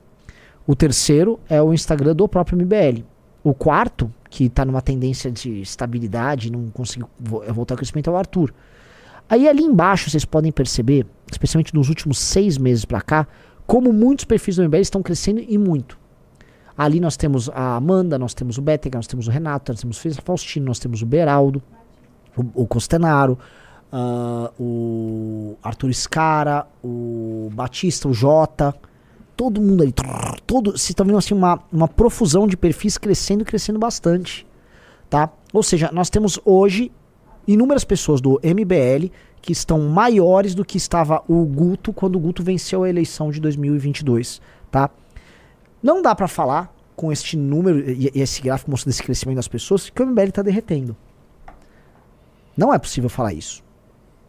O 0.67 0.75
terceiro 0.75 1.39
é 1.49 1.63
o 1.63 1.73
Instagram 1.73 2.15
do 2.15 2.27
próprio 2.29 2.59
MBL. 2.59 3.03
O 3.45 3.55
quarto, 3.55 4.13
que 4.29 4.49
tá 4.49 4.65
numa 4.65 4.83
tendência 4.83 5.31
de 5.31 5.61
estabilidade, 5.61 6.51
não 6.51 6.69
conseguiu 6.71 7.09
vo- 7.19 7.43
voltar 7.53 7.75
ao 7.75 7.79
crescimento, 7.79 8.11
é 8.11 8.13
o 8.13 8.17
Arthur. 8.17 8.53
Aí 9.29 9.49
ali 9.49 9.63
embaixo 9.63 10.11
vocês 10.11 10.25
podem 10.25 10.51
perceber, 10.53 11.07
especialmente 11.31 11.75
nos 11.75 11.89
últimos 11.89 12.19
seis 12.19 12.59
meses 12.59 12.85
pra 12.85 13.01
cá, 13.01 13.27
como 13.67 13.93
muitos 13.93 14.25
perfis 14.25 14.57
do 14.57 14.63
MBL 14.65 14.81
estão 14.81 15.03
crescendo 15.03 15.41
e 15.41 15.57
muito. 15.57 15.99
Ali 16.77 17.01
nós 17.01 17.17
temos 17.17 17.49
a 17.51 17.77
Amanda, 17.77 18.19
nós 18.19 18.35
temos 18.35 18.59
o 18.59 18.63
Bétega, 18.63 18.99
nós 18.99 19.07
temos 19.07 19.27
o 19.29 19.31
Renato, 19.31 19.73
nós 19.73 19.81
temos 19.81 20.05
o 20.05 20.23
Faustino, 20.23 20.67
nós 20.67 20.79
temos 20.79 21.01
o 21.03 21.07
Beraldo, 21.07 21.63
o, 22.37 22.63
o 22.63 22.67
Costenaro, 22.67 23.39
ah, 23.93 24.51
o 24.61 25.57
Arthur 25.63 25.91
Scara, 25.91 26.67
o 26.85 27.49
Batista, 27.53 28.09
o 28.09 28.13
Jota, 28.13 28.75
todo 29.37 29.61
mundo 29.61 29.83
ali, 29.83 29.93
todo, 30.47 30.73
vocês 30.73 30.91
estão 30.91 31.05
vendo 31.05 31.19
assim 31.19 31.35
uma, 31.35 31.63
uma 31.71 31.87
profusão 31.87 32.47
de 32.47 32.57
perfis 32.57 32.97
crescendo 32.97 33.45
crescendo 33.45 33.79
bastante, 33.79 34.47
tá? 35.11 35.31
Ou 35.53 35.63
seja, 35.63 35.91
nós 35.93 36.09
temos 36.09 36.41
hoje 36.45 36.91
inúmeras 37.47 37.85
pessoas 37.85 38.21
do 38.21 38.41
MBL 38.43 39.09
que 39.43 39.53
estão 39.53 39.79
maiores 39.81 40.55
do 40.55 40.65
que 40.65 40.77
estava 40.77 41.23
o 41.29 41.45
Guto 41.45 41.93
quando 41.93 42.17
o 42.17 42.19
Guto 42.19 42.43
venceu 42.43 42.83
a 42.83 42.89
eleição 42.89 43.31
de 43.31 43.41
2022, 43.41 44.41
tá? 44.71 44.91
Não 45.83 46.03
dá 46.03 46.15
pra 46.15 46.27
falar 46.27 46.75
com 46.97 47.13
este 47.13 47.37
número 47.37 47.91
e, 47.91 48.11
e 48.15 48.21
esse 48.21 48.41
gráfico 48.41 48.71
mostrando 48.71 48.93
esse 48.93 49.03
crescimento 49.03 49.37
das 49.37 49.47
pessoas 49.47 49.91
que 49.91 50.03
o 50.03 50.07
MBL 50.07 50.31
tá 50.33 50.43
derretendo. 50.43 50.97
Não 52.57 52.73
é 52.73 52.79
possível 52.79 53.11
falar 53.11 53.35
isso. 53.35 53.63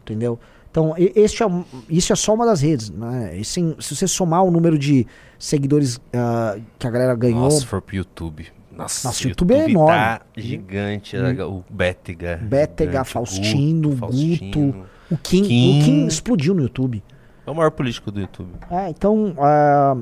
Entendeu? 0.02 0.38
Então, 0.70 0.94
este 0.98 1.44
é, 1.44 1.48
isso 1.90 2.14
é 2.14 2.16
só 2.16 2.34
uma 2.34 2.46
das 2.46 2.62
redes. 2.62 2.90
Né? 2.90 3.42
Sem- 3.44 3.76
se 3.80 3.96
você 3.96 4.08
somar 4.08 4.44
o 4.44 4.52
número 4.52 4.78
de 4.78 5.08
seguidores 5.40 6.00
ah, 6.14 6.58
que 6.78 6.86
a 6.86 6.92
galera 6.92 7.16
ganhou. 7.16 7.42
Nossa, 7.42 7.60
se 7.60 7.66
for 7.66 7.82
pro 7.82 7.96
YouTube. 7.96 8.48
Nossa, 8.78 9.08
Nossa, 9.08 9.26
o 9.26 9.30
YouTube 9.30 9.56
é 9.56 9.70
enorme. 9.70 9.96
Tá 9.98 10.22
gigante. 10.38 11.18
O 11.18 11.64
Bétega. 11.68 12.40
Bétega, 12.44 13.04
Faustino, 13.04 13.90
Guto. 13.90 14.00
Faustino. 14.00 14.86
o, 15.10 15.18
Kim, 15.18 15.44
Kim. 15.44 15.82
o 15.82 15.84
Kim 15.84 16.06
explodiu 16.06 16.54
no 16.54 16.62
YouTube. 16.62 17.04
É 17.46 17.50
o 17.50 17.56
maior 17.56 17.72
político 17.72 18.12
do 18.12 18.20
YouTube. 18.20 18.52
É, 18.70 18.90
então, 18.90 19.34
ah, 19.40 19.98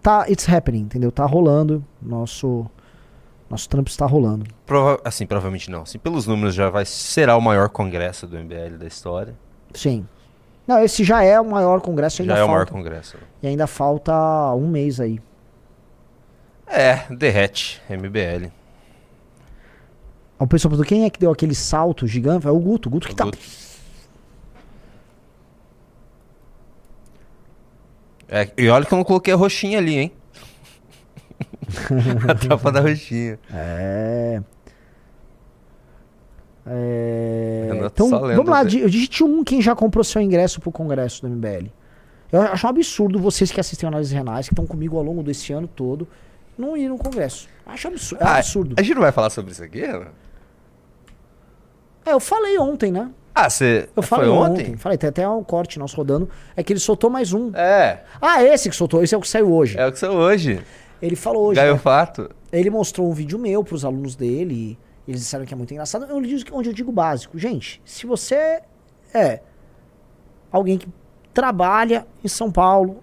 tá, 0.00 0.26
it's 0.30 0.48
happening, 0.48 0.82
entendeu? 0.82 1.10
Tá 1.10 1.26
rolando. 1.26 1.84
Nosso, 2.00 2.64
nosso 3.50 3.68
trampo 3.68 3.90
está 3.90 4.06
rolando. 4.06 4.46
Prova 4.66 5.00
assim, 5.04 5.26
provavelmente 5.26 5.68
não. 5.68 5.82
Assim, 5.82 5.98
pelos 5.98 6.26
números 6.26 6.54
já 6.54 6.70
vai 6.70 6.84
será 6.84 7.36
o 7.36 7.40
maior 7.40 7.70
congresso 7.70 8.26
do 8.26 8.36
MBL 8.38 8.76
da 8.78 8.86
história. 8.86 9.34
Sim. 9.74 10.06
Não, 10.66 10.82
esse 10.82 11.02
já 11.02 11.22
é 11.22 11.40
o 11.40 11.44
maior 11.44 11.80
congresso. 11.80 12.22
Ainda 12.22 12.34
já 12.34 12.40
é 12.40 12.44
o 12.44 12.48
maior 12.48 12.66
falta, 12.66 12.72
congresso. 12.72 13.16
E 13.42 13.46
ainda 13.46 13.66
falta 13.66 14.12
um 14.54 14.68
mês 14.68 15.00
aí. 15.00 15.20
É, 16.66 17.04
derrete, 17.10 17.82
MBL. 17.90 18.50
O 20.38 20.46
pessoal 20.46 20.70
perguntou 20.70 20.88
quem 20.88 21.04
é 21.04 21.10
que 21.10 21.20
deu 21.20 21.30
aquele 21.30 21.54
salto 21.54 22.06
gigante? 22.06 22.46
É 22.46 22.50
o 22.50 22.58
Guto. 22.58 22.88
O 22.88 22.92
Guto 22.92 23.08
que 23.08 23.14
tá. 23.14 23.24
Guto. 23.24 23.38
É, 28.28 28.50
e 28.56 28.68
olha 28.68 28.86
que 28.86 28.94
eu 28.94 28.96
não 28.96 29.04
coloquei 29.04 29.34
a 29.34 29.36
roxinha 29.36 29.78
ali, 29.78 29.98
hein? 29.98 30.12
a 32.28 32.34
tropa 32.34 32.72
da 32.72 32.80
roxinha. 32.80 33.38
É. 33.52 34.42
É, 36.66 37.68
Então, 37.86 38.08
vamos 38.08 38.46
lá, 38.48 38.62
digite 38.64 39.24
um 39.24 39.42
quem 39.42 39.60
já 39.60 39.74
comprou 39.74 40.04
seu 40.04 40.20
ingresso 40.22 40.60
pro 40.60 40.70
congresso 40.70 41.22
do 41.22 41.28
MBL. 41.28 41.66
Eu 42.30 42.40
acho 42.42 42.66
um 42.66 42.70
absurdo 42.70 43.18
vocês 43.18 43.50
que 43.50 43.60
assistem 43.60 43.86
análises 43.88 44.12
renais, 44.12 44.48
que 44.48 44.54
estão 44.54 44.66
comigo 44.66 44.96
ao 44.96 45.02
longo 45.02 45.22
desse 45.22 45.52
ano 45.52 45.68
todo, 45.68 46.06
não 46.56 46.76
ir 46.76 46.88
no 46.88 46.96
congresso. 46.96 47.48
Acho 47.66 47.88
absurdo. 47.88 48.22
É 48.22 48.26
Ah, 48.26 48.36
absurdo. 48.36 48.74
A 48.78 48.82
gente 48.82 48.94
não 48.94 49.02
vai 49.02 49.12
falar 49.12 49.28
sobre 49.30 49.52
isso 49.52 49.62
aqui, 49.62 49.80
Renan? 49.80 50.06
É, 52.06 52.12
eu 52.12 52.20
falei 52.20 52.58
ontem, 52.58 52.90
né? 52.90 53.10
Ah, 53.34 53.48
você. 53.48 53.88
Eu 53.96 54.02
Foi 54.02 54.18
falei 54.18 54.30
ontem? 54.30 54.62
ontem. 54.66 54.76
Falei, 54.76 54.98
tem 54.98 55.08
até 55.08 55.28
um 55.28 55.42
corte 55.42 55.78
nosso 55.78 55.96
rodando. 55.96 56.28
É 56.56 56.62
que 56.62 56.72
ele 56.72 56.80
soltou 56.80 57.08
mais 57.08 57.32
um. 57.32 57.50
É, 57.54 58.00
Ah, 58.20 58.42
esse 58.42 58.68
que 58.68 58.76
soltou, 58.76 59.02
esse 59.02 59.14
é 59.14 59.18
o 59.18 59.20
que 59.20 59.28
saiu 59.28 59.52
hoje. 59.52 59.78
é 59.78 59.86
o 59.86 59.92
que 59.92 59.98
sou 59.98 60.14
hoje. 60.16 60.60
Ele 61.00 61.16
falou 61.16 61.46
hoje. 61.48 61.60
né? 61.60 61.66
Gaiofato. 61.66 62.30
Ele 62.52 62.68
mostrou 62.70 63.08
um 63.08 63.12
vídeo 63.12 63.38
meu 63.38 63.62
pros 63.64 63.84
alunos 63.84 64.14
dele. 64.16 64.54
E 64.54 64.78
eles 65.06 65.20
disseram 65.20 65.44
que 65.44 65.52
é 65.52 65.56
muito 65.56 65.72
engraçado. 65.72 66.04
Eu 66.04 66.20
digo, 66.20 66.56
onde 66.56 66.68
eu 66.68 66.72
digo 66.72 66.92
básico. 66.92 67.38
Gente, 67.38 67.82
se 67.84 68.06
você 68.06 68.62
é 69.12 69.40
alguém 70.50 70.78
que 70.78 70.88
trabalha 71.32 72.06
em 72.22 72.28
São 72.28 72.50
Paulo 72.50 73.02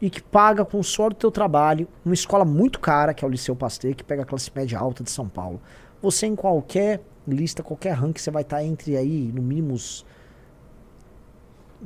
e 0.00 0.08
que 0.08 0.22
paga 0.22 0.64
com 0.64 0.78
o 0.78 0.84
suor 0.84 1.10
do 1.10 1.16
teu 1.16 1.30
trabalho 1.30 1.88
uma 2.04 2.14
escola 2.14 2.44
muito 2.44 2.80
cara, 2.80 3.12
que 3.12 3.24
é 3.24 3.28
o 3.28 3.30
Liceu 3.30 3.56
Pasteur, 3.56 3.94
que 3.94 4.04
pega 4.04 4.22
a 4.22 4.24
classe 4.24 4.50
média 4.54 4.78
alta 4.78 5.02
de 5.02 5.10
São 5.10 5.28
Paulo. 5.28 5.60
Você 6.00 6.26
em 6.26 6.36
qualquer 6.36 7.02
lista, 7.26 7.62
qualquer 7.62 7.92
ranking, 7.92 8.20
você 8.20 8.30
vai 8.30 8.42
estar 8.42 8.64
entre 8.64 8.96
aí, 8.96 9.30
no 9.32 9.42
mínimo, 9.42 9.74
os, 9.74 10.06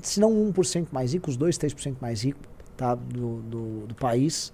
se 0.01 0.21
não 0.21 0.31
1% 0.53 0.89
mais 0.93 1.12
rico, 1.12 1.29
os 1.29 1.37
2, 1.37 1.59
3% 1.59 1.97
mais 2.01 2.23
rico 2.23 2.41
tá, 2.77 2.95
do, 2.95 3.41
do, 3.43 3.87
do 3.87 3.95
país 3.95 4.53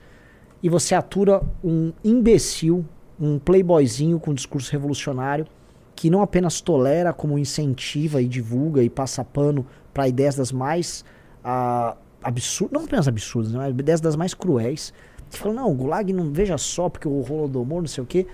e 0.63 0.69
você 0.69 0.95
atura 0.95 1.43
um 1.65 1.93
imbecil, 2.05 2.85
um 3.21 3.39
playboyzinho 3.39 4.19
com 4.19 4.33
discurso 4.33 4.73
revolucionário, 4.73 5.47
que 5.95 6.09
não 6.09 6.23
apenas 6.23 6.61
tolera, 6.61 7.13
como 7.13 7.39
incentiva 7.39 8.23
e 8.23 8.27
divulga 8.27 8.83
e 8.83 8.89
passa 8.89 9.23
pano 9.23 9.67
para 9.93 10.09
ideias 10.09 10.37
das 10.37 10.51
mais 10.51 11.05
ah, 11.45 11.97
absurdas, 12.23 12.73
não 12.73 12.87
apenas 12.87 13.07
absurdas, 13.07 13.53
né, 13.53 13.59
mas 13.59 13.69
ideias 13.71 14.01
das 14.01 14.17
mais 14.17 14.33
cruéis. 14.33 14.95
Que 15.29 15.39
falam, 15.39 15.55
não, 15.55 15.71
o 15.71 15.75
Gulag 15.75 16.13
não 16.13 16.33
veja 16.33 16.57
só 16.59 16.89
porque 16.89 17.07
o 17.07 17.21
Holodomor, 17.21 17.81
não 17.81 17.89
sei 17.89 18.03
o 18.03 18.07
quê. 18.07 18.27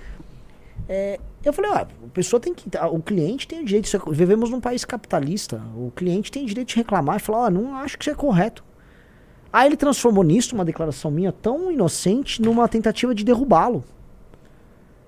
É, 0.89 1.19
eu 1.45 1.53
falei, 1.53 1.71
ah, 1.73 1.81
a 1.81 2.09
pessoa 2.15 2.41
tem 2.41 2.55
que. 2.55 2.71
O 2.91 3.03
cliente 3.03 3.47
tem 3.47 3.61
o 3.61 3.65
direito. 3.65 3.87
Vivemos 4.11 4.51
num 4.51 4.61
país 4.61 4.85
capitalista. 4.85 5.61
O 5.77 5.93
cliente 5.95 6.31
tem 6.31 6.45
o 6.45 6.47
direito 6.47 6.69
de 6.69 6.77
reclamar 6.77 7.17
e 7.17 7.21
falar, 7.21 7.39
ó, 7.47 7.51
não 7.51 7.75
acho 7.77 7.99
que 7.99 8.05
isso 8.05 8.11
é 8.11 8.15
correto. 8.15 8.65
Aí 9.53 9.69
ele 9.69 9.77
transformou 9.77 10.25
nisso, 10.25 10.55
uma 10.55 10.65
declaração 10.65 11.11
minha 11.11 11.33
tão 11.33 11.71
inocente, 11.71 12.41
numa 12.41 12.69
tentativa 12.69 13.15
de 13.15 13.25
derrubá-lo. 13.25 13.85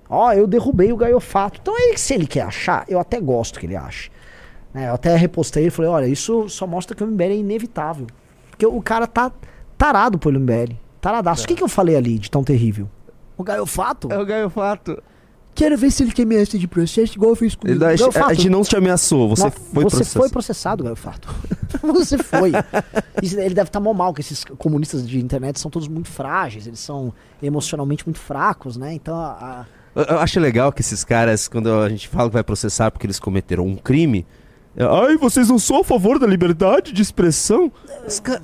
Ó, 0.09 0.31
eu 0.33 0.47
derrubei 0.47 0.91
o 0.91 0.97
gaiofato. 0.97 1.59
Então 1.61 1.75
é 1.77 1.95
se 1.95 2.13
ele 2.13 2.25
quer 2.25 2.41
achar, 2.41 2.83
eu 2.87 2.99
até 2.99 3.19
gosto 3.21 3.59
que 3.59 3.65
ele 3.65 3.75
ache. 3.75 4.09
Né, 4.73 4.89
eu 4.89 4.93
até 4.93 5.15
repostei 5.15 5.67
e 5.67 5.69
falei, 5.69 5.89
olha, 5.91 6.07
isso 6.07 6.47
só 6.49 6.65
mostra 6.67 6.95
que 6.95 7.03
o 7.03 7.07
MBL 7.07 7.23
é 7.23 7.35
inevitável. 7.37 8.07
Porque 8.49 8.65
o 8.65 8.81
cara 8.81 9.07
tá 9.07 9.31
tarado 9.77 10.17
pelo 10.19 10.39
MBL. 10.39 10.73
Taradaço. 10.99 11.45
O 11.45 11.47
que, 11.47 11.55
que 11.55 11.63
eu 11.63 11.69
falei 11.69 11.95
ali 11.95 12.17
de 12.19 12.29
tão 12.29 12.43
terrível? 12.43 12.89
O 13.37 13.43
gaiofato? 13.43 14.11
É 14.11 14.17
o 14.19 14.25
Gaiofato. 14.25 15.01
Quero 15.55 15.77
ver 15.77 15.91
se 15.91 16.03
ele 16.03 16.11
quer 16.11 16.23
ameaça 16.23 16.57
de 16.57 16.67
processo, 16.67 17.13
igual 17.15 17.31
eu 17.31 17.35
fiz 17.35 17.55
comigo. 17.55 17.77
Ele- 17.77 17.83
a, 17.85 17.95
Gaiofato, 17.95 18.29
a 18.29 18.33
gente 18.33 18.49
não 18.49 18.61
te 18.61 18.75
ameaçou, 18.75 19.29
você 19.29 19.43
não, 19.43 19.51
foi 19.51 19.61
você 19.83 19.89
processado. 19.95 20.19
foi 20.23 20.29
processado, 20.29 20.83
gaiofato. 20.83 21.35
Você 21.93 22.17
foi. 22.17 22.51
Isso- 23.21 23.39
ele 23.39 23.53
deve 23.53 23.69
estar 23.69 23.79
mal 23.79 23.93
mal, 23.93 24.13
que 24.13 24.21
esses 24.21 24.43
comunistas 24.43 25.07
de 25.07 25.19
internet 25.19 25.59
são 25.59 25.69
todos 25.71 25.87
muito 25.87 26.09
frágeis, 26.09 26.65
eles 26.67 26.79
são 26.79 27.13
emocionalmente 27.41 28.05
muito 28.05 28.19
fracos, 28.19 28.75
né? 28.75 28.93
Então, 28.93 29.15
a- 29.15 29.37
a- 29.61 29.65
Eu, 29.99 30.15
eu 30.15 30.19
acho 30.19 30.39
legal 30.39 30.71
que 30.71 30.81
esses 30.81 31.03
caras, 31.03 31.47
quando 31.47 31.71
a 31.81 31.89
gente 31.89 32.07
fala 32.07 32.29
que 32.29 32.33
vai 32.33 32.43
processar 32.43 32.91
porque 32.91 33.05
eles 33.05 33.19
cometeram 33.19 33.65
um 33.65 33.75
crime. 33.75 34.25
Ai, 34.77 35.17
vocês 35.17 35.49
não 35.49 35.59
são 35.59 35.81
a 35.81 35.83
favor 35.83 36.17
da 36.19 36.27
liberdade 36.27 36.93
de 36.93 37.01
expressão? 37.01 37.71
Os 38.07 38.19
ca- 38.19 38.41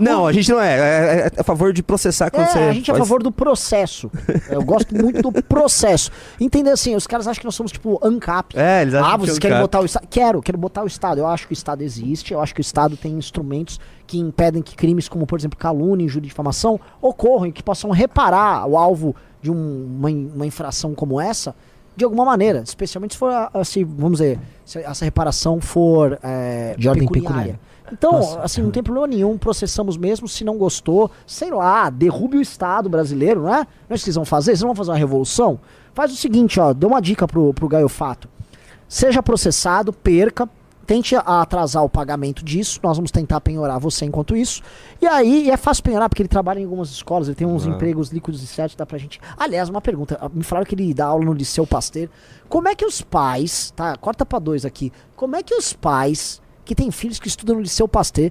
Não, 0.00 0.26
a 0.26 0.32
gente 0.32 0.50
não 0.50 0.60
é. 0.60 0.78
É, 0.78 1.30
é 1.36 1.40
a 1.40 1.44
favor 1.44 1.72
de 1.72 1.82
processar 1.82 2.30
quando 2.30 2.46
é, 2.46 2.50
você. 2.52 2.58
a 2.58 2.72
gente 2.72 2.90
é 2.90 2.94
a 2.94 2.96
faz- 2.96 3.08
favor 3.08 3.22
do 3.22 3.30
processo. 3.30 4.10
Eu 4.48 4.62
gosto 4.64 4.94
muito 4.94 5.22
do 5.30 5.42
processo. 5.42 6.10
Entender 6.40 6.70
assim, 6.70 6.96
os 6.96 7.06
caras 7.06 7.26
acham 7.26 7.40
que 7.40 7.44
nós 7.46 7.54
somos 7.54 7.70
tipo 7.72 7.98
ANCAP. 8.02 8.58
É, 8.58 8.82
eles 8.82 8.94
acham 8.94 9.08
Ah, 9.08 9.12
que 9.12 9.20
vocês 9.26 9.36
é 9.36 9.38
um 9.38 9.40
querem 9.40 9.60
botar 9.60 9.80
o 9.80 9.84
Estado? 9.84 10.06
Quero, 10.08 10.42
quero 10.42 10.58
botar 10.58 10.82
o 10.82 10.86
Estado. 10.86 11.18
Eu 11.18 11.26
acho 11.26 11.46
que 11.46 11.52
o 11.52 11.54
Estado 11.54 11.82
existe, 11.82 12.32
eu 12.32 12.40
acho 12.40 12.54
que 12.54 12.60
o 12.60 12.62
Estado 12.62 12.96
tem 12.96 13.12
instrumentos 13.12 13.78
que 14.06 14.18
impedem 14.18 14.62
que 14.62 14.74
crimes 14.74 15.08
como, 15.08 15.26
por 15.26 15.38
exemplo, 15.38 15.58
calúnia, 15.58 16.04
injúria 16.04 16.26
e 16.26 16.30
difamação 16.30 16.80
ocorram 17.00 17.46
e 17.46 17.52
que 17.52 17.62
possam 17.62 17.90
reparar 17.90 18.66
o 18.66 18.76
alvo 18.76 19.14
de 19.40 19.50
um- 19.50 19.86
uma, 19.98 20.08
uma 20.10 20.46
infração 20.46 20.94
como 20.94 21.20
essa 21.20 21.54
de 21.96 22.04
alguma 22.04 22.24
maneira, 22.24 22.62
especialmente 22.64 23.12
se 23.14 23.18
for, 23.18 23.30
assim, 23.52 23.84
vamos 23.84 24.18
dizer, 24.20 24.38
se 24.64 24.78
essa 24.78 25.04
reparação 25.04 25.60
for 25.60 26.18
é, 26.22 26.74
De 26.78 26.88
ordem 26.88 27.06
pecuniária. 27.06 27.60
Então, 27.92 28.12
Nossa. 28.12 28.40
assim, 28.40 28.62
não 28.62 28.70
tem 28.70 28.82
problema 28.82 29.06
nenhum, 29.06 29.36
processamos 29.36 29.96
mesmo, 29.96 30.28
se 30.28 30.44
não 30.44 30.56
gostou, 30.56 31.10
sei 31.26 31.50
lá, 31.50 31.90
derrube 31.90 32.36
o 32.36 32.40
Estado 32.40 32.88
brasileiro, 32.88 33.42
não 33.42 33.54
é? 33.54 33.58
Não 33.58 33.64
é 33.90 33.94
isso 33.94 34.04
que 34.04 34.04
vocês 34.04 34.16
vão 34.16 34.24
fazer? 34.24 34.52
Vocês 34.52 34.60
não 34.62 34.68
vão 34.68 34.76
fazer 34.76 34.90
uma 34.90 34.98
revolução? 34.98 35.58
Faz 35.94 36.12
o 36.12 36.16
seguinte, 36.16 36.60
ó, 36.60 36.72
dou 36.72 36.90
uma 36.90 37.02
dica 37.02 37.26
pro, 37.26 37.52
pro 37.52 37.68
Gaio 37.68 37.88
Fato. 37.88 38.28
Seja 38.88 39.22
processado, 39.22 39.92
perca, 39.92 40.48
tente 40.86 41.14
atrasar 41.14 41.84
o 41.84 41.88
pagamento 41.88 42.44
disso, 42.44 42.80
nós 42.82 42.96
vamos 42.96 43.12
tentar 43.12 43.40
penhorar 43.40 43.78
você 43.78 44.04
enquanto 44.04 44.34
isso. 44.34 44.60
E 45.00 45.06
aí, 45.06 45.46
e 45.46 45.50
é 45.50 45.56
fácil 45.56 45.84
penhorar, 45.84 46.08
porque 46.08 46.22
ele 46.22 46.28
trabalha 46.28 46.58
em 46.58 46.64
algumas 46.64 46.90
escolas, 46.90 47.28
ele 47.28 47.36
tem 47.36 47.46
uns 47.46 47.64
empregos 47.64 48.08
líquidos 48.08 48.42
e 48.42 48.46
certos, 48.46 48.74
dá 48.74 48.84
pra 48.84 48.98
gente... 48.98 49.20
Aliás, 49.38 49.68
uma 49.68 49.80
pergunta, 49.80 50.18
ah, 50.20 50.28
me 50.28 50.42
falaram 50.42 50.66
que 50.66 50.74
ele 50.74 50.92
dá 50.92 51.06
aula 51.06 51.24
no 51.24 51.32
Liceu 51.32 51.64
Pasteur. 51.64 52.08
Como 52.48 52.66
é 52.66 52.74
que 52.74 52.84
os 52.84 53.00
pais, 53.02 53.72
tá, 53.76 53.96
corta 53.96 54.26
pra 54.26 54.40
dois 54.40 54.64
aqui, 54.64 54.92
como 55.14 55.36
é 55.36 55.44
que 55.44 55.54
os 55.54 55.72
pais 55.72 56.42
que 56.64 56.74
têm 56.74 56.90
filhos 56.90 57.18
que 57.18 57.28
estudam 57.28 57.56
no 57.56 57.62
Liceu 57.62 57.88
Pasteur, 57.88 58.30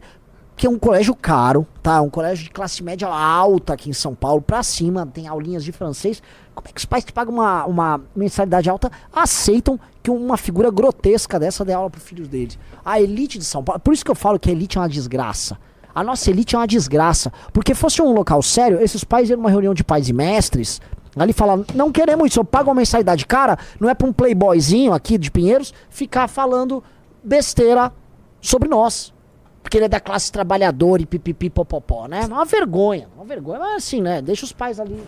que 0.60 0.68
é 0.68 0.70
um 0.70 0.78
colégio 0.78 1.16
caro, 1.16 1.66
tá? 1.82 2.02
Um 2.02 2.10
colégio 2.10 2.44
de 2.44 2.50
classe 2.50 2.84
média 2.84 3.08
alta 3.08 3.74
aqui 3.74 3.90
em 3.90 3.94
São 3.94 4.14
Paulo, 4.14 4.42
pra 4.42 4.62
cima, 4.62 5.06
tem 5.06 5.26
aulinhas 5.26 5.64
de 5.64 5.72
francês. 5.72 6.22
Como 6.54 6.68
é 6.68 6.72
que 6.74 6.80
os 6.80 6.84
pais 6.84 7.06
que 7.06 7.14
pagam 7.14 7.34
uma, 7.36 7.66
uma 7.66 8.02
mensalidade 8.14 8.70
alta 8.70 8.92
aceitam 9.14 9.80
que 10.04 10.12
uma 10.12 10.36
figura 10.36 10.70
grotesca 10.70 11.40
dessa 11.40 11.64
dê 11.64 11.72
aula 11.72 11.90
pros 11.90 12.04
filhos 12.04 12.28
deles? 12.28 12.60
A 12.84 13.00
elite 13.00 13.40
de 13.40 13.46
São 13.46 13.64
Paulo, 13.64 13.80
por 13.80 13.94
isso 13.94 14.04
que 14.04 14.12
eu 14.12 14.16
falo 14.16 14.38
que 14.38 14.50
a 14.50 14.52
elite 14.52 14.78
é 14.78 14.82
uma 14.82 14.90
desgraça. 14.90 15.58
A 15.96 16.04
nossa 16.04 16.30
elite 16.30 16.56
é 16.56 16.60
uma 16.60 16.68
desgraça. 16.68 17.32
Porque 17.54 17.74
fosse 17.74 18.02
um 18.02 18.12
local 18.12 18.42
sério, 18.42 18.82
esses 18.82 19.06
pais 19.06 19.30
iam 19.30 19.38
numa 19.38 19.50
reunião 19.50 19.74
de 19.74 19.84
pais 19.84 20.10
e 20.10 20.14
mestres, 20.14 20.82
ali 21.16 21.32
falar, 21.32 21.60
não 21.74 21.90
queremos 21.90 22.32
isso, 22.32 22.40
eu 22.42 22.44
pago 22.44 22.70
uma 22.70 22.76
mensalidade 22.76 23.26
cara, 23.26 23.58
não 23.80 23.90
é 23.90 23.94
pra 23.94 24.08
um 24.08 24.12
playboyzinho 24.12 24.94
aqui 24.94 25.18
de 25.18 25.32
Pinheiros 25.32 25.74
ficar 25.90 26.28
falando 26.28 26.84
besteira 27.24 27.94
sobre 28.42 28.68
nós. 28.70 29.14
Porque 29.62 29.78
ele 29.78 29.86
é 29.86 29.90
da 29.90 30.00
classe 30.00 30.32
trabalhadora 30.32 31.02
e 31.02 31.06
pipipi 31.06 31.50
popopó, 31.50 32.08
né? 32.08 32.26
Uma 32.26 32.46
vergonha, 32.46 33.08
uma 33.16 33.26
vergonha. 33.26 33.60
Mas 33.60 33.76
assim, 33.84 34.02
né? 34.02 34.22
Deixa 34.22 34.46
os 34.46 34.54
pais 34.54 34.80
ali 34.80 35.00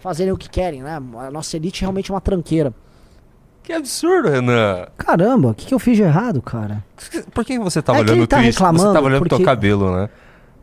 fazerem 0.00 0.32
o 0.32 0.36
que 0.36 0.48
querem, 0.48 0.82
né? 0.82 0.96
A 0.96 1.30
nossa 1.30 1.56
elite 1.56 1.82
realmente 1.82 2.10
é 2.10 2.14
uma 2.14 2.20
tranqueira. 2.20 2.72
Que 3.62 3.72
absurdo, 3.72 4.30
Renan. 4.30 4.86
Caramba, 4.96 5.50
o 5.50 5.54
que, 5.54 5.66
que 5.66 5.74
eu 5.74 5.78
fiz 5.78 5.96
de 5.96 6.02
errado, 6.02 6.40
cara? 6.40 6.82
Por 7.34 7.44
que 7.44 7.58
você 7.58 7.82
tava 7.82 7.98
É 7.98 8.02
que 8.04 8.10
olhando 8.10 8.20
ele 8.20 8.26
tá? 8.26 8.38
Você 8.38 8.44
reclamando 8.46 8.92
tava 8.94 9.06
olhando 9.06 9.20
pro 9.20 9.28
teu 9.28 9.38
porque- 9.38 9.44
cabelo, 9.44 9.94
né? 9.94 10.08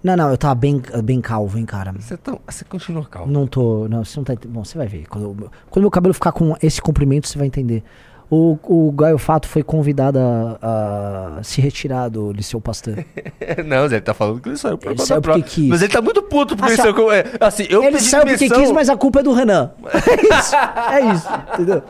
Não, 0.03 0.15
não, 0.17 0.29
eu 0.29 0.37
tava 0.37 0.55
bem, 0.55 0.81
bem 1.03 1.21
calvo, 1.21 1.57
hein, 1.57 1.65
cara. 1.65 1.91
Você, 1.93 2.17
tá, 2.17 2.35
você 2.47 2.63
continua 2.65 3.05
calmo. 3.05 3.31
Não 3.31 3.47
tô. 3.47 3.87
Não, 3.87 4.03
você 4.03 4.19
não 4.19 4.23
tá 4.23 4.33
Bom, 4.47 4.63
você 4.65 4.77
vai 4.77 4.87
ver. 4.87 5.07
Quando, 5.07 5.23
eu- 5.25 5.51
quando 5.69 5.81
meu 5.83 5.91
cabelo 5.91 6.13
ficar 6.13 6.31
com 6.31 6.55
esse 6.61 6.81
comprimento, 6.81 7.27
você 7.27 7.37
vai 7.37 7.47
entender. 7.47 7.83
O, 8.29 8.57
o 8.63 8.91
Gaio 8.91 9.19
Fato 9.19 9.47
foi 9.47 9.61
convidado 9.61 10.17
a, 10.19 11.37
a 11.39 11.43
se 11.43 11.61
retirar 11.61 12.09
do 12.09 12.31
Liceu 12.31 12.59
Pasteur. 12.59 13.05
não, 13.65 13.85
ele 13.85 14.01
tá 14.01 14.13
falando 14.15 14.41
que 14.41 14.49
ele 14.49 14.57
saiu 14.57 14.77
por 14.79 14.87
Ele 14.87 14.95
conta 14.95 15.07
saiu 15.07 15.21
porque 15.21 15.41
quis. 15.43 15.67
Mas 15.69 15.81
ele 15.83 15.93
tá 15.93 16.01
muito 16.01 16.23
puto 16.23 16.55
porque 16.55 16.71
ele 16.71 16.75
sa- 16.77 16.83
saiu. 16.83 16.95
com- 16.95 17.11
é, 17.11 17.23
Assim, 17.39 17.67
eu 17.69 17.83
Ele 17.83 17.99
saiu 17.99 18.25
porque 18.25 18.49
quis, 18.49 18.71
mas 18.71 18.89
a 18.89 18.97
culpa 18.97 19.19
é 19.19 19.23
do 19.23 19.31
Renan. 19.33 19.71
É 19.93 20.37
isso. 20.39 20.55
É 20.55 21.13
isso, 21.13 21.27
entendeu? 21.53 21.83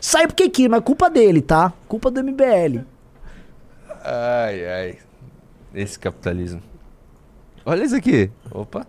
Saiu 0.00 0.28
porque 0.28 0.48
quis, 0.48 0.66
mas 0.68 0.82
culpa 0.82 1.10
dele, 1.10 1.42
tá? 1.42 1.72
Culpa 1.86 2.10
do 2.10 2.22
MBL. 2.22 2.80
Ai, 4.02 4.64
ai. 4.66 4.98
Esse 5.74 5.98
capitalismo. 5.98 6.62
Olha 7.66 7.84
isso 7.84 7.96
aqui. 7.96 8.30
Opa. 8.50 8.86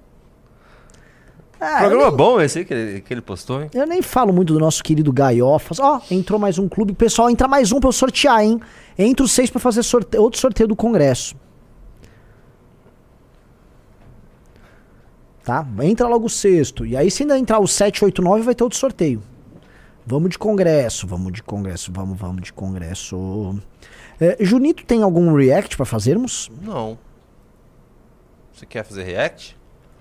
Ah, 1.60 1.84
eu, 1.84 1.90
Programa 1.90 2.08
nem, 2.10 2.18
bom 2.18 2.42
esse 2.42 2.60
aí 2.60 2.66
que 2.66 2.74
ele, 2.74 3.02
que 3.02 3.14
ele 3.14 3.22
postou, 3.22 3.64
hein? 3.64 3.70
eu 3.74 3.88
nem 3.88 4.02
falo 4.02 4.32
muito 4.32 4.54
do 4.54 4.60
nosso 4.60 4.84
querido 4.84 5.12
Gaiofas. 5.12 5.80
Ó, 5.80 6.02
entrou 6.12 6.40
mais 6.40 6.60
um 6.60 6.70
clube. 6.70 6.94
Pessoal, 6.94 7.30
entra 7.30 7.48
mais 7.48 7.72
um 7.72 7.80
pra 7.80 7.88
eu 7.90 7.94
sortear, 7.94 8.44
hein? 8.44 8.60
Entra 8.98 9.26
os 9.26 9.32
seis 9.32 9.50
pra 9.50 9.60
fazer 9.60 9.84
sorte... 9.84 10.18
outro 10.18 10.40
sorteio 10.40 10.68
do 10.68 10.76
Congresso. 10.76 11.36
Tá? 15.44 15.66
Entra 15.82 16.08
logo 16.08 16.26
o 16.26 16.30
sexto. 16.30 16.86
E 16.86 16.98
aí, 16.98 17.10
se 17.10 17.24
ainda 17.24 17.40
entrar 17.40 17.60
o 17.60 17.68
7, 17.68 18.04
8, 18.04 18.22
9, 18.22 18.44
vai 18.44 18.54
ter 18.54 18.66
outro 18.66 18.78
sorteio. 18.78 19.24
Vamos 20.06 20.30
de 20.30 20.38
Congresso, 20.38 21.08
vamos 21.08 21.32
de 21.32 21.42
Congresso, 21.42 21.92
vamos, 21.92 22.18
vamos 22.18 22.42
de 22.42 22.54
Congresso. 22.54 23.58
É, 24.20 24.38
Junito, 24.40 24.86
tem 24.86 25.04
algum 25.04 25.34
react 25.34 25.76
pra 25.78 25.86
fazermos? 25.86 26.52
Não. 26.62 26.98
Você 28.54 28.66
quer 28.66 28.84
fazer 28.84 29.04
react? 29.04 29.57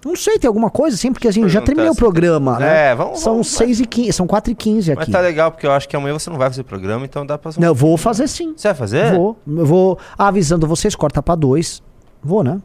Não 0.07 0.16
sei, 0.16 0.38
tem 0.38 0.46
alguma 0.48 0.70
coisa 0.70 0.94
assim, 0.94 1.12
porque 1.12 1.26
assim, 1.28 1.42
eu 1.42 1.48
já 1.48 1.61
terminei 1.61 1.90
o 1.90 1.94
se- 1.94 1.98
programa, 1.98 2.59
né? 2.59 2.90
É, 2.90 2.94
vamos- 2.94 3.20
São 3.20 3.32
vamos- 3.34 3.48
6 3.48 3.80
e 3.80 3.86
15, 3.86 4.12
são 4.12 4.26
4 4.26 4.52
e 4.52 4.54
15 4.54 4.94
Mas 4.94 5.02
aqui. 5.02 5.11
tá 5.12 5.20
legal, 5.20 5.50
porque 5.50 5.66
eu 5.66 5.72
acho 5.72 5.88
que 5.88 5.96
amanhã 5.96 6.18
você 6.18 6.30
não 6.30 6.38
vai 6.38 6.48
fazer 6.48 6.62
programa, 6.62 7.04
então 7.04 7.26
dá 7.26 7.36
pra 7.36 7.50
Não, 7.59 7.68
eu 7.68 7.74
vou 7.74 7.96
fazer 7.96 8.28
sim. 8.28 8.54
Você 8.57 8.68
vai 8.68 8.74
fazer? 8.76 9.12
Vou. 9.14 9.36
Eu 9.46 9.66
vou 9.66 9.98
avisando 10.16 10.66
vocês, 10.66 10.94
corta 10.94 11.22
pra 11.22 11.34
dois. 11.34 11.82
Vou, 12.22 12.42
né? 12.44 12.61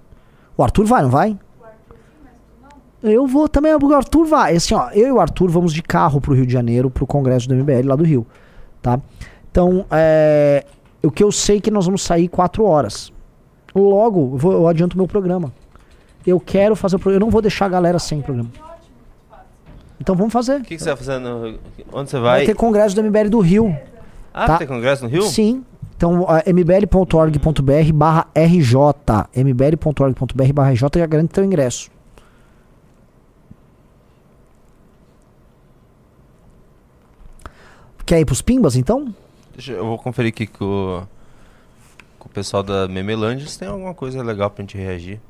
O 0.58 0.64
Arthur 0.64 0.86
vai, 0.86 1.02
não 1.02 1.10
vai? 1.10 1.38
Eu 3.04 3.26
vou 3.26 3.50
também, 3.50 3.74
o 3.74 3.94
Arthur 3.96 4.26
vai. 4.26 4.56
Assim, 4.56 4.76
ó, 4.76 4.89
eu 4.92 5.08
e 5.08 5.12
o 5.12 5.20
Arthur 5.20 5.50
vamos 5.50 5.74
de 5.74 5.82
carro 5.82 6.22
pro 6.22 6.36
Rio 6.36 6.46
de 6.46 6.54
Janeiro, 6.54 6.89
pro 6.89 7.08
congresso 7.08 7.48
do 7.48 7.56
MBL 7.56 7.88
lá 7.88 7.96
do 7.96 8.04
Rio, 8.04 8.28
tá? 8.82 9.00
Então, 9.50 9.86
é, 9.89 10.64
o 11.04 11.10
que 11.10 11.24
eu 11.24 11.32
sei 11.32 11.58
é 11.58 11.60
que 11.62 11.72
nós 11.72 11.86
vamos 11.86 12.04
sair 12.04 12.28
quatro 12.28 12.64
horas. 12.64 13.12
Logo, 13.74 14.34
eu, 14.34 14.38
vou, 14.38 14.52
eu 14.54 14.68
adianto 14.68 14.96
meu 14.98 15.08
programa. 15.08 15.52
Eu 16.26 16.40
quero 16.40 16.76
fazer 16.76 16.96
o 16.96 17.00
programa, 17.00 17.22
eu 17.22 17.26
não 17.26 17.32
vou 17.32 17.42
deixar 17.42 17.66
a 17.66 17.70
galera 17.70 18.00
sem 18.00 18.22
programa. 18.22 18.50
Então 20.00 20.16
vamos 20.16 20.34
fazer. 20.34 20.62
O 20.62 20.64
que, 20.64 20.76
que 20.76 20.82
você 20.82 20.90
vai 20.90 20.98
fazer? 20.98 21.20
No... 21.20 21.60
Onde 21.94 22.10
você 22.10 22.20
Vai 22.20 22.38
vai? 22.40 22.46
ter 22.46 22.56
congresso 22.56 22.96
do 22.96 23.04
MBL 23.04 23.30
do 23.30 23.40
Rio. 23.40 23.76
Ah, 24.34 24.48
tá. 24.48 24.58
tem 24.58 24.68
congresso 24.68 25.04
no 25.04 25.10
Rio? 25.10 25.24
Sim. 25.24 25.64
Então, 25.96 26.26
mbl.org.br 26.48 27.93
barra 27.93 28.28
RJ. 28.34 28.76
mbl.org.br 29.36 30.54
barra 30.54 30.72
RJ 30.72 30.89
já 30.96 31.06
garante 31.06 31.30
teu 31.34 31.43
ingresso. 31.43 31.92
Quer 38.06 38.20
ir 38.20 38.26
pros 38.26 38.42
Pimbas, 38.42 38.76
então? 38.76 39.14
Deixa, 39.54 39.74
eu 39.74 39.86
vou 39.86 39.98
conferir 39.98 40.30
aqui 40.30 40.48
com 40.48 40.66
o, 40.66 41.08
com 42.20 42.28
o 42.28 42.32
pessoal 42.32 42.64
da 42.64 42.88
Memelândia 42.88 43.48
se 43.48 43.58
tem 43.60 43.68
alguma 43.68 43.93
coisa 43.93 44.22
legal 44.24 44.50
pra 44.50 44.64
gente 44.64 44.78
reagir. 44.78 45.22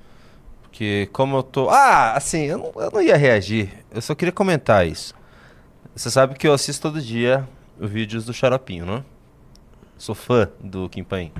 Porque 0.71 1.09
como 1.11 1.35
eu 1.37 1.43
tô. 1.43 1.69
Ah, 1.69 2.13
assim, 2.13 2.43
eu 2.45 2.57
não, 2.57 2.71
eu 2.81 2.89
não 2.91 3.01
ia 3.01 3.17
reagir. 3.17 3.69
Eu 3.91 4.01
só 4.01 4.15
queria 4.15 4.31
comentar 4.31 4.87
isso. 4.87 5.13
Você 5.93 6.09
sabe 6.09 6.35
que 6.35 6.47
eu 6.47 6.53
assisto 6.53 6.81
todo 6.81 7.01
dia 7.01 7.47
os 7.77 7.89
vídeos 7.89 8.23
do 8.25 8.33
Xaropinho, 8.33 8.85
não? 8.85 9.03
Sou 9.97 10.15
fã 10.15 10.49
do 10.59 10.87
Kim 10.89 11.03
Paim. 11.03 11.31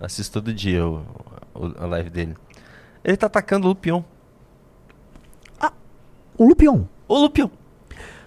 Assisto 0.00 0.40
todo 0.40 0.54
dia 0.54 0.86
o, 0.86 1.02
o- 1.54 1.74
a 1.78 1.86
live 1.86 2.08
dele. 2.10 2.36
Ele 3.04 3.16
tá 3.16 3.26
atacando 3.26 3.66
o 3.66 3.70
Lupion. 3.70 4.02
O 6.38 6.44
Lupion. 6.46 6.84
O 7.06 7.18
Lupion. 7.18 7.50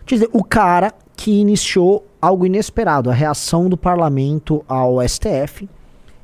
Quer 0.05 0.15
dizer, 0.15 0.29
o 0.33 0.43
cara 0.43 0.93
que 1.15 1.31
iniciou 1.31 2.05
algo 2.21 2.45
inesperado, 2.45 3.09
a 3.09 3.13
reação 3.13 3.67
do 3.69 3.77
parlamento 3.77 4.63
ao 4.67 4.97
STF. 5.07 5.67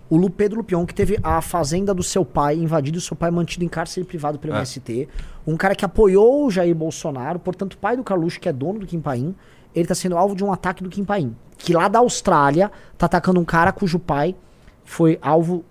O 0.09 0.17
Lu 0.17 0.29
Pedro 0.29 0.57
Lupion, 0.57 0.85
que 0.85 0.93
teve 0.93 1.19
a 1.21 1.39
fazenda 1.41 1.93
do 1.93 2.01
seu 2.01 2.25
pai 2.25 2.55
invadida 2.55 2.97
e 2.97 2.99
o 2.99 3.01
seu 3.01 3.15
pai 3.15 3.29
mantido 3.29 3.63
em 3.63 3.67
cárcere 3.67 4.05
privado 4.05 4.39
pelo 4.39 4.53
É. 4.53 4.57
MST. 4.57 5.07
Um 5.45 5.55
cara 5.55 5.75
que 5.75 5.85
apoiou 5.85 6.45
o 6.45 6.51
Jair 6.51 6.73
Bolsonaro, 6.75 7.37
portanto, 7.39 7.77
pai 7.77 7.95
do 7.95 8.03
Carluxo, 8.03 8.39
que 8.39 8.49
é 8.49 8.53
dono 8.53 8.79
do 8.79 8.87
Kim 8.87 8.99
Paim, 8.99 9.35
ele 9.75 9.87
tá 9.87 9.93
sendo 9.93 10.17
alvo 10.17 10.35
de 10.35 10.43
um 10.43 10.51
ataque 10.51 10.83
do 10.83 10.89
Kim 10.89 11.03
Paim. 11.03 11.35
Que 11.57 11.73
lá 11.73 11.87
da 11.87 11.99
Austrália 11.99 12.71
tá 12.97 13.05
atacando 13.05 13.39
um 13.39 13.45
cara 13.45 13.71
cujo 13.71 13.99
pai 13.99 14.35
foi 14.83 15.19
alvo 15.21 15.63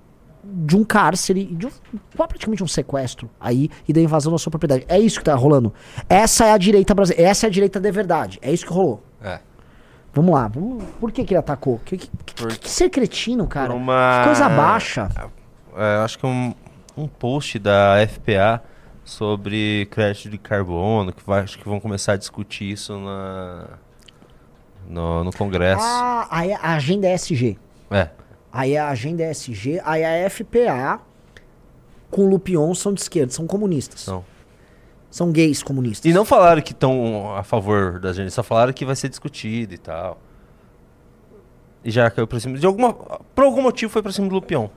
de 0.44 0.77
um 0.77 0.85
cárcere, 0.85 1.44
de 1.44 1.66
um, 1.66 1.70
praticamente 2.16 2.62
um 2.62 2.69
sequestro 2.69 3.28
aí 3.40 3.69
e 3.89 3.93
da 3.93 4.01
invasão 4.01 4.31
da 4.32 4.39
sua 4.39 4.51
propriedade. 4.51 4.85
É 4.89 4.98
isso 4.98 5.19
que 5.19 5.24
tá 5.24 5.35
rolando. 5.35 5.74
Essa 6.09 6.47
é 6.47 6.52
a 6.52 6.59
direita 6.59 6.94
brasileira. 6.94 7.28
Essa 7.28 7.47
é 7.47 7.48
a 7.48 7.51
direita 7.51 7.81
de 7.81 7.90
verdade. 7.90 8.39
É 8.40 8.52
isso 8.52 8.65
que 8.65 8.73
rolou. 8.73 9.02
Vamos 10.19 10.35
lá. 10.35 10.49
Vamos, 10.49 10.82
por 10.99 11.12
que, 11.12 11.24
que 11.24 11.32
ele 11.32 11.39
atacou? 11.39 11.81
Que, 11.85 11.97
que, 11.97 12.11
Por- 12.35 12.57
que 12.57 12.69
ser 12.69 12.90
cretino, 12.90 13.47
cara? 13.47 13.73
Uma- 13.73 14.19
Que 14.23 14.24
coisa 14.27 14.49
baixa. 14.49 15.09
é, 15.77 16.03
acho 16.05 16.19
que 16.19 16.27
um, 16.27 16.53
um 16.97 17.07
post 17.07 17.57
da 17.61 17.95
FPA 18.05 18.61
sobre 19.05 19.86
crédito 19.93 20.28
de 20.28 20.36
carbono, 20.36 21.12
que 21.12 21.23
vai, 21.24 21.43
acho 21.43 21.57
que 21.57 21.65
vão 21.69 21.78
começar 21.78 22.15
a 22.15 22.16
discutir 22.16 22.69
isso 22.73 22.99
na, 22.99 23.66
no, 24.89 25.23
no 25.23 25.32
Congresso. 25.32 25.85
Ah, 25.85 26.27
aí 26.32 26.53
a 26.53 26.74
agenda 26.74 27.07
é 27.07 27.15
SG. 27.15 27.57
É. 27.89 28.09
Aí 28.53 28.77
a 28.77 28.89
agenda 28.89 29.23
é 29.23 29.31
SG, 29.31 29.81
aí 29.85 30.05
a 30.05 30.28
FPA 30.28 31.01
com 32.11 32.23
o 32.23 32.28
Lupion 32.28 32.74
são 32.74 32.93
de 32.93 33.01
esquerda, 33.03 33.32
são 33.32 33.47
comunistas. 33.47 34.01
São. 34.01 34.24
São 35.10 35.32
gays 35.32 35.62
comunistas. 35.62 36.10
E 36.10 36.14
não 36.14 36.24
falaram 36.24 36.60
que 36.60 36.72
estão 36.72 37.35
a 37.35 37.43
favor 37.43 37.98
da 37.98 38.12
gente, 38.12 38.30
só 38.30 38.43
falaram 38.43 38.72
que 38.72 38.85
vai 38.85 38.94
ser 38.94 39.09
discutido 39.09 39.74
e 39.74 39.78
tal. 39.78 40.20
E 41.85 41.90
já 41.90 42.10
caiu 42.10 42.26
pra 42.26 42.39
cima. 42.39 42.59
De 42.59 42.66
alguma, 42.66 42.93
por 42.93 43.44
algum 43.44 43.62
motivo 43.62 43.90
foi 43.90 44.02
pra 44.02 44.12
cima 44.12 44.28
do 44.28 44.35
Lupion. 44.35 44.68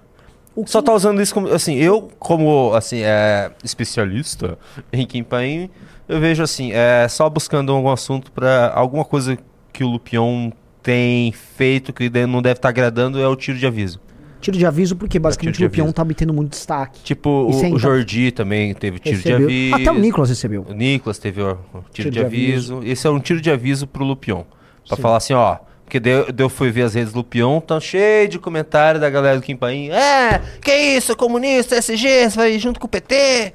O 0.56 0.68
Só 0.68 0.82
tá 0.82 0.94
usando 0.94 1.22
isso 1.22 1.34
como. 1.34 1.48
Assim, 1.48 1.76
eu, 1.76 2.10
como 2.20 2.74
assim, 2.74 3.02
é, 3.02 3.52
especialista 3.64 4.58
em 4.92 5.06
Kim 5.06 5.24
Paim, 5.24 5.70
eu 6.08 6.20
vejo 6.20 6.44
assim, 6.44 6.72
é 6.74 7.08
só 7.08 7.30
buscando 7.30 7.72
algum 7.72 7.90
assunto 7.90 8.32
pra. 8.32 8.72
alguma 8.74 9.06
coisa 9.06 9.38
que 9.72 9.84
o 9.84 9.88
Lupion 9.88 10.52
tem 10.84 11.32
feito 11.32 11.94
que 11.94 12.10
não 12.26 12.42
deve 12.42 12.58
estar 12.58 12.70
agradando 12.70 13.20
é 13.20 13.28
o 13.28 13.36
tiro 13.36 13.58
de 13.58 13.66
aviso. 13.66 14.00
Tiro 14.42 14.58
de 14.58 14.66
aviso 14.66 14.96
porque 14.96 15.18
basicamente 15.20 15.56
tiro 15.56 15.68
o 15.70 15.72
aviso. 15.72 15.94
tá 15.94 16.02
obtendo 16.02 16.34
muito 16.34 16.52
destaque. 16.52 17.00
Tipo, 17.04 17.48
E 17.50 17.54
sem 17.54 17.72
o, 17.72 17.76
o 17.76 17.80
Jordi 17.80 18.32
também 18.32 18.74
teve 18.74 19.00
tiro 19.00 19.16
Recebeu. 19.18 19.38
de 19.40 19.44
aviso. 19.46 19.76
Até 19.76 19.92
o 19.92 20.00
Nicolas 20.00 20.30
recebeu. 20.30 20.66
O 20.70 20.74
Nicolas 20.74 21.18
teve 21.20 21.42
o, 21.42 21.54
tiro, 21.54 21.86
Tiro 21.94 22.12
de, 22.12 22.20
de 22.20 22.26
aviso. 22.26 22.82
Esse 22.84 23.08
é 23.08 23.10
um 23.10 23.20
tiro 23.20 23.40
de 23.40 23.50
aviso 23.50 23.88
pro 23.88 24.04
Lupion. 24.04 24.44
Pra 24.88 24.96
Sim. 24.98 25.02
falar 25.02 25.18
assim, 25.18 25.34
ó. 25.34 25.58
Porque 25.86 26.00
daí 26.00 26.14
eu, 26.14 26.32
daí 26.32 26.46
eu 26.46 26.50
fui 26.50 26.72
ver 26.72 26.84
as 26.84 26.94
redes 26.94 27.12
do 27.12 27.18
Lupion, 27.18 27.60
tá 27.60 27.78
cheio 27.80 28.28
de 28.30 28.40
comentário 28.40 28.98
da 29.00 29.10
galera 29.10 29.36
do 29.38 29.44
Kim 29.44 29.58
Paim. 29.58 29.90
É, 29.90 30.42
que 30.62 30.72
isso, 30.74 31.16
comunista, 31.18 31.76
SG, 31.78 32.30
você 32.30 32.36
vai 32.38 32.58
junto 32.58 32.80
com 32.80 32.86
o 32.88 32.90
PT. 32.90 33.54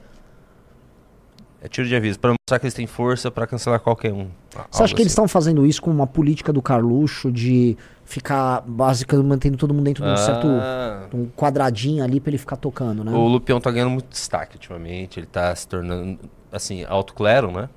É 1.67 1.69
tiro 1.69 1.89
de 1.89 1.97
aviso, 1.97 2.17
pra 2.21 2.31
mostrar 2.31 2.61
que 2.61 2.67
eles 2.67 2.75
têm 2.75 2.87
força 2.87 3.29
pra 3.29 3.45
cancelar 3.45 3.81
qualquer 3.81 4.13
um. 4.13 4.29
Você 4.71 4.85
acha 4.85 4.95
que 4.95 5.03
eles 5.03 5.11
estão 5.11 5.27
fazendo 5.27 5.67
isso 5.67 5.83
com 5.83 5.91
uma 5.91 6.07
política 6.07 6.53
do 6.53 6.63
Carluxo 6.63 7.33
de 7.33 7.77
ficar 8.05 8.63
basicamente 8.65 9.27
mantendo 9.27 9.57
todo 9.57 9.75
mundo 9.75 9.83
dentro 9.83 10.05
de 10.05 10.09
um 10.09 10.17
certo 10.17 10.47
Ah, 10.47 11.09
um 11.13 11.27
quadradinho 11.27 12.05
ali 12.05 12.21
pra 12.21 12.31
ele 12.31 12.39
ficar 12.39 12.55
tocando, 12.55 13.03
né? 13.03 13.11
O 13.11 13.27
Lupion 13.27 13.59
tá 13.59 13.73
ganhando 13.73 13.91
muito 13.91 14.09
destaque 14.09 14.55
ultimamente. 14.55 15.19
Ele 15.19 15.27
tá 15.27 15.53
se 15.57 15.67
tornando, 15.67 16.21
assim, 16.53 16.85
alto 16.85 17.15
clero, 17.15 17.51
né? 17.51 17.69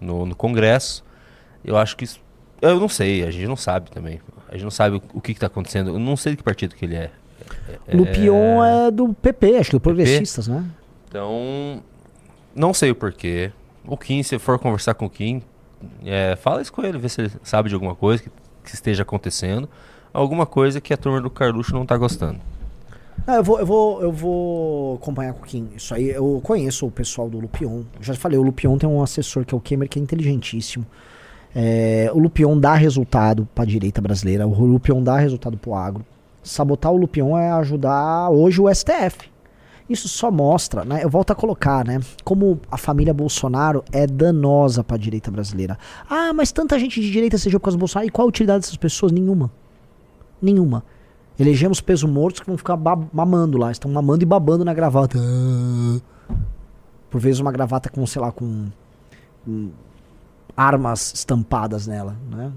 No, 0.00 0.24
no 0.24 0.34
Congresso. 0.34 1.04
Eu 1.62 1.76
acho 1.76 1.94
que 1.94 2.04
isso. 2.04 2.18
Eu 2.62 2.80
não 2.80 2.88
sei, 2.88 3.22
a 3.22 3.30
gente 3.30 3.46
não 3.46 3.56
sabe 3.56 3.90
também. 3.90 4.18
A 4.48 4.52
gente 4.52 4.64
não 4.64 4.70
sabe 4.70 5.02
o, 5.12 5.20
que, 5.20 5.34
que 5.34 5.40
tá 5.40 5.48
acontecendo. 5.48 5.90
Eu 5.90 5.98
não 5.98 6.16
sei 6.16 6.32
de 6.32 6.38
que 6.38 6.42
partido 6.42 6.74
que 6.74 6.86
ele 6.86 6.96
é. 6.96 7.10
O 7.92 7.98
Lupion 7.98 8.64
é 8.64 8.90
do 8.90 9.12
PP, 9.12 9.56
acho 9.58 9.70
que 9.72 9.76
do 9.76 9.80
Progressistas, 9.80 10.48
né? 10.48 10.64
Então, 11.06 11.82
não 12.56 12.72
sei 12.74 12.90
o 12.90 12.94
porquê. 12.94 13.52
O 13.86 13.96
Kim, 13.96 14.22
se 14.22 14.38
for 14.38 14.58
conversar 14.58 14.94
com 14.94 15.06
o 15.06 15.10
Kim, 15.10 15.42
é, 16.04 16.34
fala 16.36 16.62
isso 16.62 16.72
com 16.72 16.82
ele, 16.82 16.98
vê 16.98 17.08
se 17.08 17.20
ele 17.20 17.32
sabe 17.44 17.68
de 17.68 17.74
alguma 17.74 17.94
coisa 17.94 18.22
que, 18.22 18.30
que 18.64 18.74
esteja 18.74 19.02
acontecendo. 19.02 19.68
Alguma 20.12 20.46
coisa 20.46 20.80
que 20.80 20.94
a 20.94 20.96
turma 20.96 21.20
do 21.20 21.28
Carluxo 21.28 21.74
não 21.74 21.84
tá 21.84 21.96
gostando. 21.96 22.40
Ah, 23.26 23.36
eu, 23.36 23.44
vou, 23.44 23.58
eu, 23.58 23.66
vou, 23.66 24.02
eu 24.02 24.12
vou 24.12 24.94
acompanhar 24.96 25.34
com 25.34 25.42
o 25.42 25.46
Kim. 25.46 25.68
Isso 25.76 25.94
aí, 25.94 26.10
eu 26.10 26.40
conheço 26.42 26.86
o 26.86 26.90
pessoal 26.90 27.28
do 27.28 27.38
Lupion. 27.38 27.82
Já 28.00 28.14
falei, 28.14 28.38
o 28.38 28.42
Lupion 28.42 28.78
tem 28.78 28.88
um 28.88 29.02
assessor 29.02 29.44
que 29.44 29.54
é 29.54 29.58
o 29.58 29.60
Kemer, 29.60 29.88
que 29.88 29.98
é 29.98 30.02
inteligentíssimo. 30.02 30.86
É, 31.54 32.10
o 32.12 32.18
Lupion 32.18 32.58
dá 32.58 32.74
resultado 32.74 33.48
pra 33.54 33.64
direita 33.64 34.00
brasileira. 34.00 34.46
O 34.46 34.64
Lupion 34.64 35.02
dá 35.02 35.18
resultado 35.18 35.56
pro 35.56 35.74
agro. 35.74 36.04
Sabotar 36.42 36.92
o 36.92 36.96
Lupion 36.96 37.36
é 37.36 37.50
ajudar 37.52 38.30
hoje 38.30 38.60
o 38.60 38.72
STF. 38.72 39.28
Isso 39.88 40.08
só 40.08 40.30
mostra, 40.30 40.84
né? 40.84 41.04
Eu 41.04 41.08
volto 41.08 41.30
a 41.30 41.34
colocar, 41.34 41.84
né? 41.84 42.00
Como 42.24 42.60
a 42.70 42.76
família 42.76 43.14
Bolsonaro 43.14 43.84
é 43.92 44.06
danosa 44.06 44.82
pra 44.82 44.96
direita 44.96 45.30
brasileira. 45.30 45.78
Ah, 46.10 46.32
mas 46.32 46.50
tanta 46.50 46.78
gente 46.78 47.00
de 47.00 47.10
direita 47.10 47.38
seja 47.38 47.58
por 47.60 47.66
causa 47.66 47.76
do 47.76 47.80
Bolsonaro. 47.80 48.08
E 48.08 48.10
qual 48.10 48.26
a 48.26 48.28
utilidade 48.28 48.60
dessas 48.60 48.76
pessoas? 48.76 49.12
Nenhuma. 49.12 49.50
Nenhuma. 50.42 50.82
Elegemos 51.38 51.80
peso 51.80 52.08
mortos 52.08 52.40
que 52.40 52.46
vão 52.46 52.58
ficar 52.58 52.76
mamando 53.12 53.58
lá. 53.58 53.70
Estão 53.70 53.90
mamando 53.90 54.24
e 54.24 54.26
babando 54.26 54.64
na 54.64 54.74
gravata. 54.74 55.18
Por 57.08 57.20
vezes 57.20 57.40
uma 57.40 57.52
gravata 57.52 57.88
com, 57.88 58.04
sei 58.06 58.20
lá, 58.20 58.32
com, 58.32 58.66
com 59.44 59.70
armas 60.56 61.12
estampadas 61.14 61.86
nela, 61.86 62.16
né? 62.28 62.50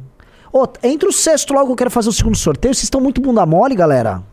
Ô, 0.51 0.65
entre 0.81 1.07
o 1.07 1.11
sexto 1.11 1.53
logo 1.53 1.67
que 1.67 1.71
eu 1.73 1.75
quero 1.75 1.91
fazer 1.91 2.09
o 2.09 2.13
segundo 2.13 2.35
sorteio. 2.35 2.73
Vocês 2.73 2.85
estão 2.85 2.99
muito 2.99 3.21
bunda 3.21 3.45
mole, 3.45 3.75
galera. 3.75 4.23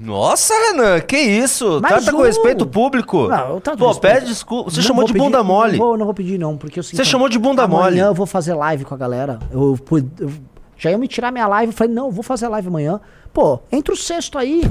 Nossa, 0.00 0.54
Renan, 0.54 1.00
que 1.00 1.16
isso? 1.18 1.80
Mais 1.80 1.96
Trata 2.04 2.12
com 2.16 2.22
um. 2.22 2.26
respeito 2.26 2.66
público. 2.66 3.28
Não, 3.28 3.54
eu 3.56 3.60
trato 3.60 3.78
Pô, 3.78 3.88
respeito. 3.88 4.14
pede 4.14 4.26
desculpa. 4.28 4.70
Você 4.70 4.78
Não 4.78 4.82
chamou 4.86 5.02
vou 5.02 5.06
de 5.08 5.12
pedir- 5.12 5.24
bunda 5.24 5.42
mole. 5.44 5.72
Não 5.78 5.86
vou, 5.86 5.96
não 5.98 6.04
vou 6.06 6.14
pedir, 6.14 6.38
não, 6.38 6.56
porque 6.56 6.78
eu 6.78 6.82
sinto- 6.82 6.96
Você 6.96 7.04
chamou 7.04 7.28
de 7.28 7.38
bunda 7.38 7.64
amanhã 7.64 7.82
mole. 7.82 7.98
eu 7.98 8.14
vou 8.14 8.24
fazer 8.26 8.54
live 8.54 8.84
com 8.84 8.94
a 8.94 8.96
galera. 8.96 9.38
Eu, 9.50 9.78
eu- 10.20 10.30
já 10.78 10.90
ia 10.90 10.96
me 10.98 11.06
tirar 11.06 11.30
minha 11.30 11.46
live. 11.46 11.70
Eu 11.72 11.76
falei, 11.76 11.92
não, 11.92 12.06
eu 12.06 12.10
vou 12.12 12.22
fazer 12.22 12.48
live 12.48 12.68
amanhã. 12.68 12.98
Pô, 13.32 13.60
entra 13.70 13.92
o 13.92 13.96
sexto 13.96 14.38
aí. 14.38 14.62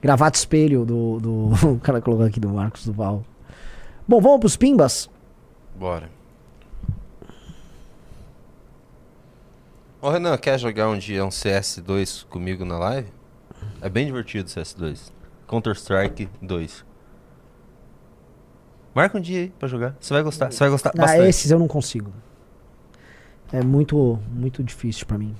Gravata 0.00 0.38
espelho 0.38 0.84
do, 0.84 1.18
do. 1.20 1.50
O 1.74 1.80
cara 1.80 2.00
colocou 2.00 2.24
aqui 2.26 2.38
do 2.40 2.48
Marcos 2.48 2.84
Duval. 2.86 3.22
Bom, 4.06 4.20
vamos 4.20 4.38
pros 4.40 4.56
pimbas? 4.56 5.08
Bora. 5.78 6.08
Ô 10.00 10.10
Renan, 10.10 10.36
quer 10.38 10.58
jogar 10.58 10.88
um 10.88 10.98
dia 10.98 11.24
um 11.24 11.28
CS2 11.28 12.24
comigo 12.26 12.64
na 12.64 12.78
live? 12.78 13.08
É 13.80 13.88
bem 13.88 14.06
divertido 14.06 14.48
o 14.48 14.50
CS2. 14.52 15.10
Counter-Strike 15.48 16.28
2. 16.40 16.84
Marca 18.94 19.18
um 19.18 19.20
dia 19.20 19.40
aí 19.42 19.48
pra 19.50 19.66
jogar. 19.68 19.96
Você 20.00 20.14
vai 20.14 20.22
gostar. 20.22 20.52
Você 20.52 20.58
vai 20.60 20.70
gostar 20.70 20.90
Ah, 20.90 21.00
bastante. 21.02 21.28
esses 21.28 21.50
eu 21.50 21.58
não 21.58 21.68
consigo. 21.68 22.12
É 23.52 23.62
muito, 23.62 24.18
muito 24.30 24.62
difícil 24.62 25.06
pra 25.06 25.18
mim. 25.18 25.34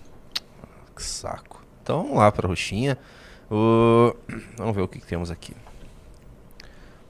Que 0.94 1.02
saco. 1.02 1.62
Então 1.82 2.02
vamos 2.02 2.18
lá 2.18 2.32
pra 2.32 2.48
roxinha. 2.48 2.98
O... 3.50 4.14
Vamos 4.56 4.74
ver 4.74 4.82
o 4.82 4.88
que, 4.88 4.98
que 4.98 5.06
temos 5.06 5.30
aqui. 5.30 5.54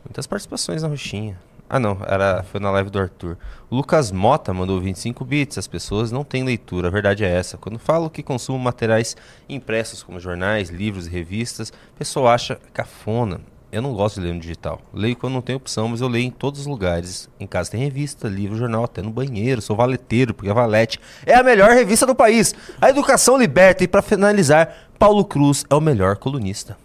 Muitas 0.05 0.27
participações 0.27 0.83
na 0.83 0.89
roxinha. 0.89 1.39
Ah 1.71 1.79
não, 1.79 1.99
era, 2.07 2.43
foi 2.45 2.61
na 2.61 2.71
live 2.71 2.89
do 2.91 2.99
Arthur. 2.99 3.37
O 3.69 3.77
Lucas 3.77 4.11
Mota 4.11 4.55
mandou 4.55 4.81
25 4.81 5.25
bits. 5.25 5.59
As 5.59 5.67
pessoas 5.67 6.11
não 6.11 6.25
têm 6.25 6.43
leitura, 6.43 6.89
a 6.89 6.91
verdade 6.91 7.25
é 7.25 7.29
essa. 7.31 7.59
Quando 7.59 7.79
falo 7.79 8.09
que 8.09 8.23
consumo 8.23 8.59
materiais 8.59 9.15
impressos 9.49 10.03
como 10.03 10.19
jornais, 10.19 10.71
livros 10.71 11.07
e 11.07 11.11
revistas, 11.11 11.69
o 11.69 11.99
pessoal 11.99 12.29
acha 12.29 12.59
cafona. 12.73 13.41
Eu 13.71 13.83
não 13.83 13.93
gosto 13.93 14.15
de 14.19 14.27
ler 14.27 14.33
no 14.33 14.41
digital. 14.41 14.81
Leio 14.95 15.15
quando 15.15 15.35
não 15.35 15.43
tem 15.43 15.55
opção, 15.55 15.89
mas 15.89 16.01
eu 16.01 16.09
leio 16.09 16.25
em 16.25 16.31
todos 16.31 16.61
os 16.61 16.67
lugares. 16.67 17.29
Em 17.39 17.47
casa 17.47 17.71
tem 17.71 17.81
revista, 17.81 18.27
livro, 18.27 18.57
jornal, 18.57 18.85
até 18.85 19.03
no 19.03 19.11
banheiro. 19.11 19.61
Sou 19.61 19.77
valeteiro, 19.77 20.33
porque 20.33 20.51
a 20.51 20.55
Valete 20.55 20.99
é 21.27 21.35
a 21.35 21.43
melhor 21.43 21.69
revista 21.73 22.07
do 22.07 22.15
país. 22.15 22.55
A 22.81 22.89
educação 22.89 23.37
liberta. 23.37 23.85
E 23.85 23.89
para 23.89 24.01
finalizar, 24.01 24.75
Paulo 24.99 25.23
Cruz 25.23 25.67
é 25.69 25.75
o 25.75 25.83
melhor 25.83 26.17
colunista. 26.17 26.79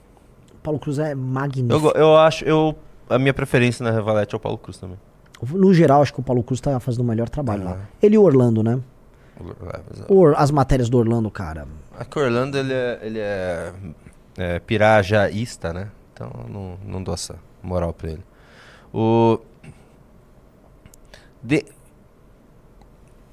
Paulo 0.62 0.78
Cruz 0.78 1.00
é 1.00 1.14
Eu, 1.14 1.18
magnífico. 1.18 1.80
go- 1.80 1.94
eu 1.96 2.18
acho, 2.18 2.44
eu, 2.44 2.76
a 3.16 3.20
minha 3.20 3.34
preferência 3.34 3.84
na 3.84 4.00
Valete 4.02 4.34
é 4.34 4.38
o 4.38 4.40
Paulo 4.40 4.58
Cruz 4.58 4.78
também. 4.78 4.98
No 5.52 5.74
geral, 5.74 6.02
acho 6.02 6.14
que 6.14 6.20
o 6.20 6.24
Paulo 6.24 6.44
Cruz 6.44 6.62
tá 6.62 6.80
fazendo 6.80 7.02
o 7.02 7.04
melhor 7.04 7.28
trabalho 7.28 7.66
lá. 7.66 7.78
Ah. 7.82 7.86
Ele 8.02 8.16
e 8.16 8.18
o 8.18 8.24
Orlando, 8.24 8.64
né? 8.64 8.80
É, 9.40 10.14
Or- 10.14 10.36
as 10.38 10.52
matérias 10.52 10.90
do 10.90 10.98
Orlando, 10.98 11.30
cara. 11.30 11.68
É 12.00 12.06
que 12.06 12.18
o 12.18 12.22
Orlando, 12.22 12.58
ele 12.58 12.74
é, 12.74 13.00
ele 13.02 13.20
é, 13.20 13.74
é 14.38 14.60
pirajaísta, 14.60 15.74
né? 15.74 15.90
Então 16.14 16.32
não, 16.48 16.78
não 16.86 17.04
dou 17.04 17.14
essa 17.14 17.36
moral 17.62 17.94
pra 17.94 18.12
ele. 18.12 18.24
O... 18.94 19.40
De... 21.42 21.66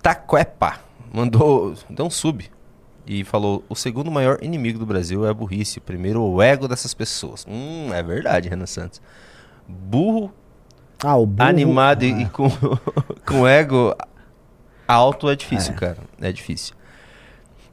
Taquepa 0.03 0.81
mandou, 1.13 1.75
deu 1.89 2.07
um 2.07 2.11
sub 2.11 2.51
e 3.07 3.23
falou, 3.25 3.63
o 3.69 3.75
segundo 3.75 4.11
maior 4.11 4.39
inimigo 4.43 4.79
do 4.79 4.87
Brasil 4.87 5.27
é 5.27 5.31
a 5.31 5.35
burrice, 5.35 5.79
o 5.79 5.83
primeiro 5.83 6.23
o 6.23 6.41
ego 6.43 6.67
dessas 6.67 6.95
pessoas. 6.95 7.45
Hum, 7.49 7.93
é 7.93 8.03
verdade, 8.03 8.49
Renan 8.49 8.67
Santos. 8.67 9.01
Burro, 9.71 10.33
Ah, 11.03 11.15
burro, 11.17 11.35
animado 11.39 12.03
e, 12.05 12.13
Ah. 12.13 12.21
e 12.23 12.29
com, 12.29 12.49
com 13.27 13.47
ego 13.47 13.95
alto 14.87 15.29
é 15.31 15.37
difícil, 15.37 15.75
cara. 15.75 15.99
É 16.21 16.33
difícil. 16.33 16.75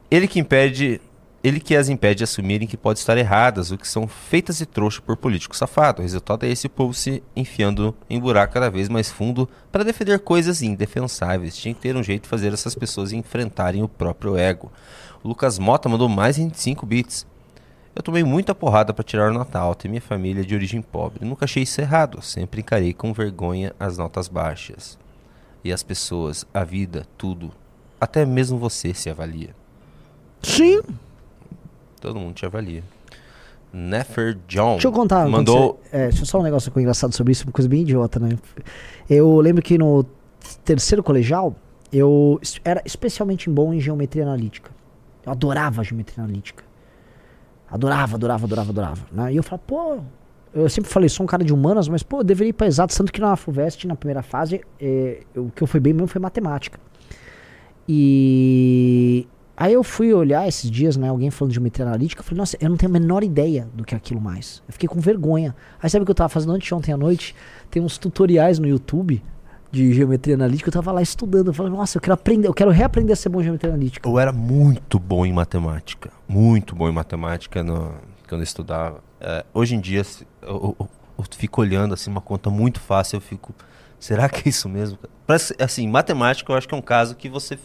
Ele 0.10 0.28
que 0.28 0.40
impede. 0.40 1.02
Ele 1.44 1.60
que 1.60 1.76
as 1.76 1.88
impede 1.88 2.18
de 2.18 2.24
assumirem 2.26 2.68
que 2.68 2.76
podem 2.76 3.00
estar 3.00 3.16
erradas, 3.18 3.72
o 3.72 3.78
que 3.78 3.88
são 3.88 4.08
feitas 4.08 4.58
de 4.58 4.66
trouxa 4.66 5.02
por 5.02 5.16
políticos 5.16 5.58
safados. 5.60 6.00
O 6.00 6.04
resultado 6.04 6.46
é 6.46 6.50
esse 6.50 6.68
povo 6.68 6.94
se 6.94 7.24
enfiando 7.36 7.96
em 8.10 8.20
buraco 8.20 8.54
cada 8.54 8.70
vez 8.70 8.90
mais 8.90 9.10
fundo 9.12 9.48
para 9.72 9.84
defender 9.84 10.20
coisas 10.20 10.62
indefensáveis. 10.62 11.56
Tinha 11.56 11.74
que 11.74 11.80
ter 11.80 11.96
um 11.96 12.04
jeito 12.04 12.24
de 12.24 12.30
fazer 12.30 12.52
essas 12.52 12.76
pessoas 12.76 13.14
enfrentarem 13.14 13.82
o 13.84 13.88
próprio 13.88 14.36
ego. 14.36 14.72
O 15.24 15.28
Lucas 15.30 15.58
Mota 15.60 15.88
mandou 15.88 16.10
mais 16.10 16.38
25 16.38 16.86
bits. 16.86 17.26
Eu 17.98 18.04
tomei 18.04 18.24
muita 18.24 18.54
porrada 18.54 18.94
para 18.94 19.04
tirar 19.04 19.32
nota 19.34 19.58
alta 19.58 19.88
e 19.88 19.90
minha 19.90 20.00
família 20.02 20.42
é 20.42 20.46
de 20.46 20.54
origem 20.54 20.84
pobre. 20.84 21.26
Nunca 21.26 21.46
achei 21.46 21.64
isso 21.64 21.82
errado, 21.82 22.22
sempre 22.22 22.62
encarei 22.62 22.94
com 22.94 23.12
vergonha 23.12 23.74
as 23.80 23.98
notas 23.98 24.28
baixas. 24.28 25.00
E 25.64 25.74
as 25.74 25.82
pessoas, 25.82 26.46
a 26.54 26.64
vida, 26.64 27.08
tudo. 27.18 27.52
Até 28.00 28.24
mesmo 28.24 28.60
você 28.60 28.94
se 28.94 29.10
avalia. 29.10 29.50
Sim. 30.44 30.80
Todo 32.00 32.20
mundo 32.20 32.36
te 32.36 32.46
avalia. 32.46 32.84
Nefer 33.74 34.38
John. 34.48 34.74
Deixa 34.74 34.88
eu 34.90 34.92
contar. 34.92 35.28
Mandou. 35.28 35.82
você- 35.92 35.98
é, 35.98 36.04
deixa 36.10 36.22
eu 36.22 36.26
só 36.28 36.40
um 36.40 36.44
negócio 36.44 36.72
que 36.72 36.80
engraçado 36.80 37.16
sobre 37.16 37.32
isso, 37.32 37.46
uma 37.46 37.52
coisa 37.52 37.68
bem 37.68 37.82
idiota, 37.82 38.20
né? 38.20 38.38
Eu 39.10 39.40
lembro 39.40 39.64
que 39.64 39.76
no 39.76 40.06
terceiro 40.64 41.02
colegial, 41.02 41.56
eu 41.92 42.40
era 42.64 42.80
especialmente 42.86 43.50
bom 43.50 43.74
em 43.74 43.80
geometria 43.80 44.22
analítica. 44.22 44.70
Eu 45.26 45.32
adorava 45.32 45.84
geometria 45.84 46.24
analítica. 46.24 46.64
Adorava, 47.70 48.16
adorava, 48.16 48.46
adorava, 48.46 48.70
adorava. 48.70 49.02
Né? 49.12 49.34
E 49.34 49.38
eu 49.38 49.44
falava, 49.44 49.64
pô, 49.68 49.98
eu 50.54 50.70
sempre 50.70 50.90
falei, 50.90 51.10
sou 51.10 51.24
um 51.24 51.28
cara 51.28 51.44
de 51.44 51.54
humanas, 51.54 51.88
mas 51.88 52.02
pô, 52.02 52.20
eu 52.20 52.24
deveria 52.24 52.50
ir 52.50 52.54
pra 52.54 52.68
exatos, 52.68 52.96
tanto 52.96 53.12
que 53.12 53.20
na 53.20 53.36
FUVEST, 53.36 53.86
na 53.86 53.96
primeira 53.96 54.24
fase, 54.24 54.62
é, 54.80 55.22
o 55.36 55.52
que 55.52 55.62
eu 55.62 55.68
fui 55.68 55.80
bem 55.80 55.94
mesmo 55.94 56.08
foi 56.08 56.22
matemática. 56.22 56.80
E 57.88 59.28
aí 59.56 59.74
eu 59.74 59.84
fui 59.84 60.14
olhar 60.14 60.48
esses 60.48 60.70
dias, 60.70 60.98
né, 60.98 61.10
alguém 61.10 61.30
falando 61.30 61.52
de 61.52 61.56
geometria 61.56 61.86
analítica, 61.86 62.22
eu 62.22 62.24
falei, 62.24 62.38
nossa, 62.38 62.58
eu 62.60 62.70
não 62.70 62.78
tenho 62.78 62.90
a 62.90 62.94
menor 62.94 63.24
ideia 63.24 63.68
do 63.74 63.84
que 63.84 63.94
é 63.94 63.98
aquilo 63.98 64.22
mais. 64.22 64.64
Eu 64.68 64.74
fiquei 64.74 64.88
com 64.88 65.00
vergonha. 65.00 65.56
Aí 65.82 65.90
sabe 65.90 66.04
o 66.04 66.06
que 66.06 66.12
eu 66.12 66.16
tava 66.16 66.30
fazendo 66.30 66.54
antes 66.54 66.68
de 66.68 66.74
ontem 66.74 66.92
à 66.92 66.98
noite? 66.98 67.36
Tem 67.70 67.82
uns 67.82 67.98
tutoriais 67.98 68.60
no 68.60 68.68
YouTube 68.68 69.22
de 69.72 69.94
geometria 69.94 70.36
analítica, 70.36 70.70
eu 70.70 70.74
tava 70.74 70.92
lá 70.92 71.02
estudando, 71.02 71.48
eu 71.48 71.54
falei, 71.54 71.72
nossa, 71.72 71.98
eu 71.98 72.02
quero 72.02 72.14
aprender, 72.14 72.48
eu 72.48 72.54
quero 72.54 72.72
reaprender 72.72 73.14
a 73.14 73.16
ser 73.16 73.30
bom 73.30 73.42
em 73.42 73.44
geometria 73.44 73.72
analítica. 73.72 74.08
Eu 74.08 74.18
era 74.18 74.32
muito 74.32 74.98
bom 75.00 75.26
em 75.26 75.34
matemática. 75.34 76.10
Muito 76.28 76.76
bom 76.76 76.88
em 76.90 76.94
matemática 76.94 77.64
no- 77.64 77.94
quando 78.28 78.42
eu 78.42 78.46
estudava. 78.46 79.04
É, 79.20 79.46
hoje 79.54 79.76
em 79.76 79.80
dia, 79.80 80.04
eu, 80.42 80.76
eu- 80.80 80.90
eu 81.18 81.26
fico 81.36 81.62
olhando 81.62 81.94
assim, 81.94 82.10
uma 82.10 82.22
conta 82.22 82.50
muito 82.50 82.80
fácil, 82.80 83.18
eu 83.18 83.22
fico. 83.22 83.54
Será 84.00 84.30
que 84.30 84.48
é 84.48 84.50
isso 84.50 84.70
mesmo? 84.70 84.98
Parece, 85.26 85.56
assim, 85.60 85.88
matemática 85.88 86.52
eu 86.52 86.56
acho 86.58 86.68
que 86.68 86.74
é 86.74 86.78
um 86.78 86.82
caso 86.82 87.16
que 87.16 87.28
você. 87.28 87.58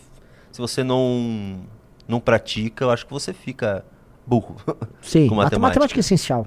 Se 0.50 0.60
você 0.60 0.82
não, 0.82 1.60
não 2.08 2.18
pratica, 2.20 2.84
eu 2.84 2.90
acho 2.90 3.06
que 3.06 3.12
você 3.12 3.32
fica 3.32 3.84
burro. 4.26 4.56
Sim, 5.02 5.28
com 5.28 5.34
mate- 5.34 5.44
matemática. 5.44 5.60
matemática 5.60 5.98
é 5.98 6.00
essencial. 6.00 6.46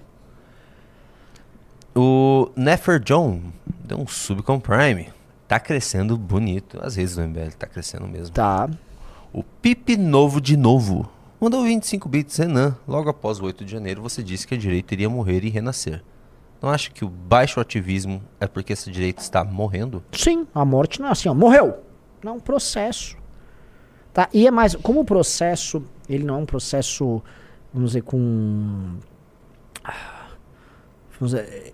O 1.95 2.49
Nefer 2.55 2.99
John 2.99 3.41
deu 3.85 3.99
um 3.99 4.07
sub 4.07 4.41
com 4.43 4.59
Prime. 4.59 5.07
Tá 5.47 5.59
crescendo 5.59 6.17
bonito. 6.17 6.79
Às 6.81 6.95
vezes 6.95 7.17
o 7.17 7.21
MBL 7.21 7.51
tá 7.57 7.67
crescendo 7.67 8.07
mesmo. 8.07 8.33
Tá. 8.33 8.69
O 9.31 9.43
Pipe 9.43 9.97
Novo 9.97 10.41
de 10.41 10.57
Novo 10.57 11.09
mandou 11.39 11.63
25 11.63 12.09
bits 12.09 12.37
Renan. 12.37 12.75
Logo 12.87 13.09
após 13.09 13.39
o 13.39 13.45
8 13.45 13.63
de 13.63 13.71
janeiro, 13.71 14.01
você 14.01 14.23
disse 14.23 14.47
que 14.47 14.55
a 14.55 14.57
direita 14.57 14.93
iria 14.93 15.09
morrer 15.09 15.43
e 15.43 15.49
renascer. 15.49 16.03
Não 16.61 16.69
acha 16.69 16.89
que 16.89 17.05
o 17.05 17.09
baixo 17.09 17.59
ativismo 17.59 18.23
é 18.39 18.47
porque 18.47 18.73
essa 18.73 18.89
direita 18.89 19.21
está 19.21 19.43
morrendo? 19.43 20.03
Sim, 20.11 20.47
a 20.55 20.65
morte 20.65 20.99
não 20.99 21.09
é 21.09 21.11
assim, 21.11 21.29
ó, 21.29 21.33
morreu. 21.33 21.83
Não, 22.23 22.31
é 22.31 22.35
um 22.35 22.39
processo. 22.39 23.17
Tá? 24.11 24.27
E 24.33 24.47
é 24.47 24.51
mais, 24.51 24.75
como 24.75 25.01
o 25.01 25.05
processo, 25.05 25.83
ele 26.09 26.23
não 26.23 26.35
é 26.35 26.37
um 26.39 26.45
processo, 26.45 27.21
vamos 27.73 27.91
dizer, 27.91 28.01
com. 28.01 28.95
Vamos 31.19 31.33
dizer, 31.33 31.73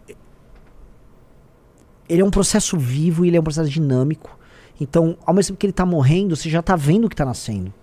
ele 2.12 2.22
é 2.22 2.26
um 2.26 2.30
processo 2.30 2.78
vivo 2.78 3.24
e 3.24 3.30
ele 3.30 3.38
é 3.38 3.40
um 3.40 3.44
processo 3.44 3.70
dinâmico. 3.70 4.38
Então, 4.80 5.18
ao 5.26 5.34
mesmo 5.34 5.54
tempo 5.54 5.60
que 5.60 5.66
ele 5.66 5.74
tá 5.74 5.86
morrendo, 5.86 6.36
você 6.36 6.50
já 6.50 6.62
tá 6.62 6.76
vendo 6.76 7.06
o 7.06 7.10
que 7.10 7.16
tá 7.16 7.24
nascendo. 7.24 7.74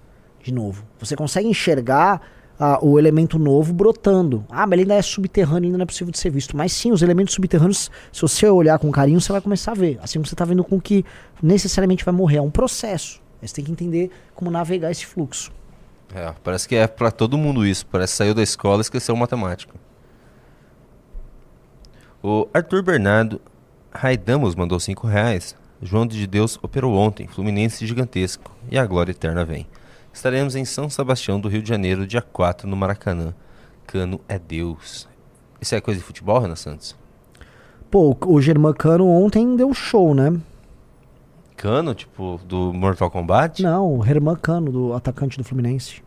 De 0.42 0.52
novo. 0.52 0.84
Você 0.98 1.16
consegue 1.16 1.48
enxergar 1.48 2.20
ah, 2.60 2.78
o 2.82 2.98
elemento 2.98 3.38
novo 3.38 3.72
brotando. 3.72 4.44
Ah, 4.50 4.66
mas 4.66 4.72
ele 4.72 4.82
ainda 4.82 4.94
é 4.96 5.02
subterrâneo, 5.02 5.68
ainda 5.68 5.78
não 5.78 5.82
é 5.84 5.86
possível 5.86 6.12
de 6.12 6.18
ser 6.18 6.28
visto. 6.28 6.54
Mas 6.54 6.72
sim, 6.72 6.92
os 6.92 7.00
elementos 7.00 7.32
subterrâneos, 7.32 7.90
se 8.12 8.20
você 8.20 8.46
olhar 8.48 8.78
com 8.78 8.90
carinho, 8.90 9.18
você 9.18 9.32
vai 9.32 9.40
começar 9.40 9.72
a 9.72 9.74
ver. 9.74 9.98
Assim 10.02 10.18
como 10.18 10.26
você 10.26 10.36
tá 10.36 10.44
vendo 10.44 10.62
com 10.62 10.78
que 10.78 11.06
necessariamente 11.42 12.04
vai 12.04 12.12
morrer. 12.12 12.36
É 12.36 12.42
um 12.42 12.50
processo. 12.50 13.22
Você 13.40 13.54
tem 13.54 13.64
que 13.64 13.72
entender 13.72 14.10
como 14.34 14.50
navegar 14.50 14.90
esse 14.90 15.06
fluxo. 15.06 15.50
É, 16.14 16.34
parece 16.44 16.68
que 16.68 16.74
é 16.74 16.86
pra 16.86 17.10
todo 17.10 17.38
mundo 17.38 17.66
isso. 17.66 17.86
Parece 17.86 18.12
que 18.12 18.16
saiu 18.18 18.34
da 18.34 18.42
escola 18.42 18.80
e 18.80 18.82
esqueceu 18.82 19.16
matemática. 19.16 19.74
O 22.22 22.46
Arthur 22.52 22.82
Bernardo 22.82 23.40
Raidamos 23.92 24.54
mandou 24.54 24.78
5 24.78 25.06
reais. 25.06 25.56
João 25.80 26.06
de 26.06 26.26
Deus 26.26 26.58
operou 26.62 26.94
ontem, 26.94 27.26
Fluminense 27.28 27.86
gigantesco. 27.86 28.50
E 28.70 28.78
a 28.78 28.84
glória 28.86 29.12
eterna 29.12 29.44
vem. 29.44 29.66
Estaremos 30.12 30.56
em 30.56 30.64
São 30.64 30.90
Sebastião 30.90 31.38
do 31.40 31.48
Rio 31.48 31.62
de 31.62 31.68
Janeiro, 31.68 32.06
dia 32.06 32.20
4, 32.22 32.68
no 32.68 32.76
Maracanã. 32.76 33.32
Cano 33.86 34.20
é 34.28 34.38
Deus. 34.38 35.08
Isso 35.60 35.74
é 35.74 35.80
coisa 35.80 36.00
de 36.00 36.04
futebol, 36.06 36.38
Renan 36.40 36.56
Santos? 36.56 36.96
Pô, 37.90 38.10
o- 38.20 38.34
o 38.34 38.40
Germancano 38.40 39.06
ontem 39.08 39.56
deu 39.56 39.72
show, 39.72 40.14
né? 40.14 40.38
Cano, 41.56 41.94
tipo, 41.94 42.40
do 42.46 42.72
Mortal 42.72 43.10
Kombat? 43.10 43.62
Não, 43.62 43.98
o 43.98 44.04
Herman 44.04 44.36
Cano, 44.36 44.70
do 44.70 44.92
atacante 44.92 45.38
do 45.38 45.44
Fluminense. 45.44 46.02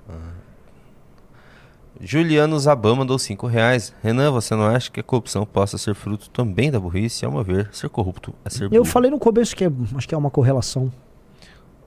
Juliano 2.04 2.60
Zabam 2.60 2.96
mandou 2.96 3.18
5 3.20 3.46
reais. 3.48 3.94
Renan, 4.02 4.32
você 4.32 4.56
não 4.56 4.66
acha 4.66 4.90
que 4.90 5.00
a 5.00 5.04
corrupção 5.04 5.46
possa 5.46 5.78
ser 5.78 5.94
fruto 5.94 6.30
também 6.30 6.72
da 6.72 6.80
burrice? 6.80 7.24
Ao 7.26 7.32
meu 7.32 7.44
ver, 7.44 7.70
ser 7.72 7.90
corrupto 7.90 8.34
é 8.44 8.50
ser 8.50 8.64
Eu 8.66 8.70
burro. 8.70 8.86
falei 8.86 9.12
no 9.12 9.20
começo 9.20 9.56
que 9.56 9.64
é- 9.66 9.72
acho 9.96 10.08
que 10.08 10.16
é 10.16 10.18
uma 10.18 10.32
correlação. 10.32 10.92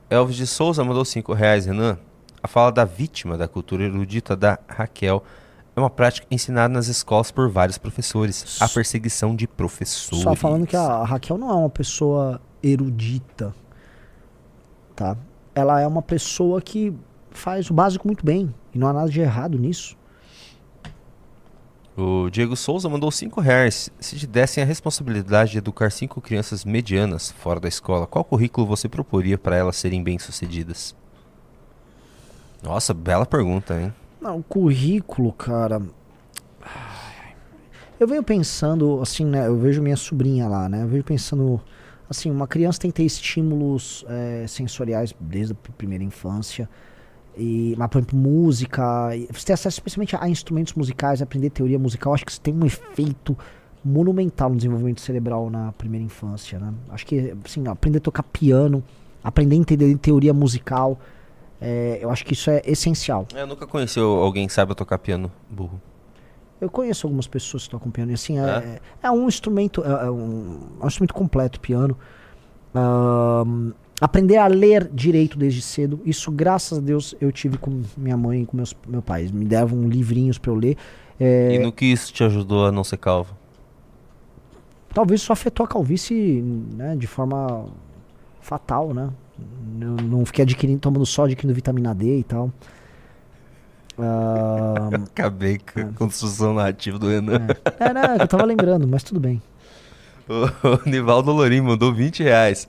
Elvis 0.08 0.36
de 0.36 0.46
Souza 0.46 0.84
mandou 0.84 1.04
5 1.04 1.32
reais, 1.32 1.66
Renan. 1.66 1.98
A 2.42 2.46
fala 2.46 2.70
da 2.70 2.84
vítima 2.84 3.36
da 3.36 3.48
cultura 3.48 3.82
erudita 3.84 4.36
da 4.36 4.58
Raquel 4.68 5.24
é 5.74 5.80
uma 5.80 5.90
prática 5.90 6.26
ensinada 6.30 6.72
nas 6.72 6.86
escolas 6.86 7.30
por 7.32 7.48
vários 7.50 7.78
professores. 7.78 8.58
A 8.60 8.68
perseguição 8.68 9.34
de 9.34 9.48
professores. 9.48 10.22
Só 10.22 10.36
falando 10.36 10.66
que 10.66 10.76
a 10.76 11.02
Raquel 11.04 11.36
não 11.38 11.50
é 11.50 11.54
uma 11.54 11.70
pessoa 11.70 12.40
erudita, 12.62 13.52
tá? 14.94 15.16
Ela 15.54 15.80
é 15.80 15.86
uma 15.86 16.02
pessoa 16.02 16.60
que 16.60 16.92
faz 17.30 17.68
o 17.70 17.74
básico 17.74 18.06
muito 18.06 18.24
bem. 18.24 18.54
E 18.72 18.78
não 18.78 18.86
há 18.88 18.92
nada 18.92 19.08
de 19.10 19.20
errado 19.20 19.58
nisso. 19.58 19.96
O 21.96 22.28
Diego 22.28 22.56
Souza 22.56 22.88
mandou 22.88 23.10
5 23.10 23.40
reais. 23.40 23.88
Se 24.00 24.16
te 24.16 24.26
dessem 24.26 24.62
a 24.62 24.66
responsabilidade 24.66 25.52
de 25.52 25.58
educar 25.58 25.90
cinco 25.90 26.20
crianças 26.20 26.64
medianas 26.64 27.30
fora 27.30 27.60
da 27.60 27.68
escola, 27.68 28.06
qual 28.06 28.24
currículo 28.24 28.66
você 28.66 28.88
proporia 28.88 29.38
para 29.38 29.56
elas 29.56 29.76
serem 29.76 30.02
bem-sucedidas? 30.02 30.94
Nossa, 32.60 32.92
bela 32.92 33.24
pergunta, 33.24 33.80
hein? 33.80 33.94
Não, 34.20 34.38
o 34.38 34.42
currículo, 34.42 35.32
cara. 35.32 35.80
Eu 38.00 38.08
venho 38.08 38.24
pensando, 38.24 39.00
assim, 39.00 39.24
né? 39.24 39.46
Eu 39.46 39.56
vejo 39.56 39.80
minha 39.80 39.96
sobrinha 39.96 40.48
lá, 40.48 40.68
né? 40.68 40.82
Eu 40.82 40.88
vejo 40.88 41.04
pensando, 41.04 41.60
assim, 42.10 42.28
uma 42.28 42.48
criança 42.48 42.80
tem 42.80 42.90
que 42.90 42.96
ter 42.96 43.04
estímulos 43.04 44.04
eh, 44.08 44.46
sensoriais 44.48 45.14
desde 45.20 45.52
a 45.52 45.72
primeira 45.76 46.02
infância. 46.02 46.68
E, 47.36 47.74
mas, 47.76 47.88
por 47.88 47.98
exemplo, 47.98 48.18
música. 48.18 49.10
Você 49.32 49.46
ter 49.46 49.52
acesso 49.54 49.78
especialmente 49.78 50.16
a 50.16 50.28
instrumentos 50.28 50.74
musicais, 50.74 51.20
aprender 51.20 51.50
teoria 51.50 51.78
musical, 51.78 52.14
acho 52.14 52.24
que 52.24 52.30
isso 52.32 52.40
tem 52.40 52.54
um 52.54 52.64
efeito 52.64 53.36
monumental 53.84 54.50
no 54.50 54.56
desenvolvimento 54.56 55.00
cerebral 55.00 55.50
na 55.50 55.72
primeira 55.72 56.04
infância, 56.04 56.58
né? 56.58 56.72
Acho 56.90 57.04
que, 57.06 57.34
assim, 57.44 57.66
aprender 57.68 57.98
a 57.98 58.00
tocar 58.00 58.22
piano, 58.22 58.82
aprender 59.22 59.56
a 59.56 59.58
entender 59.58 59.96
teoria 59.98 60.32
musical, 60.32 60.98
eh, 61.60 61.98
eu 62.00 62.08
acho 62.10 62.24
que 62.24 62.32
isso 62.32 62.48
é 62.50 62.62
essencial. 62.64 63.26
Eu 63.34 63.46
nunca 63.46 63.66
conheci 63.66 63.98
alguém 64.00 64.46
que 64.46 64.52
saiba 64.52 64.74
tocar 64.74 64.98
piano 64.98 65.30
burro. 65.50 65.80
Eu 66.60 66.70
conheço 66.70 67.06
algumas 67.06 67.26
pessoas 67.26 67.64
que 67.64 67.70
tocam 67.70 67.90
piano 67.90 68.12
e 68.12 68.14
assim, 68.14 68.38
É? 68.38 68.42
é, 68.42 68.80
é 69.02 69.10
um 69.10 69.28
instrumento, 69.28 69.82
é, 69.84 70.06
é 70.06 70.10
um, 70.10 70.60
é 70.80 70.84
um 70.84 70.86
instrumento 70.86 71.12
completo, 71.12 71.60
piano. 71.60 71.98
Ahn, 72.74 73.72
aprender 74.00 74.36
a 74.36 74.46
ler 74.46 74.88
direito 74.92 75.38
desde 75.38 75.62
cedo, 75.62 76.00
isso 76.04 76.30
graças 76.30 76.78
a 76.78 76.80
Deus 76.80 77.14
eu 77.20 77.30
tive 77.32 77.58
com 77.58 77.82
minha 77.96 78.16
mãe 78.16 78.42
e 78.42 78.46
com 78.46 78.56
meus 78.56 78.74
meu 78.86 79.02
pai. 79.02 79.28
Me 79.32 79.44
davam 79.44 79.88
livrinhos 79.88 80.38
pra 80.38 80.50
eu 80.50 80.56
ler. 80.56 80.76
É, 81.18 81.54
E 81.54 81.58
no 81.58 81.72
que 81.72 81.86
isso 81.86 82.12
te 82.12 82.24
ajudou 82.24 82.66
a 82.66 82.72
não 82.72 82.82
ser 82.84 82.96
calvo? 82.96 83.34
Talvez 84.92 85.20
isso 85.20 85.32
afetou 85.32 85.64
a 85.64 85.68
calvície 85.68 86.40
né, 86.76 86.94
de 86.96 87.06
forma 87.06 87.66
fatal, 88.40 88.94
né? 88.94 89.10
Eu 89.80 89.96
não 90.04 90.24
fiquei 90.24 90.44
adquirindo, 90.44 90.78
tomando 90.78 91.04
só 91.04 91.24
adquirindo 91.24 91.52
vitamina 91.54 91.92
D 91.92 92.18
e 92.18 92.22
tal. 92.22 92.52
Ahn, 93.98 95.04
Acabei 95.10 95.58
com 95.58 95.80
a 95.80 95.92
construção 95.92 96.54
narrativa 96.54 96.98
do 96.98 97.08
Renan. 97.08 97.46
é, 97.80 97.92
não, 97.92 98.02
é 98.02 98.16
que 98.16 98.22
eu 98.22 98.28
tava 98.28 98.44
lembrando, 98.44 98.86
mas 98.86 99.02
tudo 99.02 99.20
bem. 99.20 99.40
O 100.26 100.88
Nivaldo 100.88 101.32
Lorim 101.32 101.60
mandou 101.60 101.92
20 101.92 102.22
reais. 102.22 102.66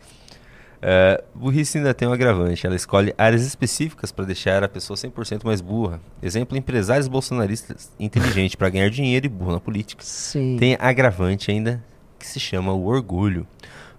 É, 0.81 1.23
burrice 1.33 1.77
ainda 1.77 1.93
tem 1.93 2.07
um 2.07 2.13
agravante. 2.13 2.65
Ela 2.65 2.75
escolhe 2.75 3.13
áreas 3.17 3.45
específicas 3.45 4.11
para 4.11 4.25
deixar 4.25 4.63
a 4.63 4.69
pessoa 4.69 4.97
100% 4.97 5.43
mais 5.43 5.61
burra. 5.61 5.99
Exemplo, 6.21 6.57
empresários 6.57 7.07
bolsonaristas 7.07 7.91
inteligentes 7.99 8.55
para 8.55 8.69
ganhar 8.69 8.89
dinheiro 8.89 9.25
e 9.25 9.29
burro 9.29 9.53
na 9.53 9.59
política. 9.59 10.03
Sim. 10.03 10.57
Tem 10.59 10.77
agravante 10.79 11.51
ainda 11.51 11.83
que 12.19 12.27
se 12.27 12.39
chama 12.39 12.73
o 12.73 12.85
orgulho. 12.85 13.47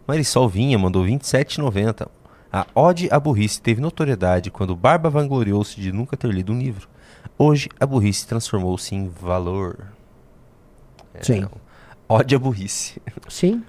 Marisol 0.06 0.48
Vinha 0.48 0.78
mandou 0.78 1.04
27,90. 1.04 2.08
A 2.52 2.66
ode 2.74 3.08
à 3.10 3.18
burrice 3.18 3.60
teve 3.60 3.80
notoriedade 3.80 4.50
quando 4.50 4.76
Barba 4.76 5.10
vangloriou-se 5.10 5.80
de 5.80 5.92
nunca 5.92 6.16
ter 6.16 6.30
lido 6.30 6.52
um 6.52 6.58
livro. 6.58 6.88
Hoje, 7.36 7.68
a 7.78 7.84
burrice 7.84 8.26
transformou-se 8.26 8.94
em 8.94 9.08
valor. 9.08 9.92
É, 11.12 11.22
Sim. 11.22 11.46
Ode 12.08 12.34
à 12.34 12.38
burrice. 12.38 13.02
Sim. 13.28 13.62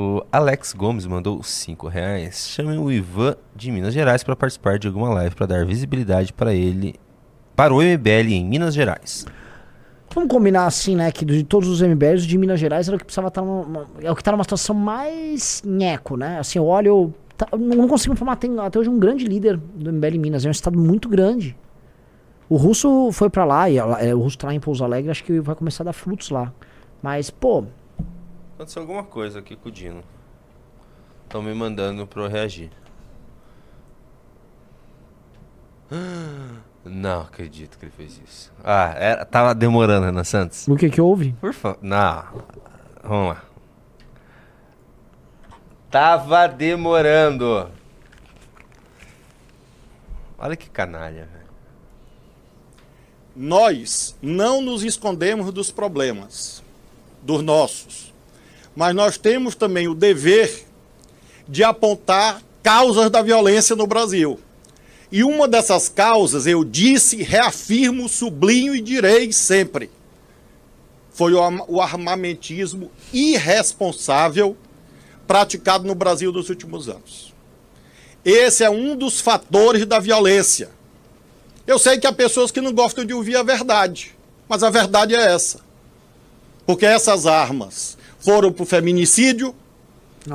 O 0.00 0.22
Alex 0.30 0.74
Gomes 0.74 1.04
mandou 1.06 1.42
5 1.42 1.88
reais. 1.88 2.48
Chamem 2.48 2.78
o 2.78 2.88
Ivan 2.90 3.34
de 3.56 3.68
Minas 3.72 3.92
Gerais 3.92 4.22
para 4.22 4.36
participar 4.36 4.78
de 4.78 4.86
alguma 4.86 5.08
live 5.10 5.34
para 5.34 5.46
dar 5.46 5.66
visibilidade 5.66 6.32
para 6.32 6.54
ele 6.54 6.94
para 7.56 7.74
o 7.74 7.82
MBL 7.82 8.32
em 8.32 8.44
Minas 8.44 8.74
Gerais. 8.74 9.26
Vamos 10.14 10.30
combinar 10.30 10.66
assim, 10.66 10.94
né? 10.94 11.10
Que 11.10 11.24
de 11.24 11.42
todos 11.42 11.68
os 11.68 11.82
MBLs, 11.82 12.24
o 12.24 12.28
de 12.28 12.38
Minas 12.38 12.60
Gerais 12.60 12.86
era 12.86 12.94
o 12.94 12.98
que 12.98 13.04
precisava 13.04 13.26
estar 13.26 13.42
numa, 13.42 13.64
numa- 13.64 13.86
é 14.00 14.08
o 14.08 14.14
que 14.14 14.22
tá 14.22 14.30
numa 14.30 14.44
situação 14.44 14.74
mais 14.76 15.62
nheco, 15.66 16.16
né? 16.16 16.38
Assim, 16.38 16.60
eu 16.60 17.12
tá- 17.36 17.48
eu 17.50 17.58
não 17.58 17.88
consigo 17.88 18.14
informar, 18.14 18.36
tem 18.36 18.56
até 18.60 18.78
hoje 18.78 18.88
um 18.88 19.00
grande 19.00 19.24
líder 19.24 19.56
do 19.56 19.90
MBL 19.90 20.14
em 20.14 20.18
Minas, 20.20 20.44
é 20.44 20.48
um 20.48 20.52
estado 20.52 20.78
muito 20.78 21.08
grande. 21.08 21.56
O 22.48 22.56
russo 22.56 23.10
foi 23.12 23.28
pra 23.28 23.44
lá, 23.44 23.68
e 23.68 23.78
é, 23.78 24.14
o 24.14 24.20
russo 24.20 24.38
tá 24.38 24.46
lá 24.46 24.54
em 24.54 24.60
Pouso 24.60 24.84
Alegre, 24.84 25.10
acho 25.10 25.24
que 25.24 25.40
vai 25.40 25.56
começar 25.56 25.82
a 25.82 25.86
dar 25.86 25.92
frutos 25.92 26.30
lá. 26.30 26.52
Mas, 27.02 27.28
pô, 27.30 27.64
Aconteceu 28.58 28.82
alguma 28.82 29.04
coisa 29.04 29.38
aqui 29.38 29.54
com 29.54 29.68
o 29.68 29.70
Dino. 29.70 30.02
Estão 31.22 31.40
me 31.40 31.54
mandando 31.54 32.04
pra 32.08 32.24
eu 32.24 32.28
reagir. 32.28 32.72
Não 36.84 37.20
acredito 37.20 37.78
que 37.78 37.84
ele 37.84 37.92
fez 37.92 38.20
isso. 38.26 38.52
Ah, 38.64 38.92
era, 38.96 39.24
tava 39.24 39.54
demorando, 39.54 40.06
Renan 40.06 40.24
Santos. 40.24 40.66
o 40.66 40.74
que 40.74 40.90
que 40.90 41.00
houve? 41.00 41.34
Por 41.34 41.54
favor. 41.54 41.78
Não. 41.80 42.24
Vamos 43.04 43.28
lá. 43.28 43.44
Tava 45.88 46.48
demorando. 46.48 47.70
Olha 50.36 50.56
que 50.56 50.68
canalha, 50.68 51.28
velho. 51.32 51.46
Nós 53.36 54.16
não 54.20 54.60
nos 54.60 54.82
escondemos 54.82 55.52
dos 55.52 55.70
problemas, 55.70 56.60
dos 57.22 57.40
nossos, 57.40 58.07
mas 58.78 58.94
nós 58.94 59.18
temos 59.18 59.56
também 59.56 59.88
o 59.88 59.94
dever 59.94 60.64
de 61.48 61.64
apontar 61.64 62.40
causas 62.62 63.10
da 63.10 63.20
violência 63.20 63.74
no 63.74 63.88
Brasil. 63.88 64.38
E 65.10 65.24
uma 65.24 65.48
dessas 65.48 65.88
causas, 65.88 66.46
eu 66.46 66.62
disse, 66.62 67.24
reafirmo, 67.24 68.08
sublinho 68.08 68.76
e 68.76 68.80
direi 68.80 69.32
sempre, 69.32 69.90
foi 71.10 71.34
o 71.34 71.42
arma- 71.42 71.64
o 71.66 71.80
armamentismo 71.80 72.88
irresponsável 73.12 74.56
praticado 75.26 75.84
no 75.84 75.96
Brasil 75.96 76.30
nos 76.30 76.48
últimos 76.48 76.88
anos. 76.88 77.34
Esse 78.24 78.62
é 78.62 78.70
um 78.70 78.94
dos 78.94 79.20
fatores 79.20 79.84
da 79.86 79.98
violência. 79.98 80.70
Eu 81.66 81.80
sei 81.80 81.98
que 81.98 82.06
há 82.06 82.12
pessoas 82.12 82.52
que 82.52 82.60
não 82.60 82.72
gostam 82.72 83.04
de 83.04 83.12
ouvir 83.12 83.34
a 83.34 83.42
verdade, 83.42 84.14
mas 84.48 84.62
a 84.62 84.70
verdade 84.70 85.16
é 85.16 85.34
essa. 85.34 85.58
Porque 86.64 86.86
essas 86.86 87.26
armas 87.26 87.97
foram 88.18 88.52
para 88.52 88.62
o 88.62 88.66
feminicídio, 88.66 89.54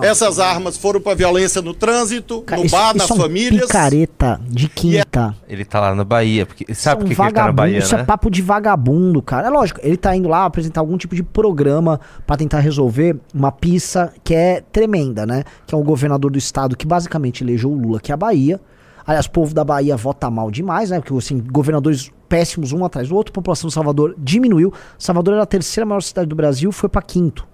essas 0.02 0.40
armas 0.40 0.76
foram 0.76 1.00
para 1.00 1.14
violência 1.16 1.62
no 1.62 1.74
trânsito, 1.74 2.42
Cara, 2.42 2.60
no 2.62 2.66
isso, 2.66 2.76
bar, 2.76 2.90
isso 2.90 2.98
nas 2.98 3.12
é 3.12 3.14
um 3.14 3.18
famílias. 3.18 3.66
picareta 3.68 4.42
de 4.50 4.68
quinta. 4.68 5.36
Ele 5.48 5.64
tá 5.64 5.80
lá 5.80 5.94
na 5.94 6.04
Bahia. 6.04 6.46
Porque, 6.48 6.74
sabe 6.74 6.74
Isso 6.74 6.84
por 6.84 6.90
é 6.90 7.06
um 7.06 7.10
que, 7.10 7.16
que 7.16 7.22
ele 7.22 7.32
tá 7.32 7.46
na 7.46 7.52
Bahia, 7.52 7.78
Isso 7.78 7.96
né? 7.96 8.02
é 8.02 8.04
papo 8.06 8.32
de 8.32 8.42
vagabundo, 8.42 9.22
cara. 9.22 9.48
É 9.48 9.50
lógico, 9.52 9.80
ele 9.84 9.98
tá 9.98 10.16
indo 10.16 10.28
lá 10.28 10.46
apresentar 10.46 10.82
algum 10.82 10.98
tipo 10.98 11.16
de 11.16 11.22
programa 11.22 12.00
pra 12.26 12.36
tentar 12.36 12.60
resolver 12.60 13.18
uma 13.34 13.52
pista 13.52 14.12
que 14.24 14.34
é 14.34 14.62
tremenda, 14.72 15.28
né? 15.28 15.44
Que 15.68 15.76
é 15.76 15.78
o 15.78 15.84
governador 15.84 16.32
do 16.32 16.40
estado 16.40 16.76
que 16.76 16.88
basicamente 16.88 17.44
elegeu 17.44 17.70
o 17.70 17.78
Lula, 17.78 18.00
que 18.00 18.12
é 18.12 18.16
a 18.16 18.18
Bahia. 18.18 18.60
Aliás, 19.06 19.26
o 19.28 19.32
povo 19.32 19.54
da 19.54 19.66
Bahia 19.66 19.96
vota 19.98 20.28
mal 20.32 20.50
demais, 20.50 20.90
né? 20.90 21.00
Porque, 21.02 21.16
assim, 21.16 21.38
governadores 21.40 22.10
péssimos 22.28 22.72
um 22.72 22.84
atrás 22.84 23.10
do 23.10 23.16
outro, 23.16 23.32
a 23.32 23.36
população 23.36 23.68
de 23.68 23.74
Salvador 23.74 24.16
diminuiu. 24.18 24.74
Salvador 24.98 25.36
era 25.36 25.44
a 25.44 25.46
terceira 25.46 25.86
maior 25.86 26.02
cidade 26.02 26.28
do 26.28 26.36
Brasil, 26.36 26.72
foi 26.72 26.90
pra 26.90 27.02
quinto. 27.02 27.46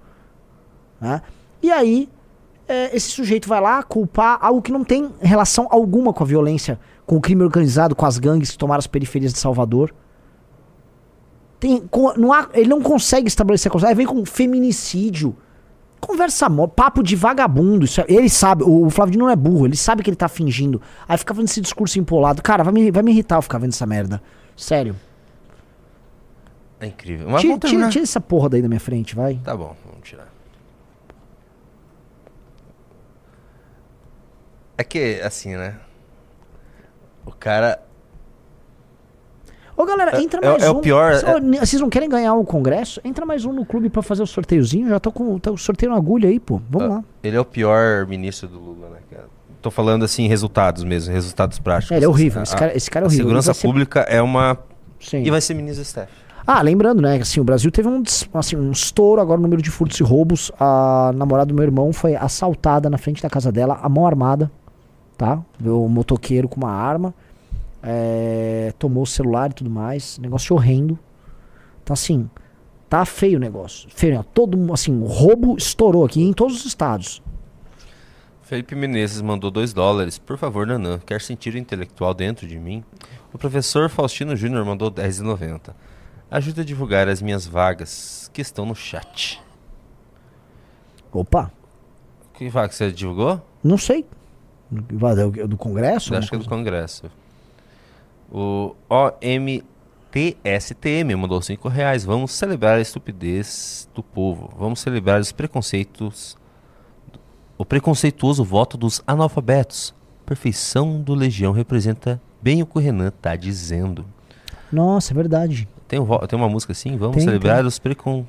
Né? 1.02 1.22
E 1.62 1.72
aí, 1.72 2.10
é, 2.68 2.96
esse 2.96 3.10
sujeito 3.10 3.48
vai 3.48 3.60
lá 3.62 3.82
culpar 3.84 4.38
algo 4.42 4.62
que 4.62 4.72
não 4.72 4.84
tem 4.84 5.10
relação 5.22 5.68
alguma 5.70 6.14
com 6.14 6.24
a 6.24 6.28
violência, 6.28 6.80
com 7.06 7.16
o 7.18 7.22
crime 7.22 7.44
organizado, 7.44 7.96
com 7.96 8.06
as 8.06 8.18
gangues 8.18 8.52
que 8.52 8.58
tomaram 8.58 8.80
as 8.80 8.88
periferias 8.88 9.34
de 9.34 9.40
Salvador. 9.40 9.94
Tem, 11.60 11.82
co- 11.88 12.14
não 12.18 12.32
há- 12.32 12.48
ele 12.54 12.70
não 12.70 12.82
consegue 12.82 13.28
estabelecer 13.28 13.72
coisa. 13.72 13.88
Aí 13.88 13.96
vem 13.96 14.06
com 14.06 14.26
feminicídio. 14.26 15.36
Conversa 16.00 16.48
papo 16.70 17.04
de 17.04 17.16
vagabundo. 17.18 17.84
Isso 17.84 18.00
é- 18.00 18.06
ele 18.08 18.30
sabe, 18.30 18.64
o, 18.64 18.86
o 18.86 18.90
Flávio 18.90 19.20
não 19.20 19.30
é 19.30 19.36
burro, 19.36 19.66
ele 19.66 19.76
sabe 19.76 20.02
que 20.02 20.10
ele 20.10 20.16
tá 20.16 20.30
fingindo. 20.30 20.82
Aí 21.08 21.18
fica 21.18 21.34
fazendo 21.34 21.50
esse 21.50 21.60
discurso 21.60 22.00
empolado. 22.00 22.42
Cara, 22.42 22.64
vai 22.64 22.72
me, 22.74 22.90
vai 22.92 23.04
me 23.04 23.12
irritar 23.12 23.36
eu 23.38 23.42
ficar 23.42 23.58
vendo 23.58 23.72
essa 23.74 23.86
merda. 23.86 24.22
Sério. 24.56 24.96
É 26.80 26.88
incrível. 26.88 27.28
Mas 27.30 27.42
Tira, 27.42 27.58
tira, 27.58 27.90
tira 27.90 28.04
essa 28.04 28.22
porra 28.22 28.48
daí 28.48 28.62
da 28.62 28.70
minha 28.70 28.80
frente, 28.80 29.14
vai. 29.14 29.36
Tá 29.44 29.58
bom, 29.58 29.76
vamos 29.86 30.08
tirar. 30.08 30.30
É 34.80 34.84
que, 34.86 35.20
assim, 35.22 35.58
né? 35.58 35.76
O 37.26 37.34
cara. 37.34 37.82
Ô 39.76 39.86
galera, 39.86 40.18
É- 40.18 40.22
entra 40.22 40.40
é- 40.42 40.50
mais 40.52 40.64
é 40.64 40.72
um. 40.72 40.76
o 40.78 40.80
pior, 40.82 41.12
é- 41.12 41.36
ô, 41.36 41.38
n- 41.38 41.60
Vocês 41.60 41.82
não 41.82 41.90
querem 41.90 42.08
ganhar 42.08 42.34
o 42.34 42.46
congresso? 42.46 43.02
Entra 43.04 43.26
mais 43.26 43.44
um 43.44 43.52
no 43.52 43.66
clube 43.66 43.90
pra 43.90 44.02
fazer 44.02 44.24
o 44.24 44.26
sorteiozinho. 44.26 44.88
Já 44.88 44.98
tô 45.02 45.12
com 45.12 45.38
tô 45.38 45.58
sorteio 45.58 45.92
na 45.92 45.98
agulha 45.98 46.30
aí, 46.30 46.40
pô. 46.40 46.62
Vamos 46.70 46.88
Ah, 46.90 46.94
lá. 46.96 47.04
Ele 47.22 47.36
é 47.36 47.40
o 47.42 47.44
pior 47.46 48.08
ministro 48.08 48.48
do 48.48 48.58
Lula, 48.58 48.90
né, 48.90 49.00
cara? 49.12 49.28
Tô 49.62 49.70
falando 49.70 50.06
assim, 50.06 50.28
resultados 50.30 50.86
mesmo, 50.86 51.14
resultados 51.14 51.60
práticos. 51.60 51.92
É, 51.92 51.98
ele 51.98 52.06
é 52.06 52.08
horrível. 52.08 52.40
A- 52.40 52.44
Esse 52.44 52.56
cara, 52.56 52.78
esse 52.78 52.90
cara 52.90 53.06
é 53.06 53.08
horrível. 53.08 53.26
segurança 53.26 53.54
ser- 53.54 53.68
pública 53.68 54.00
é 54.02 54.22
uma. 54.22 54.58
Sim. 54.98 55.24
E 55.24 55.30
vai 55.30 55.42
ser 55.42 55.56
ministro 55.56 55.84
do 55.84 55.86
STF. 55.88 56.10
Ah, 56.48 56.62
lembrando, 56.64 57.00
né? 57.02 57.18
Assim, 57.18 57.40
o 57.40 57.44
Brasil 57.44 57.70
teve 57.72 57.88
um, 57.88 58.02
assim, 58.34 58.56
um 58.56 58.72
estouro 58.72 59.22
agora 59.22 59.38
no 59.38 59.44
número 59.44 59.62
de 59.62 59.70
furtos 59.70 60.00
e 60.00 60.04
roubos. 60.04 60.52
A 60.60 61.12
namorada 61.14 61.46
do 61.48 61.54
meu 61.54 61.64
irmão 61.64 61.94
foi 61.94 62.16
assaltada 62.16 62.90
na 62.90 62.98
frente 62.98 63.22
da 63.22 63.30
casa 63.30 63.52
dela, 63.52 63.78
a 63.84 63.88
mão 63.88 64.08
armada, 64.08 64.50
tá? 65.20 65.44
O 65.64 65.90
motoqueiro 65.90 66.48
com 66.48 66.56
uma 66.62 66.72
arma. 66.72 67.14
é, 67.84 68.74
tomou 68.80 69.04
o 69.04 69.08
celular 69.08 69.52
e 69.52 69.54
tudo 69.54 69.70
mais. 69.70 70.18
Negócio 70.18 70.56
horrendo. 70.56 70.98
Então, 71.84 71.94
assim, 71.94 72.30
tá 72.90 73.06
feio 73.06 73.38
o 73.38 73.40
negócio. 73.40 73.90
Feio, 73.94 74.18
né? 74.18 74.26
Todo, 74.34 74.74
assim, 74.74 74.98
o 75.02 75.06
roubo 75.06 75.56
estourou 75.58 76.06
aqui 76.06 76.22
em 76.22 76.32
todos 76.34 76.56
os 76.58 76.66
estados. 76.66 77.22
Felipe 78.42 78.76
Menezes 78.76 79.22
mandou 79.22 79.52
2 79.52 79.74
dólares. 79.74 80.18
Por 80.18 80.38
favor, 80.38 80.66
Nanã, 80.66 81.00
quer 81.06 81.22
sentir 81.22 81.54
o 81.54 81.58
intelectual 81.58 82.14
dentro 82.14 82.48
de 82.48 82.58
mim? 82.58 82.84
O 83.34 83.38
professor 83.38 83.90
Faustino 83.90 84.36
Júnior 84.36 84.66
mandou 84.66 84.90
10,90. 84.92 85.74
Ajuda 86.32 86.62
a 86.62 86.66
divulgar 86.66 87.08
as 87.08 87.22
minhas 87.22 87.46
vagas 87.46 88.30
que 88.34 88.42
estão 88.42 88.66
no 88.66 88.76
chat. 88.76 89.42
Opa, 91.12 91.52
Que 92.34 92.50
vaga 92.50 92.70
que 92.70 92.76
você 92.76 92.92
divulgou? 92.92 93.42
não 93.64 93.78
sei. 93.78 94.06
Do, 94.72 95.48
do 95.48 95.58
Congresso? 95.58 96.16
Acho 96.16 96.30
que 96.30 96.36
é 96.36 96.40
do 96.40 96.48
Congresso. 96.48 97.10
O 98.32 98.76
OMTSTM 98.88 99.66
mandou 101.18 101.42
5 101.42 101.68
reais. 101.68 102.06
Vamos 102.06 102.32
celebrar 102.32 102.78
a 102.78 102.82
estupidez 102.82 103.90
do 103.94 104.04
povo. 104.04 104.54
Vamos 104.58 104.80
celebrar 104.80 105.20
os 105.20 105.32
preconceitos. 105.32 106.38
O 107.58 107.66
preconceituoso 107.66 108.44
voto 108.44 108.78
dos 108.78 109.02
analfabetos. 109.08 109.96
Perfeição 110.26 111.02
do 111.02 111.16
Legião 111.16 111.52
representa 111.52 112.22
bem 112.40 112.62
o 112.62 112.66
que 112.66 112.78
o 112.78 112.82
Renan 112.82 113.12
tá 113.12 113.36
dizendo. 113.36 114.06
Nossa, 114.72 115.12
é 115.12 115.16
verdade. 115.16 115.68
Tem, 115.88 116.00
um 116.00 116.06
tem 116.20 116.38
uma 116.38 116.48
música 116.48 116.72
assim? 116.72 116.96
Vamos 116.96 117.18
Tem, 117.18 117.26
celebrar 117.26 117.58
tem. 117.58 117.66
os 117.66 117.80
precon... 117.80 118.24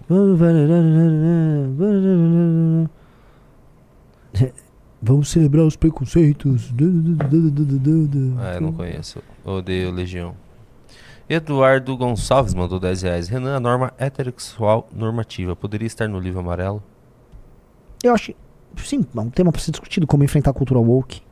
Vamos 5.03 5.31
celebrar 5.31 5.65
os 5.65 5.77
preconceitos. 5.77 6.71
Ah, 8.39 8.55
eu 8.55 8.61
não 8.61 8.73
conheço. 8.73 9.23
Odeio 9.45 9.91
Legião. 9.91 10.35
Eduardo 11.29 11.97
Gonçalves 11.97 12.53
mandou 12.53 12.79
10 12.79 13.03
reais. 13.03 13.29
Renan, 13.29 13.57
a 13.57 13.61
norma 13.61 13.95
heterossexual 13.97 14.89
normativa 14.93 15.57
poderia 15.57 15.87
estar 15.87 16.09
no 16.09 16.19
livro 16.19 16.41
amarelo? 16.41 16.83
Eu 18.03 18.13
acho. 18.13 18.35
Sim, 18.77 19.07
é 19.17 19.21
um 19.21 19.31
tema 19.31 19.51
pra 19.51 19.61
ser 19.61 19.71
discutido 19.71 20.07
como 20.07 20.25
enfrentar 20.25 20.51
a 20.51 20.55
cultura 20.55 20.81
woke. 20.81 21.23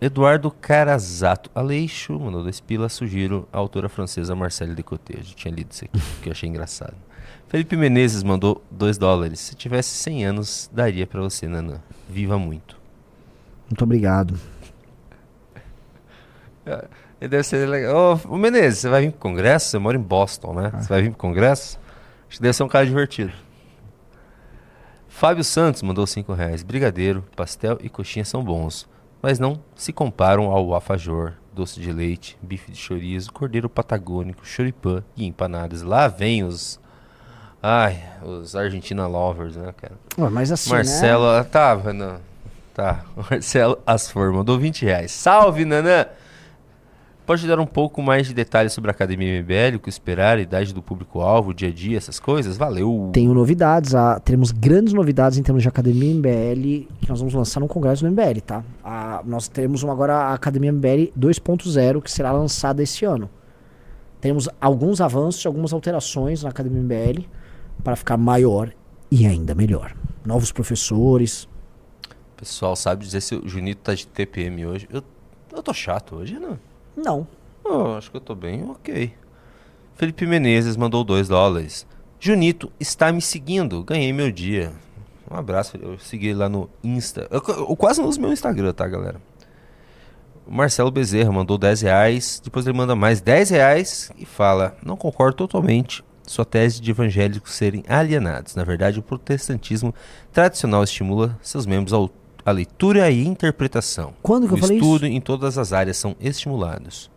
Eduardo 0.00 0.50
Carazato 0.50 1.50
Aleixo 1.54 2.18
mandou 2.18 2.42
dois 2.42 2.60
pilas. 2.60 2.92
Sugiro 2.92 3.48
a 3.52 3.58
autora 3.58 3.88
francesa 3.88 4.36
Marcelle 4.36 4.74
Decoté. 4.74 5.18
Eu 5.18 5.22
já 5.22 5.34
tinha 5.34 5.52
lido 5.52 5.72
isso 5.72 5.84
aqui, 5.84 6.00
que 6.22 6.28
eu 6.28 6.32
achei 6.32 6.48
engraçado. 6.48 6.94
Felipe 7.48 7.76
Menezes 7.76 8.22
mandou 8.22 8.62
2 8.70 8.98
dólares. 8.98 9.40
Se 9.40 9.54
tivesse 9.54 9.88
100 9.88 10.26
anos, 10.26 10.70
daria 10.70 11.06
pra 11.06 11.22
você, 11.22 11.48
Nanã. 11.48 11.80
Viva 12.06 12.38
muito. 12.38 12.76
Muito 13.70 13.82
obrigado. 13.82 14.38
Ele 17.18 17.28
deve 17.28 17.42
ser 17.42 17.66
legal. 17.66 18.20
Ô, 18.26 18.34
ô, 18.34 18.36
Menezes, 18.36 18.80
você 18.80 18.88
vai 18.90 19.00
vir 19.02 19.12
pro 19.12 19.20
congresso? 19.20 19.70
Você 19.70 19.78
mora 19.78 19.96
em 19.96 20.00
Boston, 20.00 20.52
né? 20.52 20.70
Ah. 20.74 20.82
Você 20.82 20.88
vai 20.88 21.02
vir 21.02 21.10
pro 21.10 21.18
congresso? 21.18 21.80
Acho 22.28 22.36
que 22.36 22.42
deve 22.42 22.52
ser 22.52 22.62
um 22.64 22.68
cara 22.68 22.84
divertido. 22.84 23.32
Fábio 25.08 25.42
Santos 25.42 25.82
mandou 25.82 26.06
5 26.06 26.32
reais. 26.34 26.62
Brigadeiro, 26.62 27.24
pastel 27.34 27.78
e 27.80 27.88
coxinha 27.88 28.26
são 28.26 28.44
bons, 28.44 28.86
mas 29.22 29.38
não 29.38 29.58
se 29.74 29.90
comparam 29.90 30.50
ao 30.50 30.74
alfajor, 30.74 31.32
doce 31.54 31.80
de 31.80 31.90
leite, 31.90 32.38
bife 32.42 32.70
de 32.70 32.76
chorizo, 32.76 33.32
cordeiro 33.32 33.70
patagônico, 33.70 34.46
choripã 34.46 35.02
e 35.16 35.24
empanadas. 35.24 35.80
Lá 35.80 36.08
vem 36.08 36.44
os... 36.44 36.78
Ai, 37.62 38.00
os 38.22 38.54
Argentina 38.54 39.06
lovers, 39.06 39.56
né, 39.56 39.74
cara? 39.76 39.94
Ué, 40.16 40.30
mas 40.30 40.52
assim, 40.52 40.70
Marcelo, 40.70 41.32
né? 41.32 41.42
tá, 41.42 41.74
Renan. 41.74 42.20
Tá. 42.72 43.04
Marcelo 43.30 43.78
Asfor 43.84 44.32
mandou 44.32 44.58
20 44.58 44.84
reais. 44.84 45.10
Salve, 45.10 45.64
Nanã! 45.64 46.06
Pode 47.26 47.46
dar 47.46 47.58
um 47.60 47.66
pouco 47.66 48.00
mais 48.00 48.26
de 48.26 48.32
detalhes 48.32 48.72
sobre 48.72 48.90
a 48.90 48.92
Academia 48.92 49.42
MBL, 49.42 49.76
o 49.76 49.80
que 49.80 49.90
esperar, 49.90 50.38
a 50.38 50.40
idade 50.40 50.72
do 50.72 50.80
público-alvo, 50.80 51.50
o 51.50 51.54
dia 51.54 51.68
a 51.68 51.72
dia, 51.72 51.98
essas 51.98 52.18
coisas? 52.18 52.56
Valeu! 52.56 53.10
Tenho 53.12 53.34
novidades, 53.34 53.94
ah, 53.94 54.18
teremos 54.18 54.50
grandes 54.50 54.94
novidades 54.94 55.36
em 55.36 55.42
termos 55.42 55.62
de 55.62 55.68
Academia 55.68 56.14
MBL 56.14 56.86
que 57.00 57.08
nós 57.08 57.18
vamos 57.18 57.34
lançar 57.34 57.60
no 57.60 57.68
Congresso 57.68 58.02
do 58.02 58.10
MBL, 58.10 58.40
tá? 58.46 58.64
Ah, 58.82 59.20
nós 59.26 59.46
teremos 59.46 59.84
agora 59.84 60.14
a 60.14 60.32
Academia 60.32 60.72
MBL 60.72 61.12
2.0 61.18 62.00
que 62.00 62.10
será 62.10 62.32
lançada 62.32 62.82
esse 62.82 63.04
ano. 63.04 63.28
Temos 64.22 64.48
alguns 64.58 65.02
avanços, 65.02 65.44
algumas 65.44 65.74
alterações 65.74 66.42
na 66.42 66.48
Academia 66.48 66.80
MBL 66.80 67.26
para 67.82 67.96
ficar 67.96 68.16
maior 68.16 68.72
e 69.10 69.26
ainda 69.26 69.54
melhor. 69.54 69.94
Novos 70.24 70.52
professores. 70.52 71.48
Pessoal, 72.36 72.76
sabe 72.76 73.04
dizer 73.04 73.20
se 73.20 73.34
o 73.34 73.48
Junito 73.48 73.82
tá 73.82 73.94
de 73.94 74.06
TPM 74.06 74.66
hoje? 74.66 74.88
Eu, 74.92 75.02
eu 75.52 75.62
tô 75.62 75.72
chato 75.72 76.16
hoje, 76.16 76.38
não? 76.38 76.58
Não. 76.96 77.26
Oh, 77.64 77.96
acho 77.96 78.10
que 78.10 78.16
eu 78.16 78.20
tô 78.20 78.34
bem, 78.34 78.64
ok. 78.70 79.12
Felipe 79.94 80.26
Menezes 80.26 80.76
mandou 80.76 81.02
2 81.02 81.28
dólares. 81.28 81.86
Junito 82.20 82.70
está 82.78 83.12
me 83.12 83.20
seguindo, 83.20 83.82
ganhei 83.82 84.12
meu 84.12 84.30
dia. 84.30 84.72
Um 85.30 85.36
abraço, 85.36 85.76
eu 85.76 85.98
segui 85.98 86.32
lá 86.32 86.48
no 86.48 86.70
Insta. 86.82 87.28
Eu, 87.30 87.42
eu 87.46 87.76
quase 87.76 88.00
não 88.00 88.08
uso 88.08 88.20
meu 88.20 88.32
Instagram, 88.32 88.72
tá, 88.72 88.86
galera? 88.86 89.20
O 90.46 90.52
Marcelo 90.54 90.90
Bezerra 90.90 91.30
mandou 91.30 91.58
10 91.58 91.82
reais. 91.82 92.40
Depois 92.42 92.66
ele 92.66 92.76
manda 92.76 92.96
mais 92.96 93.20
10 93.20 93.50
reais 93.50 94.10
e 94.16 94.24
fala: 94.24 94.76
Não 94.82 94.96
concordo 94.96 95.36
totalmente 95.36 96.02
sua 96.30 96.44
tese 96.44 96.80
de 96.80 96.90
evangélicos 96.90 97.52
serem 97.52 97.84
alienados. 97.88 98.54
Na 98.54 98.64
verdade, 98.64 98.98
o 98.98 99.02
protestantismo 99.02 99.94
tradicional 100.32 100.82
estimula 100.82 101.38
seus 101.42 101.66
membros 101.66 101.92
ao, 101.92 102.10
à 102.44 102.50
leitura 102.50 103.10
e 103.10 103.26
interpretação. 103.26 104.14
Quando 104.22 104.46
que 104.46 104.54
o 104.54 104.56
eu 104.56 104.60
falei 104.60 104.76
estudo 104.76 105.06
em 105.06 105.20
todas 105.20 105.58
as 105.58 105.72
áreas 105.72 105.96
são 105.96 106.16
estimulados. 106.20 107.10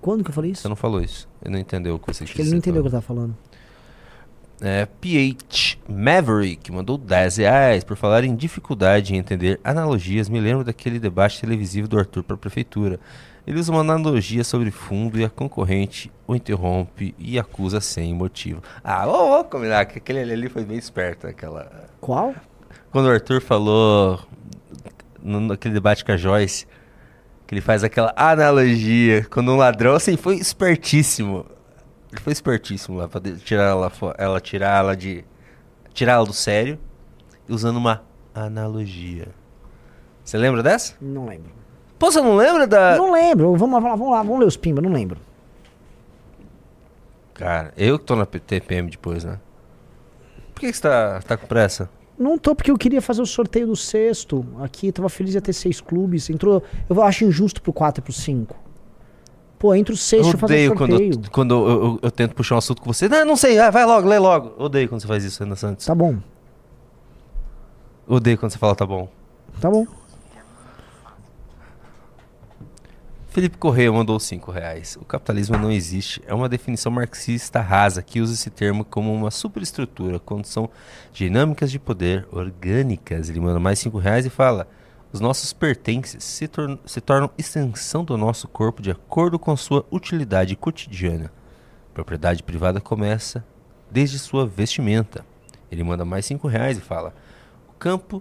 Quando 0.00 0.22
que 0.22 0.30
eu 0.30 0.34
falei 0.34 0.52
isso? 0.52 0.62
Você 0.62 0.68
não 0.68 0.76
falou 0.76 1.00
isso. 1.00 1.28
Ele 1.42 1.54
não 1.54 1.60
entendeu 1.60 1.94
o 1.96 1.98
que 1.98 2.06
você 2.06 2.24
Acho 2.24 2.34
que 2.34 2.42
ele 2.42 2.50
não 2.50 2.58
entendeu 2.58 2.80
o 2.80 2.84
que 2.84 2.88
eu 2.88 2.92
tava 2.92 3.02
falando. 3.02 3.36
É, 4.60 4.86
PH 4.86 5.78
Maverick 5.88 6.72
mandou 6.72 6.98
10 6.98 7.36
reais 7.36 7.84
por 7.84 7.96
falar 7.96 8.24
em 8.24 8.34
dificuldade 8.34 9.14
em 9.14 9.18
entender 9.18 9.60
analogias. 9.62 10.28
Me 10.28 10.40
lembro 10.40 10.64
daquele 10.64 10.98
debate 10.98 11.40
televisivo 11.40 11.86
do 11.86 11.98
Arthur 11.98 12.24
para 12.24 12.34
a 12.34 12.38
prefeitura. 12.38 12.98
Ele 13.48 13.58
usa 13.58 13.72
uma 13.72 13.80
analogia 13.80 14.44
sobre 14.44 14.70
fundo 14.70 15.18
e 15.18 15.24
a 15.24 15.30
concorrente 15.30 16.12
o 16.26 16.36
interrompe 16.36 17.14
e 17.18 17.38
acusa 17.38 17.80
sem 17.80 18.12
motivo. 18.12 18.62
Ah, 18.84 19.06
vamos, 19.06 19.30
vamos 19.30 19.48
combinar 19.48 19.86
que 19.86 19.96
aquele 19.96 20.20
ali 20.20 20.50
foi 20.50 20.66
bem 20.66 20.76
esperto. 20.76 21.26
Aquela... 21.26 21.88
Qual? 21.98 22.34
Quando 22.90 23.06
o 23.06 23.10
Arthur 23.10 23.40
falou 23.40 24.20
naquele 25.22 25.72
debate 25.72 26.04
com 26.04 26.12
a 26.12 26.16
Joyce, 26.18 26.66
que 27.46 27.54
ele 27.54 27.62
faz 27.62 27.82
aquela 27.82 28.12
analogia. 28.14 29.26
Quando 29.30 29.50
um 29.50 29.56
ladrão, 29.56 29.94
assim, 29.94 30.14
foi 30.18 30.34
espertíssimo. 30.34 31.46
Ele 32.12 32.20
foi 32.20 32.34
espertíssimo 32.34 32.98
lá 32.98 33.08
pra 33.08 33.18
tirar 33.18 33.70
ela, 33.70 33.90
ela 34.18 34.40
tirar 34.42 34.78
ela 34.78 34.94
de. 34.94 35.24
Tirar 35.94 36.12
ela 36.12 36.26
do 36.26 36.34
sério, 36.34 36.78
usando 37.48 37.78
uma 37.78 38.02
analogia. 38.34 39.28
Você 40.22 40.36
lembra 40.36 40.62
dessa? 40.62 40.96
Não 41.00 41.24
lembro. 41.24 41.56
Pô, 41.98 42.10
você 42.12 42.20
não 42.20 42.36
lembra 42.36 42.66
da. 42.66 42.96
Não 42.96 43.12
lembro. 43.12 43.54
Vamos 43.56 43.82
lá, 43.82 43.90
vamos 43.90 44.10
lá, 44.10 44.22
vamos 44.22 44.38
ler 44.40 44.46
os 44.46 44.56
pimba, 44.56 44.80
não 44.80 44.92
lembro. 44.92 45.18
Cara, 47.34 47.72
eu 47.76 47.98
que 47.98 48.04
tô 48.04 48.16
na 48.16 48.26
TPM 48.26 48.90
depois, 48.90 49.24
né? 49.24 49.38
Por 50.54 50.60
que, 50.60 50.70
que 50.70 50.76
você 50.76 50.82
tá, 50.82 51.20
tá 51.20 51.36
com 51.36 51.46
pressa? 51.46 51.88
Não 52.18 52.36
tô 52.36 52.52
porque 52.54 52.70
eu 52.70 52.76
queria 52.76 53.00
fazer 53.00 53.22
o 53.22 53.26
sorteio 53.26 53.68
do 53.68 53.76
sexto. 53.76 54.44
Aqui, 54.60 54.90
tava 54.90 55.08
feliz 55.08 55.32
de 55.32 55.40
ter 55.40 55.52
seis 55.52 55.80
clubes. 55.80 56.28
Entrou. 56.30 56.62
Eu 56.88 57.00
acho 57.02 57.24
injusto 57.24 57.62
pro 57.62 57.72
4 57.72 58.00
e 58.00 58.02
pro 58.02 58.12
5. 58.12 58.56
Pô, 59.56 59.74
entre 59.74 59.92
os 59.92 60.00
seis, 60.00 60.26
Eu 60.26 60.38
fazer 60.38 60.54
odeio 60.54 60.72
o 60.72 60.76
quando, 60.76 60.90
sorteio. 60.90 61.12
eu, 61.14 61.30
quando 61.32 61.54
eu, 61.54 61.68
eu- 61.84 61.98
eu 62.02 62.10
tento 62.12 62.34
puxar 62.34 62.54
um 62.56 62.58
assunto 62.58 62.80
com 62.82 62.92
você. 62.92 63.08
Não, 63.08 63.24
não 63.24 63.36
sei, 63.36 63.58
ah, 63.58 63.70
vai 63.70 63.84
logo, 63.84 64.06
lê 64.08 64.18
logo. 64.18 64.52
Odeio 64.56 64.88
quando 64.88 65.00
você 65.00 65.06
faz 65.08 65.24
isso, 65.24 65.42
Renan 65.42 65.56
Santos. 65.56 65.84
Tá 65.86 65.94
bom, 65.96 66.16
Odeio 68.06 68.38
quando 68.38 68.52
você 68.52 68.58
fala 68.58 68.74
tá 68.74 68.86
bom. 68.86 69.08
tá 69.60 69.68
bom. 69.70 69.86
Felipe 73.38 73.56
Correia 73.56 73.92
mandou 73.92 74.18
5 74.18 74.50
reais. 74.50 74.98
O 75.00 75.04
capitalismo 75.04 75.56
não 75.56 75.70
existe. 75.70 76.20
É 76.26 76.34
uma 76.34 76.48
definição 76.48 76.90
marxista 76.90 77.60
rasa 77.60 78.02
que 78.02 78.20
usa 78.20 78.34
esse 78.34 78.50
termo 78.50 78.84
como 78.84 79.14
uma 79.14 79.30
superestrutura, 79.30 80.18
quando 80.18 80.44
são 80.44 80.68
dinâmicas 81.12 81.70
de 81.70 81.78
poder 81.78 82.26
orgânicas. 82.32 83.28
Ele 83.30 83.38
manda 83.38 83.60
mais 83.60 83.78
5 83.78 83.96
reais 83.96 84.26
e 84.26 84.28
fala: 84.28 84.66
Os 85.12 85.20
nossos 85.20 85.52
pertences 85.52 86.24
se, 86.24 86.48
tor- 86.48 86.80
se 86.84 87.00
tornam 87.00 87.30
extensão 87.38 88.02
do 88.02 88.16
nosso 88.16 88.48
corpo 88.48 88.82
de 88.82 88.90
acordo 88.90 89.38
com 89.38 89.56
sua 89.56 89.86
utilidade 89.88 90.56
cotidiana. 90.56 91.30
Propriedade 91.94 92.42
privada 92.42 92.80
começa 92.80 93.44
desde 93.88 94.18
sua 94.18 94.48
vestimenta. 94.48 95.24
Ele 95.70 95.84
manda 95.84 96.04
mais 96.04 96.26
5 96.26 96.48
reais 96.48 96.76
e 96.76 96.80
fala: 96.80 97.14
O 97.68 97.72
campo 97.74 98.20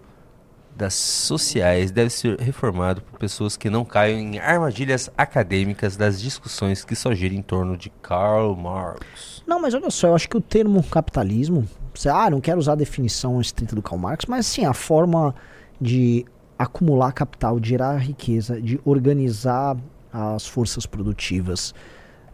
das 0.77 0.93
sociais 0.93 1.89
deve 1.89 2.11
ser 2.11 2.39
reformado 2.39 3.01
por 3.01 3.17
pessoas 3.17 3.57
que 3.57 3.69
não 3.69 3.83
caiam 3.83 4.19
em 4.19 4.39
armadilhas 4.39 5.09
acadêmicas 5.17 5.97
das 5.97 6.21
discussões 6.21 6.85
que 6.85 6.95
só 6.95 7.13
giram 7.13 7.35
em 7.35 7.41
torno 7.41 7.75
de 7.75 7.89
Karl 8.01 8.55
Marx. 8.55 9.41
Não, 9.47 9.59
mas 9.59 9.73
olha 9.73 9.89
só, 9.89 10.09
eu 10.09 10.15
acho 10.15 10.29
que 10.29 10.37
o 10.37 10.41
termo 10.41 10.83
capitalismo, 10.83 11.67
ah, 12.05 12.29
não 12.29 12.39
quero 12.39 12.59
usar 12.59 12.73
a 12.73 12.75
definição 12.75 13.41
estrita 13.41 13.75
do 13.75 13.81
Karl 13.81 13.99
Marx, 13.99 14.25
mas 14.27 14.45
sim, 14.45 14.65
a 14.65 14.73
forma 14.73 15.33
de 15.81 16.25
acumular 16.59 17.11
capital, 17.11 17.59
de 17.59 17.69
gerar 17.69 17.97
riqueza, 17.97 18.61
de 18.61 18.79
organizar 18.85 19.75
as 20.13 20.47
forças 20.47 20.85
produtivas 20.85 21.73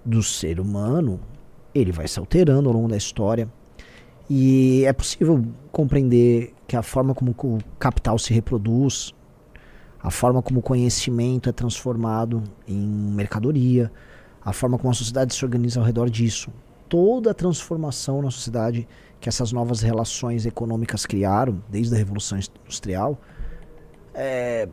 do 0.03 0.21
ser 0.21 0.59
humano, 0.59 1.19
ele 1.73 1.91
vai 1.91 2.07
se 2.07 2.19
alterando 2.19 2.69
ao 2.69 2.75
longo 2.75 2.89
da 2.89 2.97
história. 2.97 3.47
E 4.29 4.83
é 4.85 4.93
possível 4.93 5.43
compreender 5.71 6.53
que 6.73 6.77
a 6.77 6.81
forma 6.81 7.13
como 7.13 7.35
o 7.37 7.59
capital 7.77 8.17
se 8.17 8.33
reproduz, 8.33 9.13
a 10.01 10.09
forma 10.09 10.41
como 10.41 10.59
o 10.59 10.63
conhecimento 10.63 11.47
é 11.47 11.51
transformado 11.51 12.41
em 12.67 12.79
mercadoria, 12.79 13.91
a 14.43 14.51
forma 14.51 14.75
como 14.79 14.89
a 14.89 14.93
sociedade 14.95 15.35
se 15.35 15.45
organiza 15.45 15.79
ao 15.79 15.85
redor 15.85 16.09
disso, 16.09 16.51
toda 16.89 17.29
a 17.29 17.33
transformação 17.35 18.23
na 18.23 18.31
sociedade 18.31 18.87
que 19.21 19.29
essas 19.29 19.51
novas 19.51 19.81
relações 19.81 20.47
econômicas 20.47 21.05
criaram, 21.05 21.61
desde 21.69 21.93
a 21.93 21.97
Revolução 21.99 22.39
Industrial, 22.39 23.21
é, 24.15 24.67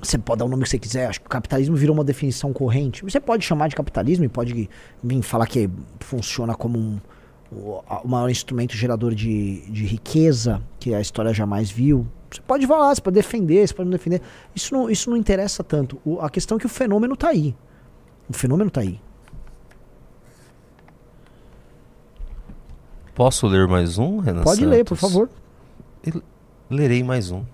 você 0.00 0.16
pode 0.16 0.38
dar 0.38 0.46
o 0.46 0.48
nome 0.48 0.62
que 0.62 0.70
você 0.70 0.78
quiser, 0.78 1.06
acho 1.06 1.20
que 1.20 1.26
o 1.26 1.30
capitalismo 1.30 1.76
virou 1.76 1.92
uma 1.94 2.04
definição 2.04 2.50
corrente. 2.50 3.04
Você 3.04 3.20
pode 3.20 3.44
chamar 3.44 3.68
de 3.68 3.76
capitalismo 3.76 4.24
e 4.24 4.28
pode 4.28 4.70
vir 5.04 5.22
falar 5.22 5.46
que 5.46 5.68
funciona 6.00 6.54
como 6.54 6.78
um, 6.78 6.98
o 7.52 7.82
o 8.04 8.08
maior 8.08 8.28
instrumento 8.30 8.74
gerador 8.76 9.14
de, 9.14 9.62
de 9.70 9.84
riqueza 9.86 10.62
que 10.78 10.94
a 10.94 11.00
história 11.00 11.32
jamais 11.34 11.70
viu. 11.70 12.06
Você 12.30 12.40
pode 12.40 12.66
falar, 12.66 12.94
você 12.94 13.00
pode 13.00 13.14
defender, 13.14 13.66
você 13.66 13.72
pode 13.74 13.88
não 13.88 13.96
defender. 13.96 14.20
Isso 14.54 14.74
não, 14.74 14.90
isso 14.90 15.08
não 15.10 15.16
interessa 15.16 15.62
tanto. 15.64 15.98
O- 16.04 16.20
a 16.20 16.28
questão 16.28 16.56
é 16.56 16.60
que 16.60 16.66
o 16.66 16.68
fenômeno 16.68 17.14
está 17.14 17.28
aí. 17.28 17.54
O 18.28 18.32
fenômeno 18.32 18.68
está 18.68 18.80
aí. 18.80 19.00
Posso 23.14 23.46
ler 23.46 23.66
mais 23.66 23.96
um, 23.98 24.18
Renan 24.18 24.42
Pode 24.42 24.64
ler, 24.66 24.84
por 24.84 24.96
Santos? 24.96 25.12
favor. 25.14 25.30
Lerei 26.68 27.02
mais 27.02 27.30
um. 27.30 27.44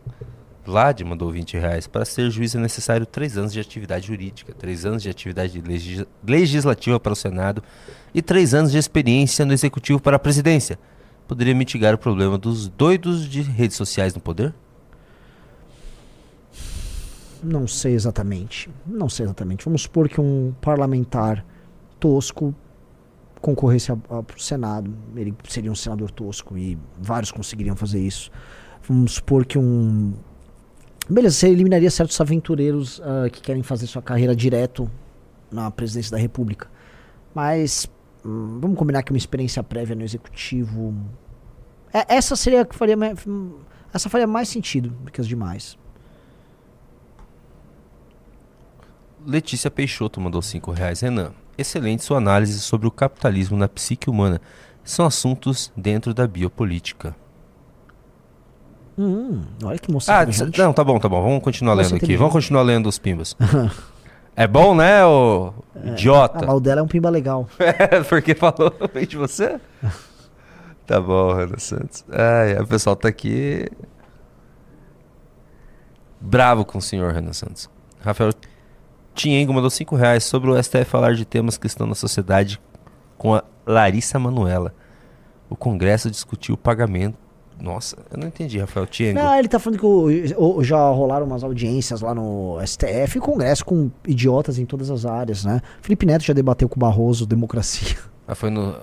Vlad 0.65 1.01
mandou 1.03 1.31
20 1.33 1.57
reais. 1.59 1.87
Para 1.87 2.05
ser 2.05 2.31
juiz 2.31 2.55
é 2.55 2.59
necessário 2.59 3.05
3 3.05 3.37
anos 3.37 3.53
de 3.53 3.59
atividade 3.61 4.07
jurídica, 4.07 4.53
3 4.55 4.87
anos 4.87 5.03
de 5.03 5.11
atividade 5.11 5.61
legis- 5.61 6.05
legislativa 6.25 7.01
para 7.01 7.13
o 7.13 7.17
Senado 7.17 7.63
e 8.15 8.23
3 8.23 8.55
anos 8.55 8.71
de 8.73 8.79
experiência 8.79 9.45
no 9.45 9.53
Executivo 9.53 10.01
para 10.01 10.17
a 10.17 10.21
presidência. 10.21 10.79
Poderia 11.27 11.55
mitigar 11.55 11.95
o 11.95 11.99
problema 11.99 12.39
dos 12.39 12.69
doidos 12.69 13.29
de 13.29 13.43
redes 13.43 13.77
sociais 13.77 14.15
no 14.15 14.21
poder? 14.21 14.55
Não 17.43 17.67
sei 17.67 17.95
exatamente. 17.95 18.71
Não 18.87 19.09
sei 19.09 19.27
exatamente. 19.27 19.65
Vamos 19.65 19.83
supor 19.83 20.09
que 20.09 20.21
um 20.21 20.55
parlamentar 20.61 21.45
tosco 21.99 22.55
concorresse 23.41 23.91
a- 23.91 23.99
a- 24.11 24.23
pro 24.23 24.41
Senado. 24.41 24.95
Ele 25.17 25.35
seria 25.49 25.73
um 25.73 25.75
senador 25.75 26.11
tosco 26.13 26.57
e 26.57 26.79
vários 27.01 27.33
conseguiriam 27.33 27.75
fazer 27.75 27.99
isso. 28.01 28.31
Vamos 28.89 29.15
supor 29.15 29.45
que 29.45 29.59
um. 29.59 30.13
Beleza, 31.09 31.37
você 31.37 31.49
eliminaria 31.49 31.91
certos 31.91 32.21
aventureiros 32.21 33.01
ah, 33.05 33.29
que 33.29 33.41
querem 33.41 33.63
fazer 33.63 33.87
sua 33.87 34.03
carreira 34.03 34.35
direto 34.35 34.91
na 35.51 35.71
presidência 35.71 36.13
da 36.13 36.19
República. 36.19 36.69
Mas 37.35 37.87
hum, 38.25 38.59
vamos 38.61 38.79
combinar 38.79 39.03
que 39.03 39.13
uma 39.13 39.19
experiência 39.19 39.63
prévia 39.63 39.95
no 39.97 40.03
executivo. 40.05 40.95
É, 41.93 42.17
essa 42.17 42.37
seria 42.37 42.63
a 42.63 42.65
que 42.65 42.75
faria. 42.75 42.97
hum, 43.27 43.59
Essa 43.93 44.09
faria 44.09 44.27
mais 44.27 44.49
sentido 44.49 44.91
do 44.91 45.11
que 45.11 45.21
as 45.21 45.27
demais. 45.27 45.77
Letícia 49.25 49.71
Peixoto 49.71 50.21
mandou 50.21 50.43
5 50.43 50.71
reais. 50.73 51.01
Renan, 51.01 51.33
excelente 51.57 52.03
sua 52.03 52.19
análise 52.19 52.59
sobre 52.61 52.87
o 52.89 52.91
capitalismo 52.91 53.57
na 53.57 53.69
psique 53.69 54.11
humana. 54.11 54.41
São 54.83 55.07
assuntos 55.07 55.73
dentro 55.77 56.13
da 56.13 56.27
biopolítica. 56.27 57.15
Hum, 58.99 59.43
olha 59.65 59.79
que 59.79 59.91
moça 59.91 60.13
Ah, 60.13 60.27
não, 60.59 60.73
tá 60.73 60.85
bom, 60.85 60.99
tá 60.99 61.09
bom. 61.09 61.23
Vamos 61.23 61.43
continuar 61.43 61.75
lendo 61.75 61.97
aqui. 61.97 62.17
Vamos 62.17 62.33
continuar 62.33 62.63
lendo 62.63 62.89
os 62.89 62.99
pimbas. 62.99 63.37
É 64.35 64.47
bom, 64.47 64.75
né, 64.75 65.05
ô 65.05 65.53
idiota? 65.85 66.47
Ah, 66.47 66.55
o 66.55 66.61
dela 66.61 66.81
é 66.81 66.83
um 66.83 66.89
pimba 66.89 67.11
legal. 67.11 67.47
É, 67.61 68.03
porque 68.03 68.35
falou 68.35 68.73
bem 68.93 69.07
de 69.07 69.17
você? 69.17 69.61
Tá 70.87 70.99
bom, 70.99 71.35
Renan 71.35 71.59
Santos. 71.59 72.03
Ai, 72.11 72.59
o 72.59 72.67
pessoal 72.67 72.97
tá 72.97 73.09
aqui. 73.09 73.69
Bravo 76.19 76.65
com 76.65 76.79
o 76.79 76.83
senhor 76.83 77.13
Renan 77.13 77.35
Santos. 77.35 77.69
Rafael 78.01 78.33
Tiengo 79.15 79.53
mandou 79.53 79.69
5 79.69 79.95
reais 79.97 80.25
sobre 80.25 80.51
o 80.51 80.63
STF 80.63 80.87
falar 80.87 81.15
de 81.15 81.25
temas 81.25 81.59
que 81.59 81.67
estão 81.67 81.87
na 81.87 81.95
sociedade 81.95 82.59
com 83.19 83.35
a 83.35 83.45
Larissa 83.67 84.19
Manuela. 84.19 84.75
O 85.51 85.55
Congresso 85.57 86.11
discutiu 86.11 86.55
o 86.55 86.59
pagamento. 86.59 87.19
Nossa, 87.61 87.97
eu 88.11 88.19
não 88.19 88.27
entendi, 88.29 88.59
Rafael 88.59 88.87
Tiengo. 88.87 89.19
Não, 89.21 89.35
ele 89.39 89.47
tá 89.49 89.59
falando 89.59 89.79
que 89.79 89.87
o- 89.87 90.63
já 90.65 90.89
rolaram 90.91 91.27
umas 91.27 91.45
audiências 91.45 92.01
lá 92.01 92.15
no 92.15 92.59
STF 92.65 93.19
e 93.19 93.21
Congresso 93.21 93.65
com 93.65 93.91
idiotas 94.07 94.59
em 94.59 94.65
todas 94.67 94.91
as 94.91 95.05
áreas, 95.07 95.45
né? 95.45 95.61
Felipe 95.81 96.05
Neto 96.07 96.25
já 96.25 96.33
debateu 96.33 96.69
com 96.69 96.77
o 96.77 96.81
Barroso 96.81 97.25
democracia. 97.27 97.97
Ah, 98.27 98.35
foi 98.37 98.51
no. 98.51 98.75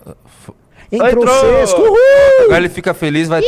Entrou, 0.91 1.09
Entrou! 1.23 1.35
Sesco, 1.39 1.81
uhul! 1.81 1.95
Agora 2.45 2.57
ele 2.57 2.69
fica 2.69 2.93
feliz, 2.95 3.27
vai, 3.27 3.41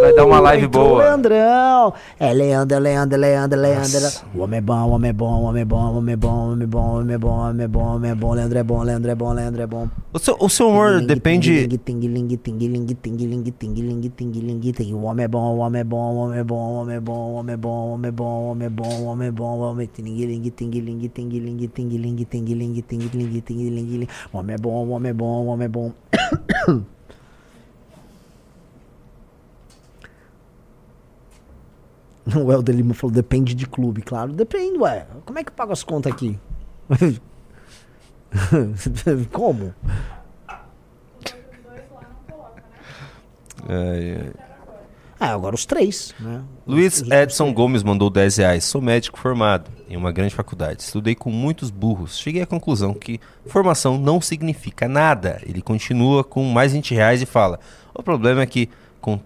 vai 0.00 0.12
dar 0.12 0.24
uma 0.24 0.40
live 0.40 0.64
Entrou 0.66 0.88
boa. 0.88 1.04
Leandrão. 1.04 1.94
É 2.18 2.32
Leandro, 2.32 2.78
Leandro, 2.78 3.18
Leandro, 3.18 3.60
Leandro. 3.60 4.00
Nossa. 4.00 4.24
O 4.34 4.40
homem 4.40 4.58
é 4.58 4.60
bom, 4.60 4.74
o 4.74 4.90
homem 4.90 5.10
é 5.10 5.12
bom, 5.12 5.26
o 5.26 5.42
homem 5.44 5.62
é 5.62 5.64
bom, 5.64 5.76
o 5.76 5.96
homem 5.98 6.12
é 6.14 6.16
bom, 6.16 6.28
o 6.28 6.50
homem 6.50 6.64
é 6.64 6.66
bom, 6.66 6.80
o 6.80 6.98
homem 6.98 7.14
é 7.14 7.18
bom, 7.18 7.30
o 7.30 7.44
homem 7.44 7.64
é 7.64 7.68
bom, 7.68 7.80
o 7.80 7.94
homem 7.94 8.10
é 8.10 8.14
bom, 8.14 8.32
Leandro 8.34 8.58
é 8.58 8.64
bom, 8.64 8.82
Leandro 8.82 9.10
é 9.10 9.14
bom, 9.14 9.32
Leandro 9.32 9.62
é 9.62 9.66
bom. 9.66 9.88
O 10.12 10.18
seu, 10.18 10.36
o 10.40 10.48
seu 10.48 10.68
humor 10.68 10.90
Ting-ling, 10.94 11.06
depende. 11.06 11.68
ting-ling, 11.78 11.78
ting-ling, 11.78 12.36
ting-ling, 12.36 12.86
ting-ling, 12.94 13.50
ting-ling, 13.52 14.10
ting-ling, 14.10 14.72
ting- 14.72 14.94
O 14.94 15.02
homem 15.04 15.24
é 15.24 15.28
bom, 15.28 15.54
o 15.54 15.58
homem 15.58 15.80
é 15.80 15.84
bom, 15.84 15.96
o 16.12 16.16
homem 16.16 16.38
é 16.40 16.44
bom, 16.44 16.54
o 16.56 16.80
homem 16.80 16.96
é 16.96 17.00
bom, 17.00 17.12
o 17.14 17.36
homem 17.38 17.54
é 17.54 17.56
bom, 17.56 17.70
o 17.70 17.92
homem 17.92 18.08
é 18.08 18.10
bom, 18.10 18.24
o 18.24 18.50
homem 18.50 18.66
é 18.66 18.70
bom, 18.70 18.88
o 19.00 19.04
homem 19.06 19.28
é 19.28 19.30
bom, 19.30 19.44
o 19.44 19.60
homem 19.60 19.86
ting-ling, 19.86 20.50
ting-ling, 20.50 21.08
ting-ling, 21.08 21.68
ting-ling, 21.68 22.26
ting-ling, 22.26 22.82
ting-ling, 22.82 23.40
ting-ling, 23.40 23.40
ting-ling. 23.40 24.08
O 24.32 24.38
homem 24.38 24.54
é 24.54 24.58
bom, 24.58 24.84
o 24.84 24.90
homem 24.90 25.10
é 25.10 25.14
bom, 25.14 25.44
o 25.44 25.46
homem 25.46 25.64
é 25.66 25.68
bom. 25.68 25.92
O 32.26 32.50
Helder 32.50 32.74
Lima 32.74 32.94
falou, 32.94 33.12
depende 33.14 33.54
de 33.54 33.66
clube. 33.66 34.00
Claro, 34.00 34.32
depende, 34.32 34.78
ué. 34.78 35.06
Como 35.26 35.38
é 35.38 35.44
que 35.44 35.50
eu 35.50 35.54
pago 35.54 35.72
as 35.72 35.82
contas 35.82 36.10
aqui? 36.10 36.38
Como? 39.30 39.74
Ai, 43.68 44.16
ai. 44.16 44.43
Ah, 45.24 45.32
agora 45.32 45.54
os 45.54 45.64
três, 45.64 46.14
né? 46.20 46.42
Luiz 46.66 47.02
Edson 47.10 47.50
Gomes 47.54 47.82
mandou 47.82 48.10
10 48.10 48.36
reais. 48.36 48.64
Sou 48.64 48.82
médico 48.82 49.18
formado 49.18 49.70
em 49.88 49.96
uma 49.96 50.12
grande 50.12 50.34
faculdade. 50.34 50.82
Estudei 50.82 51.14
com 51.14 51.30
muitos 51.30 51.70
burros. 51.70 52.18
Cheguei 52.18 52.42
à 52.42 52.46
conclusão 52.46 52.92
que 52.92 53.18
formação 53.46 53.96
não 53.96 54.20
significa 54.20 54.86
nada. 54.86 55.40
Ele 55.46 55.62
continua 55.62 56.22
com 56.22 56.44
mais 56.44 56.74
20 56.74 56.94
reais 56.94 57.22
e 57.22 57.26
fala: 57.26 57.58
O 57.94 58.02
problema 58.02 58.42
é 58.42 58.46
que, 58.46 58.68
com, 59.00 59.18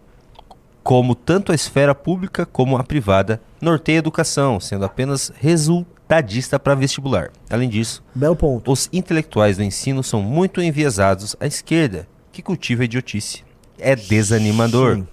como 0.85 1.17
tanto 1.17 1.51
a 1.51 1.55
esfera 1.57 1.97
pública 1.97 2.47
como 2.47 2.77
a 2.79 2.85
privada, 2.85 3.43
norteia 3.61 3.99
a 3.99 4.01
educação, 4.01 4.61
sendo 4.61 4.85
apenas 4.85 5.33
resultadista 5.41 6.61
para 6.61 6.77
vestibular. 6.77 7.33
Além 7.51 7.69
disso, 7.69 8.05
Belo 8.15 8.37
ponto. 8.37 8.71
os 8.71 8.89
intelectuais 8.93 9.57
do 9.57 9.65
ensino 9.65 10.05
são 10.05 10.23
muito 10.23 10.63
enviesados 10.63 11.35
à 11.41 11.47
esquerda, 11.49 12.07
que 12.31 12.41
cultiva 12.41 12.83
a 12.83 12.85
idiotice. 12.85 13.43
É 13.81 13.97
desanimador. 13.97 14.95
Sim. 14.95 15.09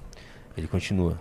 Ele 0.57 0.67
continua. 0.67 1.17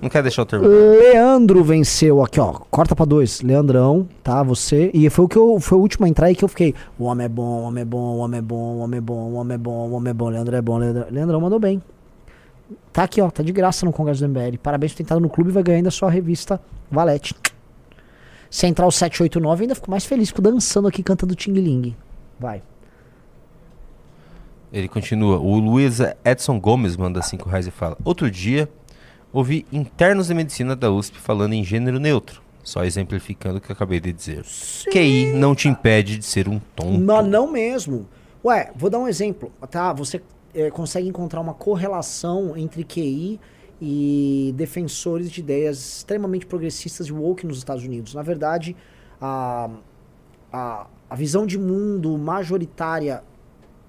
Não 0.00 0.08
quer 0.08 0.22
deixar 0.22 0.42
eu 0.42 0.46
terminar. 0.46 0.72
Leandro 0.72 1.62
venceu 1.62 2.22
aqui, 2.22 2.40
ó. 2.40 2.52
Corta 2.70 2.96
pra 2.96 3.04
dois. 3.04 3.42
Leandrão, 3.42 4.08
tá? 4.22 4.42
Você. 4.42 4.90
E 4.94 5.08
foi 5.10 5.26
o 5.26 5.28
que 5.28 5.36
eu. 5.36 5.60
Foi 5.60 5.76
o 5.76 5.80
último 5.80 6.06
a 6.06 6.08
entrar 6.08 6.26
aí 6.26 6.34
que 6.34 6.42
eu 6.42 6.48
fiquei. 6.48 6.74
O 6.98 7.04
homem 7.04 7.26
é 7.26 7.28
bom, 7.28 7.42
o 7.42 7.62
homem 7.64 7.82
é 7.82 7.84
bom, 7.84 7.98
o 7.98 8.18
homem 8.18 8.38
é 8.38 8.42
bom, 8.42 8.54
o 8.54 8.78
homem 8.78 8.98
é 8.98 9.00
bom, 9.00 9.14
o 9.14 9.34
homem 9.34 9.54
é 9.54 9.58
bom, 9.58 9.88
o 9.88 9.92
homem 9.92 10.10
é 10.10 10.14
bom. 10.14 10.28
Leandro 10.28 10.56
é 10.56 10.62
bom, 10.62 10.78
Leandro. 10.78 11.06
Leandrão 11.10 11.40
mandou 11.40 11.60
bem. 11.60 11.82
Tá 12.92 13.04
aqui, 13.04 13.20
ó. 13.20 13.30
Tá 13.30 13.42
de 13.42 13.52
graça 13.52 13.84
no 13.84 13.92
Congresso 13.92 14.26
do 14.26 14.28
MBL. 14.28 14.56
Parabéns 14.62 14.92
por 14.92 14.98
ter 14.98 15.02
entrado 15.02 15.20
no 15.20 15.28
clube 15.28 15.50
e 15.50 15.52
vai 15.52 15.62
ganhar 15.62 15.76
ainda 15.76 15.88
a 15.88 15.92
sua 15.92 16.10
revista 16.10 16.60
Valete. 16.90 17.34
Central 18.48 18.90
789 18.90 19.64
ainda 19.64 19.74
fico 19.74 19.90
mais 19.90 20.06
feliz. 20.06 20.30
Fico 20.30 20.40
dançando 20.40 20.88
aqui 20.88 21.02
cantando 21.02 21.34
Ting 21.34 21.52
Ling. 21.52 21.94
Vai. 22.38 22.62
Ele 24.72 24.88
continua. 24.88 25.38
O 25.38 25.58
Luiz 25.58 25.98
Edson 26.24 26.60
Gomes 26.60 26.96
manda 26.96 27.22
5 27.22 27.48
reais 27.48 27.66
e 27.66 27.70
fala: 27.70 27.96
Outro 28.04 28.30
dia, 28.30 28.68
ouvi 29.32 29.66
internos 29.72 30.28
de 30.28 30.34
medicina 30.34 30.76
da 30.76 30.90
USP 30.90 31.18
falando 31.18 31.52
em 31.52 31.64
gênero 31.64 31.98
neutro. 31.98 32.42
Só 32.62 32.84
exemplificando 32.84 33.58
o 33.58 33.60
que 33.60 33.70
eu 33.70 33.74
acabei 33.74 34.00
de 34.00 34.12
dizer. 34.12 34.44
QI 34.92 35.32
não 35.32 35.54
te 35.54 35.66
impede 35.66 36.18
de 36.18 36.24
ser 36.24 36.48
um 36.48 36.60
tonto. 36.76 37.00
Mas 37.00 37.26
não 37.26 37.50
mesmo. 37.50 38.06
Ué, 38.44 38.70
vou 38.76 38.90
dar 38.90 38.98
um 38.98 39.08
exemplo, 39.08 39.50
tá? 39.70 39.92
Você 39.92 40.22
eh, 40.54 40.70
consegue 40.70 41.08
encontrar 41.08 41.40
uma 41.40 41.54
correlação 41.54 42.56
entre 42.56 42.84
QI 42.84 43.40
e 43.80 44.54
defensores 44.56 45.30
de 45.30 45.40
ideias 45.40 45.96
extremamente 45.96 46.46
progressistas 46.46 47.06
de 47.06 47.12
woke 47.12 47.46
nos 47.46 47.58
Estados 47.58 47.82
Unidos. 47.82 48.14
Na 48.14 48.22
verdade, 48.22 48.76
a, 49.20 49.70
a, 50.52 50.86
a 51.08 51.14
visão 51.14 51.46
de 51.46 51.58
mundo 51.58 52.16
majoritária 52.18 53.22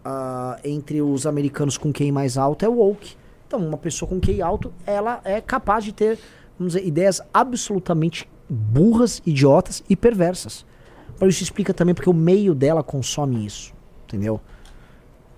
ah, 0.03 0.59
entre 0.63 1.01
os 1.01 1.25
americanos 1.25 1.77
com 1.77 1.91
QI 1.91 2.11
mais 2.11 2.37
alto 2.37 2.65
é 2.65 2.69
woke. 2.69 3.15
Então, 3.47 3.59
uma 3.59 3.77
pessoa 3.77 4.07
com 4.07 4.19
QI 4.19 4.41
alto, 4.41 4.71
ela 4.85 5.21
é 5.23 5.41
capaz 5.41 5.83
de 5.83 5.91
ter, 5.91 6.17
vamos 6.57 6.73
dizer, 6.73 6.87
ideias 6.87 7.21
absolutamente 7.33 8.29
burras, 8.49 9.21
idiotas 9.25 9.83
e 9.89 9.95
perversas. 9.95 10.65
Mas 11.19 11.35
isso 11.35 11.43
explica 11.43 11.73
também 11.73 11.93
porque 11.93 12.09
o 12.09 12.13
meio 12.13 12.55
dela 12.55 12.83
consome 12.83 13.45
isso, 13.45 13.73
entendeu? 14.05 14.39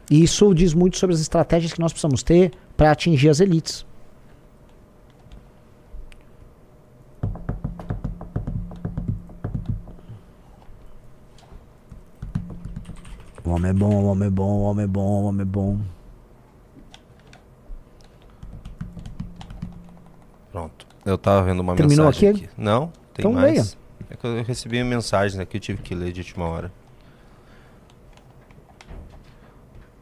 E 0.09 0.23
isso 0.23 0.53
diz 0.53 0.73
muito 0.73 0.97
sobre 0.97 1.15
as 1.15 1.21
estratégias 1.21 1.73
que 1.73 1.79
nós 1.79 1.91
precisamos 1.91 2.23
ter 2.23 2.51
para 2.77 2.91
atingir 2.91 3.29
as 3.29 3.39
elites. 3.39 3.85
O 13.45 13.49
homem 13.51 13.71
é 13.71 13.73
bom, 13.73 13.89
o 13.93 14.05
homem 14.05 14.27
é 14.27 14.31
bom, 14.31 14.51
o 14.51 14.61
homem 14.63 14.83
é 14.85 14.87
bom, 14.87 15.01
o 15.01 15.23
homem 15.25 15.41
é 15.41 15.45
bom. 15.45 15.79
Pronto. 20.51 20.87
Eu 21.05 21.17
tava 21.17 21.43
vendo 21.43 21.59
uma 21.59 21.75
Terminou 21.75 22.05
mensagem 22.05 22.29
aqui? 22.29 22.45
aqui. 22.45 22.53
Não, 22.57 22.87
tem 23.13 23.25
Então 23.25 23.33
mais. 23.33 23.77
É 24.09 24.15
que 24.15 24.25
eu 24.25 24.43
recebi 24.43 24.83
mensagens 24.83 25.39
aqui, 25.39 25.57
eu 25.57 25.61
tive 25.61 25.81
que 25.81 25.93
ler 25.93 26.11
de 26.11 26.21
última 26.21 26.45
hora. 26.45 26.71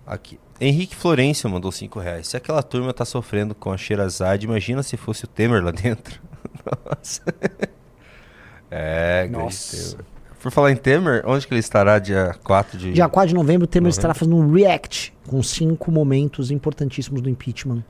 Aqui. 0.05 0.39
Henrique 0.59 0.95
Florencio 0.95 1.49
mandou 1.49 1.71
5 1.71 1.99
reais. 1.99 2.27
Se 2.27 2.37
aquela 2.37 2.61
turma 2.61 2.93
tá 2.93 3.05
sofrendo 3.05 3.55
com 3.55 3.71
a 3.71 3.77
Xerazade, 3.77 4.45
imagina 4.45 4.83
se 4.83 4.97
fosse 4.97 5.23
o 5.23 5.27
Temer 5.27 5.63
lá 5.63 5.71
dentro. 5.73 6.21
Nossa. 6.85 7.21
É, 8.69 9.27
Nossa. 9.29 9.97
Temer. 9.97 10.05
Por 10.41 10.51
falar 10.51 10.71
em 10.71 10.75
Temer, 10.75 11.23
onde 11.25 11.45
que 11.45 11.53
ele 11.53 11.59
estará 11.59 11.99
dia 11.99 12.35
4 12.43 12.77
de... 12.77 12.93
Dia 12.93 13.07
4 13.07 13.29
de 13.29 13.35
novembro, 13.35 13.65
o 13.65 13.67
Temer 13.67 13.89
estará 13.89 14.13
fazendo 14.13 14.37
um 14.37 14.51
react 14.51 15.13
com 15.27 15.41
cinco 15.43 15.91
momentos 15.91 16.49
importantíssimos 16.49 17.21
do 17.21 17.29
impeachment 17.29 17.83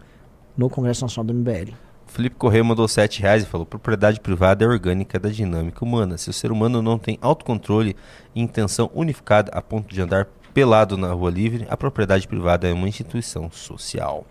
no 0.57 0.69
Congresso 0.69 1.01
Nacional 1.03 1.33
do 1.33 1.33
MBL. 1.33 1.73
Felipe 2.07 2.35
Correia 2.35 2.61
mandou 2.61 2.85
7 2.89 3.21
reais 3.21 3.43
e 3.43 3.45
falou: 3.45 3.65
propriedade 3.65 4.19
privada 4.19 4.65
é 4.65 4.67
orgânica 4.67 5.17
da 5.17 5.29
dinâmica 5.29 5.85
humana. 5.85 6.17
Se 6.17 6.29
o 6.29 6.33
ser 6.33 6.51
humano 6.51 6.81
não 6.81 6.99
tem 6.99 7.17
autocontrole 7.21 7.95
e 8.35 8.41
intenção 8.41 8.91
unificada 8.93 9.49
a 9.53 9.61
ponto 9.61 9.93
de 9.93 10.01
andar 10.01 10.27
pelado 10.53 10.97
na 10.97 11.13
rua 11.13 11.31
livre, 11.31 11.65
a 11.69 11.77
propriedade 11.77 12.27
privada 12.27 12.67
é 12.67 12.73
uma 12.73 12.89
instituição 12.89 13.49
social. 13.49 14.25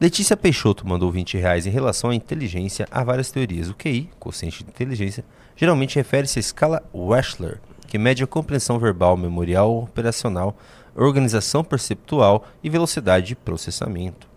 Letícia 0.00 0.34
Peixoto 0.34 0.88
mandou 0.88 1.12
20 1.12 1.36
reais 1.36 1.66
em 1.66 1.70
relação 1.70 2.08
à 2.08 2.14
inteligência. 2.14 2.88
Há 2.90 3.04
várias 3.04 3.30
teorias. 3.30 3.68
O 3.68 3.74
QI, 3.74 4.08
quociente 4.18 4.64
de 4.64 4.70
inteligência, 4.70 5.24
geralmente 5.58 5.96
refere-se 5.96 6.38
à 6.38 6.40
escala 6.40 6.82
Wechsler, 6.94 7.60
que 7.88 7.98
mede 7.98 8.22
a 8.22 8.28
compreensão 8.28 8.78
verbal, 8.78 9.16
memorial, 9.16 9.82
operacional, 9.82 10.56
organização 10.94 11.64
perceptual 11.64 12.44
e 12.62 12.70
velocidade 12.70 13.26
de 13.26 13.36
processamento. 13.36 14.28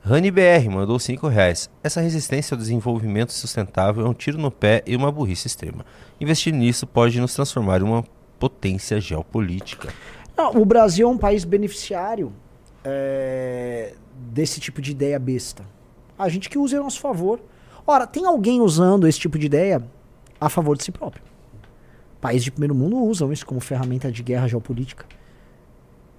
Rani 0.00 0.30
BR 0.30 0.70
mandou 0.70 1.00
5 1.00 1.26
reais. 1.26 1.68
Essa 1.82 2.00
resistência 2.00 2.54
ao 2.54 2.58
desenvolvimento 2.58 3.32
sustentável 3.32 4.06
é 4.06 4.08
um 4.08 4.14
tiro 4.14 4.38
no 4.38 4.52
pé 4.52 4.84
e 4.86 4.94
uma 4.94 5.10
burrice 5.10 5.48
extrema. 5.48 5.84
Investir 6.20 6.54
nisso 6.54 6.86
pode 6.86 7.20
nos 7.20 7.34
transformar 7.34 7.80
em 7.80 7.84
uma 7.84 8.04
potência 8.38 9.00
geopolítica. 9.00 9.92
Não, 10.36 10.52
o 10.52 10.64
Brasil 10.64 11.08
é 11.08 11.10
um 11.10 11.18
país 11.18 11.44
beneficiário 11.44 12.32
é, 12.84 13.94
desse 14.14 14.60
tipo 14.60 14.80
de 14.80 14.92
ideia 14.92 15.18
besta. 15.18 15.64
A 16.16 16.28
gente 16.28 16.48
que 16.48 16.56
usa 16.56 16.78
a 16.78 16.82
nosso 16.82 17.00
favor. 17.00 17.40
Ora, 17.84 18.06
tem 18.06 18.26
alguém 18.26 18.60
usando 18.60 19.08
esse 19.08 19.18
tipo 19.18 19.36
de 19.36 19.46
ideia 19.46 19.82
a 20.40 20.48
favor 20.48 20.76
de 20.76 20.84
si 20.84 20.92
próprio? 20.92 21.22
Países 22.20 22.44
de 22.44 22.50
primeiro 22.50 22.74
mundo 22.74 22.96
usam 22.98 23.32
isso 23.32 23.46
como 23.46 23.60
ferramenta 23.60 24.10
de 24.10 24.22
guerra 24.22 24.48
geopolítica. 24.48 25.04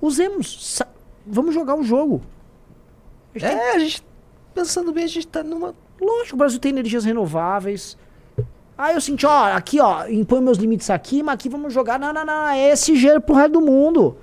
Usemos. 0.02 0.82
Vamos 1.26 1.54
jogar 1.54 1.76
o 1.76 1.84
jogo. 1.84 2.22
A 3.36 3.40
gente 3.40 3.50
tem- 3.50 3.60
É, 3.60 3.76
a 3.76 3.80
gente, 3.80 4.04
pensando 4.54 4.92
bem, 4.92 5.04
a 5.04 5.08
gente 5.08 5.28
tá 5.28 5.44
numa. 5.44 5.74
Lógico, 6.00 6.36
o 6.36 6.38
Brasil 6.38 6.60
tem 6.60 6.72
energias 6.72 7.04
renováveis. 7.04 7.98
Aí 8.78 8.94
eu 8.94 9.02
senti, 9.02 9.26
ó, 9.26 9.46
aqui, 9.56 9.80
ó, 9.80 10.06
impõe 10.08 10.40
meus 10.40 10.60
limites 10.60 10.90
aqui, 10.92 11.24
mas 11.24 11.34
aqui 11.34 11.50
vamos 11.50 11.74
jogar. 11.74 12.00
Não, 12.00 12.14
não, 12.14 12.24
não, 12.24 12.48
é 12.50 12.70
esse 12.70 12.96
gelo 12.96 13.20
pro 13.20 13.34
resto 13.36 13.54
do 13.54 13.62
mundo. 13.62 14.16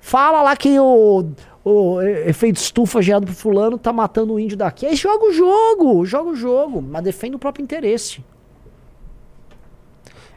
Fala 0.00 0.40
lá 0.42 0.56
que 0.56 0.78
o, 0.78 1.26
o 1.64 2.00
efeito 2.00 2.56
estufa 2.58 3.02
gerado 3.02 3.26
por 3.26 3.34
fulano 3.34 3.76
tá 3.76 3.92
matando 3.92 4.34
o 4.34 4.38
índio 4.38 4.56
daqui. 4.56 4.86
Aí 4.86 4.94
joga 4.94 5.24
o 5.26 5.32
jogo, 5.32 6.06
joga 6.06 6.30
o 6.30 6.36
jogo, 6.36 6.80
mas 6.80 7.02
defende 7.02 7.34
o 7.34 7.38
próprio 7.40 7.64
interesse. 7.64 8.24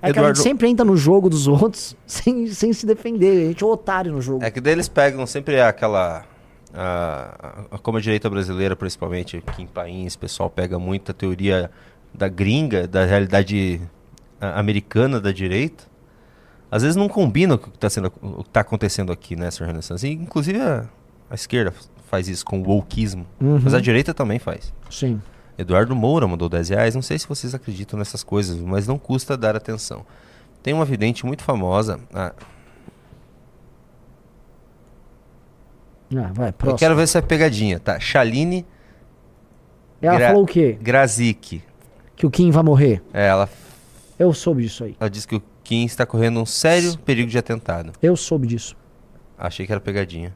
É 0.01 0.11
que 0.13 0.19
a 0.19 0.21
Eduardo- 0.21 0.37
gente 0.37 0.43
sempre 0.43 0.67
entra 0.69 0.85
no 0.85 0.95
jogo 0.95 1.29
dos 1.29 1.47
outros 1.47 1.95
sem, 2.07 2.47
sem 2.47 2.71
se 2.73 2.85
defender. 2.85 3.45
A 3.45 3.47
gente 3.49 3.63
é 3.63 3.67
um 3.67 3.71
otário 3.71 4.11
no 4.13 4.21
jogo. 4.21 4.43
É 4.43 4.49
que 4.51 4.59
daí 4.61 4.73
eles 4.73 4.87
pegam 4.87 5.25
sempre 5.25 5.59
aquela. 5.61 6.23
A, 6.73 7.65
a, 7.71 7.77
como 7.79 7.97
a 7.97 8.01
direita 8.01 8.29
brasileira, 8.29 8.75
principalmente 8.75 9.37
aqui 9.45 9.63
em 9.63 9.67
país, 9.67 10.13
o 10.13 10.19
pessoal 10.19 10.49
pega 10.49 10.77
muito 10.77 11.09
a 11.11 11.13
teoria 11.13 11.71
da 12.13 12.27
gringa, 12.27 12.87
da 12.87 13.05
realidade 13.05 13.81
americana 14.39 15.19
da 15.19 15.31
direita. 15.31 15.83
Às 16.71 16.83
vezes 16.83 16.95
não 16.95 17.09
combina 17.09 17.57
com 17.57 17.67
o 17.69 17.71
que 17.71 17.85
está 17.85 18.09
tá 18.53 18.59
acontecendo 18.61 19.11
aqui, 19.11 19.35
né, 19.35 19.49
Sr. 19.49 19.65
Renaissance? 19.65 20.07
E, 20.07 20.11
inclusive 20.13 20.59
a, 20.61 20.85
a 21.29 21.33
esquerda 21.35 21.73
faz 22.07 22.27
isso 22.27 22.45
com 22.45 22.59
o 22.61 22.63
wokeismo. 22.63 23.25
Mas 23.39 23.73
a 23.73 23.79
direita 23.81 24.13
também 24.13 24.37
faz. 24.37 24.71
Sim. 24.89 25.19
Eduardo 25.59 25.95
Moura 25.95 26.25
mandou 26.27 26.47
10 26.47 26.69
reais. 26.69 26.95
Não 26.95 27.01
sei 27.01 27.19
se 27.19 27.27
vocês 27.27 27.53
acreditam 27.53 27.99
nessas 27.99 28.23
coisas, 28.23 28.57
mas 28.59 28.87
não 28.87 28.97
custa 28.97 29.35
dar 29.35 29.55
atenção. 29.55 30.05
Tem 30.63 30.73
uma 30.73 30.85
vidente 30.85 31.25
muito 31.25 31.43
famosa. 31.43 31.99
a- 32.13 32.33
Ah, 36.15 36.31
vai, 36.33 36.49
eu 36.49 36.53
próximo. 36.53 36.79
quero 36.79 36.95
ver 36.95 37.07
se 37.07 37.17
é 37.17 37.21
pegadinha, 37.21 37.79
tá? 37.79 37.99
Shaline 37.99 38.65
Ela 40.01 40.17
Gra- 40.17 40.27
falou 40.29 40.43
o 40.43 40.47
quê? 40.47 40.77
Grazik. 40.81 41.61
Que 42.15 42.25
o 42.25 42.31
Kim 42.31 42.51
vai 42.51 42.63
morrer. 42.63 43.03
É, 43.13 43.27
ela, 43.27 43.49
Eu 44.17 44.33
soube 44.33 44.63
disso 44.63 44.85
aí. 44.85 44.95
ela 44.99 45.09
disse 45.09 45.27
que 45.27 45.35
o 45.35 45.43
Kim 45.63 45.85
está 45.85 46.05
correndo 46.05 46.39
um 46.39 46.45
sério 46.45 46.97
perigo 46.99 47.29
de 47.29 47.37
atentado. 47.37 47.91
Eu 48.01 48.15
soube 48.15 48.47
disso. 48.47 48.75
Achei 49.37 49.65
que 49.65 49.71
era 49.71 49.79
pegadinha. 49.81 50.35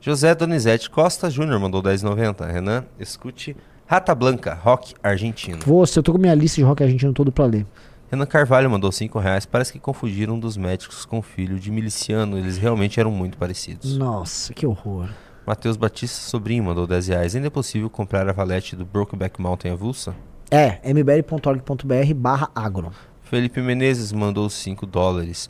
José 0.00 0.34
Donizete 0.34 0.88
Costa 0.90 1.28
Júnior 1.30 1.58
mandou 1.58 1.82
10,90. 1.82 2.46
Renan, 2.46 2.84
escute 3.00 3.56
Rata 3.88 4.16
Blanca, 4.16 4.52
rock 4.52 4.94
argentino. 5.00 5.58
Você, 5.64 6.00
eu 6.00 6.02
tô 6.02 6.12
com 6.12 6.18
minha 6.18 6.34
lista 6.34 6.56
de 6.56 6.64
rock 6.64 6.82
argentino 6.82 7.12
todo 7.12 7.30
pra 7.30 7.44
ler. 7.44 7.64
Renan 8.10 8.26
Carvalho 8.26 8.68
mandou 8.68 8.90
5 8.90 9.16
reais. 9.20 9.46
Parece 9.46 9.72
que 9.72 9.78
confundiram 9.78 10.34
um 10.34 10.40
dos 10.40 10.56
médicos 10.56 11.04
com 11.04 11.20
o 11.20 11.22
filho 11.22 11.58
de 11.58 11.70
miliciano. 11.70 12.36
Eles 12.36 12.58
realmente 12.58 12.98
eram 12.98 13.12
muito 13.12 13.38
parecidos. 13.38 13.96
Nossa, 13.96 14.52
que 14.52 14.66
horror. 14.66 15.08
Matheus 15.46 15.76
Batista 15.76 16.20
Sobrinho 16.28 16.64
mandou 16.64 16.84
10 16.84 17.06
reais. 17.08 17.36
Ainda 17.36 17.46
é 17.46 17.50
possível 17.50 17.88
comprar 17.88 18.28
a 18.28 18.32
valete 18.32 18.74
do 18.74 18.84
Brokeback 18.84 19.40
Mountain 19.40 19.70
avulsa? 19.70 20.16
É, 20.50 20.80
mbl.org.br 20.92 22.14
barra 22.16 22.50
agro. 22.56 22.90
Felipe 23.22 23.60
Menezes 23.60 24.10
mandou 24.12 24.50
5 24.50 24.84
dólares. 24.84 25.48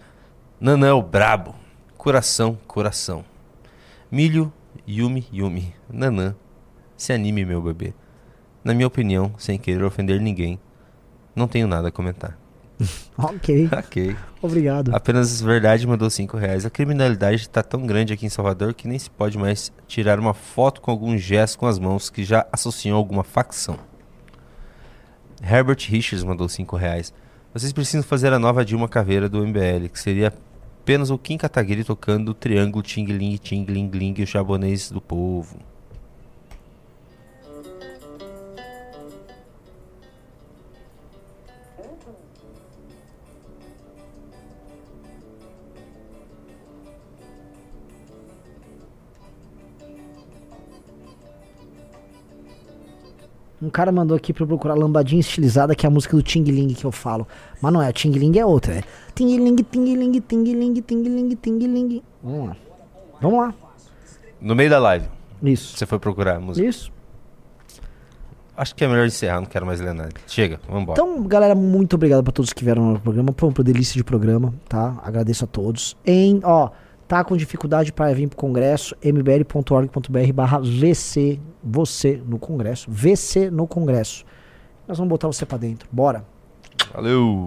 Nanel 0.60 1.00
Brabo. 1.00 1.54
Coração, 1.96 2.58
coração. 2.66 3.24
Milho, 4.10 4.52
Yumi, 4.86 5.26
Yumi. 5.32 5.74
Nanã. 5.90 6.34
Se 6.96 7.14
anime, 7.14 7.46
meu 7.46 7.62
bebê. 7.62 7.94
Na 8.66 8.74
minha 8.74 8.88
opinião, 8.88 9.32
sem 9.38 9.56
querer 9.60 9.84
ofender 9.84 10.20
ninguém, 10.20 10.58
não 11.36 11.46
tenho 11.46 11.68
nada 11.68 11.86
a 11.86 11.92
comentar. 11.92 12.36
Ok, 13.16 13.70
ok. 13.72 14.16
obrigado. 14.42 14.92
Apenas 14.92 15.40
verdade 15.40 15.86
mandou 15.86 16.10
5 16.10 16.36
reais. 16.36 16.66
A 16.66 16.70
criminalidade 16.70 17.36
está 17.36 17.62
tão 17.62 17.86
grande 17.86 18.12
aqui 18.12 18.26
em 18.26 18.28
Salvador 18.28 18.74
que 18.74 18.88
nem 18.88 18.98
se 18.98 19.08
pode 19.08 19.38
mais 19.38 19.72
tirar 19.86 20.18
uma 20.18 20.34
foto 20.34 20.80
com 20.80 20.90
algum 20.90 21.16
gesto 21.16 21.58
com 21.60 21.66
as 21.66 21.78
mãos 21.78 22.10
que 22.10 22.24
já 22.24 22.44
associam 22.52 22.96
alguma 22.96 23.22
facção. 23.22 23.78
Herbert 25.40 25.78
Richards 25.88 26.24
mandou 26.24 26.48
5 26.48 26.76
reais. 26.76 27.14
Vocês 27.54 27.72
precisam 27.72 28.02
fazer 28.02 28.32
a 28.32 28.38
nova 28.38 28.64
Dilma 28.64 28.88
Caveira 28.88 29.28
do 29.28 29.46
MBL, 29.46 29.88
que 29.92 30.00
seria 30.00 30.34
apenas 30.82 31.08
o 31.08 31.16
Kim 31.16 31.38
Kataguiri 31.38 31.84
tocando 31.84 32.30
o 32.30 32.34
triângulo 32.34 32.82
Ting 32.82 33.06
Ling 33.06 33.38
Ting 33.38 33.64
Ling 33.64 33.90
Ling 33.90 34.14
e 34.18 34.24
o 34.24 34.26
japonês 34.26 34.90
do 34.90 35.00
povo. 35.00 35.56
Um 53.66 53.70
cara 53.70 53.90
mandou 53.90 54.16
aqui 54.16 54.32
pra 54.32 54.44
eu 54.44 54.46
procurar 54.46 54.74
lambadinha 54.74 55.18
estilizada, 55.18 55.74
que 55.74 55.84
é 55.84 55.88
a 55.88 55.90
música 55.90 56.16
do 56.16 56.22
Ting 56.22 56.44
Ling 56.44 56.68
que 56.72 56.84
eu 56.84 56.92
falo. 56.92 57.26
Mas 57.60 57.72
não 57.72 57.82
é, 57.82 57.90
Ting 57.92 58.12
Ling 58.12 58.38
é 58.38 58.46
outra. 58.46 58.74
É 58.74 58.82
Ting 59.12 59.36
Ling, 59.38 59.56
Ting 59.56 59.96
Ling, 59.96 60.20
Ting 60.20 60.42
Ling, 60.54 60.80
Ting 60.80 61.02
Ling, 61.02 61.34
Ting 61.34 61.58
Ling. 61.58 62.02
Vamos 62.22 62.48
lá. 62.48 62.56
Vamos 63.20 63.38
lá. 63.40 63.54
No 64.40 64.54
meio 64.54 64.70
da 64.70 64.78
live, 64.78 65.08
Isso. 65.42 65.76
você 65.76 65.84
foi 65.84 65.98
procurar 65.98 66.36
a 66.36 66.40
música. 66.40 66.64
Isso. 66.64 66.92
Acho 68.56 68.74
que 68.74 68.84
é 68.84 68.88
melhor 68.88 69.06
encerrar, 69.06 69.40
não 69.40 69.46
quero 69.46 69.66
mais 69.66 69.80
ler 69.80 69.92
nada. 69.92 70.10
Chega, 70.28 70.60
vamos 70.68 70.82
embora. 70.84 71.00
Então, 71.02 71.22
galera, 71.24 71.54
muito 71.56 71.94
obrigado 71.94 72.22
pra 72.22 72.32
todos 72.32 72.52
que 72.52 72.64
vieram 72.64 72.92
no 72.92 73.00
programa. 73.00 73.34
Foi 73.36 73.48
uma 73.48 73.64
delícia 73.64 73.94
de 73.94 74.04
programa, 74.04 74.54
tá? 74.68 74.96
Agradeço 75.02 75.44
a 75.44 75.46
todos. 75.46 75.96
Em, 76.06 76.40
ó, 76.44 76.70
tá 77.06 77.24
com 77.24 77.36
dificuldade 77.36 77.92
para 77.92 78.12
vir 78.14 78.28
pro 78.28 78.36
congresso, 78.36 78.96
mbl.org.br 79.02 80.32
barra 80.34 80.60
VC, 80.60 81.40
você 81.62 82.20
no 82.26 82.38
congresso, 82.38 82.90
VC 82.90 83.50
no 83.50 83.66
congresso. 83.66 84.24
Nós 84.86 84.98
vamos 84.98 85.10
botar 85.10 85.26
você 85.26 85.44
pra 85.44 85.58
dentro. 85.58 85.88
Bora. 85.90 86.24
Valeu! 86.92 87.44